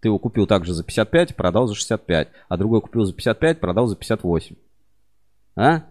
Ты 0.00 0.08
его 0.08 0.18
купил 0.18 0.46
также 0.46 0.72
за 0.72 0.84
55, 0.84 1.36
продал 1.36 1.66
за 1.66 1.74
65. 1.74 2.28
А 2.48 2.56
другой 2.56 2.80
купил 2.80 3.04
за 3.04 3.12
55, 3.12 3.60
продал 3.60 3.86
за 3.86 3.96
58. 3.96 4.56
А? 5.56 5.82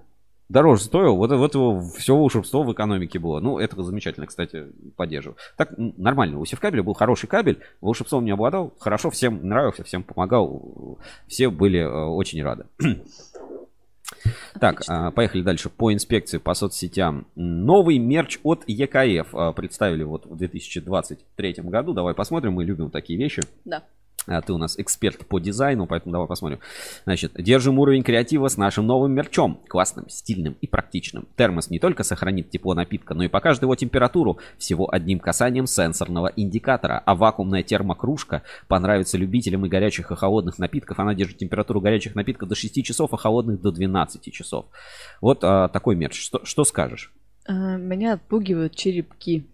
Дороже 0.50 0.82
стоил, 0.82 1.16
вот, 1.16 1.32
вот 1.32 1.54
его 1.54 1.80
все 1.96 2.18
волшебство 2.18 2.64
в 2.64 2.74
экономике 2.74 3.20
было. 3.20 3.40
Ну, 3.40 3.60
это 3.60 3.84
замечательно, 3.84 4.26
кстати, 4.26 4.66
поддерживаю. 4.96 5.38
Так, 5.58 5.76
нормально. 5.78 6.40
У 6.40 6.46
Севкабеля 6.46 6.82
был 6.82 6.96
хороший 6.96 7.28
кабель, 7.28 7.60
волшебством 7.82 8.26
не 8.26 8.32
обладал, 8.32 8.74
хорошо, 8.80 9.12
всем 9.12 9.48
нравился, 9.48 9.84
всем 9.84 10.02
помогал, 10.02 10.98
все 11.28 11.52
были 11.52 11.82
э, 11.82 11.88
очень 11.88 12.42
рады. 12.44 12.66
Так, 14.60 14.82
а, 14.88 15.12
поехали 15.12 15.44
дальше 15.44 15.70
по 15.70 15.94
инспекции 15.94 16.40
по 16.40 16.56
соцсетям. 16.56 17.28
Новый 17.36 18.00
мерч 18.00 18.40
от 18.44 18.64
ЕКФ 18.68 19.36
а, 19.36 19.54
представили 19.54 20.02
вот 20.04 20.26
в 20.26 20.36
2023 20.36 21.54
году. 21.60 21.94
Давай 21.94 22.16
посмотрим, 22.16 22.54
мы 22.54 22.64
любим 22.64 22.90
такие 22.90 23.20
вещи. 23.20 23.44
Да. 23.66 23.84
А 24.28 24.42
ты 24.42 24.54
у 24.54 24.58
нас 24.58 24.78
эксперт 24.78 25.26
по 25.26 25.40
дизайну, 25.40 25.88
поэтому 25.88 26.12
давай 26.14 26.28
посмотрим. 26.28 26.60
Значит, 27.06 27.34
держим 27.36 27.80
уровень 27.80 28.04
креатива 28.04 28.48
с 28.48 28.58
нашим 28.58 28.86
новым 28.86 29.12
мерчом. 29.14 29.60
Классным, 29.68 30.10
стильным 30.10 30.56
и 30.62 30.68
практичным. 30.68 31.28
Термос 31.36 31.70
не 31.70 31.80
только 31.80 32.04
сохранит 32.04 32.50
тепло 32.50 32.74
напитка, 32.74 33.14
но 33.14 33.24
и 33.24 33.28
покажет 33.28 33.64
его 33.64 33.76
температуру 33.76 34.40
всего 34.58 34.94
одним 34.94 35.20
касанием 35.20 35.68
сенсорного 35.68 36.32
индикатора. 36.36 37.02
А 37.06 37.16
вакуумная 37.16 37.64
термокружка 37.64 38.44
понравится 38.68 39.18
любителям 39.18 39.66
и 39.66 39.70
горячих, 39.70 40.12
и 40.12 40.16
холодных 40.16 40.60
напитков. 40.60 41.00
Она 41.00 41.16
держит 41.16 41.38
температуру 41.38 41.82
горячих 41.82 42.16
напитков 42.16 42.50
до 42.50 42.56
6 42.56 42.84
часов, 42.84 43.14
а 43.14 43.18
холодных 43.18 43.62
до 43.62 43.72
12 43.72 44.32
часов. 44.34 44.66
Вот 45.22 45.44
а, 45.44 45.70
такой 45.70 45.96
мерч. 45.96 46.22
Что, 46.22 46.44
что 46.44 46.64
скажешь? 46.64 47.12
А, 47.48 47.78
Меня 47.78 48.14
отпугивают 48.14 48.76
черепки. 48.76 49.48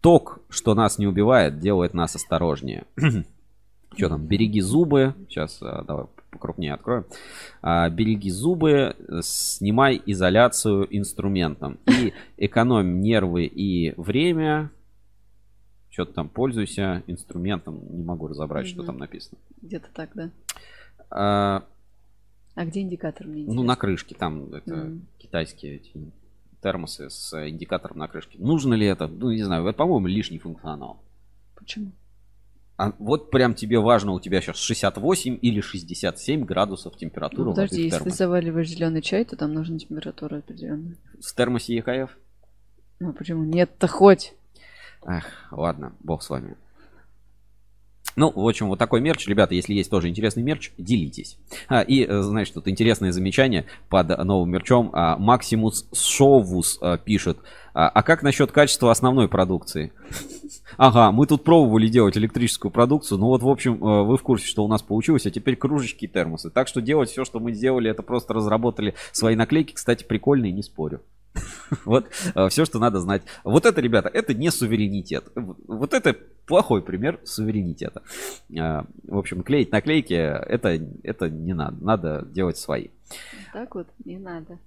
Ток, 0.00 0.40
что 0.48 0.74
нас 0.74 0.98
не 0.98 1.06
убивает, 1.06 1.58
делает 1.58 1.94
нас 1.94 2.14
осторожнее. 2.16 2.84
Что 3.96 4.08
там? 4.10 4.26
Береги 4.26 4.60
зубы. 4.60 5.14
Сейчас 5.28 5.58
а, 5.62 5.82
давай 5.84 6.06
покрупнее 6.30 6.74
откроем. 6.74 7.04
А, 7.62 7.88
береги 7.88 8.30
зубы, 8.30 8.94
снимай 9.22 10.00
изоляцию 10.06 10.86
инструментом. 10.96 11.78
И 11.86 12.12
экономь 12.36 13.00
нервы 13.00 13.44
и 13.46 13.94
время. 13.98 14.70
Что-то 15.90 16.12
там 16.12 16.28
пользуйся 16.28 17.02
инструментом. 17.06 17.80
Не 17.90 18.04
могу 18.04 18.26
разобрать, 18.28 18.66
что 18.66 18.78
Мгм. 18.78 18.86
там 18.86 18.98
написано. 18.98 19.38
Где-то 19.62 19.88
так, 19.94 20.10
да. 20.14 20.30
А, 21.10 21.64
А 22.54 22.64
где 22.64 22.80
индикатор 22.80 23.26
мне 23.26 23.36
ну, 23.38 23.42
интересно? 23.44 23.62
на 23.64 23.76
крышке. 23.76 24.14
Там 24.14 24.52
это 24.52 24.74
Мгм. 24.74 25.06
китайские 25.18 25.76
эти 25.76 25.92
термосы 26.62 27.08
с 27.10 27.48
индикатором 27.48 27.98
на 27.98 28.08
крышке. 28.08 28.38
Нужно 28.38 28.74
ли 28.74 28.86
это? 28.86 29.06
Ну, 29.06 29.30
не 29.30 29.42
знаю. 29.42 29.64
Это, 29.66 29.76
по-моему, 29.78 30.06
лишний 30.06 30.38
функционал. 30.38 31.00
Почему? 31.54 31.92
А 32.76 32.92
вот 32.98 33.30
прям 33.30 33.54
тебе 33.54 33.78
важно, 33.78 34.12
у 34.12 34.20
тебя 34.20 34.40
сейчас 34.40 34.58
68 34.58 35.38
или 35.40 35.60
67 35.60 36.44
градусов 36.44 36.96
температура 36.96 37.46
Ну, 37.46 37.50
подожди, 37.52 37.82
если 37.84 38.04
ты 38.04 38.10
заваливаешь 38.10 38.68
зеленый 38.68 39.00
чай, 39.00 39.24
то 39.24 39.34
там 39.34 39.54
нужна 39.54 39.78
температура 39.78 40.38
определенная. 40.38 40.96
В 41.18 41.34
термосе 41.34 41.74
ЕКФ? 41.76 42.10
Ну, 43.00 43.12
почему? 43.14 43.44
Нет-то 43.44 43.88
хоть. 43.88 44.34
Ах, 45.04 45.24
ладно, 45.50 45.94
бог 46.00 46.22
с 46.22 46.28
вами. 46.28 46.56
Ну, 48.16 48.32
в 48.34 48.48
общем, 48.48 48.68
вот 48.68 48.78
такой 48.78 49.02
мерч. 49.02 49.26
Ребята, 49.26 49.54
если 49.54 49.74
есть 49.74 49.90
тоже 49.90 50.08
интересный 50.08 50.42
мерч, 50.42 50.72
делитесь. 50.78 51.36
А, 51.68 51.82
и, 51.82 52.06
э, 52.06 52.22
знаешь, 52.22 52.50
тут 52.50 52.66
интересное 52.66 53.12
замечание 53.12 53.66
под 53.90 54.08
новым 54.24 54.50
мерчом. 54.50 54.90
А, 54.94 55.18
Максимус 55.18 55.86
Шовус 55.92 56.78
а, 56.80 56.96
пишет. 56.96 57.38
А, 57.74 57.90
а 57.90 58.02
как 58.02 58.22
насчет 58.22 58.52
качества 58.52 58.90
основной 58.90 59.28
продукции? 59.28 59.92
Ага, 60.76 61.12
мы 61.12 61.26
тут 61.26 61.44
пробовали 61.44 61.88
делать 61.88 62.16
электрическую 62.16 62.70
продукцию. 62.70 63.18
Ну 63.18 63.26
вот, 63.26 63.42
в 63.42 63.48
общем, 63.48 63.74
э, 63.74 64.02
вы 64.02 64.16
в 64.16 64.22
курсе, 64.22 64.46
что 64.46 64.64
у 64.64 64.68
нас 64.68 64.82
получилось. 64.82 65.26
А 65.26 65.30
теперь 65.30 65.56
кружечки 65.56 66.04
и 66.04 66.08
термосы. 66.08 66.50
Так 66.50 66.68
что 66.68 66.80
делать 66.80 67.10
все, 67.10 67.24
что 67.24 67.40
мы 67.40 67.52
сделали, 67.52 67.90
это 67.90 68.02
просто 68.02 68.34
разработали 68.34 68.94
свои 69.12 69.36
наклейки. 69.36 69.74
Кстати, 69.74 70.04
прикольные, 70.04 70.52
не 70.52 70.62
спорю. 70.62 71.02
Вот 71.84 72.08
все, 72.48 72.64
что 72.64 72.78
надо 72.78 73.00
знать. 73.00 73.22
Вот 73.44 73.66
это, 73.66 73.80
ребята, 73.80 74.08
это 74.08 74.34
не 74.34 74.50
суверенитет. 74.50 75.24
Вот 75.34 75.94
это 75.94 76.16
плохой 76.46 76.82
пример 76.82 77.20
суверенитета. 77.24 78.02
А, 78.58 78.86
В 79.04 79.18
общем, 79.18 79.42
клеить 79.42 79.72
наклейки, 79.72 80.14
это, 80.14 80.80
это 81.02 81.28
не 81.28 81.54
надо. 81.54 81.84
Надо 81.84 82.26
делать 82.26 82.56
свои. 82.56 82.88
Так 83.52 83.74
вот, 83.74 83.88
не 84.04 84.18
надо. 84.18 84.58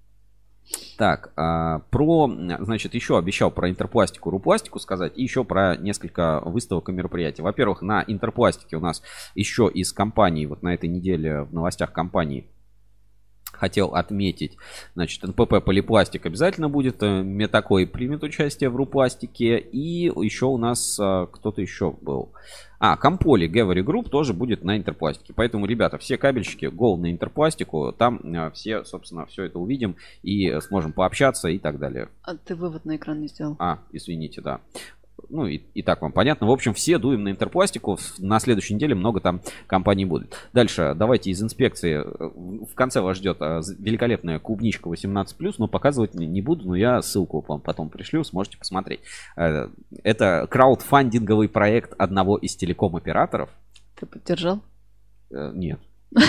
Так, 0.98 1.32
а, 1.36 1.80
про, 1.92 2.30
значит, 2.60 2.94
еще 2.94 3.18
обещал 3.18 3.52
про 3.52 3.70
интерпластику, 3.70 4.30
рупластику 4.30 4.80
сказать, 4.80 5.14
и 5.16 5.24
еще 5.24 5.44
про 5.44 5.78
несколько 5.78 6.42
выставок 6.42 6.90
и 6.90 6.92
мероприятий. 6.92 7.42
Во-первых, 7.42 7.82
на 7.82 8.04
интерпластике 8.06 8.78
у 8.78 8.82
нас 8.82 9.02
еще 9.34 9.70
из 9.74 9.94
компаний, 9.94 10.46
вот 10.46 10.62
на 10.62 10.74
этой 10.74 10.90
неделе 10.90 11.44
в 11.44 11.54
новостях 11.54 11.94
компании 11.94 12.48
хотел 13.60 13.90
отметить, 13.90 14.58
значит, 14.96 15.22
НПП 15.24 15.64
Полипластик 15.64 16.26
обязательно 16.26 16.70
будет, 16.70 17.04
э, 17.04 17.22
Метакой 17.22 17.86
примет 17.86 18.24
участие 18.24 18.70
в 18.70 18.76
Рупластике, 18.76 19.58
и 19.58 20.06
еще 20.06 20.46
у 20.46 20.58
нас 20.58 20.98
а, 21.00 21.28
кто-то 21.28 21.62
еще 21.62 21.92
был. 22.02 22.32
А, 22.80 22.96
Комполи 22.96 23.48
Гевери 23.48 23.82
Групп 23.82 24.10
тоже 24.10 24.34
будет 24.34 24.64
на 24.64 24.78
интерпластике. 24.78 25.34
Поэтому, 25.36 25.66
ребята, 25.66 25.98
все 25.98 26.18
кабельщики, 26.18 26.66
гол 26.66 26.98
на 26.98 27.12
интерпластику, 27.12 27.94
там 27.98 28.18
э, 28.24 28.52
все, 28.52 28.86
собственно, 28.86 29.26
все 29.26 29.44
это 29.44 29.60
увидим 29.60 29.98
и 30.24 30.60
сможем 30.62 30.94
пообщаться 30.94 31.50
и 31.50 31.60
так 31.60 31.78
далее. 31.78 32.08
А 32.24 32.36
ты 32.38 32.56
вывод 32.56 32.86
на 32.86 32.96
экран 32.96 33.20
не 33.20 33.28
сделал. 33.28 33.58
А, 33.60 33.80
извините, 33.92 34.42
да. 34.42 34.62
Ну, 35.30 35.46
и, 35.46 35.58
и 35.74 35.82
так 35.84 36.02
вам 36.02 36.12
понятно. 36.12 36.48
В 36.48 36.52
общем, 36.52 36.74
все 36.74 36.98
дуем 36.98 37.24
на 37.24 37.30
интерпластику. 37.30 37.98
На 38.18 38.40
следующей 38.40 38.74
неделе 38.74 38.96
много 38.96 39.20
там 39.20 39.42
компаний 39.68 40.06
будет. 40.06 40.36
Дальше, 40.54 40.94
давайте 40.96 41.30
из 41.30 41.42
инспекции. 41.42 42.04
В 42.04 42.74
конце 42.76 43.02
вас 43.02 43.18
ждет 43.18 43.38
з- 43.40 43.76
великолепная 43.80 44.40
клубничка 44.40 44.90
18+, 44.90 45.56
но 45.60 45.68
показывать 45.68 46.14
не, 46.16 46.42
буду, 46.42 46.68
но 46.68 46.76
я 46.76 47.02
ссылку 47.02 47.46
вам 47.48 47.62
потом 47.62 47.90
пришлю, 47.90 48.24
сможете 48.24 48.58
посмотреть. 48.58 49.02
Э, 49.38 49.68
Это 50.04 50.48
краудфандинговый 50.50 51.48
проект 51.50 51.94
одного 51.98 52.38
из 52.38 52.56
телеком-операторов. 52.56 53.50
Ты 54.00 54.06
поддержал? 54.06 54.62
Э, 55.32 55.52
Нет. 55.54 55.80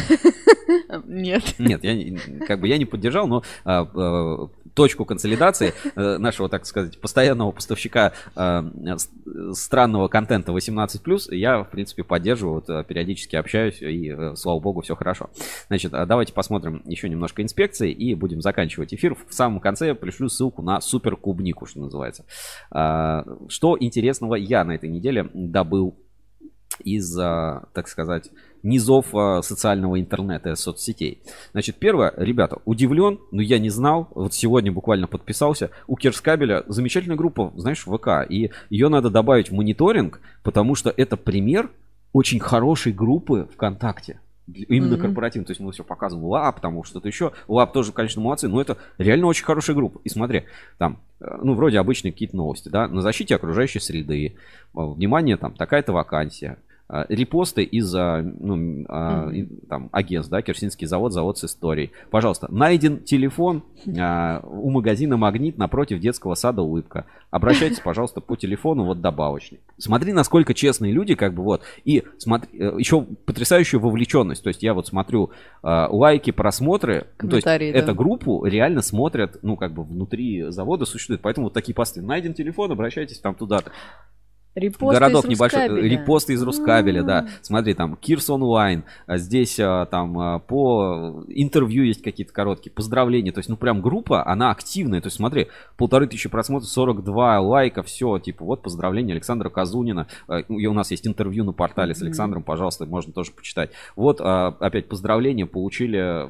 А, 0.89 1.03
Нет. 1.07 1.55
Нет, 1.59 1.85
я 1.85 2.47
как 2.47 2.61
бы 2.61 2.69
я 2.69 2.79
не 2.79 2.85
поддержал, 2.85 3.27
но 3.27 3.43
а, 3.65 3.83
а, 3.83 4.49
точку 4.75 5.05
консолидации 5.05 5.75
э, 5.97 6.19
нашего, 6.19 6.49
так 6.49 6.67
сказать, 6.67 7.01
постоянного 7.01 7.53
поставщика 7.53 8.13
а, 8.35 8.65
странного 9.53 10.09
контента 10.09 10.53
18+, 10.53 11.35
я, 11.35 11.65
в 11.65 11.71
принципе, 11.71 12.05
поддерживаю, 12.05 12.55
вот, 12.57 12.71
а, 12.71 12.85
периодически 12.85 13.37
общаюсь, 13.37 13.81
и, 13.83 14.11
э, 14.11 14.37
слава 14.37 14.61
богу, 14.61 14.81
все 14.83 14.95
хорошо. 14.97 15.31
Значит, 15.69 15.95
а 15.95 16.07
давайте 16.07 16.33
посмотрим 16.33 16.83
еще 16.87 17.09
немножко 17.09 17.43
инспекции, 17.43 17.93
и 17.93 18.15
будем 18.15 18.41
заканчивать 18.41 18.95
эфир. 18.95 19.17
В 19.29 19.35
самом 19.35 19.61
конце 19.61 19.89
я 19.89 19.95
пришлю 19.95 20.29
ссылку 20.29 20.63
на 20.63 20.81
супер 20.81 21.17
клубнику, 21.17 21.67
что 21.67 21.81
называется. 21.81 22.25
А, 22.71 23.25
Что 23.49 23.77
интересного 23.79 24.35
я 24.37 24.65
на 24.65 24.73
этой 24.73 24.89
неделе 24.89 25.29
добыл 25.35 25.97
из, 26.85 27.17
а, 27.19 27.69
так 27.75 27.89
сказать, 27.89 28.31
низов 28.63 29.15
а, 29.15 29.43
социального 29.43 30.01
интернета 30.01 30.51
и 30.51 30.57
соцсетей. 30.57 31.23
Значит, 31.53 31.77
первое, 31.77 32.13
ребята, 32.17 32.59
удивлен, 32.65 33.19
но 33.31 33.43
я 33.43 33.59
не 33.59 33.71
знал, 33.71 34.09
вот 34.15 34.35
сегодня 34.35 34.73
буквально 34.73 35.07
подписался, 35.07 35.71
у 35.87 35.97
Кирскабеля 35.97 36.65
замечательная 36.69 37.17
группа, 37.17 37.53
знаешь, 37.57 37.87
в 37.87 37.97
ВК, 37.97 38.27
и 38.29 38.51
ее 38.71 38.89
надо 38.89 39.11
добавить 39.11 39.51
в 39.51 39.55
мониторинг, 39.55 40.21
потому 40.43 40.75
что 40.75 40.93
это 40.97 41.17
пример 41.17 41.71
очень 42.13 42.41
хорошей 42.41 42.93
группы 42.93 43.49
ВКонтакте. 43.55 44.21
Именно 44.53 44.97
Мгм. 44.97 45.03
корпоративно. 45.03 45.47
То 45.47 45.53
есть 45.53 45.61
мы 45.61 45.71
все 45.71 45.85
показываем 45.85 46.27
лап, 46.27 46.61
там 46.61 46.83
что-то 46.83 47.07
еще. 47.07 47.31
Лап 47.47 47.73
тоже, 47.73 47.93
конечно, 47.93 48.21
молодцы, 48.21 48.49
но 48.49 48.61
это 48.61 48.79
реально 48.99 49.27
очень 49.27 49.45
хорошая 49.45 49.77
группа. 49.77 50.01
И 50.03 50.09
смотри, 50.09 50.45
там, 50.77 50.99
э, 51.21 51.39
ну, 51.43 51.55
вроде 51.55 51.79
обычные 51.79 52.11
какие-то 52.11 52.37
новости, 52.37 52.69
да, 52.69 52.89
на 52.89 53.01
защите 53.01 53.37
окружающей 53.37 53.79
среды, 53.79 54.27
э, 54.27 54.33
внимание, 54.75 55.37
там, 55.37 55.55
такая-то 55.55 55.93
вакансия, 55.93 56.59
репосты 57.09 57.63
из 57.63 57.95
а, 57.95 58.23
ну, 58.23 58.85
а, 58.89 59.27
Мгм. 59.27 59.35
и- 59.35 59.67
там, 59.69 59.89
агентств, 59.93 60.31
да, 60.31 60.43
Керсинский 60.43 60.87
завод, 60.87 61.13
завод 61.13 61.39
с 61.39 61.45
историей. 61.45 61.93
Пожалуйста, 62.11 62.49
найден 62.51 62.99
телефон 63.05 63.63
а, 63.99 64.41
у 64.45 64.71
магазина 64.71 65.17
«Магнит» 65.17 65.57
напротив 65.57 66.01
детского 66.01 66.35
сада 66.35 66.63
«Улыбка». 66.63 67.07
Обращайтесь, 67.31 67.79
пожалуйста, 67.79 68.21
по 68.21 68.35
телефону, 68.37 68.85
вот 68.85 69.01
добавочный. 69.01 69.61
Смотри, 69.79 70.13
насколько 70.13 70.53
честные 70.53 70.93
люди, 70.93 71.15
как 71.15 71.33
бы 71.33 71.45
вот. 71.45 71.63
И 71.85 72.03
смотри, 72.19 72.51
э, 72.59 72.75
еще 72.77 73.03
потрясающая 73.03 73.79
вовлеченность. 73.79 74.43
То 74.43 74.49
есть 74.49 74.63
я 74.65 74.75
вот 74.75 74.89
смотрю 74.89 75.31
а, 75.63 75.89
лайки, 75.91 76.33
просмотры. 76.33 77.07
Ну, 77.23 77.29
то 77.29 77.37
есть 77.37 77.45
да. 77.45 77.57
эту 77.57 77.95
группу 77.95 78.45
реально 78.45 78.83
смотрят, 78.83 79.39
ну, 79.43 79.57
как 79.57 79.73
бы 79.73 79.85
внутри 79.85 80.51
завода 80.51 80.87
существует. 80.87 81.21
Поэтому 81.21 81.47
вот 81.47 81.53
такие 81.53 81.75
посты. 81.75 82.03
Найден 82.03 82.35
телефон, 82.35 82.73
обращайтесь 82.73 83.21
там 83.21 83.37
туда-то. 83.37 83.71
Репосты 84.57 84.99
Городок 84.99 85.25
из 85.27 85.31
небольшой, 85.31 85.69
Рускабеля. 85.69 85.89
репосты 85.89 86.33
из 86.33 86.43
Рускабеля, 86.43 87.03
да. 87.05 87.19
М. 87.21 87.29
Смотри, 87.41 87.75
там 87.75 87.97
Кирс 87.97 88.31
онлайн, 88.31 88.85
а 89.07 89.17
здесь 89.17 89.61
а, 89.61 89.87
там 89.87 90.19
а, 90.19 90.39
по 90.41 91.25
интервью 91.29 91.85
есть 91.85 92.03
какие-то 92.03 92.33
короткие, 92.33 92.73
поздравления. 92.73 93.31
То 93.31 93.39
есть, 93.39 93.49
ну 93.49 93.57
прям 93.57 93.81
группа, 93.81 94.27
она 94.27 94.51
активная. 94.51 95.01
То 95.01 95.07
есть, 95.07 95.19
смотри, 95.19 95.47
полторы 95.77 96.09
тысячи 96.09 96.29
просмотров, 96.29 96.69
42 96.69 97.41
лайка, 97.41 97.85
все, 97.85 98.19
типа, 98.19 98.45
вот 98.45 98.63
поздравления 98.63 99.13
Александра 99.13 99.51
Казунина. 99.51 100.09
А, 100.27 100.41
И 100.41 100.67
у 100.67 100.73
нас 100.73 100.91
есть 100.91 101.07
интервью 101.07 101.45
на 101.45 101.53
портале 101.53 101.95
с. 101.95 102.03
Александром, 102.03 102.43
пожалуйста, 102.43 102.87
можно 102.87 103.13
тоже 103.13 103.31
почитать. 103.31 103.71
Вот 103.95 104.21
опять 104.21 104.89
поздравления 104.89 105.47
получили 105.47 106.27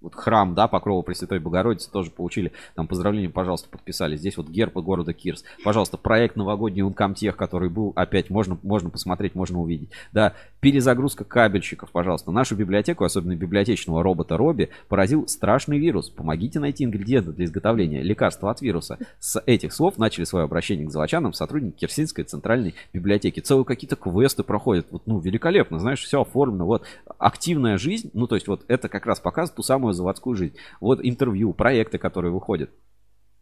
вот 0.00 0.14
храм, 0.14 0.54
да, 0.54 0.66
Покрова 0.68 1.02
Пресвятой 1.02 1.40
Богородицы 1.40 1.90
тоже 1.90 2.10
получили. 2.10 2.52
Там 2.74 2.86
поздравления, 2.86 3.28
пожалуйста, 3.28 3.68
подписали. 3.68 4.16
Здесь 4.16 4.36
вот 4.38 4.48
герб 4.48 4.74
города 4.74 5.12
Кирс. 5.12 5.44
Пожалуйста, 5.64 5.98
проект 5.98 6.36
новогодний 6.36 6.82
Uncom 6.82 7.14
тех, 7.28 7.36
который 7.36 7.68
был, 7.68 7.92
опять 7.94 8.30
можно, 8.30 8.58
можно 8.62 8.88
посмотреть, 8.88 9.34
можно 9.34 9.60
увидеть. 9.60 9.90
Да, 10.12 10.32
перезагрузка 10.60 11.24
кабельщиков, 11.24 11.90
пожалуйста. 11.90 12.30
Нашу 12.30 12.56
библиотеку, 12.56 13.04
особенно 13.04 13.36
библиотечного 13.36 14.02
робота 14.02 14.38
Робби, 14.38 14.70
поразил 14.88 15.28
страшный 15.28 15.78
вирус. 15.78 16.08
Помогите 16.08 16.58
найти 16.58 16.84
ингредиенты 16.84 17.32
для 17.32 17.44
изготовления 17.44 18.00
лекарства 18.00 18.50
от 18.50 18.62
вируса. 18.62 18.96
С 19.18 19.42
этих 19.44 19.74
слов 19.74 19.98
начали 19.98 20.24
свое 20.24 20.46
обращение 20.46 20.86
к 20.86 20.90
золочанам 20.90 21.34
сотрудники 21.34 21.80
Керсинской 21.80 22.24
центральной 22.24 22.74
библиотеки. 22.94 23.40
Целые 23.40 23.66
какие-то 23.66 23.96
квесты 23.96 24.42
проходят. 24.42 24.86
Вот, 24.90 25.02
ну, 25.04 25.18
великолепно, 25.18 25.78
знаешь, 25.78 26.02
все 26.02 26.22
оформлено. 26.22 26.64
Вот 26.64 26.86
активная 27.18 27.76
жизнь, 27.76 28.10
ну, 28.14 28.26
то 28.26 28.36
есть 28.36 28.48
вот 28.48 28.64
это 28.68 28.88
как 28.88 29.04
раз 29.04 29.20
показывает 29.20 29.56
ту 29.56 29.62
самую 29.62 29.92
заводскую 29.92 30.34
жизнь. 30.34 30.54
Вот 30.80 31.00
интервью, 31.02 31.52
проекты, 31.52 31.98
которые 31.98 32.32
выходят. 32.32 32.70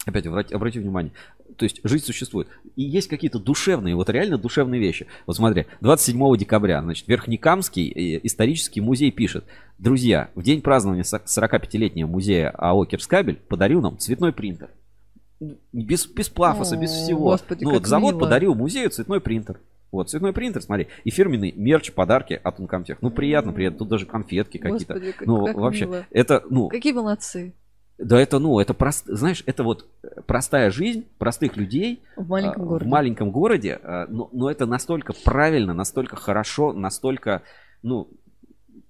Опять 0.06 0.24
обрати, 0.26 0.78
внимание, 0.78 1.10
то 1.56 1.64
есть 1.64 1.80
жизнь 1.82 2.04
существует. 2.04 2.46
И 2.76 2.82
есть 2.82 3.08
какие-то 3.08 3.40
душевные, 3.40 3.96
вот 3.96 4.08
реально 4.08 4.38
душевные 4.38 4.80
вещи. 4.80 5.08
Вот 5.26 5.34
смотри, 5.34 5.66
27 5.80 6.36
декабря, 6.36 6.80
значит, 6.80 7.08
Верхнекамский 7.08 7.88
э, 7.90 8.20
исторический 8.22 8.80
музей 8.80 9.10
пишет. 9.10 9.44
Друзья, 9.78 10.30
в 10.36 10.44
день 10.44 10.62
празднования 10.62 11.02
45-летнего 11.02 12.06
музея 12.06 12.50
АО 12.50 12.84
Кирскабель 12.84 13.34
подарил 13.48 13.80
нам 13.82 13.98
цветной 13.98 14.32
принтер. 14.32 14.70
Без, 15.72 16.06
без 16.06 16.28
пафоса, 16.28 16.76
без 16.76 16.92
всего. 16.92 17.24
Господи, 17.32 17.64
ну 17.64 17.72
вот 17.72 17.84
завод 17.84 18.14
мило. 18.14 18.20
подарил 18.20 18.54
музею 18.54 18.90
цветной 18.90 19.20
принтер. 19.20 19.58
Вот, 19.90 20.08
цветной 20.08 20.32
принтер, 20.32 20.62
смотри. 20.62 20.86
И 21.02 21.10
фирменный 21.10 21.52
мерч, 21.56 21.92
подарки 21.92 22.40
от 22.42 22.60
Uncomtech. 22.60 22.98
Ну, 23.00 23.10
приятно, 23.10 23.52
приятно. 23.52 23.80
Тут 23.80 23.88
даже 23.88 24.06
конфетки 24.06 24.58
какие-то. 24.58 24.94
Господи, 24.94 25.12
как- 25.12 25.26
Ну, 25.26 25.46
как 25.46 25.56
вообще, 25.56 25.86
мило. 25.86 26.06
это, 26.10 26.44
ну, 26.48 26.68
Какие 26.68 26.92
молодцы. 26.92 27.52
Да, 27.98 28.20
это, 28.20 28.38
ну, 28.38 28.58
это 28.60 28.74
прост, 28.74 29.06
знаешь, 29.06 29.42
это 29.46 29.64
вот 29.64 29.86
э, 30.02 30.20
простая 30.26 30.70
жизнь 30.70 31.06
простых 31.18 31.56
людей 31.56 32.02
В 32.16 32.28
маленьком 32.28 32.62
а, 32.62 32.66
городе. 32.66 32.84
в 32.84 32.88
маленьком 32.88 33.30
городе, 33.30 33.80
а, 33.82 34.06
но, 34.08 34.28
но 34.32 34.50
это 34.50 34.66
настолько 34.66 35.14
правильно, 35.24 35.72
настолько 35.72 36.16
хорошо, 36.16 36.72
настолько, 36.74 37.42
ну, 37.82 38.08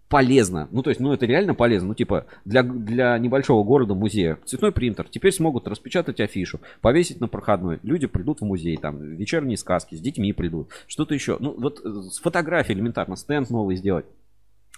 полезно. 0.09 0.69
Ну, 0.71 0.83
то 0.83 0.91
есть, 0.91 1.01
ну, 1.01 1.13
это 1.13 1.27
реально 1.27 1.55
полезно. 1.55 1.89
Ну, 1.89 1.95
типа, 1.95 2.27
для, 2.45 2.63
для 2.63 3.19
небольшого 3.19 3.65
города 3.65 3.95
музея 3.95 4.39
цветной 4.45 4.73
принтер. 4.73 5.07
Теперь 5.09 5.33
смогут 5.33 5.69
распечатать 5.69 6.21
афишу, 6.21 6.61
повесить 6.81 7.21
на 7.21 7.29
проходной. 7.29 7.81
Люди 7.83 8.07
придут 8.07 8.41
в 8.41 8.45
музей, 8.45 8.77
там, 8.77 8.99
вечерние 9.17 9.57
сказки, 9.57 9.95
с 9.95 10.01
детьми 10.01 10.33
придут. 10.33 10.71
Что-то 10.87 11.15
еще. 11.15 11.37
Ну, 11.41 11.55
вот 11.59 11.81
э, 11.85 11.89
с 12.11 12.19
фотографией 12.19 12.77
элементарно, 12.77 13.17
стенд 13.17 13.51
новый 13.51 13.77
сделать. 13.77 14.07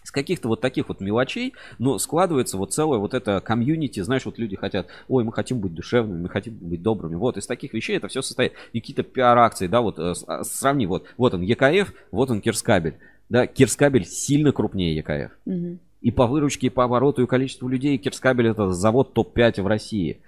С 0.02 0.10
каких-то 0.10 0.48
вот 0.48 0.60
таких 0.60 0.88
вот 0.88 1.00
мелочей, 1.00 1.54
но 1.78 1.98
складывается 1.98 2.56
вот 2.56 2.72
целое 2.72 2.98
вот 2.98 3.14
это 3.14 3.40
комьюнити, 3.40 4.00
знаешь, 4.00 4.24
вот 4.24 4.38
люди 4.38 4.56
хотят, 4.56 4.86
ой, 5.08 5.24
мы 5.24 5.32
хотим 5.32 5.60
быть 5.60 5.74
душевными, 5.74 6.22
мы 6.22 6.28
хотим 6.28 6.54
быть 6.54 6.82
добрыми. 6.82 7.16
Вот 7.16 7.36
из 7.36 7.46
таких 7.46 7.74
вещей 7.74 7.96
это 7.96 8.08
все 8.08 8.22
состоит. 8.22 8.52
И 8.72 8.80
какие-то 8.80 9.02
пиар-акции, 9.02 9.66
да, 9.66 9.80
вот 9.80 9.98
э, 9.98 10.14
а, 10.26 10.44
сравни, 10.44 10.86
вот, 10.86 11.04
вот 11.16 11.34
он 11.34 11.42
EKF, 11.42 11.92
вот 12.10 12.30
он 12.30 12.40
Кирскабель. 12.40 12.96
Да, 13.28 13.46
Кирскабель 13.46 14.06
сильно 14.06 14.52
крупнее 14.52 14.96
EKF. 14.96 15.32
Мгм. 15.44 15.80
И 16.00 16.10
по 16.10 16.26
выручке, 16.26 16.68
и 16.68 16.70
по 16.70 16.84
обороту, 16.84 17.22
и 17.22 17.26
количеству 17.26 17.68
людей 17.68 17.98
Кирскабель 17.98 18.48
это 18.48 18.72
завод 18.72 19.12
топ-5 19.14 19.62
в 19.62 19.66
России. 19.66 20.22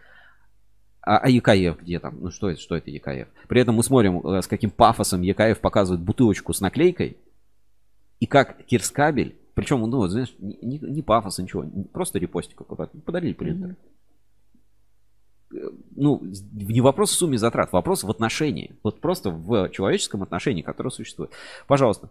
А, 1.03 1.19
а 1.19 1.29
EKF 1.29 1.81
где 1.81 1.99
там? 1.99 2.19
Ну 2.21 2.31
что 2.31 2.51
это, 2.51 2.61
что 2.61 2.77
это 2.77 2.91
EKF? 2.91 3.29
При 3.49 3.61
этом 3.61 3.77
мы 3.77 3.83
смотрим, 3.83 4.21
э, 4.27 4.43
с 4.43 4.47
каким 4.47 4.71
пафосом 4.71 5.23
EKF 5.23 5.61
показывает 5.61 6.03
бутылочку 6.03 6.53
с 6.53 6.61
наклейкой. 6.61 7.17
И 8.19 8.27
как 8.27 8.65
Кирскабель, 8.67 9.37
причем, 9.61 9.81
ну, 9.83 9.97
вот, 9.99 10.11
знаешь, 10.11 10.35
не, 10.39 10.79
не- 10.79 11.03
пафоса, 11.03 11.43
ничего, 11.43 11.65
просто 11.93 12.19
репостик 12.19 12.59
какой-то. 12.59 12.87
Подарили 13.05 13.33
принтер. 13.33 13.77
Э, 15.55 15.57
Ну, 15.97 16.23
не 16.53 16.81
вопрос 16.81 17.11
в 17.11 17.15
сумме 17.19 17.39
затрат, 17.39 17.73
вопрос 17.73 18.05
в 18.05 18.11
отношении. 18.11 18.77
Вот 18.83 19.01
просто 19.01 19.31
в 19.31 19.69
человеческом 19.71 20.23
отношении, 20.23 20.63
которое 20.63 20.91
существует. 20.91 21.31
Пожалуйста, 21.67 22.11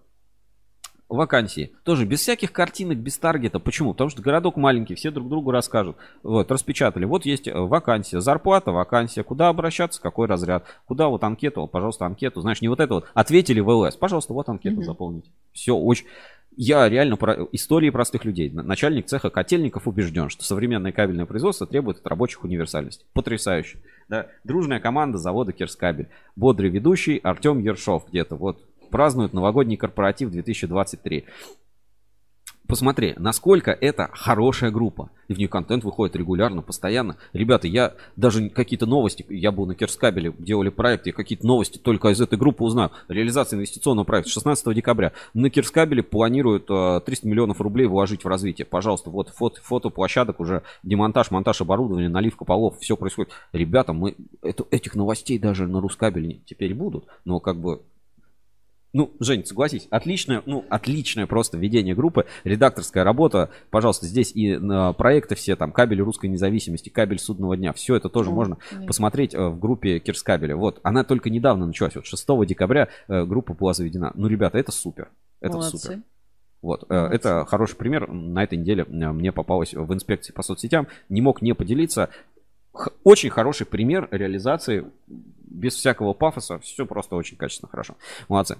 вакансии. 1.07 1.71
Тоже 1.83 2.05
без 2.05 2.19
всяких 2.19 2.51
картинок, 2.51 2.97
без 2.99 3.17
таргета. 3.17 3.59
Почему? 3.59 3.93
Потому 3.93 4.09
что 4.11 4.21
городок 4.21 4.57
маленький, 4.57 4.93
все 4.93 5.09
друг 5.09 5.27
другу 5.27 5.49
расскажут. 5.51 5.95
Вот, 6.21 6.51
распечатали. 6.51 7.05
Вот 7.05 7.25
есть 7.25 7.47
э, 7.47 7.53
вакансия, 7.57 8.19
зарплата, 8.21 8.71
вакансия. 8.71 9.23
Куда 9.23 9.49
обращаться, 9.49 9.99
какой 10.01 10.27
разряд. 10.27 10.65
Куда 10.85 11.07
вот 11.07 11.23
анкету, 11.23 11.65
пожалуйста, 11.67 12.05
анкету. 12.05 12.41
Знаешь, 12.41 12.61
не 12.61 12.67
вот 12.67 12.79
это 12.79 12.93
вот. 12.95 13.05
Ответили 13.15 13.59
в 13.59 13.69
ЛС. 13.69 13.95
Пожалуйста, 13.95 14.33
вот 14.33 14.49
анкету 14.49 14.75
Мгм. 14.77 14.85
заполните. 14.85 15.31
Все, 15.53 15.75
очень... 15.75 16.05
Я 16.61 16.89
реально 16.89 17.15
про 17.15 17.47
истории 17.53 17.89
простых 17.89 18.25
людей. 18.25 18.49
Начальник 18.51 19.05
цеха 19.05 19.29
котельников 19.29 19.87
убежден, 19.87 20.27
что 20.27 20.43
современное 20.43 20.91
кабельное 20.91 21.25
производство 21.25 21.65
требует 21.65 21.99
от 21.99 22.07
рабочих 22.07 22.43
универсальности. 22.43 23.05
Потрясающе. 23.13 23.77
Да? 24.09 24.27
Дружная 24.43 24.81
команда 24.81 25.17
завода 25.17 25.53
Кирскабель. 25.53 26.09
Бодрый 26.35 26.69
ведущий 26.69 27.17
Артем 27.23 27.59
Ершов 27.59 28.09
где-то 28.09 28.35
вот 28.35 28.61
празднует 28.89 29.31
новогодний 29.31 29.77
корпоратив 29.77 30.31
2023. 30.31 31.23
Посмотри, 32.69 33.15
насколько 33.17 33.71
это 33.71 34.11
хорошая 34.13 34.69
группа. 34.69 35.09
И 35.27 35.33
в 35.33 35.39
ней 35.39 35.47
контент 35.47 35.83
выходит 35.83 36.15
регулярно, 36.15 36.61
постоянно. 36.61 37.17
Ребята, 37.33 37.67
я 37.67 37.95
даже 38.15 38.47
какие-то 38.51 38.85
новости, 38.85 39.25
я 39.27 39.51
был 39.51 39.65
на 39.65 39.73
Кирскабеле, 39.73 40.35
делали 40.37 40.69
проект, 40.69 41.07
я 41.07 41.13
какие-то 41.13 41.47
новости 41.47 41.79
только 41.79 42.09
из 42.09 42.21
этой 42.21 42.37
группы 42.37 42.63
узнаю. 42.63 42.91
Реализация 43.07 43.57
инвестиционного 43.57 44.05
проекта 44.05 44.29
16 44.29 44.75
декабря. 44.75 45.13
На 45.33 45.49
Кирскабеле 45.49 46.03
планируют 46.03 46.69
э, 46.69 47.01
300 47.03 47.27
миллионов 47.27 47.59
рублей 47.59 47.87
вложить 47.87 48.23
в 48.23 48.27
развитие. 48.27 48.67
Пожалуйста, 48.67 49.09
вот 49.09 49.29
фото, 49.29 49.59
фото 49.63 49.89
площадок, 49.89 50.39
уже 50.39 50.61
демонтаж, 50.83 51.31
монтаж 51.31 51.61
оборудования, 51.61 52.07
наливка 52.07 52.45
полов, 52.45 52.77
все 52.79 52.95
происходит. 52.95 53.31
Ребята, 53.51 53.93
мы 53.93 54.13
это- 54.43 54.67
этих 54.69 54.93
новостей 54.93 55.39
даже 55.39 55.65
на 55.65 55.81
Рускабеле 55.81 56.41
теперь 56.45 56.75
будут, 56.75 57.05
но 57.25 57.39
как 57.39 57.57
бы 57.57 57.81
ну, 58.91 59.11
Жень, 59.19 59.45
согласись, 59.45 59.87
отличное, 59.91 60.41
ну, 60.45 60.65
отличное 60.69 61.27
просто 61.27 61.57
ведение 61.57 61.93
группы, 61.93 62.25
редакторская 62.43 63.03
работа. 63.03 63.51
Пожалуйста, 63.69 64.07
здесь 64.07 64.31
и 64.33 64.53
э, 64.53 64.93
проекты 64.93 65.35
все, 65.35 65.55
там, 65.55 65.71
кабель 65.71 66.01
русской 66.01 66.25
независимости, 66.27 66.89
кабель 66.89 67.19
судного 67.19 67.55
дня, 67.55 67.71
все 67.73 67.95
это 67.95 68.09
тоже 68.09 68.31
О, 68.31 68.33
можно 68.33 68.57
нет. 68.71 68.87
посмотреть 68.87 69.35
э, 69.35 69.47
в 69.47 69.59
группе 69.59 69.99
Кирскабеля. 69.99 70.55
Вот, 70.55 70.79
она 70.81 71.03
только 71.03 71.29
недавно 71.29 71.67
началась, 71.67 71.95
вот 71.95 72.07
6 72.07 72.27
декабря 72.47 72.87
э, 73.07 73.25
группа 73.25 73.53
была 73.53 73.73
заведена. 73.73 74.11
Ну, 74.15 74.27
ребята, 74.27 74.57
это 74.57 74.71
супер, 74.71 75.09
это 75.39 75.53
Молодцы. 75.53 75.77
супер. 75.77 75.99
Вот, 76.61 76.89
Молодцы. 76.89 77.15
это 77.15 77.45
хороший 77.45 77.75
пример. 77.75 78.09
На 78.11 78.43
этой 78.43 78.57
неделе 78.57 78.85
мне 78.85 79.31
попалось 79.31 79.73
в 79.73 79.93
инспекции 79.93 80.33
по 80.33 80.41
соцсетям. 80.41 80.87
Не 81.09 81.21
мог 81.21 81.41
не 81.41 81.53
поделиться. 81.53 82.09
Очень 83.03 83.29
хороший 83.29 83.65
пример 83.65 84.07
реализации 84.11 84.85
без 85.07 85.75
всякого 85.75 86.13
пафоса. 86.13 86.59
Все 86.59 86.85
просто 86.85 87.15
очень 87.15 87.37
качественно, 87.37 87.69
хорошо. 87.69 87.95
Молодцы. 88.27 88.57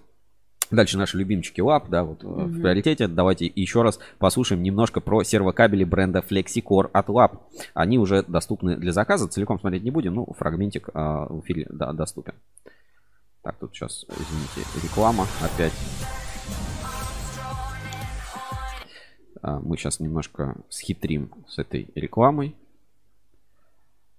Дальше 0.72 1.00
наши 1.00 1.18
любимчики 1.18 1.62
лап, 1.62 1.90
да, 1.90 2.04
вот 2.04 2.24
э, 2.24 2.28
в 2.28 2.62
приоритете. 2.62 3.08
Давайте 3.08 3.48
еще 3.48 3.82
раз 3.82 4.00
послушаем 4.20 4.62
немножко 4.62 5.02
про 5.02 5.24
сервокабели 5.24 5.84
бренда 5.84 6.20
FlexiCore 6.20 6.92
от 6.94 7.10
лап. 7.10 7.42
Они 7.74 7.98
уже 7.98 8.24
доступны 8.24 8.76
для 8.76 8.92
заказа. 8.92 9.28
Целиком 9.28 9.60
смотреть 9.60 9.84
не 9.84 9.90
будем, 9.90 10.14
ну, 10.14 10.28
фрагментик 10.38 10.90
э, 10.94 11.00
в 11.30 11.42
эфире 11.42 11.66
да, 11.70 11.92
доступен. 11.92 12.36
Так, 13.42 13.56
тут 13.58 13.74
сейчас, 13.74 14.06
извините, 14.10 14.70
реклама 14.84 15.26
опять. 15.42 15.74
А, 19.42 19.60
Мы 19.60 19.76
сейчас 19.78 20.00
немножко 20.00 20.56
схитрим 20.70 21.32
с 21.48 21.58
этой 21.58 21.90
рекламой 21.96 22.56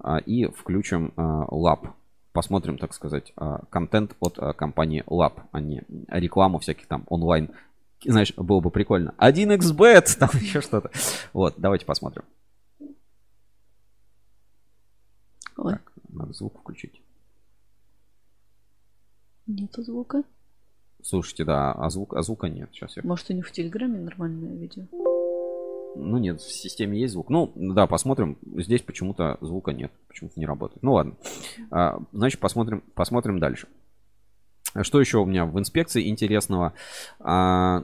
а, 0.01 0.19
и 0.19 0.47
включим 0.47 1.13
Lab. 1.17 1.91
Посмотрим, 2.33 2.79
так 2.79 2.95
сказать, 2.95 3.33
а, 3.37 3.65
контент 3.71 4.15
от 4.21 4.39
а, 4.39 4.53
компании 4.53 5.03
Lab, 5.07 5.43
а 5.51 5.61
не 5.61 5.83
рекламу 6.09 6.61
всяких 6.61 6.87
там 6.87 7.05
онлайн. 7.09 7.51
Знаешь, 8.05 8.33
было 8.37 8.61
бы 8.61 8.71
прикольно. 8.71 9.15
1xbet, 9.19 10.17
там 10.19 10.31
еще 10.35 10.61
что-то. 10.61 10.91
Вот, 11.33 11.55
давайте 11.59 11.87
посмотрим. 11.87 12.25
Ой, 15.57 15.73
Так, 15.73 15.93
надо 16.09 16.33
звук 16.33 16.61
включить. 16.61 17.03
нету 19.47 19.83
звука. 19.83 20.23
Слушайте, 21.03 21.45
да, 21.45 21.73
а, 21.73 21.91
звук, 21.91 22.15
а 22.15 22.23
звука 22.23 22.49
нет. 22.49 22.69
Сейчас 22.73 22.97
я... 22.97 23.03
Может, 23.05 23.31
у 23.31 23.33
них 23.35 23.49
в 23.49 23.53
Телеграме 23.53 23.99
нормальное 23.99 24.55
видео? 24.55 24.85
Ну 25.97 26.19
нет, 26.19 26.41
в 26.41 26.53
системе 26.53 27.01
есть 27.01 27.13
звук. 27.13 27.31
Ну, 27.31 27.53
да, 27.55 27.87
посмотрим. 27.87 28.39
Здесь 28.57 28.83
почему-то 28.83 29.39
звука 29.41 29.73
нет. 29.73 29.93
Почему-то 30.09 30.39
не 30.39 30.47
работает. 30.47 30.83
Ну 30.83 30.93
ладно. 30.93 31.15
А, 31.71 32.01
значит, 32.13 32.41
посмотрим, 32.41 32.83
посмотрим 32.95 33.39
дальше. 33.39 33.67
Что 34.83 35.01
еще 35.01 35.19
у 35.19 35.25
меня 35.25 35.47
в 35.47 35.59
инспекции 35.59 36.09
интересного? 36.09 36.75
А, 37.19 37.83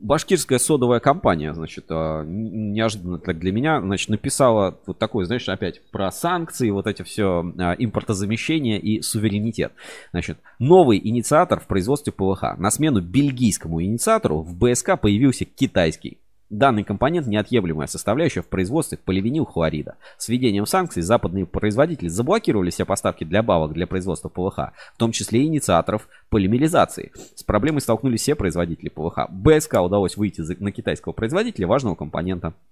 башкирская 0.00 0.58
содовая 0.58 1.00
компания, 1.00 1.52
значит, 1.52 1.86
а, 1.90 2.24
неожиданно 2.24 3.18
так 3.18 3.38
для 3.38 3.52
меня, 3.52 3.80
значит, 3.80 4.08
написала 4.08 4.80
вот 4.86 4.98
такое, 4.98 5.26
знаешь, 5.26 5.48
опять 5.48 5.82
про 5.90 6.10
санкции, 6.10 6.70
вот 6.70 6.86
эти 6.86 7.02
все 7.02 7.42
импортозамещение 7.78 8.80
и 8.80 9.02
суверенитет. 9.02 9.72
Значит, 10.12 10.38
новый 10.58 10.98
инициатор 11.06 11.60
в 11.60 11.66
производстве 11.66 12.14
ПВХ. 12.14 12.56
На 12.56 12.70
смену 12.70 13.02
бельгийскому 13.02 13.82
инициатору 13.82 14.40
в 14.40 14.56
БСК 14.56 14.98
появился 14.98 15.44
китайский. 15.44 16.18
Данный 16.50 16.82
компонент– 16.82 17.26
неотъемлемая 17.28 17.86
составляющая 17.86 18.40
в 18.40 18.46
производстве 18.48 18.96
поливинилхлорида. 18.96 19.96
С 20.16 20.28
введением 20.28 20.64
санкций 20.64 21.02
западные 21.02 21.44
производители 21.44 22.08
заблокировали 22.08 22.70
все 22.70 22.86
поставки 22.86 23.24
для 23.24 23.42
бабок 23.42 23.74
для 23.74 23.86
производства 23.86 24.30
ПВХ, 24.30 24.72
в 24.94 24.98
том 24.98 25.12
числе 25.12 25.42
и 25.42 25.46
инициаторов 25.46 26.08
полимеризации. 26.30 27.12
С 27.34 27.42
проблемой 27.42 27.82
столкнулись 27.82 28.22
все 28.22 28.34
производители 28.34 28.88
ПВХ. 28.88 29.28
БСК 29.28 29.74
удалось 29.82 30.16
выйти 30.16 30.40
на 30.62 30.72
китайского 30.72 31.12
производителя 31.12 31.66
важного 31.66 31.94
компонента– 31.94 32.54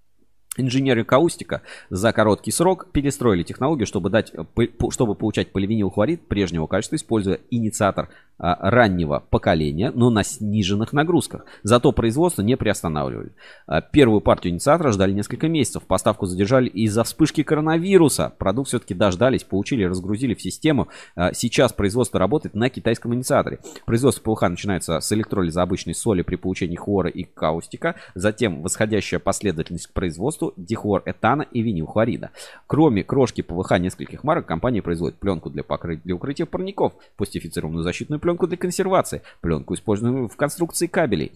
Инженеры 0.57 1.05
Каустика 1.05 1.63
за 1.91 2.13
короткий 2.13 2.51
срок 2.51 2.89
перестроили 2.93 3.43
технологию, 3.43 3.87
чтобы, 3.87 4.11
дать, 4.11 4.33
чтобы 4.91 5.15
получать 5.15 5.53
поливинилхлорид 5.53 6.27
прежнего 6.29 6.67
качества, 6.67 6.97
используя 6.97 7.41
инициатор 7.51 8.09
раннего 8.39 9.25
поколения, 9.31 9.91
но 9.95 10.11
на 10.11 10.23
сниженных 10.23 10.93
нагрузках. 10.93 11.45
Зато 11.63 11.93
производство 11.93 12.43
не 12.43 12.57
приостанавливали. 12.57 13.33
А, 13.67 13.81
первую 13.81 14.21
партию 14.21 14.53
инициатора 14.53 14.93
ждали 14.93 15.13
несколько 15.13 15.49
месяцев. 15.49 15.85
Поставку 15.85 16.27
задержали 16.27 16.69
из-за 16.69 17.05
вспышки 17.05 17.43
коронавируса. 17.43 18.33
Продукт 18.39 18.69
все-таки 18.69 18.95
дождались, 18.95 19.45
получили, 19.45 19.85
разгрузили 19.85 20.35
в 20.35 20.43
систему. 20.43 20.89
А, 21.15 21.33
сейчас 21.33 21.73
производство 21.73 22.21
работает 22.21 22.55
на 22.55 22.69
китайском 22.69 23.15
инициаторе. 23.15 23.61
Производство 23.87 24.23
ПВХ 24.23 24.43
начинается 24.43 25.01
с 25.01 25.13
электролиза 25.13 25.63
обычной 25.63 25.95
соли 25.95 26.23
при 26.23 26.37
получении 26.37 26.77
хлора 26.77 27.09
и 27.09 27.25
каустика. 27.25 27.97
Затем 28.15 28.63
восходящая 28.63 29.21
последовательность 29.21 29.87
к 29.87 29.93
производству 29.93 30.53
дихлор 30.57 31.03
этана 31.07 31.43
и 31.43 31.63
винилхлорида. 31.63 32.31
Кроме 32.67 33.03
крошки 33.03 33.41
ПВХ 33.41 33.79
нескольких 33.79 34.25
марок, 34.25 34.47
компания 34.47 34.83
производит 34.83 35.19
пленку 35.19 35.49
для, 35.51 35.63
покрытия, 35.63 36.03
для 36.05 36.15
укрытия 36.15 36.47
парников, 36.47 36.93
пластифицированную 37.17 37.83
защитную 37.83 38.21
пленку 38.27 38.49
для 38.49 38.57
консервации, 38.57 39.23
пленку, 39.41 39.75
используемую 39.75 40.29
в 40.29 40.37
конструкции 40.37 40.89
кабелей, 40.89 41.31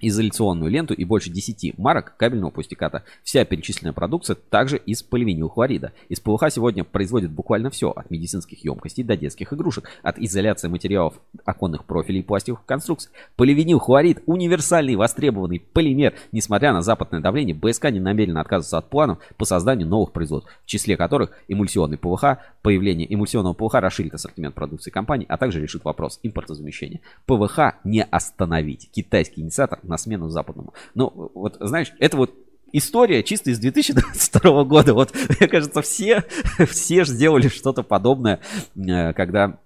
изоляционную 0.00 0.70
ленту 0.70 0.94
и 0.94 1.04
больше 1.04 1.30
10 1.30 1.78
марок 1.78 2.16
кабельного 2.16 2.50
пустиката. 2.50 3.04
Вся 3.22 3.44
перечисленная 3.44 3.92
продукция 3.92 4.36
также 4.36 4.76
из 4.76 5.02
поливинилхлорида. 5.02 5.92
Из 6.08 6.20
ПВХ 6.20 6.50
сегодня 6.50 6.84
производят 6.84 7.30
буквально 7.30 7.70
все, 7.70 7.90
от 7.90 8.10
медицинских 8.10 8.64
емкостей 8.64 9.04
до 9.04 9.16
детских 9.16 9.52
игрушек, 9.52 9.88
от 10.02 10.18
изоляции 10.18 10.68
материалов 10.68 11.14
оконных 11.44 11.84
профилей 11.84 12.20
и 12.20 12.22
пластиковых 12.22 12.64
конструкций. 12.64 13.10
Поливинилхлорид– 13.36 14.22
универсальный 14.26 14.96
востребованный 14.96 15.60
полимер. 15.60 16.14
Несмотря 16.32 16.72
на 16.72 16.82
западное 16.82 17.20
давление, 17.20 17.54
БСК 17.54 17.90
не 17.90 18.00
намерена 18.00 18.40
отказываться 18.40 18.78
от 18.78 18.90
планов 18.90 19.18
по 19.36 19.44
созданию 19.44 19.88
новых 19.88 20.12
производств, 20.12 20.50
в 20.64 20.66
числе 20.66 20.96
которых 20.96 21.32
эмульсионный 21.48 21.98
ПВХ, 21.98 22.38
появление 22.62 23.12
эмульсионного 23.12 23.54
ПВХ 23.54 23.74
расширит 23.74 24.14
ассортимент 24.14 24.54
продукции 24.54 24.90
компании, 24.90 25.26
а 25.28 25.36
также 25.36 25.60
решит 25.60 25.84
вопрос 25.84 26.20
импортозамещения. 26.22 27.00
ПВХ 27.26 27.74
не 27.84 28.04
остановить. 28.04 28.90
Китайский 28.92 29.40
инициатор 29.40 29.80
на 29.88 29.98
смену 29.98 30.28
западному. 30.28 30.74
Ну, 30.94 31.30
вот, 31.34 31.56
знаешь, 31.60 31.92
это 31.98 32.16
вот 32.16 32.34
история 32.72 33.22
чисто 33.22 33.50
из 33.50 33.58
2022 33.58 34.64
года. 34.64 34.94
Вот, 34.94 35.14
мне 35.40 35.48
кажется, 35.48 35.82
все, 35.82 36.24
все 36.66 37.04
сделали 37.04 37.48
что-то 37.48 37.82
подобное, 37.82 38.40
э, 38.76 39.12
когда 39.12 39.58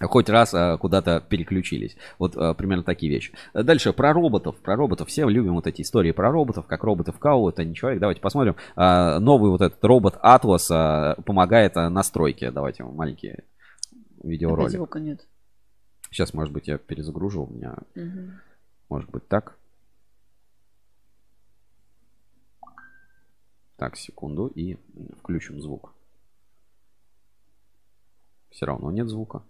хоть 0.00 0.28
раз 0.28 0.52
а, 0.54 0.76
куда-то 0.76 1.22
переключились. 1.26 1.96
Вот 2.18 2.36
а, 2.36 2.54
примерно 2.54 2.84
такие 2.84 3.10
вещи. 3.10 3.32
Дальше 3.54 3.92
про 3.92 4.12
роботов. 4.12 4.56
Про 4.62 4.76
роботов. 4.76 5.08
Все 5.08 5.26
любим 5.28 5.54
вот 5.54 5.66
эти 5.66 5.82
истории 5.82 6.12
про 6.12 6.30
роботов, 6.30 6.66
как 6.66 6.84
роботы 6.84 7.12
в 7.12 7.18
КАУ. 7.18 7.48
Это 7.48 7.64
не 7.64 7.74
человек. 7.74 8.00
Давайте 8.00 8.20
посмотрим. 8.20 8.56
А, 8.74 9.18
новый 9.18 9.50
вот 9.50 9.62
этот 9.62 9.82
робот 9.84 10.18
Atlas 10.22 10.66
а, 10.70 11.14
помогает 11.22 11.76
а, 11.76 11.88
настройке. 11.88 12.50
Давайте 12.50 12.84
маленькие 12.84 13.44
видеоролик. 14.22 14.70
звука 14.70 15.00
нет. 15.00 15.26
Сейчас, 16.10 16.34
может 16.34 16.52
быть, 16.52 16.68
я 16.68 16.78
перезагружу. 16.78 17.44
У 17.44 17.52
меня... 17.52 17.76
Угу. 17.94 18.30
Может 18.88 19.10
быть 19.10 19.26
так. 19.28 19.58
Так, 23.76 23.96
секунду 23.96 24.46
и 24.46 24.76
включим 25.18 25.60
звук. 25.60 25.92
Все 28.50 28.64
равно 28.64 28.90
нет 28.90 29.08
звука. 29.08 29.42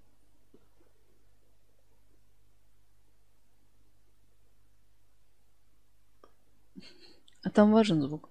А 7.44 7.50
там 7.50 7.70
важен 7.70 8.02
звук. 8.02 8.28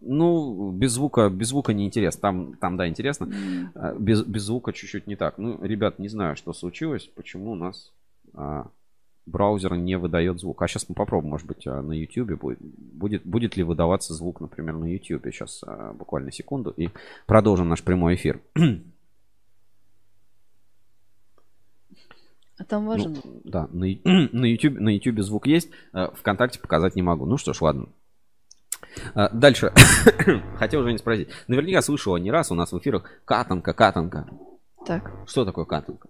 Ну, 0.00 0.70
без 0.70 0.92
звука, 0.92 1.28
без 1.28 1.48
звука 1.48 1.72
неинтересно. 1.72 2.20
Там, 2.20 2.56
там, 2.56 2.76
да, 2.76 2.88
интересно. 2.88 3.24
Mm. 3.24 3.98
Без, 3.98 4.22
без 4.22 4.42
звука 4.42 4.72
чуть-чуть 4.72 5.08
не 5.08 5.16
так. 5.16 5.38
Ну, 5.38 5.60
ребят, 5.64 5.98
не 5.98 6.08
знаю, 6.08 6.36
что 6.36 6.52
случилось, 6.52 7.10
почему 7.16 7.52
у 7.52 7.54
нас 7.56 7.92
а, 8.34 8.70
браузер 9.26 9.74
не 9.76 9.96
выдает 9.96 10.40
звук. 10.40 10.62
А 10.62 10.68
сейчас 10.68 10.88
мы 10.88 10.94
попробуем, 10.94 11.30
может 11.30 11.46
быть, 11.46 11.66
а, 11.66 11.82
на 11.82 11.92
YouTube 11.92 12.38
будет, 12.38 12.58
будет, 12.60 13.24
будет 13.24 13.56
ли 13.56 13.62
выдаваться 13.62 14.14
звук, 14.14 14.40
например, 14.40 14.76
на 14.76 14.86
YouTube. 14.86 15.26
Сейчас 15.26 15.62
а, 15.64 15.92
буквально 15.92 16.32
секунду 16.32 16.70
и 16.70 16.88
продолжим 17.26 17.68
наш 17.68 17.82
прямой 17.82 18.14
эфир. 18.14 18.40
А 22.58 22.64
там 22.64 22.86
важен 22.86 23.14
ну, 23.24 23.40
Да, 23.42 23.66
на, 23.72 23.86
на, 24.04 24.44
YouTube, 24.44 24.78
на 24.78 24.90
YouTube 24.90 25.24
звук 25.24 25.48
есть, 25.48 25.70
а, 25.92 26.12
ВКонтакте 26.12 26.60
показать 26.60 26.94
не 26.94 27.02
могу. 27.02 27.26
Ну 27.26 27.36
что 27.36 27.52
ж, 27.54 27.62
ладно. 27.62 27.88
Дальше. 29.14 29.72
Хотел 30.58 30.82
уже 30.82 30.92
не 30.92 30.98
спросить. 30.98 31.28
Наверняка 31.48 31.82
слышала 31.82 32.18
не 32.18 32.30
раз 32.30 32.52
у 32.52 32.54
нас 32.54 32.70
в 32.70 32.78
эфирах 32.78 33.10
катанка, 33.24 33.72
катанка. 33.72 34.28
Так. 34.86 35.10
Что 35.26 35.44
такое 35.44 35.64
катанка? 35.64 36.08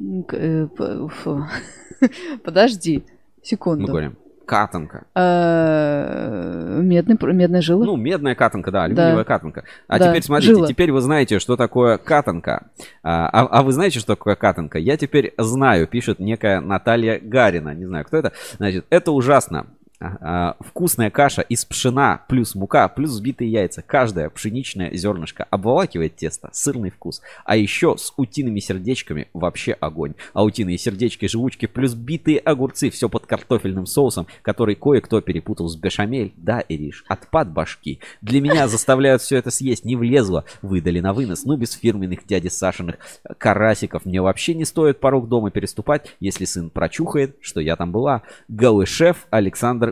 Э, 0.00 0.66
Подожди, 2.44 3.04
секунду. 3.42 3.82
Мы 3.82 3.88
говорим. 3.88 4.16
Катанка. 4.46 5.06
Э, 5.14 6.80
медный, 6.82 7.16
медная 7.32 7.62
жила? 7.62 7.86
Ну, 7.86 7.96
медная 7.96 8.34
катанка, 8.34 8.70
да, 8.70 8.84
алюминиевая 8.84 9.16
да. 9.16 9.24
катанка. 9.24 9.64
А 9.88 9.98
да, 9.98 10.10
теперь 10.10 10.22
смотрите, 10.22 10.54
жила. 10.54 10.66
теперь 10.66 10.92
вы 10.92 11.00
знаете, 11.00 11.38
что 11.38 11.56
такое 11.56 11.96
катанка. 11.96 12.66
А, 13.02 13.26
а, 13.26 13.46
а 13.46 13.62
вы 13.62 13.72
знаете, 13.72 14.00
что 14.00 14.08
такое 14.14 14.34
катанка? 14.34 14.78
Я 14.78 14.98
теперь 14.98 15.32
знаю, 15.38 15.86
пишет 15.86 16.18
некая 16.18 16.60
Наталья 16.60 17.18
Гарина. 17.18 17.74
Не 17.74 17.86
знаю, 17.86 18.04
кто 18.04 18.18
это. 18.18 18.32
Значит, 18.58 18.84
это 18.90 19.12
ужасно. 19.12 19.66
А, 20.00 20.56
вкусная 20.60 21.10
каша 21.10 21.42
из 21.42 21.64
пшена 21.64 22.22
плюс 22.28 22.54
мука 22.54 22.88
плюс 22.88 23.10
взбитые 23.10 23.50
яйца. 23.50 23.82
Каждое 23.82 24.28
пшеничное 24.28 24.90
зернышко 24.92 25.44
обволакивает 25.44 26.16
тесто, 26.16 26.50
сырный 26.52 26.90
вкус. 26.90 27.22
А 27.44 27.56
еще 27.56 27.96
с 27.96 28.12
утиными 28.16 28.60
сердечками 28.60 29.28
вообще 29.32 29.72
огонь. 29.72 30.14
А 30.32 30.44
утиные 30.44 30.78
сердечки, 30.78 31.26
живучки 31.26 31.66
плюс 31.66 31.94
битые 31.94 32.38
огурцы. 32.38 32.90
Все 32.90 33.08
под 33.08 33.26
картофельным 33.26 33.86
соусом, 33.86 34.26
который 34.42 34.74
кое-кто 34.74 35.20
перепутал 35.20 35.68
с 35.68 35.76
бешамель. 35.76 36.32
Да, 36.36 36.62
Ириш, 36.68 37.04
отпад 37.08 37.52
башки. 37.52 38.00
Для 38.20 38.40
меня 38.40 38.68
заставляют 38.74 39.22
все 39.22 39.36
это 39.36 39.50
съесть. 39.50 39.84
Не 39.84 39.96
влезло. 39.96 40.44
Выдали 40.60 41.00
на 41.00 41.12
вынос. 41.12 41.44
Ну, 41.44 41.56
без 41.56 41.72
фирменных 41.72 42.26
дяди 42.26 42.48
Сашиных 42.48 42.96
карасиков. 43.38 44.04
Мне 44.04 44.20
вообще 44.20 44.54
не 44.54 44.64
стоит 44.64 45.00
порог 45.00 45.28
дома 45.28 45.50
переступать, 45.50 46.16
если 46.20 46.44
сын 46.44 46.70
прочухает, 46.70 47.36
что 47.40 47.60
я 47.60 47.76
там 47.76 47.92
была. 47.92 48.22
Голый 48.48 48.86
шеф 48.86 49.26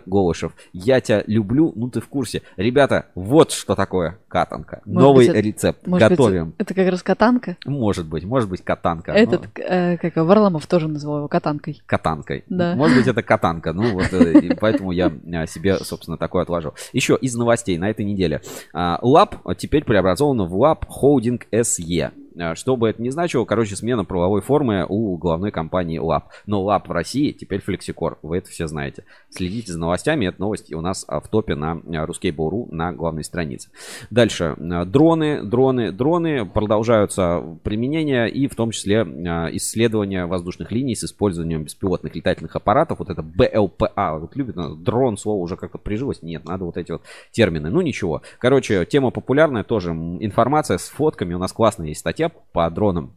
Голышев. 0.06 0.52
Я 0.72 1.00
тебя 1.00 1.22
люблю, 1.26 1.72
ну 1.74 1.88
ты 1.88 2.00
в 2.00 2.08
курсе. 2.08 2.42
Ребята, 2.56 3.06
вот 3.14 3.52
что 3.52 3.74
такое 3.74 4.18
катанка. 4.28 4.82
Может 4.84 5.02
Новый 5.02 5.26
быть, 5.28 5.36
рецепт. 5.36 5.86
Может 5.86 6.08
Готовим. 6.10 6.46
Быть, 6.46 6.54
это 6.58 6.74
как 6.74 6.88
раз 6.88 7.02
катанка? 7.02 7.56
Может 7.64 8.06
быть, 8.06 8.24
может 8.24 8.48
быть 8.48 8.62
катанка. 8.62 9.12
Этот, 9.12 9.48
но... 9.56 9.64
э, 9.64 9.96
как 9.98 10.16
Варламов 10.16 10.66
тоже 10.66 10.88
называл 10.88 11.18
его 11.18 11.28
катанкой. 11.28 11.82
Катанкой. 11.86 12.44
Да. 12.48 12.74
Может 12.74 12.98
быть, 12.98 13.06
это 13.06 13.22
катанка. 13.22 13.72
Ну 13.72 13.92
вот, 13.92 14.12
э, 14.12 14.54
поэтому 14.60 14.92
я 14.92 15.12
э, 15.24 15.46
себе, 15.46 15.76
собственно, 15.78 16.16
такое 16.16 16.42
отложил. 16.42 16.74
Еще 16.92 17.18
из 17.20 17.34
новостей 17.34 17.78
на 17.78 17.90
этой 17.90 18.04
неделе. 18.04 18.40
А, 18.72 18.98
LAPP 19.02 19.36
теперь 19.56 19.84
преобразован 19.84 20.46
в 20.46 20.56
LAPP 20.56 20.86
Holding 20.86 21.42
SE. 21.52 22.12
А, 22.38 22.54
что 22.54 22.76
бы 22.76 22.88
это 22.88 23.02
ни 23.02 23.10
значило, 23.10 23.44
короче, 23.44 23.76
смена 23.76 24.04
правовой 24.04 24.40
формы 24.40 24.86
у 24.88 25.16
главной 25.16 25.50
компании 25.50 25.98
LAPP. 25.98 26.30
Но 26.46 26.62
LAPP 26.62 26.88
в 26.88 26.92
России 26.92 27.32
теперь 27.32 27.60
Флексикор, 27.60 28.18
вы 28.22 28.38
это 28.38 28.48
все 28.48 28.66
знаете. 28.66 29.04
Следите 29.30 29.72
за 29.72 29.78
новостями, 29.78 30.26
это 30.26 30.40
новости 30.40 30.74
у 30.74 30.80
нас 30.80 31.04
а, 31.08 31.20
в 31.20 31.28
топе 31.28 31.54
на 31.54 31.74
RusCable.ru 31.74 32.68
на 32.70 32.92
главной 32.92 33.24
странице. 33.24 33.70
Дальше, 34.10 34.54
дроны, 34.58 35.42
дроны, 35.42 35.92
дроны, 35.92 36.46
продолжаются 36.46 37.42
применения 37.62 38.26
и 38.26 38.46
в 38.46 38.54
том 38.54 38.70
числе 38.70 39.02
исследования 39.02 40.26
воздушных 40.26 40.70
линий 40.72 40.94
с 40.94 41.04
использованием 41.04 41.64
беспилотных 41.64 42.14
летательных 42.14 42.56
аппаратов, 42.56 42.98
вот 42.98 43.10
это 43.10 43.22
БЛПА, 43.22 44.18
вот 44.18 44.36
любит 44.36 44.56
дрон, 44.82 45.16
слово 45.16 45.42
уже 45.42 45.56
как-то 45.56 45.78
прижилось, 45.78 46.22
нет, 46.22 46.44
надо 46.44 46.64
вот 46.64 46.76
эти 46.76 46.92
вот 46.92 47.02
термины, 47.30 47.70
ну 47.70 47.80
ничего. 47.80 48.22
Короче, 48.38 48.84
тема 48.86 49.10
популярная 49.10 49.64
тоже, 49.64 49.90
информация 49.90 50.78
с 50.78 50.88
фотками, 50.88 51.34
у 51.34 51.38
нас 51.38 51.52
классная 51.52 51.88
есть 51.88 52.00
статья, 52.00 52.21
по 52.28 52.68
дронам 52.70 53.16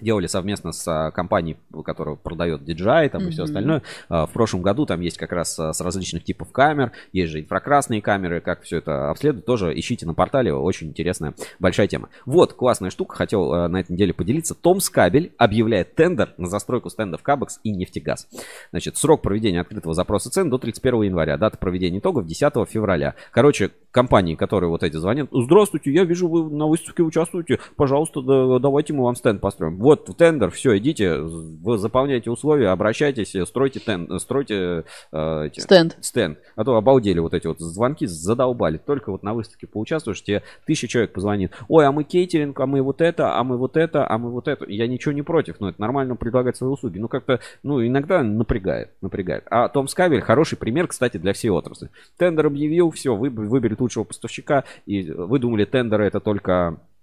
делали 0.00 0.26
совместно 0.26 0.72
с 0.72 0.86
а, 0.86 1.10
компанией, 1.10 1.56
которая 1.84 2.16
продает 2.16 2.62
DJI 2.62 3.08
там, 3.10 3.22
и 3.28 3.30
все 3.30 3.42
остальное. 3.44 3.82
А, 4.08 4.26
В 4.26 4.32
прошлом 4.32 4.62
году 4.62 4.86
там 4.86 5.00
есть 5.00 5.16
как 5.18 5.32
раз 5.32 5.58
а, 5.58 5.72
с 5.72 5.80
различных 5.80 6.24
типов 6.24 6.52
камер, 6.52 6.92
есть 7.12 7.32
же 7.32 7.40
инфракрасные 7.40 8.02
камеры, 8.02 8.40
как 8.40 8.62
все 8.62 8.78
это 8.78 9.10
обследуют, 9.10 9.46
тоже 9.46 9.78
ищите 9.78 10.06
на 10.06 10.14
портале, 10.14 10.52
очень 10.54 10.88
интересная, 10.88 11.34
большая 11.58 11.86
тема. 11.88 12.08
Вот, 12.24 12.52
классная 12.52 12.90
штука, 12.90 13.16
хотел 13.16 13.68
на 13.68 13.80
этой 13.80 13.92
неделе 13.92 14.12
поделиться. 14.12 14.54
Томс 14.54 14.88
Кабель 14.90 15.32
объявляет 15.38 15.94
тендер 15.94 16.34
на 16.38 16.46
застройку 16.48 16.90
стендов 16.90 17.22
Кабекс 17.22 17.60
и 17.64 17.70
нефтегаз. 17.70 18.28
Значит, 18.70 18.96
срок 18.96 19.22
проведения 19.22 19.60
открытого 19.60 19.94
запроса 19.94 20.30
цен 20.30 20.50
до 20.50 20.58
31 20.58 21.02
января, 21.02 21.36
дата 21.36 21.56
проведения 21.58 21.98
итогов 21.98 22.26
10 22.26 22.52
февраля. 22.68 23.14
Короче, 23.32 23.70
компании, 23.90 24.34
которые 24.34 24.68
вот 24.70 24.82
эти 24.82 24.96
звонят, 24.96 25.28
здравствуйте, 25.32 25.90
я 25.92 26.04
вижу, 26.04 26.28
вы 26.28 26.50
на 26.54 26.66
выставке 26.66 27.02
участвуете, 27.02 27.58
пожалуйста, 27.76 28.20
да- 28.20 28.58
давайте 28.58 28.92
мы 28.92 29.04
вам 29.04 29.16
стенд 29.16 29.40
построим. 29.40 29.76
Вот 29.86 30.04
тендер, 30.16 30.50
все, 30.50 30.76
идите, 30.78 31.16
вы 31.16 31.78
заполняйте 31.78 32.28
условия, 32.28 32.70
обращайтесь, 32.70 33.36
стройте 33.46 33.78
тен, 33.78 34.18
стройте 34.18 34.82
э, 35.12 35.44
эти- 35.46 35.60
Стенд. 35.60 35.96
стенд. 36.00 36.38
А 36.56 36.64
то 36.64 36.74
обалдели 36.74 37.20
вот 37.20 37.34
эти 37.34 37.46
вот 37.46 37.60
звонки, 37.60 38.04
задолбали. 38.04 38.78
Только 38.78 39.12
вот 39.12 39.22
на 39.22 39.32
выставке 39.32 39.68
поучаствуешь, 39.68 40.24
тебе 40.24 40.42
тысяча 40.66 40.88
человек 40.88 41.12
позвонит. 41.12 41.52
Ой, 41.68 41.86
а 41.86 41.92
мы 41.92 42.02
кейтеринг, 42.02 42.58
а 42.58 42.66
мы 42.66 42.82
вот 42.82 43.00
это, 43.00 43.38
а 43.38 43.44
мы 43.44 43.58
вот 43.58 43.76
это, 43.76 44.10
а 44.10 44.18
мы 44.18 44.32
вот 44.32 44.48
это. 44.48 44.64
Я 44.68 44.88
ничего 44.88 45.12
не 45.12 45.22
против, 45.22 45.60
но 45.60 45.68
это 45.68 45.80
нормально 45.80 46.16
предлагать 46.16 46.56
свои 46.56 46.68
услуги. 46.68 46.98
Ну, 46.98 47.06
как-то, 47.06 47.38
ну, 47.62 47.80
иногда 47.86 48.24
напрягает, 48.24 48.90
напрягает. 49.02 49.44
А 49.52 49.68
Том 49.68 49.86
Скабель 49.86 50.20
хороший 50.20 50.58
пример, 50.58 50.88
кстати, 50.88 51.16
для 51.18 51.32
всей 51.32 51.50
отрасли. 51.50 51.90
Тендер 52.18 52.46
объявил, 52.46 52.90
все, 52.90 53.14
выберет 53.14 53.80
лучшего 53.80 54.02
поставщика, 54.02 54.64
и 54.84 55.12
вы 55.12 55.38
думали, 55.38 55.64
тендеры 55.64 56.06
это 56.06 56.18
только 56.18 56.50
э, 56.72 56.95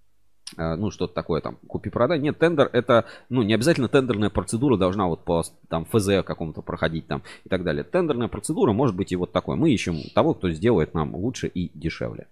ну, 0.58 0.92
что-то 0.92 1.14
такое 1.14 1.42
там, 1.42 1.58
купи-продай. 1.68 2.20
Нет, 2.20 2.40
тендер 2.40 2.70
это, 2.74 3.06
ну, 3.30 3.42
не 3.42 3.54
обязательно 3.54 3.88
тендерная 3.88 4.30
процедура 4.30 4.78
должна 4.78 5.08
вот 5.08 5.24
по 5.24 5.44
там 5.70 5.86
ФЗ 5.86 6.24
какому-то 6.26 6.62
проходить 6.62 7.08
там 7.08 7.24
и 7.46 7.50
так 7.50 7.64
далее. 7.64 7.84
Тендерная 7.84 8.28
процедура 8.28 8.74
может 8.74 8.96
быть 8.96 9.12
и 9.12 9.16
вот 9.16 9.32
такой. 9.32 9.56
Мы 9.56 9.72
ищем 9.72 9.98
того, 10.14 10.34
кто 10.34 10.50
сделает 10.52 10.94
нам 10.94 11.16
лучше 11.16 11.48
и 11.48 11.72
дешевле. 11.74 12.28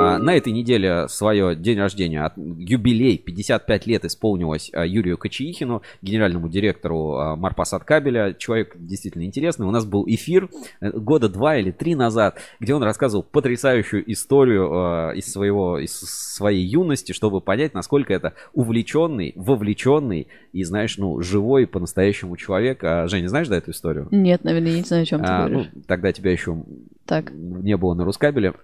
А, 0.00 0.18
на 0.18 0.34
этой 0.36 0.52
неделе 0.52 1.08
свое 1.08 1.54
день 1.54 1.78
рождения, 1.78 2.32
юбилей, 2.36 3.18
55 3.18 3.86
лет 3.86 4.04
исполнилось 4.04 4.70
а, 4.72 4.84
Юрию 4.86 5.18
Кочеихину, 5.18 5.82
генеральному 6.02 6.48
директору 6.48 7.16
а, 7.16 7.36
Марпасад 7.36 7.84
кабеля. 7.84 8.34
Человек 8.34 8.74
действительно 8.78 9.24
интересный. 9.24 9.66
У 9.66 9.70
нас 9.70 9.84
был 9.84 10.04
эфир 10.06 10.48
э, 10.80 10.90
года 10.90 11.28
два 11.28 11.56
или 11.56 11.70
три 11.70 11.94
назад, 11.94 12.38
где 12.60 12.74
он 12.74 12.82
рассказывал 12.82 13.22
потрясающую 13.22 14.10
историю 14.12 15.12
из 15.14 15.30
своего 15.30 15.78
из 15.78 15.92
своей 15.98 16.64
юности, 16.64 17.12
чтобы 17.12 17.40
понять, 17.40 17.74
насколько 17.74 18.12
это 18.12 18.34
увлеченный, 18.52 19.32
вовлеченный 19.36 20.28
и, 20.52 20.62
знаешь, 20.64 20.98
ну, 20.98 21.20
живой 21.20 21.66
по-настоящему 21.66 22.36
человек. 22.36 22.82
Женя, 22.82 23.28
знаешь, 23.28 23.48
да, 23.48 23.56
эту 23.56 23.70
историю? 23.72 24.08
Нет, 24.10 24.44
наверное, 24.44 24.72
я 24.72 24.78
не 24.78 24.84
знаю, 24.84 25.02
о 25.02 25.06
чем 25.06 25.20
ты 25.20 25.26
А, 25.26 25.48
говоришь. 25.48 25.68
ну, 25.74 25.82
тогда 25.86 26.12
тебя 26.12 26.30
еще 26.32 26.62
Так. 27.06 27.32
не 27.32 27.76
было 27.76 27.94
на 27.94 28.04
Рускабеле. 28.04 28.54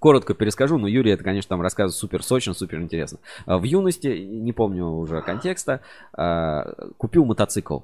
Коротко 0.00 0.34
перескажу, 0.34 0.78
но 0.78 0.88
Юрий 0.88 1.12
это, 1.12 1.22
конечно, 1.22 1.50
там 1.50 1.60
рассказывает 1.60 1.94
супер 1.94 2.22
сочно, 2.24 2.54
супер 2.54 2.80
интересно. 2.80 3.18
А, 3.46 3.58
В 3.58 3.62
юности, 3.64 4.08
не 4.08 4.52
помню 4.52 4.86
уже 4.86 5.20
контекста, 5.22 5.80
а, 6.14 6.74
купил 6.96 7.24
мотоцикл. 7.26 7.80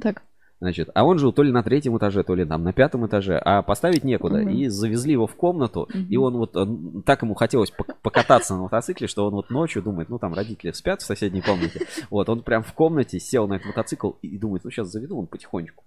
Так. 0.00 0.22
Значит, 0.60 0.90
а 0.94 1.04
он 1.04 1.18
жил 1.20 1.32
то 1.32 1.44
ли 1.44 1.52
на 1.52 1.62
третьем 1.62 1.96
этаже, 1.96 2.24
то 2.24 2.34
ли 2.34 2.44
там 2.44 2.64
на 2.64 2.72
пятом 2.72 3.06
этаже, 3.06 3.38
а 3.44 3.62
поставить 3.62 4.02
некуда. 4.04 4.38
Мгм. 4.38 4.48
И 4.50 4.66
завезли 4.68 5.12
его 5.12 5.26
в 5.28 5.36
комнату, 5.36 5.88
и 5.94 6.16
Мгм. 6.18 6.24
он 6.24 6.36
вот 6.36 7.04
так 7.06 7.22
ему 7.22 7.34
хотелось 7.34 7.70
пок- 7.70 7.94
покататься 8.02 8.54
на 8.56 8.62
мотоцикле, 8.62 9.06
что 9.06 9.26
он 9.26 9.34
вот 9.34 9.50
ночью 9.50 9.82
думает, 9.82 10.08
ну 10.08 10.18
там 10.18 10.34
родители 10.34 10.72
спят 10.72 11.00
в 11.00 11.06
соседней 11.06 11.40
комнате. 11.42 11.86
Вот, 12.10 12.28
он 12.28 12.42
прям 12.42 12.62
в 12.64 12.72
комнате 12.72 13.20
сел 13.20 13.46
на 13.46 13.54
этот 13.54 13.68
мотоцикл 13.68 14.10
и 14.20 14.36
думает, 14.36 14.64
ну 14.64 14.70
сейчас 14.70 14.88
заведу 14.88 15.18
он 15.20 15.28
потихонечку. 15.28 15.84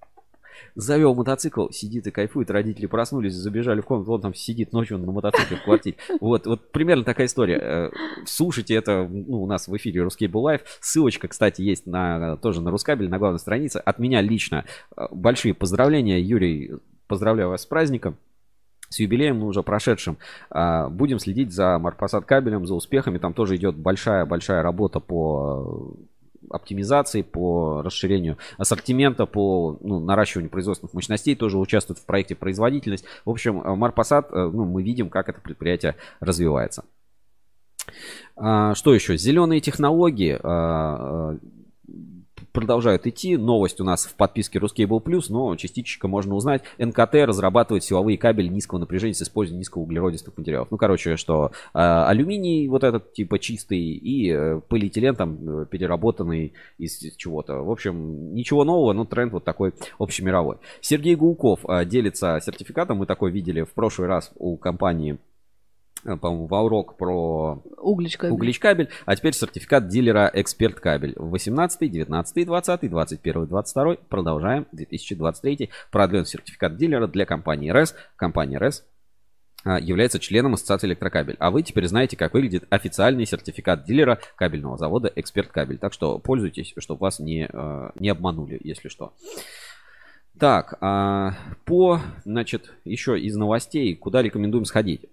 Завел 0.75 1.15
мотоцикл, 1.15 1.69
сидит 1.69 2.07
и 2.07 2.11
кайфует. 2.11 2.49
Родители 2.51 2.85
проснулись, 2.85 3.33
забежали 3.33 3.81
в 3.81 3.85
комнату, 3.85 4.11
он 4.11 4.21
там 4.21 4.33
сидит 4.33 4.73
ночью 4.73 4.97
на 4.97 5.11
мотоцикле 5.11 5.57
в 5.57 5.63
квартире. 5.63 5.97
Вот, 6.19 6.45
вот 6.45 6.71
примерно 6.71 7.03
такая 7.03 7.27
история. 7.27 7.59
Э, 7.61 7.89
Слушайте 8.25 8.75
это 8.75 9.07
ну, 9.09 9.43
у 9.43 9.47
нас 9.47 9.67
в 9.67 9.75
эфире 9.77 10.01
Рускейбл 10.01 10.41
Лайв. 10.41 10.61
Ссылочка, 10.79 11.27
кстати, 11.27 11.61
есть 11.61 11.85
на, 11.85 12.37
тоже 12.37 12.61
на 12.61 12.71
Рускабель, 12.71 13.09
на 13.09 13.17
главной 13.17 13.39
странице. 13.39 13.77
От 13.77 13.99
меня 13.99 14.21
лично 14.21 14.65
э, 14.95 15.07
большие 15.11 15.53
поздравления. 15.53 16.19
Юрий, 16.19 16.71
поздравляю 17.07 17.49
вас 17.49 17.63
с 17.63 17.65
праздником. 17.65 18.17
С 18.89 18.99
юбилеем, 18.99 19.39
ну, 19.39 19.47
уже 19.47 19.63
прошедшим. 19.63 20.17
А, 20.49 20.89
Будем 20.89 21.17
следить 21.19 21.53
за 21.53 21.79
Марпасад 21.79 22.25
кабелем, 22.25 22.65
за 22.65 22.75
успехами. 22.75 23.19
Там 23.19 23.33
тоже 23.33 23.55
идет 23.55 23.77
большая-большая 23.77 24.61
работа 24.61 24.99
по 24.99 25.97
э, 25.97 26.03
оптимизации, 26.51 27.21
по 27.21 27.81
расширению 27.81 28.37
ассортимента, 28.57 29.25
по 29.25 29.77
ну, 29.81 29.99
наращиванию 29.99 30.49
производственных 30.49 30.93
мощностей, 30.93 31.35
тоже 31.35 31.57
участвует 31.57 31.99
в 31.99 32.05
проекте 32.05 32.35
производительность. 32.35 33.05
В 33.25 33.29
общем, 33.29 33.61
э, 33.61 33.75
Марпасад, 33.75 34.31
э, 34.31 34.49
ну, 34.53 34.65
мы 34.65 34.83
видим, 34.83 35.09
как 35.09 35.29
это 35.29 35.41
предприятие 35.41 35.95
развивается. 36.19 36.83
А, 38.35 38.75
Что 38.75 38.93
еще? 38.93 39.17
Зеленые 39.17 39.61
технологии 39.61 40.33
а, 40.33 40.39
а, 40.43 41.37
продолжают 42.51 43.07
идти. 43.07 43.37
Новость 43.37 43.79
у 43.81 43.83
нас 43.83 44.05
в 44.05 44.15
подписке 44.15 44.59
Ruscable 44.59 45.01
Plus, 45.01 45.25
но 45.29 45.55
частичка 45.55 46.07
можно 46.07 46.35
узнать. 46.35 46.63
НКТ 46.77 47.15
разрабатывает 47.25 47.83
силовые 47.83 48.17
кабели 48.17 48.47
низкого 48.47 48.79
напряжения 48.79 49.13
с 49.13 49.21
использованием 49.21 49.61
низкоуглеродистых 49.61 50.37
материалов. 50.37 50.69
Ну, 50.71 50.77
короче, 50.77 51.17
что 51.17 51.51
а, 51.73 52.07
алюминий 52.07 52.67
вот 52.67 52.83
этот 52.83 53.13
типа 53.13 53.39
чистый 53.39 53.79
и 53.79 54.31
э, 54.31 54.61
полиэтилен 54.67 55.15
там 55.15 55.61
э, 55.61 55.65
переработанный 55.65 56.53
из 56.77 56.99
чего-то. 57.17 57.63
В 57.63 57.71
общем, 57.71 58.33
ничего 58.33 58.63
нового, 58.63 58.93
но 58.93 59.05
тренд 59.05 59.33
вот 59.33 59.43
такой 59.43 59.73
общемировой. 59.99 60.57
Сергей 60.81 61.15
Гулков 61.15 61.61
а, 61.65 61.85
делится 61.85 62.39
сертификатом. 62.43 62.97
Мы 62.97 63.05
такой 63.05 63.31
видели 63.31 63.63
в 63.63 63.73
прошлый 63.73 64.07
раз 64.07 64.31
у 64.35 64.57
компании 64.57 65.13
э, 65.13 65.17
по-моему, 66.03 66.47
Ваурок 66.47 66.97
про 66.97 67.61
Углич 67.77 68.17
кабель. 68.17 68.33
Углич 68.33 68.59
кабель, 68.59 68.89
а 69.05 69.15
теперь 69.15 69.33
сертификат 69.33 69.87
дилера 69.87 70.29
Эксперт 70.33 70.79
кабель. 70.79 71.13
18, 71.15 71.91
19, 71.91 72.45
20, 72.45 72.89
21, 72.89 73.45
22. 73.45 73.95
Продолжаем. 74.09 74.67
2023. 74.71 75.69
Продлен 75.91 76.25
сертификат 76.25 76.77
дилера 76.77 77.07
для 77.07 77.25
компании 77.25 77.69
РЭС. 77.69 77.95
Компания 78.15 78.57
РЭС 78.57 78.83
а, 79.63 79.79
является 79.79 80.19
членом 80.19 80.55
Ассоциации 80.55 80.87
Электрокабель. 80.87 81.35
А 81.39 81.51
вы 81.51 81.61
теперь 81.61 81.87
знаете, 81.87 82.17
как 82.17 82.33
выглядит 82.33 82.65
официальный 82.69 83.25
сертификат 83.25 83.85
дилера 83.85 84.19
кабельного 84.35 84.77
завода 84.77 85.11
Эксперт 85.15 85.49
Кабель. 85.49 85.77
Так 85.77 85.93
что 85.93 86.17
пользуйтесь, 86.17 86.73
чтобы 86.77 87.01
вас 87.01 87.19
не, 87.19 87.47
э, 87.51 87.89
не 87.95 88.09
обманули, 88.09 88.59
если 88.63 88.89
что. 88.89 89.13
Так, 90.39 90.77
а, 90.81 91.35
по, 91.65 91.99
значит, 92.25 92.73
еще 92.85 93.19
из 93.19 93.35
новостей, 93.35 93.95
куда 93.95 94.21
рекомендуем 94.21 94.65
сходить? 94.65 95.05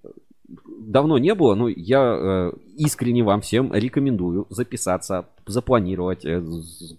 Давно 0.49 1.19
не 1.19 1.35
было, 1.35 1.55
но 1.55 1.69
я 1.69 2.03
э, 2.03 2.53
искренне 2.79 3.23
вам 3.23 3.41
всем 3.41 3.75
рекомендую 3.75 4.47
записаться, 4.51 5.27
запланировать, 5.47 6.25
э, 6.25 6.41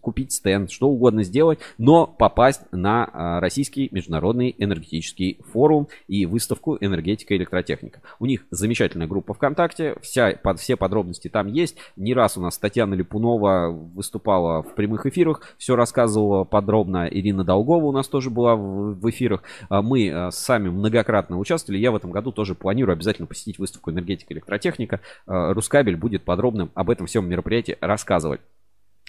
купить 0.02 0.34
стенд, 0.34 0.72
что 0.72 0.90
угодно 0.90 1.24
сделать, 1.24 1.60
но 1.78 2.06
попасть 2.06 2.62
на 2.72 3.10
а, 3.12 3.40
Российский 3.40 3.88
международный 3.92 4.54
энергетический 4.58 5.40
форум 5.52 5.88
и 6.08 6.26
выставку 6.26 6.78
«Энергетика 6.80 7.34
и 7.34 7.38
электротехника». 7.38 8.02
У 8.20 8.26
них 8.26 8.46
замечательная 8.52 9.08
группа 9.08 9.34
ВКонтакте, 9.34 9.96
вся, 10.02 10.38
под, 10.44 10.60
все 10.60 10.76
подробности 10.76 11.30
там 11.30 11.48
есть. 11.48 11.78
Не 11.96 12.14
раз 12.14 12.38
у 12.38 12.42
нас 12.42 12.58
Татьяна 12.58 12.96
Липунова 12.96 13.70
выступала 13.70 14.64
в 14.64 14.76
прямых 14.76 15.06
эфирах, 15.06 15.42
все 15.58 15.76
рассказывала 15.76 16.44
подробно. 16.44 17.08
Ирина 17.10 17.44
Долгова 17.44 17.86
у 17.86 17.92
нас 17.92 18.08
тоже 18.08 18.30
была 18.30 18.56
в, 18.56 18.96
в 18.96 19.10
эфирах. 19.10 19.44
А 19.70 19.82
Мы 19.82 20.08
э, 20.08 20.32
сами 20.32 20.70
многократно 20.70 21.38
участвовали. 21.38 21.80
Я 21.80 21.92
в 21.92 21.96
этом 21.96 22.12
году 22.12 22.32
тоже 22.32 22.56
планирую 22.56 22.94
обязательно 22.94 23.28
посетить 23.28 23.60
выставку 23.60 23.92
«Энергетика 23.92 24.34
и 24.34 24.38
электротехника». 24.38 25.00
Э, 25.28 25.54
Рускабель 25.70 25.98
будет 25.98 26.24
подробно 26.24 26.70
об 26.74 26.90
этом 26.90 27.06
всем 27.06 27.30
мероприятии 27.30 27.78
рассказывать. 27.80 28.42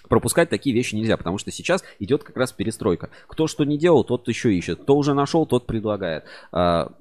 Пропускать 0.07 0.49
такие 0.49 0.75
вещи 0.75 0.93
нельзя, 0.93 1.17
потому 1.17 1.39
что 1.39 1.49
сейчас 1.51 1.83
идет 1.97 2.23
как 2.23 2.37
раз 2.37 2.51
перестройка. 2.51 3.09
Кто 3.27 3.47
что 3.47 3.63
не 3.63 3.79
делал, 3.79 4.03
тот 4.03 4.27
еще 4.27 4.53
ищет. 4.53 4.81
Кто 4.83 4.95
уже 4.95 5.15
нашел, 5.15 5.47
тот 5.47 5.65
предлагает. 5.65 6.25
А, 6.51 6.91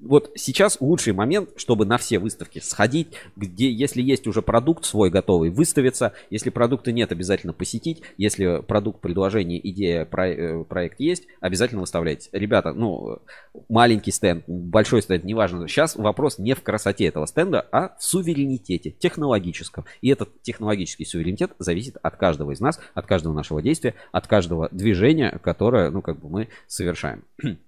Вот 0.00 0.30
сейчас 0.36 0.80
лучший 0.80 1.12
момент, 1.12 1.50
чтобы 1.56 1.84
на 1.84 1.98
все 1.98 2.20
выставки 2.20 2.60
сходить, 2.60 3.08
где, 3.34 3.70
если 3.70 4.00
есть 4.00 4.28
уже 4.28 4.42
продукт 4.42 4.84
свой 4.84 5.10
готовый, 5.10 5.50
выставиться. 5.50 6.12
Если 6.30 6.50
продукта 6.50 6.92
нет, 6.92 7.10
обязательно 7.10 7.52
посетить. 7.52 8.02
Если 8.16 8.62
продукт, 8.62 9.00
предложение, 9.00 9.58
идея, 9.70 10.04
про- 10.04 10.28
э, 10.28 10.64
проект 10.64 11.00
есть, 11.00 11.26
обязательно 11.40 11.80
выставляйте. 11.80 12.28
Ребята, 12.32 12.72
ну, 12.72 13.18
маленький 13.68 14.12
стенд, 14.12 14.44
большой 14.46 15.02
стенд, 15.02 15.24
неважно. 15.24 15.66
Сейчас 15.66 15.96
вопрос 15.96 16.38
не 16.38 16.54
в 16.54 16.62
красоте 16.62 17.06
этого 17.06 17.26
стенда, 17.26 17.66
а 17.72 17.96
в 17.98 18.04
суверенитете 18.04 18.90
технологическом. 18.90 19.84
И 20.00 20.10
этот 20.10 20.42
технологический 20.42 21.06
суверенитет 21.06 21.52
зависит 21.58 21.96
от 22.00 22.16
каждого 22.16 22.52
из 22.52 22.60
нас, 22.60 22.78
от 22.94 23.06
каждого 23.06 23.34
нашего 23.34 23.60
действия, 23.62 23.94
от 24.12 24.28
каждого 24.28 24.68
движения, 24.70 25.40
которое, 25.42 25.90
ну, 25.90 26.02
как 26.02 26.20
бы 26.20 26.28
мы 26.28 26.48
совершаем. 26.68 27.24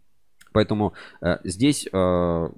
Поэтому 0.52 0.92
э, 1.20 1.38
здесь 1.44 1.88
э, 1.92 2.48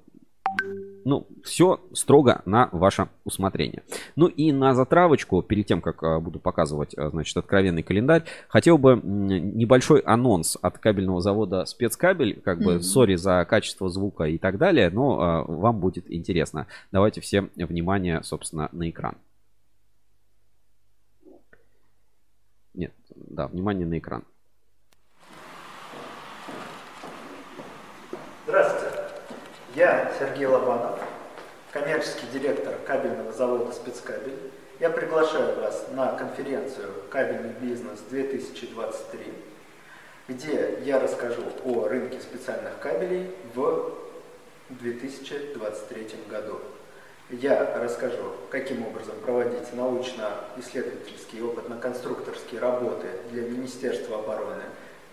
ну, 1.05 1.27
все 1.43 1.81
строго 1.93 2.41
на 2.45 2.69
ваше 2.71 3.09
усмотрение. 3.23 3.83
Ну 4.15 4.27
и 4.27 4.51
на 4.51 4.73
затравочку, 4.73 5.41
перед 5.41 5.65
тем, 5.65 5.81
как 5.81 6.03
а, 6.03 6.19
буду 6.19 6.39
показывать, 6.39 6.97
а, 6.97 7.09
значит, 7.09 7.35
откровенный 7.35 7.83
календарь, 7.83 8.23
хотел 8.47 8.77
бы 8.77 8.99
небольшой 9.03 9.99
анонс 9.99 10.57
от 10.61 10.77
кабельного 10.77 11.21
завода 11.21 11.65
спецкабель, 11.65 12.39
как 12.41 12.59
бы, 12.61 12.81
сори 12.81 13.15
за 13.15 13.45
качество 13.45 13.89
звука 13.89 14.25
и 14.25 14.37
так 14.37 14.57
далее, 14.57 14.89
но 14.89 15.19
а, 15.19 15.43
вам 15.43 15.79
будет 15.79 16.11
интересно. 16.11 16.67
Давайте 16.91 17.21
все 17.21 17.49
внимание, 17.55 18.23
собственно, 18.23 18.69
на 18.71 18.89
экран. 18.89 19.17
Нет, 22.73 22.93
да, 23.15 23.47
внимание 23.47 23.85
на 23.85 23.97
экран. 23.99 24.23
Здравствуйте, 28.45 29.03
я 29.75 30.11
Сергей 30.19 30.45
Лобанов, 30.45 30.99
коммерческий 31.71 32.27
директор 32.31 32.75
кабельного 32.85 33.31
завода 33.31 33.71
«Спецкабель». 33.71 34.37
Я 34.79 34.91
приглашаю 34.91 35.59
вас 35.59 35.87
на 35.93 36.11
конференцию 36.13 36.93
«Кабельный 37.09 37.53
бизнес-2023», 37.59 39.33
где 40.27 40.79
я 40.83 40.99
расскажу 40.99 41.43
о 41.65 41.87
рынке 41.87 42.19
специальных 42.19 42.77
кабелей 42.79 43.31
в 43.55 43.93
2023 44.69 46.07
году. 46.29 46.59
Я 47.29 47.75
расскажу, 47.79 48.33
каким 48.51 48.85
образом 48.85 49.15
проводить 49.25 49.73
научно-исследовательские 49.73 51.41
и 51.41 51.45
опытно-конструкторские 51.45 52.59
работы 52.59 53.07
для 53.31 53.43
Министерства 53.43 54.19
обороны 54.19 54.63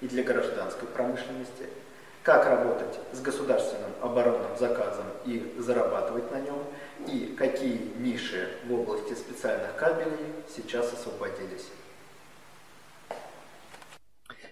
и 0.03 0.09
для 0.09 0.23
гражданской 0.23 0.87
промышленности, 0.89 1.67
как 2.23 2.45
работать 2.47 2.99
с 3.13 3.21
государственным 3.21 3.91
оборонным 4.03 4.57
заказом 4.59 5.07
и 5.25 5.55
зарабатывать 5.59 6.31
на 6.31 6.41
нем, 6.41 6.63
и 7.07 7.35
какие 7.39 7.93
ниши 7.99 8.51
в 8.67 8.75
области 8.75 9.15
специальных 9.15 9.75
кабелей 9.77 10.35
сейчас 10.55 10.93
освободились. 10.93 11.67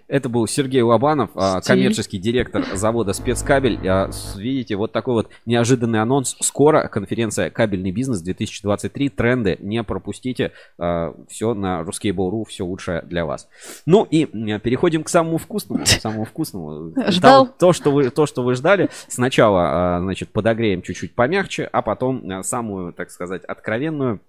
Это 0.08 0.28
был 0.28 0.46
Сергей 0.46 0.82
Лобанов, 0.82 1.30
а, 1.34 1.60
Стиль. 1.60 1.74
коммерческий 1.74 2.18
директор 2.18 2.64
завода 2.74 3.12
«Спецкабель». 3.12 3.78
А, 3.86 4.10
Видите, 4.36 4.76
вот 4.76 4.92
такой 4.92 5.14
вот 5.14 5.28
неожиданный 5.46 6.00
анонс. 6.00 6.36
Скоро 6.40 6.88
конференция 6.88 7.50
«Кабельный 7.50 7.90
бизнес 7.90 8.22
2023. 8.22 9.10
Тренды». 9.10 9.56
Не 9.60 9.82
пропустите. 9.84 10.52
Все 10.76 11.54
на 11.54 11.82
Ruskable.ru, 11.82 12.44
все 12.48 12.64
лучшее 12.64 13.02
для 13.02 13.26
вас. 13.26 13.48
Ну 13.86 14.04
и 14.04 14.24
переходим 14.24 15.04
к 15.04 15.08
самому 15.08 15.38
вкусному. 15.38 15.84
Самому 15.84 16.24
вкусному. 16.24 16.94
Ждал? 17.08 17.46
То, 17.46 17.52
то, 17.58 17.72
что 17.72 17.90
вы, 17.90 18.10
то, 18.10 18.26
что 18.26 18.42
вы 18.42 18.54
ждали. 18.54 18.88
Сначала, 19.08 19.96
а, 19.96 20.00
значит, 20.00 20.30
подогреем 20.30 20.82
чуть-чуть 20.82 21.14
помягче, 21.14 21.64
а 21.64 21.82
потом 21.82 22.28
а, 22.30 22.42
самую, 22.42 22.92
так 22.92 23.10
сказать, 23.10 23.44
откровенную 23.44 24.20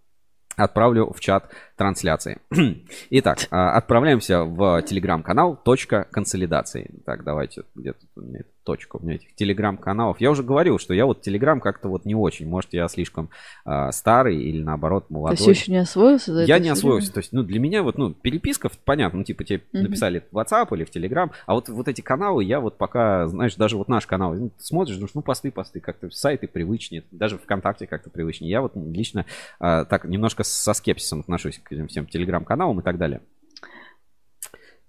отправлю 0.59 1.11
в 1.11 1.19
чат 1.19 1.49
трансляции. 1.75 2.39
Итак, 3.09 3.39
а, 3.51 3.71
отправляемся 3.77 4.43
в 4.43 4.81
телеграм-канал 4.81 5.55
«Точка 5.63 6.05
консолидации». 6.11 6.91
Так, 7.05 7.23
давайте, 7.23 7.63
где 7.75 7.93
тут 7.93 8.08
у 8.19 8.25
меня 8.25 8.39
эта 8.39 8.49
точка? 8.63 8.97
У 8.97 9.03
меня 9.03 9.15
этих 9.15 9.35
телеграм-каналов. 9.35 10.21
Я 10.21 10.31
уже 10.31 10.43
говорил, 10.43 10.79
что 10.79 10.93
я 10.93 11.05
вот 11.05 11.21
телеграм 11.21 11.59
как-то 11.59 11.89
вот 11.89 12.05
не 12.05 12.15
очень. 12.15 12.47
Может, 12.47 12.73
я 12.73 12.87
слишком 12.87 13.29
а, 13.65 13.91
старый 13.91 14.37
или 14.41 14.61
наоборот 14.61 15.09
молодой. 15.09 15.37
все 15.37 15.51
еще 15.51 15.71
не 15.71 15.77
освоился? 15.77 16.33
за 16.33 16.43
Я 16.43 16.59
не 16.59 16.69
освоился. 16.69 17.13
То 17.13 17.19
есть, 17.19 17.33
ну, 17.33 17.43
для 17.43 17.59
меня 17.59 17.83
вот, 17.83 17.97
ну, 17.97 18.13
переписка, 18.13 18.69
понятно, 18.85 19.19
ну, 19.19 19.25
типа, 19.25 19.43
тебе 19.43 19.61
Мгм. 19.73 19.83
написали 19.83 20.23
в 20.31 20.37
WhatsApp 20.37 20.67
или 20.75 20.83
в 20.83 20.95
Telegram, 20.95 21.31
а 21.45 21.53
вот, 21.53 21.69
вот 21.69 21.87
эти 21.87 22.01
каналы 22.01 22.43
я 22.43 22.59
вот 22.59 22.77
пока, 22.77 23.27
знаешь, 23.27 23.55
даже 23.55 23.77
вот 23.77 23.87
наш 23.87 24.05
канал, 24.05 24.33
ну, 24.33 24.51
смотришь, 24.57 24.95
думаешь, 24.95 25.13
ну, 25.13 25.21
посты, 25.21 25.51
посты, 25.51 25.79
как-то 25.79 26.09
сайты 26.09 26.47
привычнее, 26.47 27.03
даже 27.11 27.37
ВКонтакте 27.37 27.87
как-то 27.87 28.09
привычнее. 28.09 28.51
Я 28.51 28.61
вот 28.61 28.73
лично 28.75 29.25
а, 29.59 29.85
так 29.85 30.05
немножко 30.05 30.43
со 30.43 30.73
скепсисом 30.73 31.21
отношусь 31.21 31.59
к 31.59 31.71
этим 31.71 31.87
всем 31.87 32.05
Телеграм-каналам 32.05 32.79
и 32.79 32.83
так 32.83 32.97
далее. 32.97 33.21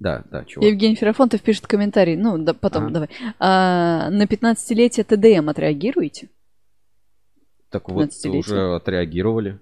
Да, 0.01 0.25
да, 0.31 0.45
чего. 0.47 0.65
Евгений 0.65 0.97
Ферафонтов 0.97 1.43
пишет 1.43 1.67
комментарий. 1.67 2.17
Ну, 2.17 2.39
да, 2.39 2.55
потом, 2.55 2.85
Ага. 2.85 2.93
давай. 2.95 3.09
А, 3.39 4.09
на 4.11 4.25
15-летие 4.25 5.05
ТДМ 5.05 5.51
отреагируете? 5.51 6.31
Так 7.69 7.89
вот, 7.91 8.09
15-летие. 8.09 8.39
уже 8.39 8.75
отреагировали. 8.75 9.61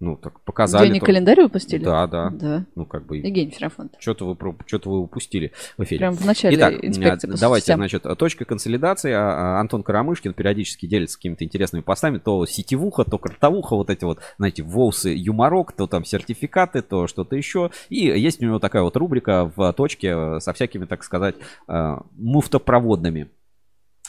Ну, 0.00 0.16
так 0.16 0.40
показали. 0.40 0.84
Где 0.84 0.92
они 0.92 1.00
то- 1.00 1.06
календарь 1.06 1.42
выпустили? 1.42 1.84
Да, 1.84 2.06
да. 2.06 2.30
Да. 2.30 2.64
Ну, 2.74 2.86
как 2.86 3.04
бы... 3.04 3.18
Евгений 3.18 3.50
Ферафонтов. 3.50 4.00
Что-то 4.00 4.24
вы, 4.32 4.56
что-то 4.64 4.88
вы 4.88 5.00
упустили 5.00 5.52
в 5.76 5.82
эфире. 5.84 5.98
Прям 5.98 6.14
в 6.14 6.24
начале 6.24 6.56
Итак, 6.56 6.82
инспекции 6.82 7.28
а, 7.28 7.36
давайте, 7.38 7.66
соцсетям. 7.66 7.80
значит, 7.80 8.18
точка 8.18 8.46
консолидации. 8.46 9.12
А, 9.12 9.56
а, 9.56 9.60
Антон 9.60 9.82
Карамышкин 9.82 10.32
периодически 10.32 10.86
делится 10.86 11.18
какими-то 11.18 11.44
интересными 11.44 11.82
постами. 11.82 12.16
То 12.16 12.46
сетевуха, 12.46 13.04
то 13.04 13.18
картовуха, 13.18 13.76
вот 13.76 13.90
эти 13.90 14.04
вот, 14.04 14.20
знаете, 14.38 14.62
волсы, 14.62 15.12
юморок, 15.14 15.72
то 15.72 15.86
там 15.86 16.06
сертификаты, 16.06 16.80
то 16.80 17.06
что-то 17.06 17.36
еще. 17.36 17.70
И 17.90 17.98
есть 17.98 18.42
у 18.42 18.46
него 18.46 18.58
такая 18.58 18.82
вот 18.82 18.96
рубрика 18.96 19.52
в 19.54 19.70
точке 19.74 20.14
э, 20.16 20.40
со 20.40 20.54
всякими, 20.54 20.86
так 20.86 21.04
сказать, 21.04 21.34
э, 21.68 21.96
муфтопроводными 22.16 23.30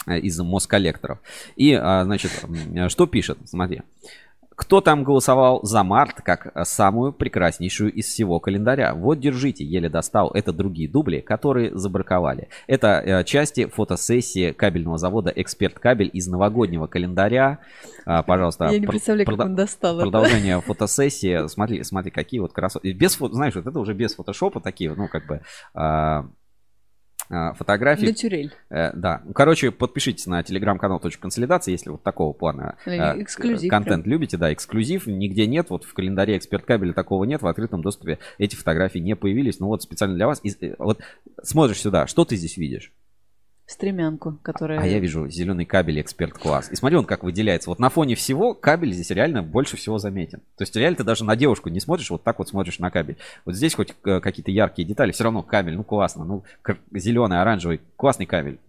э, 0.08 0.20
из 0.20 0.40
Москоллекторов. 0.40 1.20
И, 1.58 1.76
значит, 1.76 2.32
что 2.88 3.08
пишет? 3.08 3.40
Смотри. 3.44 3.82
Кто 4.56 4.82
там 4.82 5.04
голосовал 5.04 5.62
за 5.64 5.82
март 5.84 6.22
как 6.22 6.52
э, 6.54 6.66
самую 6.66 7.14
прекраснейшую 7.14 7.92
из 7.92 8.06
всего 8.08 8.40
календаря? 8.40 8.94
Вот, 8.94 9.20
держите, 9.20 9.64
еле 9.64 9.90
достал. 9.90 10.30
Это 10.32 10.52
другие 10.52 10.90
дубли, 10.90 11.20
которые 11.20 11.76
забраковали. 11.76 12.50
Это 12.68 13.02
э, 13.04 13.24
части 13.24 13.66
фотосессии 13.68 14.52
кабельного 14.52 14.98
завода 14.98 15.32
«Эксперт 15.36 15.80
Кабель» 15.80 16.10
из 16.12 16.28
новогоднего 16.28 16.88
календаря. 16.88 17.60
А, 18.06 18.24
пожалуйста, 18.24 18.66
Я 18.66 18.80
не 18.80 18.86
пр- 18.86 18.92
представляю, 18.92 19.26
как 19.26 19.40
он 19.40 19.56
достал 19.56 19.96
это. 19.96 20.04
Продолжение 20.10 20.60
фотосессии. 20.62 21.48
Смотри, 21.48 21.84
смотри, 21.84 22.12
какие 22.12 22.40
вот 22.40 22.52
красоты. 22.52 22.92
Без, 22.92 23.20
фо- 23.20 23.32
знаешь, 23.32 23.56
вот 23.56 23.66
это 23.66 23.80
уже 23.80 23.94
без 23.94 24.16
фотошопа 24.16 24.60
такие, 24.60 24.94
ну, 24.94 25.08
как 25.08 25.26
бы... 25.28 25.42
а, 25.74 26.26
а, 27.32 27.54
фотографии. 27.54 28.08
Натюрель. 28.08 28.54
Э, 28.70 28.92
да. 28.94 29.22
Короче, 29.34 29.72
подпишитесь 29.72 30.28
на 30.28 30.44
телеграм-канал 30.44 31.00
«Точка 31.00 31.22
консолидации», 31.22 31.72
если 31.72 31.90
вот 31.90 32.04
такого 32.04 32.34
плана 32.34 32.76
э, 32.86 33.22
эксклюзив 33.22 33.70
контент 33.70 34.06
любите. 34.06 34.36
Да, 34.36 34.52
эксклюзив. 34.52 35.08
Нигде 35.08 35.48
нет. 35.48 35.70
Вот 35.70 35.86
в 35.86 35.94
календаре 35.94 36.38
«Эксперт 36.38 36.66
кабеля» 36.66 36.92
такого 36.92 37.24
нет. 37.24 37.42
В 37.42 37.48
открытом 37.48 37.82
доступе 37.82 38.20
эти 38.38 38.56
фотографии 38.56 39.00
не 39.00 39.16
появились. 39.16 39.62
Ну 39.62 39.68
вот 39.68 39.82
специально 39.82 40.16
для 40.16 40.28
вас. 40.28 40.42
Э, 40.44 40.76
вот 40.78 41.00
смотришь 41.42 41.80
сюда. 41.80 42.06
Что 42.06 42.26
ты 42.26 42.36
здесь 42.36 42.58
видишь? 42.58 42.92
Стремянку, 43.66 44.38
которая... 44.44 44.82
А 44.82 44.86
я 44.86 45.00
вижу 45.00 45.30
зеленый 45.30 45.66
кабель 45.66 46.02
эксперт 46.02 46.34
класс. 46.34 46.70
И 46.72 46.76
смотри, 46.76 46.98
он 46.98 47.06
как 47.06 47.24
выделяется. 47.24 47.70
Вот 47.70 47.80
на 47.80 47.90
фоне 47.90 48.16
всего 48.16 48.54
кабель 48.54 48.92
здесь 48.92 49.12
реально 49.12 49.44
больше 49.44 49.78
всего 49.78 49.98
заметен. 49.98 50.40
То 50.58 50.64
есть 50.64 50.76
реально 50.76 50.98
ты 50.98 51.04
даже 51.06 51.24
на 51.24 51.38
девушку 51.38 51.70
не 51.70 51.80
смотришь, 51.80 52.10
вот 52.10 52.22
так 52.22 52.40
вот 52.40 52.50
смотришь 52.50 52.80
на 52.80 52.92
кабель. 52.92 53.16
Вот 53.46 53.56
здесь 53.56 53.74
хоть 53.74 53.96
э, 54.04 54.20
какие-то 54.20 54.52
яркие 54.52 54.86
детали, 54.86 55.14
все 55.14 55.24
равно 55.24 55.42
кабель, 55.42 55.76
ну 55.76 55.86
классно. 55.86 56.26
Ну, 56.26 56.44
зеленый, 56.94 57.40
оранжевый, 57.40 57.80
классный 57.96 58.26
кабель. 58.26 58.60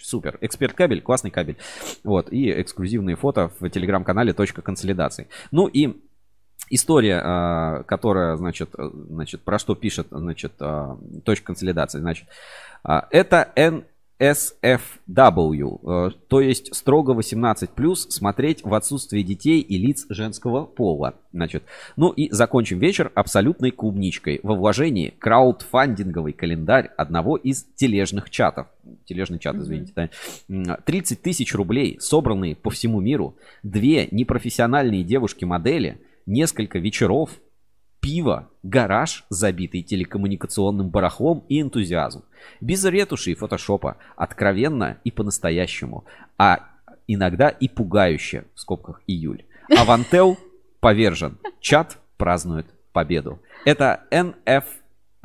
Супер. 0.00 0.38
Эксперт 0.40 0.72
кабель, 0.72 1.02
классный 1.02 1.30
кабель. 1.30 1.58
Вот. 2.02 2.32
И 2.32 2.50
эксклюзивные 2.50 3.16
фото 3.16 3.50
в 3.60 3.68
телеграм-канале 3.68 4.32
точка 4.32 4.62
консолидации. 4.62 5.28
Ну 5.50 5.66
и 5.66 6.00
История, 6.68 7.20
а, 7.22 7.82
которая, 7.84 8.34
значит, 8.34 8.70
э, 8.76 8.90
значит, 9.10 9.42
про 9.42 9.56
что 9.56 9.76
пишет, 9.76 10.08
значит, 10.10 10.54
точка 11.22 11.46
консолидации, 11.46 12.00
значит, 12.00 12.26
это 12.82 13.52
NSFW, 13.54 13.84
э, 15.84 16.10
то 16.28 16.40
есть 16.40 16.74
строго 16.74 17.10
18 17.10 17.70
смотреть 18.10 18.64
в 18.64 18.72
отсутствии 18.72 19.20
детей 19.20 19.60
и 19.60 19.76
лиц 19.76 20.06
женского 20.08 20.64
пола. 20.64 21.16
Значит, 21.34 21.64
ну 21.96 22.12
и 22.12 22.30
закончим 22.30 22.78
вечер 22.78 23.12
абсолютной 23.14 23.72
клубничкой 23.72 24.40
во 24.42 24.54
вложении 24.54 25.12
краудфандинговый 25.18 26.32
календарь 26.32 26.90
одного 26.96 27.36
из 27.36 27.66
тележных 27.74 28.30
чатов. 28.30 28.68
Тележный 29.04 29.38
чат, 29.38 29.56
извините, 29.56 29.92
да. 29.94 30.08
М, 30.48 30.78
30 30.86 31.20
тысяч 31.20 31.54
рублей, 31.54 31.98
собранные 32.00 32.56
по 32.56 32.70
всему 32.70 33.00
миру, 33.00 33.36
две 33.62 34.08
непрофессиональные 34.10 35.04
девушки-модели, 35.04 36.00
несколько 36.24 36.78
вечеров, 36.78 37.30
пиво, 38.06 38.48
гараж, 38.62 39.24
забитый 39.30 39.82
телекоммуникационным 39.82 40.90
барахлом 40.90 41.44
и 41.48 41.60
энтузиазм. 41.60 42.22
Без 42.60 42.84
ретуши 42.84 43.32
и 43.32 43.34
фотошопа. 43.34 43.96
Откровенно 44.14 44.98
и 45.02 45.10
по-настоящему. 45.10 46.04
А 46.38 46.68
иногда 47.08 47.48
и 47.48 47.68
пугающе, 47.68 48.44
в 48.54 48.60
скобках 48.60 49.02
июль. 49.08 49.44
Авантел 49.76 50.38
повержен. 50.78 51.38
Чат 51.58 51.98
празднует 52.16 52.66
победу. 52.92 53.40
Это 53.64 54.04
NF, 54.12 54.62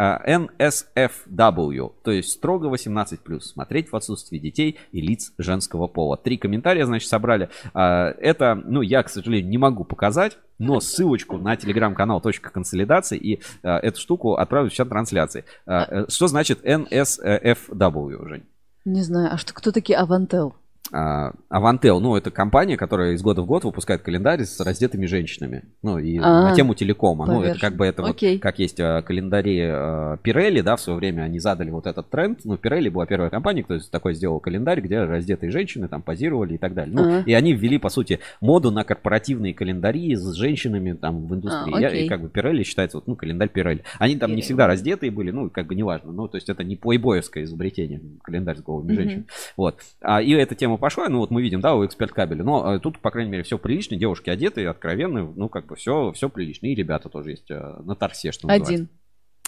NSFW, 0.01 1.91
то 2.03 2.11
есть 2.11 2.31
строго 2.31 2.67
18+. 2.69 3.39
Смотреть 3.39 3.91
в 3.91 3.95
отсутствии 3.95 4.39
детей 4.39 4.79
и 4.91 5.01
лиц 5.01 5.33
женского 5.37 5.87
пола. 5.87 6.17
Три 6.17 6.37
комментария, 6.37 6.85
значит, 6.85 7.09
собрали. 7.09 7.49
А, 7.73 8.09
Это, 8.19 8.55
ну, 8.55 8.81
я, 8.81 9.03
к 9.03 9.09
сожалению, 9.09 9.49
не 9.49 9.57
могу 9.57 9.83
показать, 9.83 10.37
но 10.57 10.79
ссылочку 10.79 11.37
на 11.37 11.55
телеграм-канал 11.55 12.21
«Точка 12.21 12.49
консолидации» 12.51 13.17
и 13.17 13.41
а, 13.63 13.79
эту 13.79 13.99
штуку 13.99 14.35
отправлю 14.35 14.69
в 14.69 14.73
чат 14.73 14.89
трансляции. 14.89 15.45
А, 15.65 15.85
э, 15.89 16.05
Что 16.09 16.27
значит 16.27 16.65
NSFW, 16.65 18.27
Жень? 18.27 18.43
Не 18.85 19.01
знаю, 19.01 19.33
а 19.33 19.37
что, 19.37 19.53
кто 19.53 19.71
такие 19.71 19.97
Авантел? 19.97 20.55
А, 20.91 21.31
Avantel, 21.49 21.99
ну, 21.99 22.15
это 22.15 22.31
компания, 22.31 22.77
которая 22.77 23.13
из 23.13 23.21
года 23.21 23.41
в 23.41 23.45
год 23.45 23.63
выпускает 23.63 24.01
календарь 24.01 24.43
с 24.43 24.59
раздетыми 24.59 25.05
женщинами. 25.05 25.63
Ну, 25.81 25.97
и 25.97 26.17
А, 26.17 26.49
на 26.49 26.55
тему 26.55 26.75
телекома. 26.75 27.25
Ну, 27.25 27.41
это 27.41 27.59
как 27.59 27.75
бы 27.75 27.85
это 27.85 28.03
Окей. 28.03 28.33
вот, 28.35 28.41
как 28.41 28.59
есть 28.59 28.79
а, 28.79 29.01
календари 29.01 29.59
а, 29.63 30.17
Pirelli, 30.23 30.61
да, 30.61 30.75
в 30.75 30.81
свое 30.81 30.97
время 30.99 31.21
они 31.23 31.39
задали 31.39 31.69
вот 31.69 31.87
этот 31.87 32.09
тренд. 32.09 32.39
Ну, 32.43 32.55
Pirelli 32.55 32.89
была 32.89 33.05
первая 33.05 33.29
компания, 33.29 33.63
кто 33.63 33.79
такой 33.91 34.13
сделал 34.15 34.39
календарь, 34.39 34.81
где 34.81 35.03
раздетые 35.03 35.51
женщины 35.51 35.87
там 35.87 36.01
позировали 36.01 36.55
и 36.55 36.57
так 36.57 36.73
далее. 36.73 36.93
Ну, 36.93 37.01
Ага. 37.03 37.23
и 37.25 37.33
они 37.33 37.53
ввели, 37.53 37.77
по 37.77 37.89
сути, 37.89 38.19
моду 38.41 38.71
на 38.71 38.83
корпоративные 38.83 39.53
календари 39.53 40.15
с 40.15 40.33
женщинами 40.33 40.93
там 40.93 41.25
в 41.27 41.33
индустрии. 41.35 41.73
А, 41.75 41.79
Я- 41.79 41.89
и 41.89 42.07
как 42.07 42.21
бы 42.21 42.27
Pirelli 42.27 42.63
считается, 42.63 42.97
вот, 42.97 43.07
ну, 43.07 43.15
календарь 43.15 43.49
Pirelli. 43.53 43.81
Они 43.99 44.15
там 44.17 44.31
не 44.31 44.37
Pirelli. 44.37 44.41
всегда 44.43 44.67
раздетые 44.67 45.11
были, 45.11 45.31
ну, 45.31 45.49
как 45.49 45.67
бы 45.67 45.75
неважно. 45.75 46.11
Ну, 46.11 46.27
то 46.27 46.37
есть 46.37 46.49
это 46.49 46.63
не 46.63 46.75
плейбоевское 46.75 47.43
изобретение, 47.45 48.01
календарь 48.23 48.57
с 48.57 48.67
Мгм. 48.67 48.89
женщинами. 48.93 49.25
Вот. 49.57 49.75
А, 50.01 50.21
и 50.21 50.31
эта 50.31 50.55
тема 50.55 50.77
пошла, 50.81 51.07
ну 51.07 51.19
вот 51.19 51.31
мы 51.31 51.41
видим, 51.41 51.61
да, 51.61 51.75
у 51.75 51.85
эксперт 51.85 52.11
кабеля. 52.11 52.43
Но 52.43 52.75
э, 52.75 52.79
тут, 52.79 52.99
по 52.99 53.11
крайней 53.11 53.31
мере, 53.31 53.43
все 53.43 53.57
прилично, 53.57 53.95
девушки 53.95 54.29
одеты, 54.29 54.65
откровенные, 54.65 55.31
ну 55.35 55.47
как 55.47 55.67
бы 55.67 55.75
все, 55.77 56.11
все 56.11 56.27
прилично. 56.27 56.67
И 56.67 56.75
ребята 56.75 57.07
тоже 57.07 57.31
есть 57.31 57.49
э, 57.49 57.77
на 57.83 57.95
торсе, 57.95 58.33
что 58.33 58.47
называется. 58.47 58.73
Один. 58.73 58.89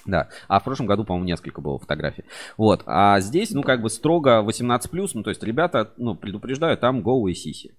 Да. 0.05 0.30
А 0.47 0.60
в 0.60 0.64
прошлом 0.64 0.88
году, 0.88 1.03
по-моему, 1.03 1.27
несколько 1.27 1.61
было 1.61 1.80
фотографий. 1.80 2.23
Вот. 2.57 2.84
А 2.85 3.19
здесь, 3.19 3.51
ну, 3.51 3.64
как 3.64 3.81
бы 3.81 3.89
строго 3.89 4.43
18+, 4.45 5.10
ну, 5.14 5.23
то 5.23 5.30
есть 5.30 5.43
ребята, 5.43 5.91
ну, 5.97 6.15
предупреждаю, 6.15 6.77
там 6.77 7.01
голые 7.01 7.35
сиси. 7.35 7.76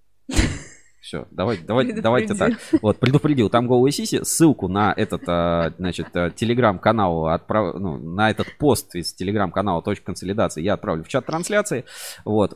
Все, 1.04 1.28
давай, 1.30 1.58
давай, 1.58 1.92
давайте 1.92 2.32
так. 2.32 2.54
Вот, 2.80 2.98
предупредил, 2.98 3.50
там 3.50 3.66
голые 3.66 3.92
сиси. 3.92 4.24
Ссылку 4.24 4.68
на 4.68 4.90
этот, 4.96 5.22
а, 5.26 5.74
значит, 5.76 6.06
а, 6.14 6.30
телеграм-канал, 6.30 7.26
отправ... 7.26 7.74
ну, 7.74 7.98
на 7.98 8.30
этот 8.30 8.46
пост 8.56 8.94
из 8.94 9.12
телеграм-канала 9.12 9.82
«Точка 9.82 10.06
консолидации» 10.06 10.62
я 10.62 10.72
отправлю 10.72 11.04
в 11.04 11.08
чат 11.08 11.26
трансляции. 11.26 11.84
Вот. 12.24 12.54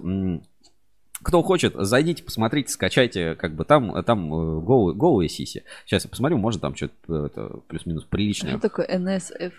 Кто 1.28 1.42
хочет, 1.42 1.74
зайдите, 1.76 2.24
посмотрите, 2.24 2.70
скачайте, 2.72 3.34
как 3.34 3.54
бы 3.54 3.66
там, 3.66 4.02
там 4.02 4.32
э, 4.32 4.60
голые, 4.62 4.96
голые 4.96 5.28
сиси. 5.28 5.62
Сейчас 5.84 6.04
я 6.04 6.10
посмотрю, 6.10 6.38
может 6.38 6.62
там 6.62 6.74
что-то 6.74 7.60
плюс-минус 7.68 8.04
приличное. 8.04 8.52
Что 8.52 8.60
такое 8.60 8.86
NSF? 8.86 9.52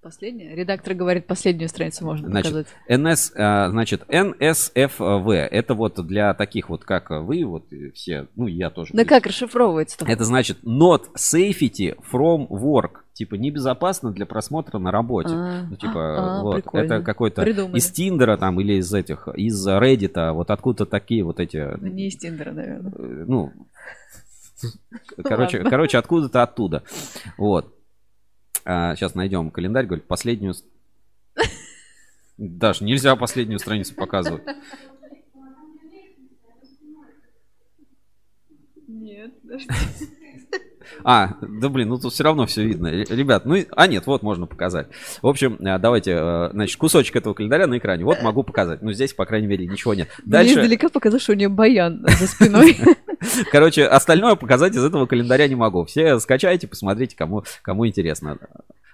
Последняя? 0.00 0.54
Редактор 0.54 0.94
говорит, 0.94 1.26
последнюю 1.26 1.68
страницу 1.68 2.04
можно 2.04 2.28
Значит, 2.28 2.52
показать. 2.52 2.74
NS, 2.88 3.32
а, 3.36 3.70
значит, 3.70 4.02
NSFV. 4.08 5.32
Это 5.32 5.74
вот 5.74 6.04
для 6.06 6.34
таких 6.34 6.68
вот, 6.68 6.84
как 6.84 7.10
вы, 7.10 7.44
вот 7.44 7.64
все, 7.94 8.26
ну, 8.34 8.46
я 8.46 8.70
тоже. 8.70 8.90
Да 8.94 9.04
как 9.04 9.26
расшифровывается-то? 9.26 10.04
Это 10.04 10.24
значит 10.24 10.58
not 10.64 11.06
safety 11.16 11.96
from 12.12 12.48
work. 12.48 13.01
Типа 13.14 13.34
небезопасно 13.34 14.10
для 14.10 14.24
просмотра 14.24 14.78
на 14.78 14.90
работе. 14.90 15.34
А, 15.34 15.66
ну, 15.68 15.76
типа, 15.76 16.38
а, 16.38 16.42
вот. 16.42 16.54
прикольно. 16.62 16.84
Это 16.84 17.02
какой-то 17.02 17.42
Придумали. 17.42 17.76
из 17.78 17.90
Тиндера 17.90 18.38
там 18.38 18.58
или 18.60 18.74
из 18.74 18.92
этих, 18.92 19.28
из 19.36 19.68
Reddit, 19.68 20.32
вот 20.32 20.50
откуда 20.50 20.86
такие 20.86 21.22
вот 21.22 21.38
эти, 21.38 21.76
Ну, 21.78 21.88
Не 21.88 22.08
из 22.08 22.16
Тиндера, 22.16 22.52
наверное. 22.52 22.90
э, 22.90 23.24
ну, 23.28 23.52
короче, 25.22 25.58
Ладно. 25.58 25.70
короче, 25.70 25.98
откуда-то 25.98 26.42
оттуда. 26.42 26.82
Вот. 27.36 27.74
сейчас 28.64 29.14
найдем 29.14 29.50
календарь, 29.50 29.86
говорит, 29.86 30.06
последнюю... 30.06 30.54
Даш, 32.38 32.80
нельзя 32.80 33.14
последнюю 33.14 33.58
страницу 33.58 33.94
показывать. 33.94 34.42
Нет, 38.88 39.40
подожди. 39.42 39.68
А, 41.04 41.34
да 41.40 41.68
блин, 41.68 41.88
ну 41.88 41.98
тут 41.98 42.12
все 42.12 42.24
равно 42.24 42.46
все 42.46 42.64
видно. 42.64 42.88
Ребят, 42.88 43.44
ну, 43.44 43.56
а 43.70 43.86
нет, 43.86 44.06
вот 44.06 44.22
можно 44.22 44.46
показать. 44.46 44.88
В 45.20 45.26
общем, 45.26 45.58
а, 45.60 45.78
давайте, 45.78 46.12
э, 46.12 46.50
значит, 46.52 46.76
кусочек 46.76 47.16
этого 47.16 47.34
календаря 47.34 47.66
на 47.66 47.78
экране. 47.78 48.04
Вот 48.04 48.22
могу 48.22 48.42
показать. 48.42 48.82
Ну, 48.82 48.92
здесь, 48.92 49.12
по 49.12 49.24
крайней 49.24 49.46
мере, 49.46 49.66
ничего 49.66 49.94
нет. 49.94 50.08
Мне 50.22 50.32
Дальше, 50.32 50.54
издалека 50.54 50.88
показалось, 50.88 51.22
что 51.22 51.32
у 51.32 51.36
нее 51.36 51.48
баян 51.48 52.04
за 52.06 52.26
спиной. 52.26 52.76
короче, 53.52 53.86
остальное 53.86 54.34
показать 54.34 54.74
из 54.74 54.84
этого 54.84 55.06
календаря 55.06 55.48
не 55.48 55.54
могу. 55.54 55.84
Все 55.84 56.18
скачайте, 56.18 56.66
посмотрите, 56.66 57.16
кому, 57.16 57.44
кому 57.62 57.86
интересно. 57.86 58.38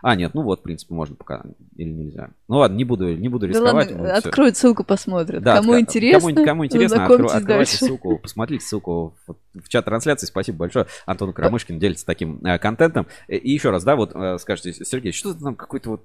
А, 0.03 0.15
нет, 0.15 0.33
ну 0.35 0.43
вот, 0.43 0.61
в 0.61 0.63
принципе, 0.63 0.95
можно 0.95 1.17
пока. 1.17 1.43
Или 1.77 1.91
нельзя. 1.91 2.31
Ну 2.47 2.59
ладно, 2.59 2.77
не 2.77 2.85
буду, 2.85 3.17
не 3.17 3.29
буду 3.29 3.47
Да 3.47 3.53
рисковать. 3.53 3.91
ладно, 3.91 3.97
ну, 3.99 4.05
всё. 4.05 4.15
откроют 4.29 4.57
ссылку, 4.57 4.85
посмотрят. 4.85 5.43
Да, 5.43 5.57
Кому 5.57 5.73
ка- 5.73 5.81
интересно, 5.81 6.33
Кому, 6.33 6.47
кому 6.47 6.65
интересно, 6.67 6.95
откро- 6.97 7.25
открывайте 7.27 7.47
дальше. 7.47 7.77
ссылку, 7.77 8.19
посмотрите 8.19 8.65
ссылку 8.65 9.17
в, 9.27 9.35
в 9.61 9.69
чат 9.69 9.85
трансляции. 9.85 10.27
Спасибо 10.27 10.59
большое. 10.59 10.87
Антон 11.07 11.33
Карамышкин 11.33 11.79
делится 11.79 12.07
таким 12.07 12.39
э, 12.45 12.59
контентом. 12.59 13.07
И, 13.27 13.37
и 13.37 13.53
еще 13.53 13.71
раз, 13.71 13.83
да, 13.85 13.97
вот 13.97 14.13
э, 14.15 14.39
скажите, 14.39 14.73
Сергей, 14.85 15.13
что 15.13 15.35
ты 15.35 15.41
там 15.41 15.57
какой-то 15.57 15.91
вот 15.91 16.05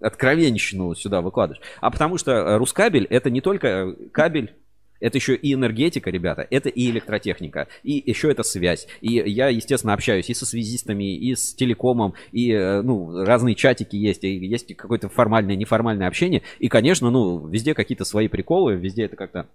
откровенщину 0.00 0.94
сюда 0.94 1.20
выкладываешь? 1.20 1.62
А 1.80 1.90
потому 1.90 2.18
что 2.18 2.32
э, 2.32 2.56
Рускабель 2.58 3.04
это 3.04 3.30
не 3.30 3.40
только 3.40 3.66
э, 3.68 3.92
кабель, 4.12 4.54
это 5.00 5.18
еще 5.18 5.34
и 5.34 5.54
энергетика, 5.54 6.10
ребята, 6.10 6.46
это 6.50 6.68
и 6.68 6.90
электротехника, 6.90 7.68
и 7.82 8.02
еще 8.04 8.30
это 8.30 8.42
связь. 8.42 8.86
И 9.00 9.12
я, 9.14 9.48
естественно, 9.48 9.92
общаюсь 9.92 10.30
и 10.30 10.34
со 10.34 10.46
связистами, 10.46 11.16
и 11.16 11.34
с 11.34 11.54
телекомом, 11.54 12.14
и, 12.32 12.50
э, 12.52 12.82
ну, 12.82 13.24
разные 13.24 13.54
чатики 13.54 13.96
есть, 13.96 14.24
и 14.24 14.34
есть 14.34 14.74
какое-то 14.76 15.08
формальное, 15.08 15.56
неформальное 15.56 16.08
общение. 16.08 16.42
И, 16.58 16.68
конечно, 16.68 17.10
ну, 17.10 17.46
везде 17.46 17.74
какие-то 17.74 18.04
свои 18.04 18.28
приколы, 18.28 18.76
везде 18.76 19.04
это 19.04 19.16
как-то 19.16 19.48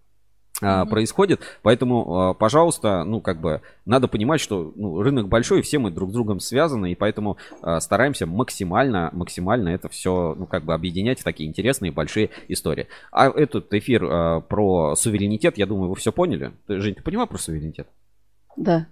Мгм. 0.61 0.89
происходит. 0.89 1.41
Поэтому, 1.61 2.19
а, 2.19 2.33
пожалуйста, 2.33 3.03
ну, 3.03 3.21
как 3.21 3.39
бы, 3.39 3.61
надо 3.85 4.07
понимать, 4.07 4.41
что 4.41 4.73
ну, 4.75 5.01
рынок 5.01 5.27
большой, 5.27 5.59
и 5.59 5.61
все 5.61 5.79
мы 5.79 5.91
друг 5.91 6.09
с 6.09 6.13
другом 6.13 6.39
связаны, 6.39 6.91
и 6.91 6.95
поэтому 6.95 7.37
а, 7.61 7.79
стараемся 7.79 8.25
максимально, 8.25 9.09
максимально 9.13 9.69
это 9.69 9.89
все, 9.89 10.35
ну, 10.37 10.45
как 10.45 10.63
бы, 10.63 10.73
объединять 10.73 11.19
в 11.19 11.23
такие 11.23 11.49
интересные 11.49 11.91
большие 11.91 12.29
истории. 12.47 12.87
А 13.11 13.29
этот 13.29 13.73
эфир 13.73 13.99
про 14.41 14.95
суверенитет, 14.95 15.57
я 15.57 15.65
думаю, 15.65 15.89
вы 15.89 15.95
все 15.95 16.11
поняли. 16.11 16.51
Ты, 16.67 16.79
Жень, 16.79 16.95
ты 16.95 17.03
понимаешь 17.03 17.29
про 17.29 17.37
суверенитет? 17.37 17.87
Да. 18.55 18.87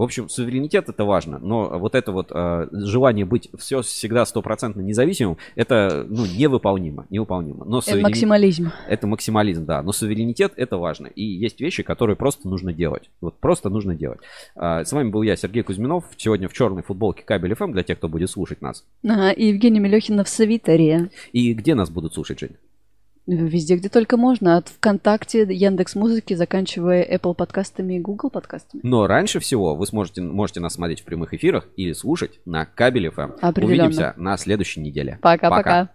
В 0.00 0.02
общем, 0.02 0.30
суверенитет 0.30 0.88
это 0.88 1.04
важно, 1.04 1.38
но 1.38 1.78
вот 1.78 1.94
это 1.94 2.10
вот 2.10 2.32
э, 2.34 2.68
желание 2.72 3.26
быть 3.26 3.50
все 3.58 3.82
всегда 3.82 4.24
стопроцентно 4.24 4.80
независимым, 4.80 5.36
это 5.56 6.06
ну, 6.08 6.24
невыполнимо, 6.24 7.06
невыполнимо. 7.10 7.66
Но 7.66 7.80
Это 7.80 7.90
суверени- 7.90 8.02
максимализм. 8.04 8.72
это 8.88 9.06
максимализм, 9.06 9.66
да. 9.66 9.82
Но 9.82 9.92
суверенитет 9.92 10.54
это 10.56 10.78
важно. 10.78 11.08
И 11.08 11.22
есть 11.22 11.60
вещи, 11.60 11.82
которые 11.82 12.16
просто 12.16 12.48
нужно 12.48 12.72
делать. 12.72 13.10
Вот 13.20 13.38
просто 13.40 13.68
нужно 13.68 13.94
делать. 13.94 14.20
А, 14.56 14.86
С 14.86 14.92
вами 14.94 15.10
был 15.10 15.20
я, 15.20 15.36
Сергей 15.36 15.62
Кузьминов. 15.62 16.04
Сегодня 16.16 16.48
в 16.48 16.54
черной 16.54 16.82
футболке 16.82 17.22
Кабель 17.22 17.54
ФМ 17.54 17.72
для 17.72 17.82
тех, 17.82 17.98
кто 17.98 18.08
будет 18.08 18.30
слушать 18.30 18.62
нас. 18.62 18.86
Ага, 19.06 19.32
и 19.32 19.48
Евгения 19.48 19.80
Мелехина 19.80 20.24
в 20.24 20.30
Свитере. 20.30 21.10
И 21.34 21.52
где 21.52 21.74
нас 21.74 21.90
будут 21.90 22.14
слушать, 22.14 22.40
Жень? 22.40 22.56
Везде, 23.30 23.76
где 23.76 23.88
только 23.88 24.16
можно. 24.16 24.56
От 24.56 24.68
ВКонтакте, 24.68 25.42
Яндекс 25.42 25.94
Музыки, 25.94 26.34
заканчивая 26.34 27.04
Apple 27.04 27.34
подкастами 27.34 27.94
и 27.94 28.00
Google 28.00 28.30
подкастами. 28.30 28.80
Но 28.82 29.06
раньше 29.06 29.38
всего 29.38 29.76
вы 29.76 29.86
сможете, 29.86 30.20
можете 30.20 30.58
нас 30.58 30.74
смотреть 30.74 31.00
в 31.00 31.04
прямых 31.04 31.32
эфирах 31.32 31.68
или 31.76 31.92
слушать 31.92 32.40
на 32.44 32.66
Кабель 32.66 33.08
ФМ. 33.10 33.32
Определенно. 33.40 33.84
Увидимся 33.84 34.14
на 34.16 34.36
следующей 34.36 34.80
неделе. 34.80 35.18
Пока-пока. 35.22 35.90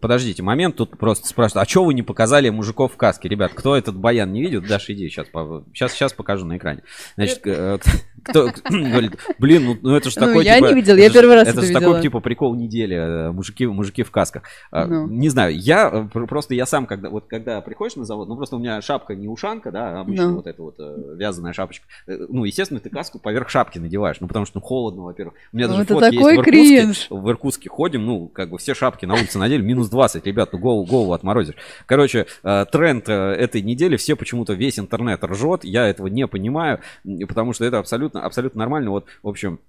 Подождите, 0.00 0.42
момент 0.42 0.76
тут 0.76 0.96
просто 0.98 1.26
спрашивают, 1.28 1.66
а 1.66 1.70
что 1.70 1.84
вы 1.84 1.94
не 1.94 2.02
показали 2.02 2.48
мужиков 2.48 2.94
в 2.94 2.96
каске? 2.96 3.28
Ребят, 3.28 3.52
кто 3.54 3.76
этот 3.76 3.96
баян 3.96 4.32
не 4.32 4.40
видел? 4.42 4.62
Даша, 4.62 4.92
иди, 4.92 5.08
сейчас, 5.08 5.26
сейчас, 5.74 5.92
сейчас 5.92 6.12
покажу 6.12 6.46
на 6.46 6.56
экране. 6.56 6.82
Значит, 7.16 7.40
э, 7.46 7.78
кто 8.24 8.50
говорит, 8.68 9.18
блин, 9.38 9.64
ну, 9.64 9.78
ну 9.82 9.94
это 9.96 10.10
же 10.10 10.18
Ну, 10.20 10.26
такой, 10.26 10.44
я 10.44 10.56
типа, 10.56 10.68
не 10.68 10.74
видел, 10.74 10.96
я 10.96 11.04
это 11.06 11.14
первый 11.14 11.34
раз 11.34 11.48
Это 11.48 11.58
это 11.58 11.66
же 11.66 11.72
такой, 11.72 12.00
типа, 12.00 12.20
прикол 12.20 12.54
недели, 12.54 12.96
э, 12.96 13.30
мужики, 13.32 13.66
мужики 13.66 14.02
в 14.02 14.10
касках. 14.10 14.44
А, 14.70 14.86
Ну. 14.86 15.06
Не 15.08 15.28
знаю, 15.28 15.54
я 15.56 15.90
э, 15.92 16.08
пр- 16.12 16.26
просто, 16.26 16.54
я 16.54 16.64
сам, 16.66 16.86
когда, 16.86 17.10
вот, 17.10 17.26
когда 17.28 17.60
приходишь 17.60 17.96
на 17.96 18.04
завод, 18.04 18.28
ну, 18.28 18.36
просто 18.36 18.56
у 18.56 18.58
меня 18.58 18.80
шапка 18.80 19.14
не 19.14 19.28
ушанка, 19.28 19.70
да, 19.70 19.98
а 19.98 20.00
обычно 20.00 20.28
Ну. 20.28 20.36
вот 20.36 20.46
эта 20.46 20.62
вот 20.62 20.76
э, 20.78 21.14
вязаная 21.16 21.52
шапочка. 21.52 21.86
Э, 22.06 22.16
Ну, 22.28 22.44
естественно, 22.44 22.80
ты 22.80 22.88
каску 22.90 23.18
поверх 23.18 23.50
шапки 23.50 23.78
надеваешь, 23.78 24.16
ну, 24.20 24.28
потому 24.28 24.46
что, 24.46 24.58
ну, 24.58 24.62
холодно, 24.62 25.02
во-первых. 25.02 25.34
У 25.52 25.56
меня 25.56 25.66
Ну, 25.68 25.72
даже 25.74 25.84
это 25.84 25.94
фотки 25.94 26.04
есть 26.14 26.16
такой 26.18 26.32
в 26.36 26.38
Иркутске. 26.38 26.50
кринж. 26.80 27.06
В 27.10 27.30
Иркутске 27.30 27.68
ходим, 27.68 28.06
ну, 28.06 28.28
как 28.28 28.50
бы 28.50 28.58
все 28.58 28.74
шапки 28.74 29.04
на 29.04 29.14
улице 29.14 29.38
надели, 29.38 29.62
минус 29.62 29.89
20, 29.90 30.26
ребят, 30.26 30.52
ну, 30.52 30.58
голову, 30.58 30.84
голову 30.84 31.12
отморозишь. 31.12 31.56
Короче, 31.86 32.26
э, 32.42 32.66
тренд 32.70 33.08
э, 33.08 33.12
этой 33.12 33.62
недели, 33.62 33.96
все 33.96 34.16
почему-то 34.16 34.54
весь 34.54 34.78
интернет 34.78 35.22
ржет, 35.24 35.64
я 35.64 35.86
этого 35.86 36.06
не 36.06 36.26
понимаю, 36.26 36.80
потому 37.28 37.52
что 37.52 37.64
это 37.64 37.78
абсолютно, 37.78 38.22
абсолютно 38.24 38.60
нормально. 38.60 38.90
Вот, 38.90 39.06
в 39.22 39.28
общем, 39.28 39.60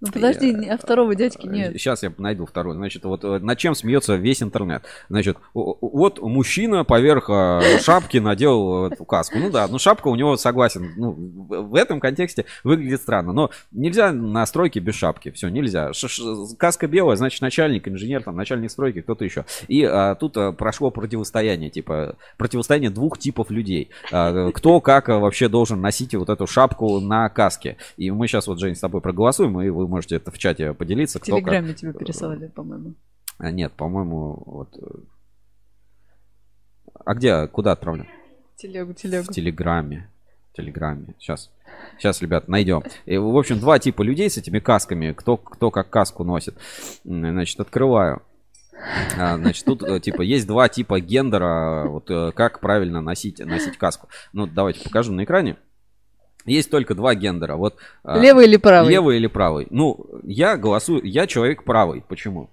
Ну 0.00 0.12
подожди, 0.12 0.52
не- 0.52 0.68
а 0.68 0.76
второго 0.76 1.14
дядьки 1.14 1.46
нет. 1.46 1.72
Сейчас 1.74 2.02
я 2.02 2.12
найду 2.18 2.44
второй. 2.44 2.74
Значит, 2.74 3.04
вот 3.04 3.24
э, 3.24 3.38
над 3.38 3.58
чем 3.58 3.74
смеется 3.74 4.16
весь 4.16 4.42
интернет. 4.42 4.84
Значит, 5.08 5.38
вот 5.54 6.20
мужчина 6.20 6.84
поверх 6.84 7.30
э, 7.30 7.78
шапки 7.80 8.18
надел 8.18 8.86
эту 8.86 9.04
каску. 9.06 9.38
Ну 9.38 9.50
да, 9.50 9.66
ну 9.68 9.78
шапка 9.78 10.08
у 10.08 10.14
него 10.16 10.36
согласен. 10.36 10.92
Ну, 10.96 11.12
в 11.12 11.66
в 11.66 11.74
этом 11.74 12.00
контексте 12.00 12.44
выглядит 12.64 13.00
странно. 13.00 13.32
Но 13.32 13.50
нельзя 13.72 14.12
на 14.12 14.44
стройке 14.46 14.80
без 14.80 14.94
шапки. 14.94 15.30
Все, 15.30 15.48
нельзя. 15.48 15.92
Ш- 15.92 16.08
ш- 16.08 16.22
каска 16.58 16.86
белая, 16.86 17.16
значит, 17.16 17.40
начальник, 17.40 17.88
инженер, 17.88 18.22
там, 18.22 18.36
начальник 18.36 18.70
стройки, 18.70 19.00
кто-то 19.00 19.24
еще. 19.24 19.44
И 19.68 19.82
а, 19.84 20.14
тут 20.14 20.36
а, 20.36 20.52
прошло 20.52 20.90
противостояние, 20.90 21.70
типа, 21.70 22.16
противостояние 22.36 22.90
двух 22.90 23.18
типов 23.18 23.50
людей. 23.50 23.90
А, 24.12 24.50
кто 24.52 24.80
как 24.80 25.08
а, 25.08 25.18
вообще 25.18 25.48
должен 25.48 25.80
носить 25.80 26.14
вот 26.14 26.28
эту 26.28 26.46
шапку 26.46 27.00
на 27.00 27.28
каске. 27.28 27.76
И 27.96 28.10
мы 28.10 28.26
сейчас 28.28 28.46
вот, 28.46 28.58
Жень, 28.58 28.74
с 28.76 28.80
тобой 28.80 29.00
проголосуем, 29.00 29.60
и 29.60 29.68
вы 29.70 29.85
можете 29.88 30.16
это 30.16 30.30
в 30.30 30.38
чате 30.38 30.72
поделиться. 30.74 31.18
В 31.18 31.22
кто 31.22 31.36
как. 31.36 31.44
Телеграме 31.44 31.74
тебе 31.74 31.92
пересылали, 31.92 32.48
по-моему. 32.48 32.94
А, 33.38 33.50
нет, 33.50 33.72
по-моему, 33.72 34.42
вот... 34.46 34.76
э, 34.78 34.98
А 37.04 37.14
где, 37.14 37.46
куда 37.48 37.72
отправлю? 37.72 38.06
Телегу, 38.56 38.94
телегу. 38.94 39.24
В 39.24 39.34
Телеграме. 39.34 40.08
В 40.52 40.56
Телеграме. 40.56 41.14
Сейчас. 41.18 41.50
Сейчас, 41.98 42.22
ребят, 42.22 42.48
найдем. 42.48 42.82
И, 43.04 43.18
в 43.18 43.36
общем, 43.36 43.58
два 43.58 43.78
типа 43.78 44.02
людей 44.02 44.30
с 44.30 44.38
этими 44.38 44.58
касками. 44.58 45.12
Кто, 45.12 45.36
кто 45.36 45.70
как 45.70 45.90
каску 45.90 46.24
носит. 46.24 46.56
Значит, 47.04 47.60
открываю. 47.60 48.22
А, 49.18 49.36
Значит, 49.36 49.64
тут 49.64 49.82
э, 49.82 50.00
типа 50.00 50.22
есть 50.22 50.46
два 50.46 50.68
типа 50.68 51.00
гендера, 51.00 51.86
вот 51.88 52.10
э, 52.10 52.32
как 52.32 52.60
правильно 52.60 53.00
носить, 53.00 53.38
носить 53.38 53.76
каску. 53.78 54.08
Ну, 54.32 54.46
давайте 54.46 54.84
покажу 54.84 55.12
на 55.12 55.24
экране. 55.24 55.56
Есть 56.46 56.70
только 56.70 56.94
два 56.94 57.14
гендера. 57.14 57.56
Вот, 57.56 57.76
а, 58.02 58.18
Левый 58.18 58.46
или 58.46 58.56
правый? 58.56 58.90
Левый 58.90 59.16
или 59.16 59.26
правый. 59.26 59.66
Ну, 59.70 60.06
я 60.22 60.56
голосую, 60.56 61.02
я 61.04 61.26
человек 61.26 61.64
правый. 61.64 62.02
Почему? 62.08 62.50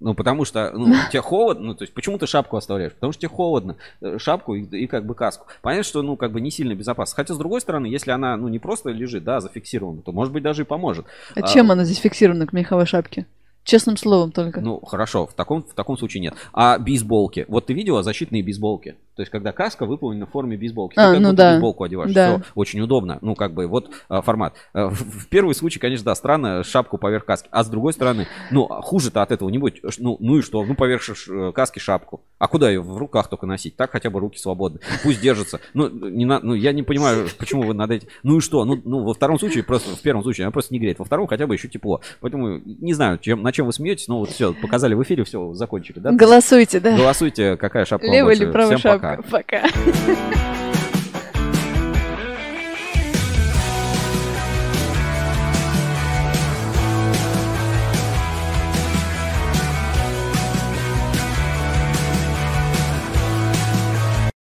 Ну, 0.00 0.14
потому 0.14 0.44
что, 0.44 0.70
ну, 0.74 0.92
тебе 1.10 1.22
холодно, 1.22 1.68
ну, 1.68 1.74
то 1.74 1.84
есть, 1.84 1.94
почему 1.94 2.18
ты 2.18 2.26
шапку 2.26 2.56
оставляешь? 2.56 2.92
Потому 2.92 3.12
что 3.12 3.22
тебе 3.22 3.30
холодно, 3.30 3.76
э, 4.00 4.18
шапку 4.18 4.54
и, 4.54 4.62
и 4.62 4.86
как 4.86 5.06
бы 5.06 5.14
каску. 5.14 5.46
Понятно, 5.62 5.84
что, 5.84 6.02
ну, 6.02 6.16
как 6.16 6.32
бы 6.32 6.40
не 6.40 6.50
сильно 6.50 6.74
безопасно. 6.74 7.16
Хотя, 7.16 7.34
с 7.34 7.38
другой 7.38 7.60
стороны, 7.60 7.86
если 7.86 8.10
она, 8.10 8.36
ну, 8.36 8.48
не 8.48 8.58
просто 8.58 8.90
лежит, 8.90 9.24
да, 9.24 9.40
зафиксирована, 9.40 10.02
то, 10.02 10.12
может 10.12 10.32
быть, 10.32 10.42
даже 10.42 10.62
и 10.62 10.64
поможет. 10.64 11.06
А 11.34 11.42
чем 11.42 11.70
она 11.70 11.84
здесь 11.84 11.98
фиксирована 11.98 12.46
к 12.46 12.52
меховой 12.52 12.86
шапке? 12.86 13.26
Честным 13.64 13.96
словом 13.96 14.30
только. 14.30 14.60
Ну, 14.60 14.78
хорошо, 14.80 15.26
в 15.26 15.32
таком, 15.32 15.62
в 15.62 15.72
таком 15.72 15.96
случае 15.96 16.20
нет. 16.20 16.34
А 16.52 16.78
бейсболки? 16.78 17.46
Вот 17.48 17.66
ты 17.66 17.72
видела 17.72 18.02
защитные 18.02 18.42
бейсболки? 18.42 18.96
То 19.16 19.22
есть, 19.22 19.30
когда 19.30 19.52
каска 19.52 19.86
выполнена 19.86 20.26
в 20.26 20.30
форме 20.30 20.56
бейсболки. 20.56 20.94
А, 20.98 21.08
ты 21.08 21.14
как 21.14 21.22
ну 21.22 21.30
будто 21.30 21.36
да. 21.42 21.52
бейсболку 21.52 21.84
одеваешь. 21.84 22.12
Да. 22.12 22.34
Всё 22.34 22.42
очень 22.54 22.80
удобно. 22.80 23.18
Ну, 23.20 23.34
как 23.34 23.54
бы, 23.54 23.66
вот 23.66 23.90
а, 24.08 24.22
формат. 24.22 24.54
А, 24.72 24.88
В, 24.88 24.94
в 24.94 25.28
первый 25.28 25.54
случай, 25.54 25.78
конечно, 25.78 26.04
да, 26.04 26.14
странно, 26.14 26.64
шапку 26.64 26.98
поверх 26.98 27.24
каски. 27.24 27.48
А 27.50 27.62
с 27.62 27.68
другой 27.68 27.92
стороны, 27.92 28.26
ну, 28.50 28.66
хуже-то 28.66 29.22
от 29.22 29.30
этого 29.30 29.48
не 29.50 29.58
будет. 29.58 29.82
Ну, 29.98 30.16
ну 30.20 30.38
и 30.38 30.42
что? 30.42 30.64
Ну, 30.64 30.74
поверх 30.74 31.02
ш- 31.02 31.52
каски 31.52 31.78
шапку. 31.78 32.22
А 32.38 32.48
куда 32.48 32.68
ее 32.68 32.80
в 32.80 32.96
руках 32.96 33.28
только 33.28 33.46
носить? 33.46 33.76
Так 33.76 33.92
хотя 33.92 34.10
бы 34.10 34.20
руки 34.20 34.38
свободны. 34.38 34.80
Пусть 35.02 35.20
держится. 35.20 35.60
Ну, 35.74 35.88
не 35.88 36.24
на, 36.24 36.40
ну 36.40 36.54
я 36.54 36.72
не 36.72 36.82
понимаю, 36.82 37.28
почему 37.38 37.62
вы 37.62 37.74
над 37.74 37.90
этим. 37.90 38.08
Ну 38.22 38.38
и 38.38 38.40
что? 38.40 38.64
Ну, 38.64 38.80
ну, 38.84 39.04
во 39.04 39.14
втором 39.14 39.38
случае, 39.38 39.62
просто 39.64 39.94
в 39.96 40.00
первом 40.00 40.22
случае 40.22 40.44
она 40.46 40.50
просто 40.52 40.74
не 40.74 40.80
греет. 40.80 40.98
Во 40.98 41.04
втором 41.04 41.26
хотя 41.26 41.46
бы 41.46 41.54
еще 41.54 41.68
тепло. 41.68 42.00
Поэтому 42.20 42.60
не 42.64 42.92
знаю, 42.94 43.18
чем, 43.18 43.42
на 43.42 43.52
чем 43.52 43.66
вы 43.66 43.72
смеетесь, 43.72 44.08
но 44.08 44.18
вот 44.18 44.30
все, 44.30 44.52
показали 44.52 44.94
в 44.94 45.02
эфире, 45.02 45.24
все, 45.24 45.54
закончили, 45.54 45.98
да? 46.00 46.12
Голосуйте, 46.12 46.80
да. 46.80 46.96
Голосуйте, 46.96 47.56
какая 47.56 47.84
шапка 47.84 48.06
Левая 48.06 48.34
или 48.34 48.46
правая 48.46 48.76
шапка? 48.78 49.03
Пока. 49.04 49.22
Пока. 49.30 49.62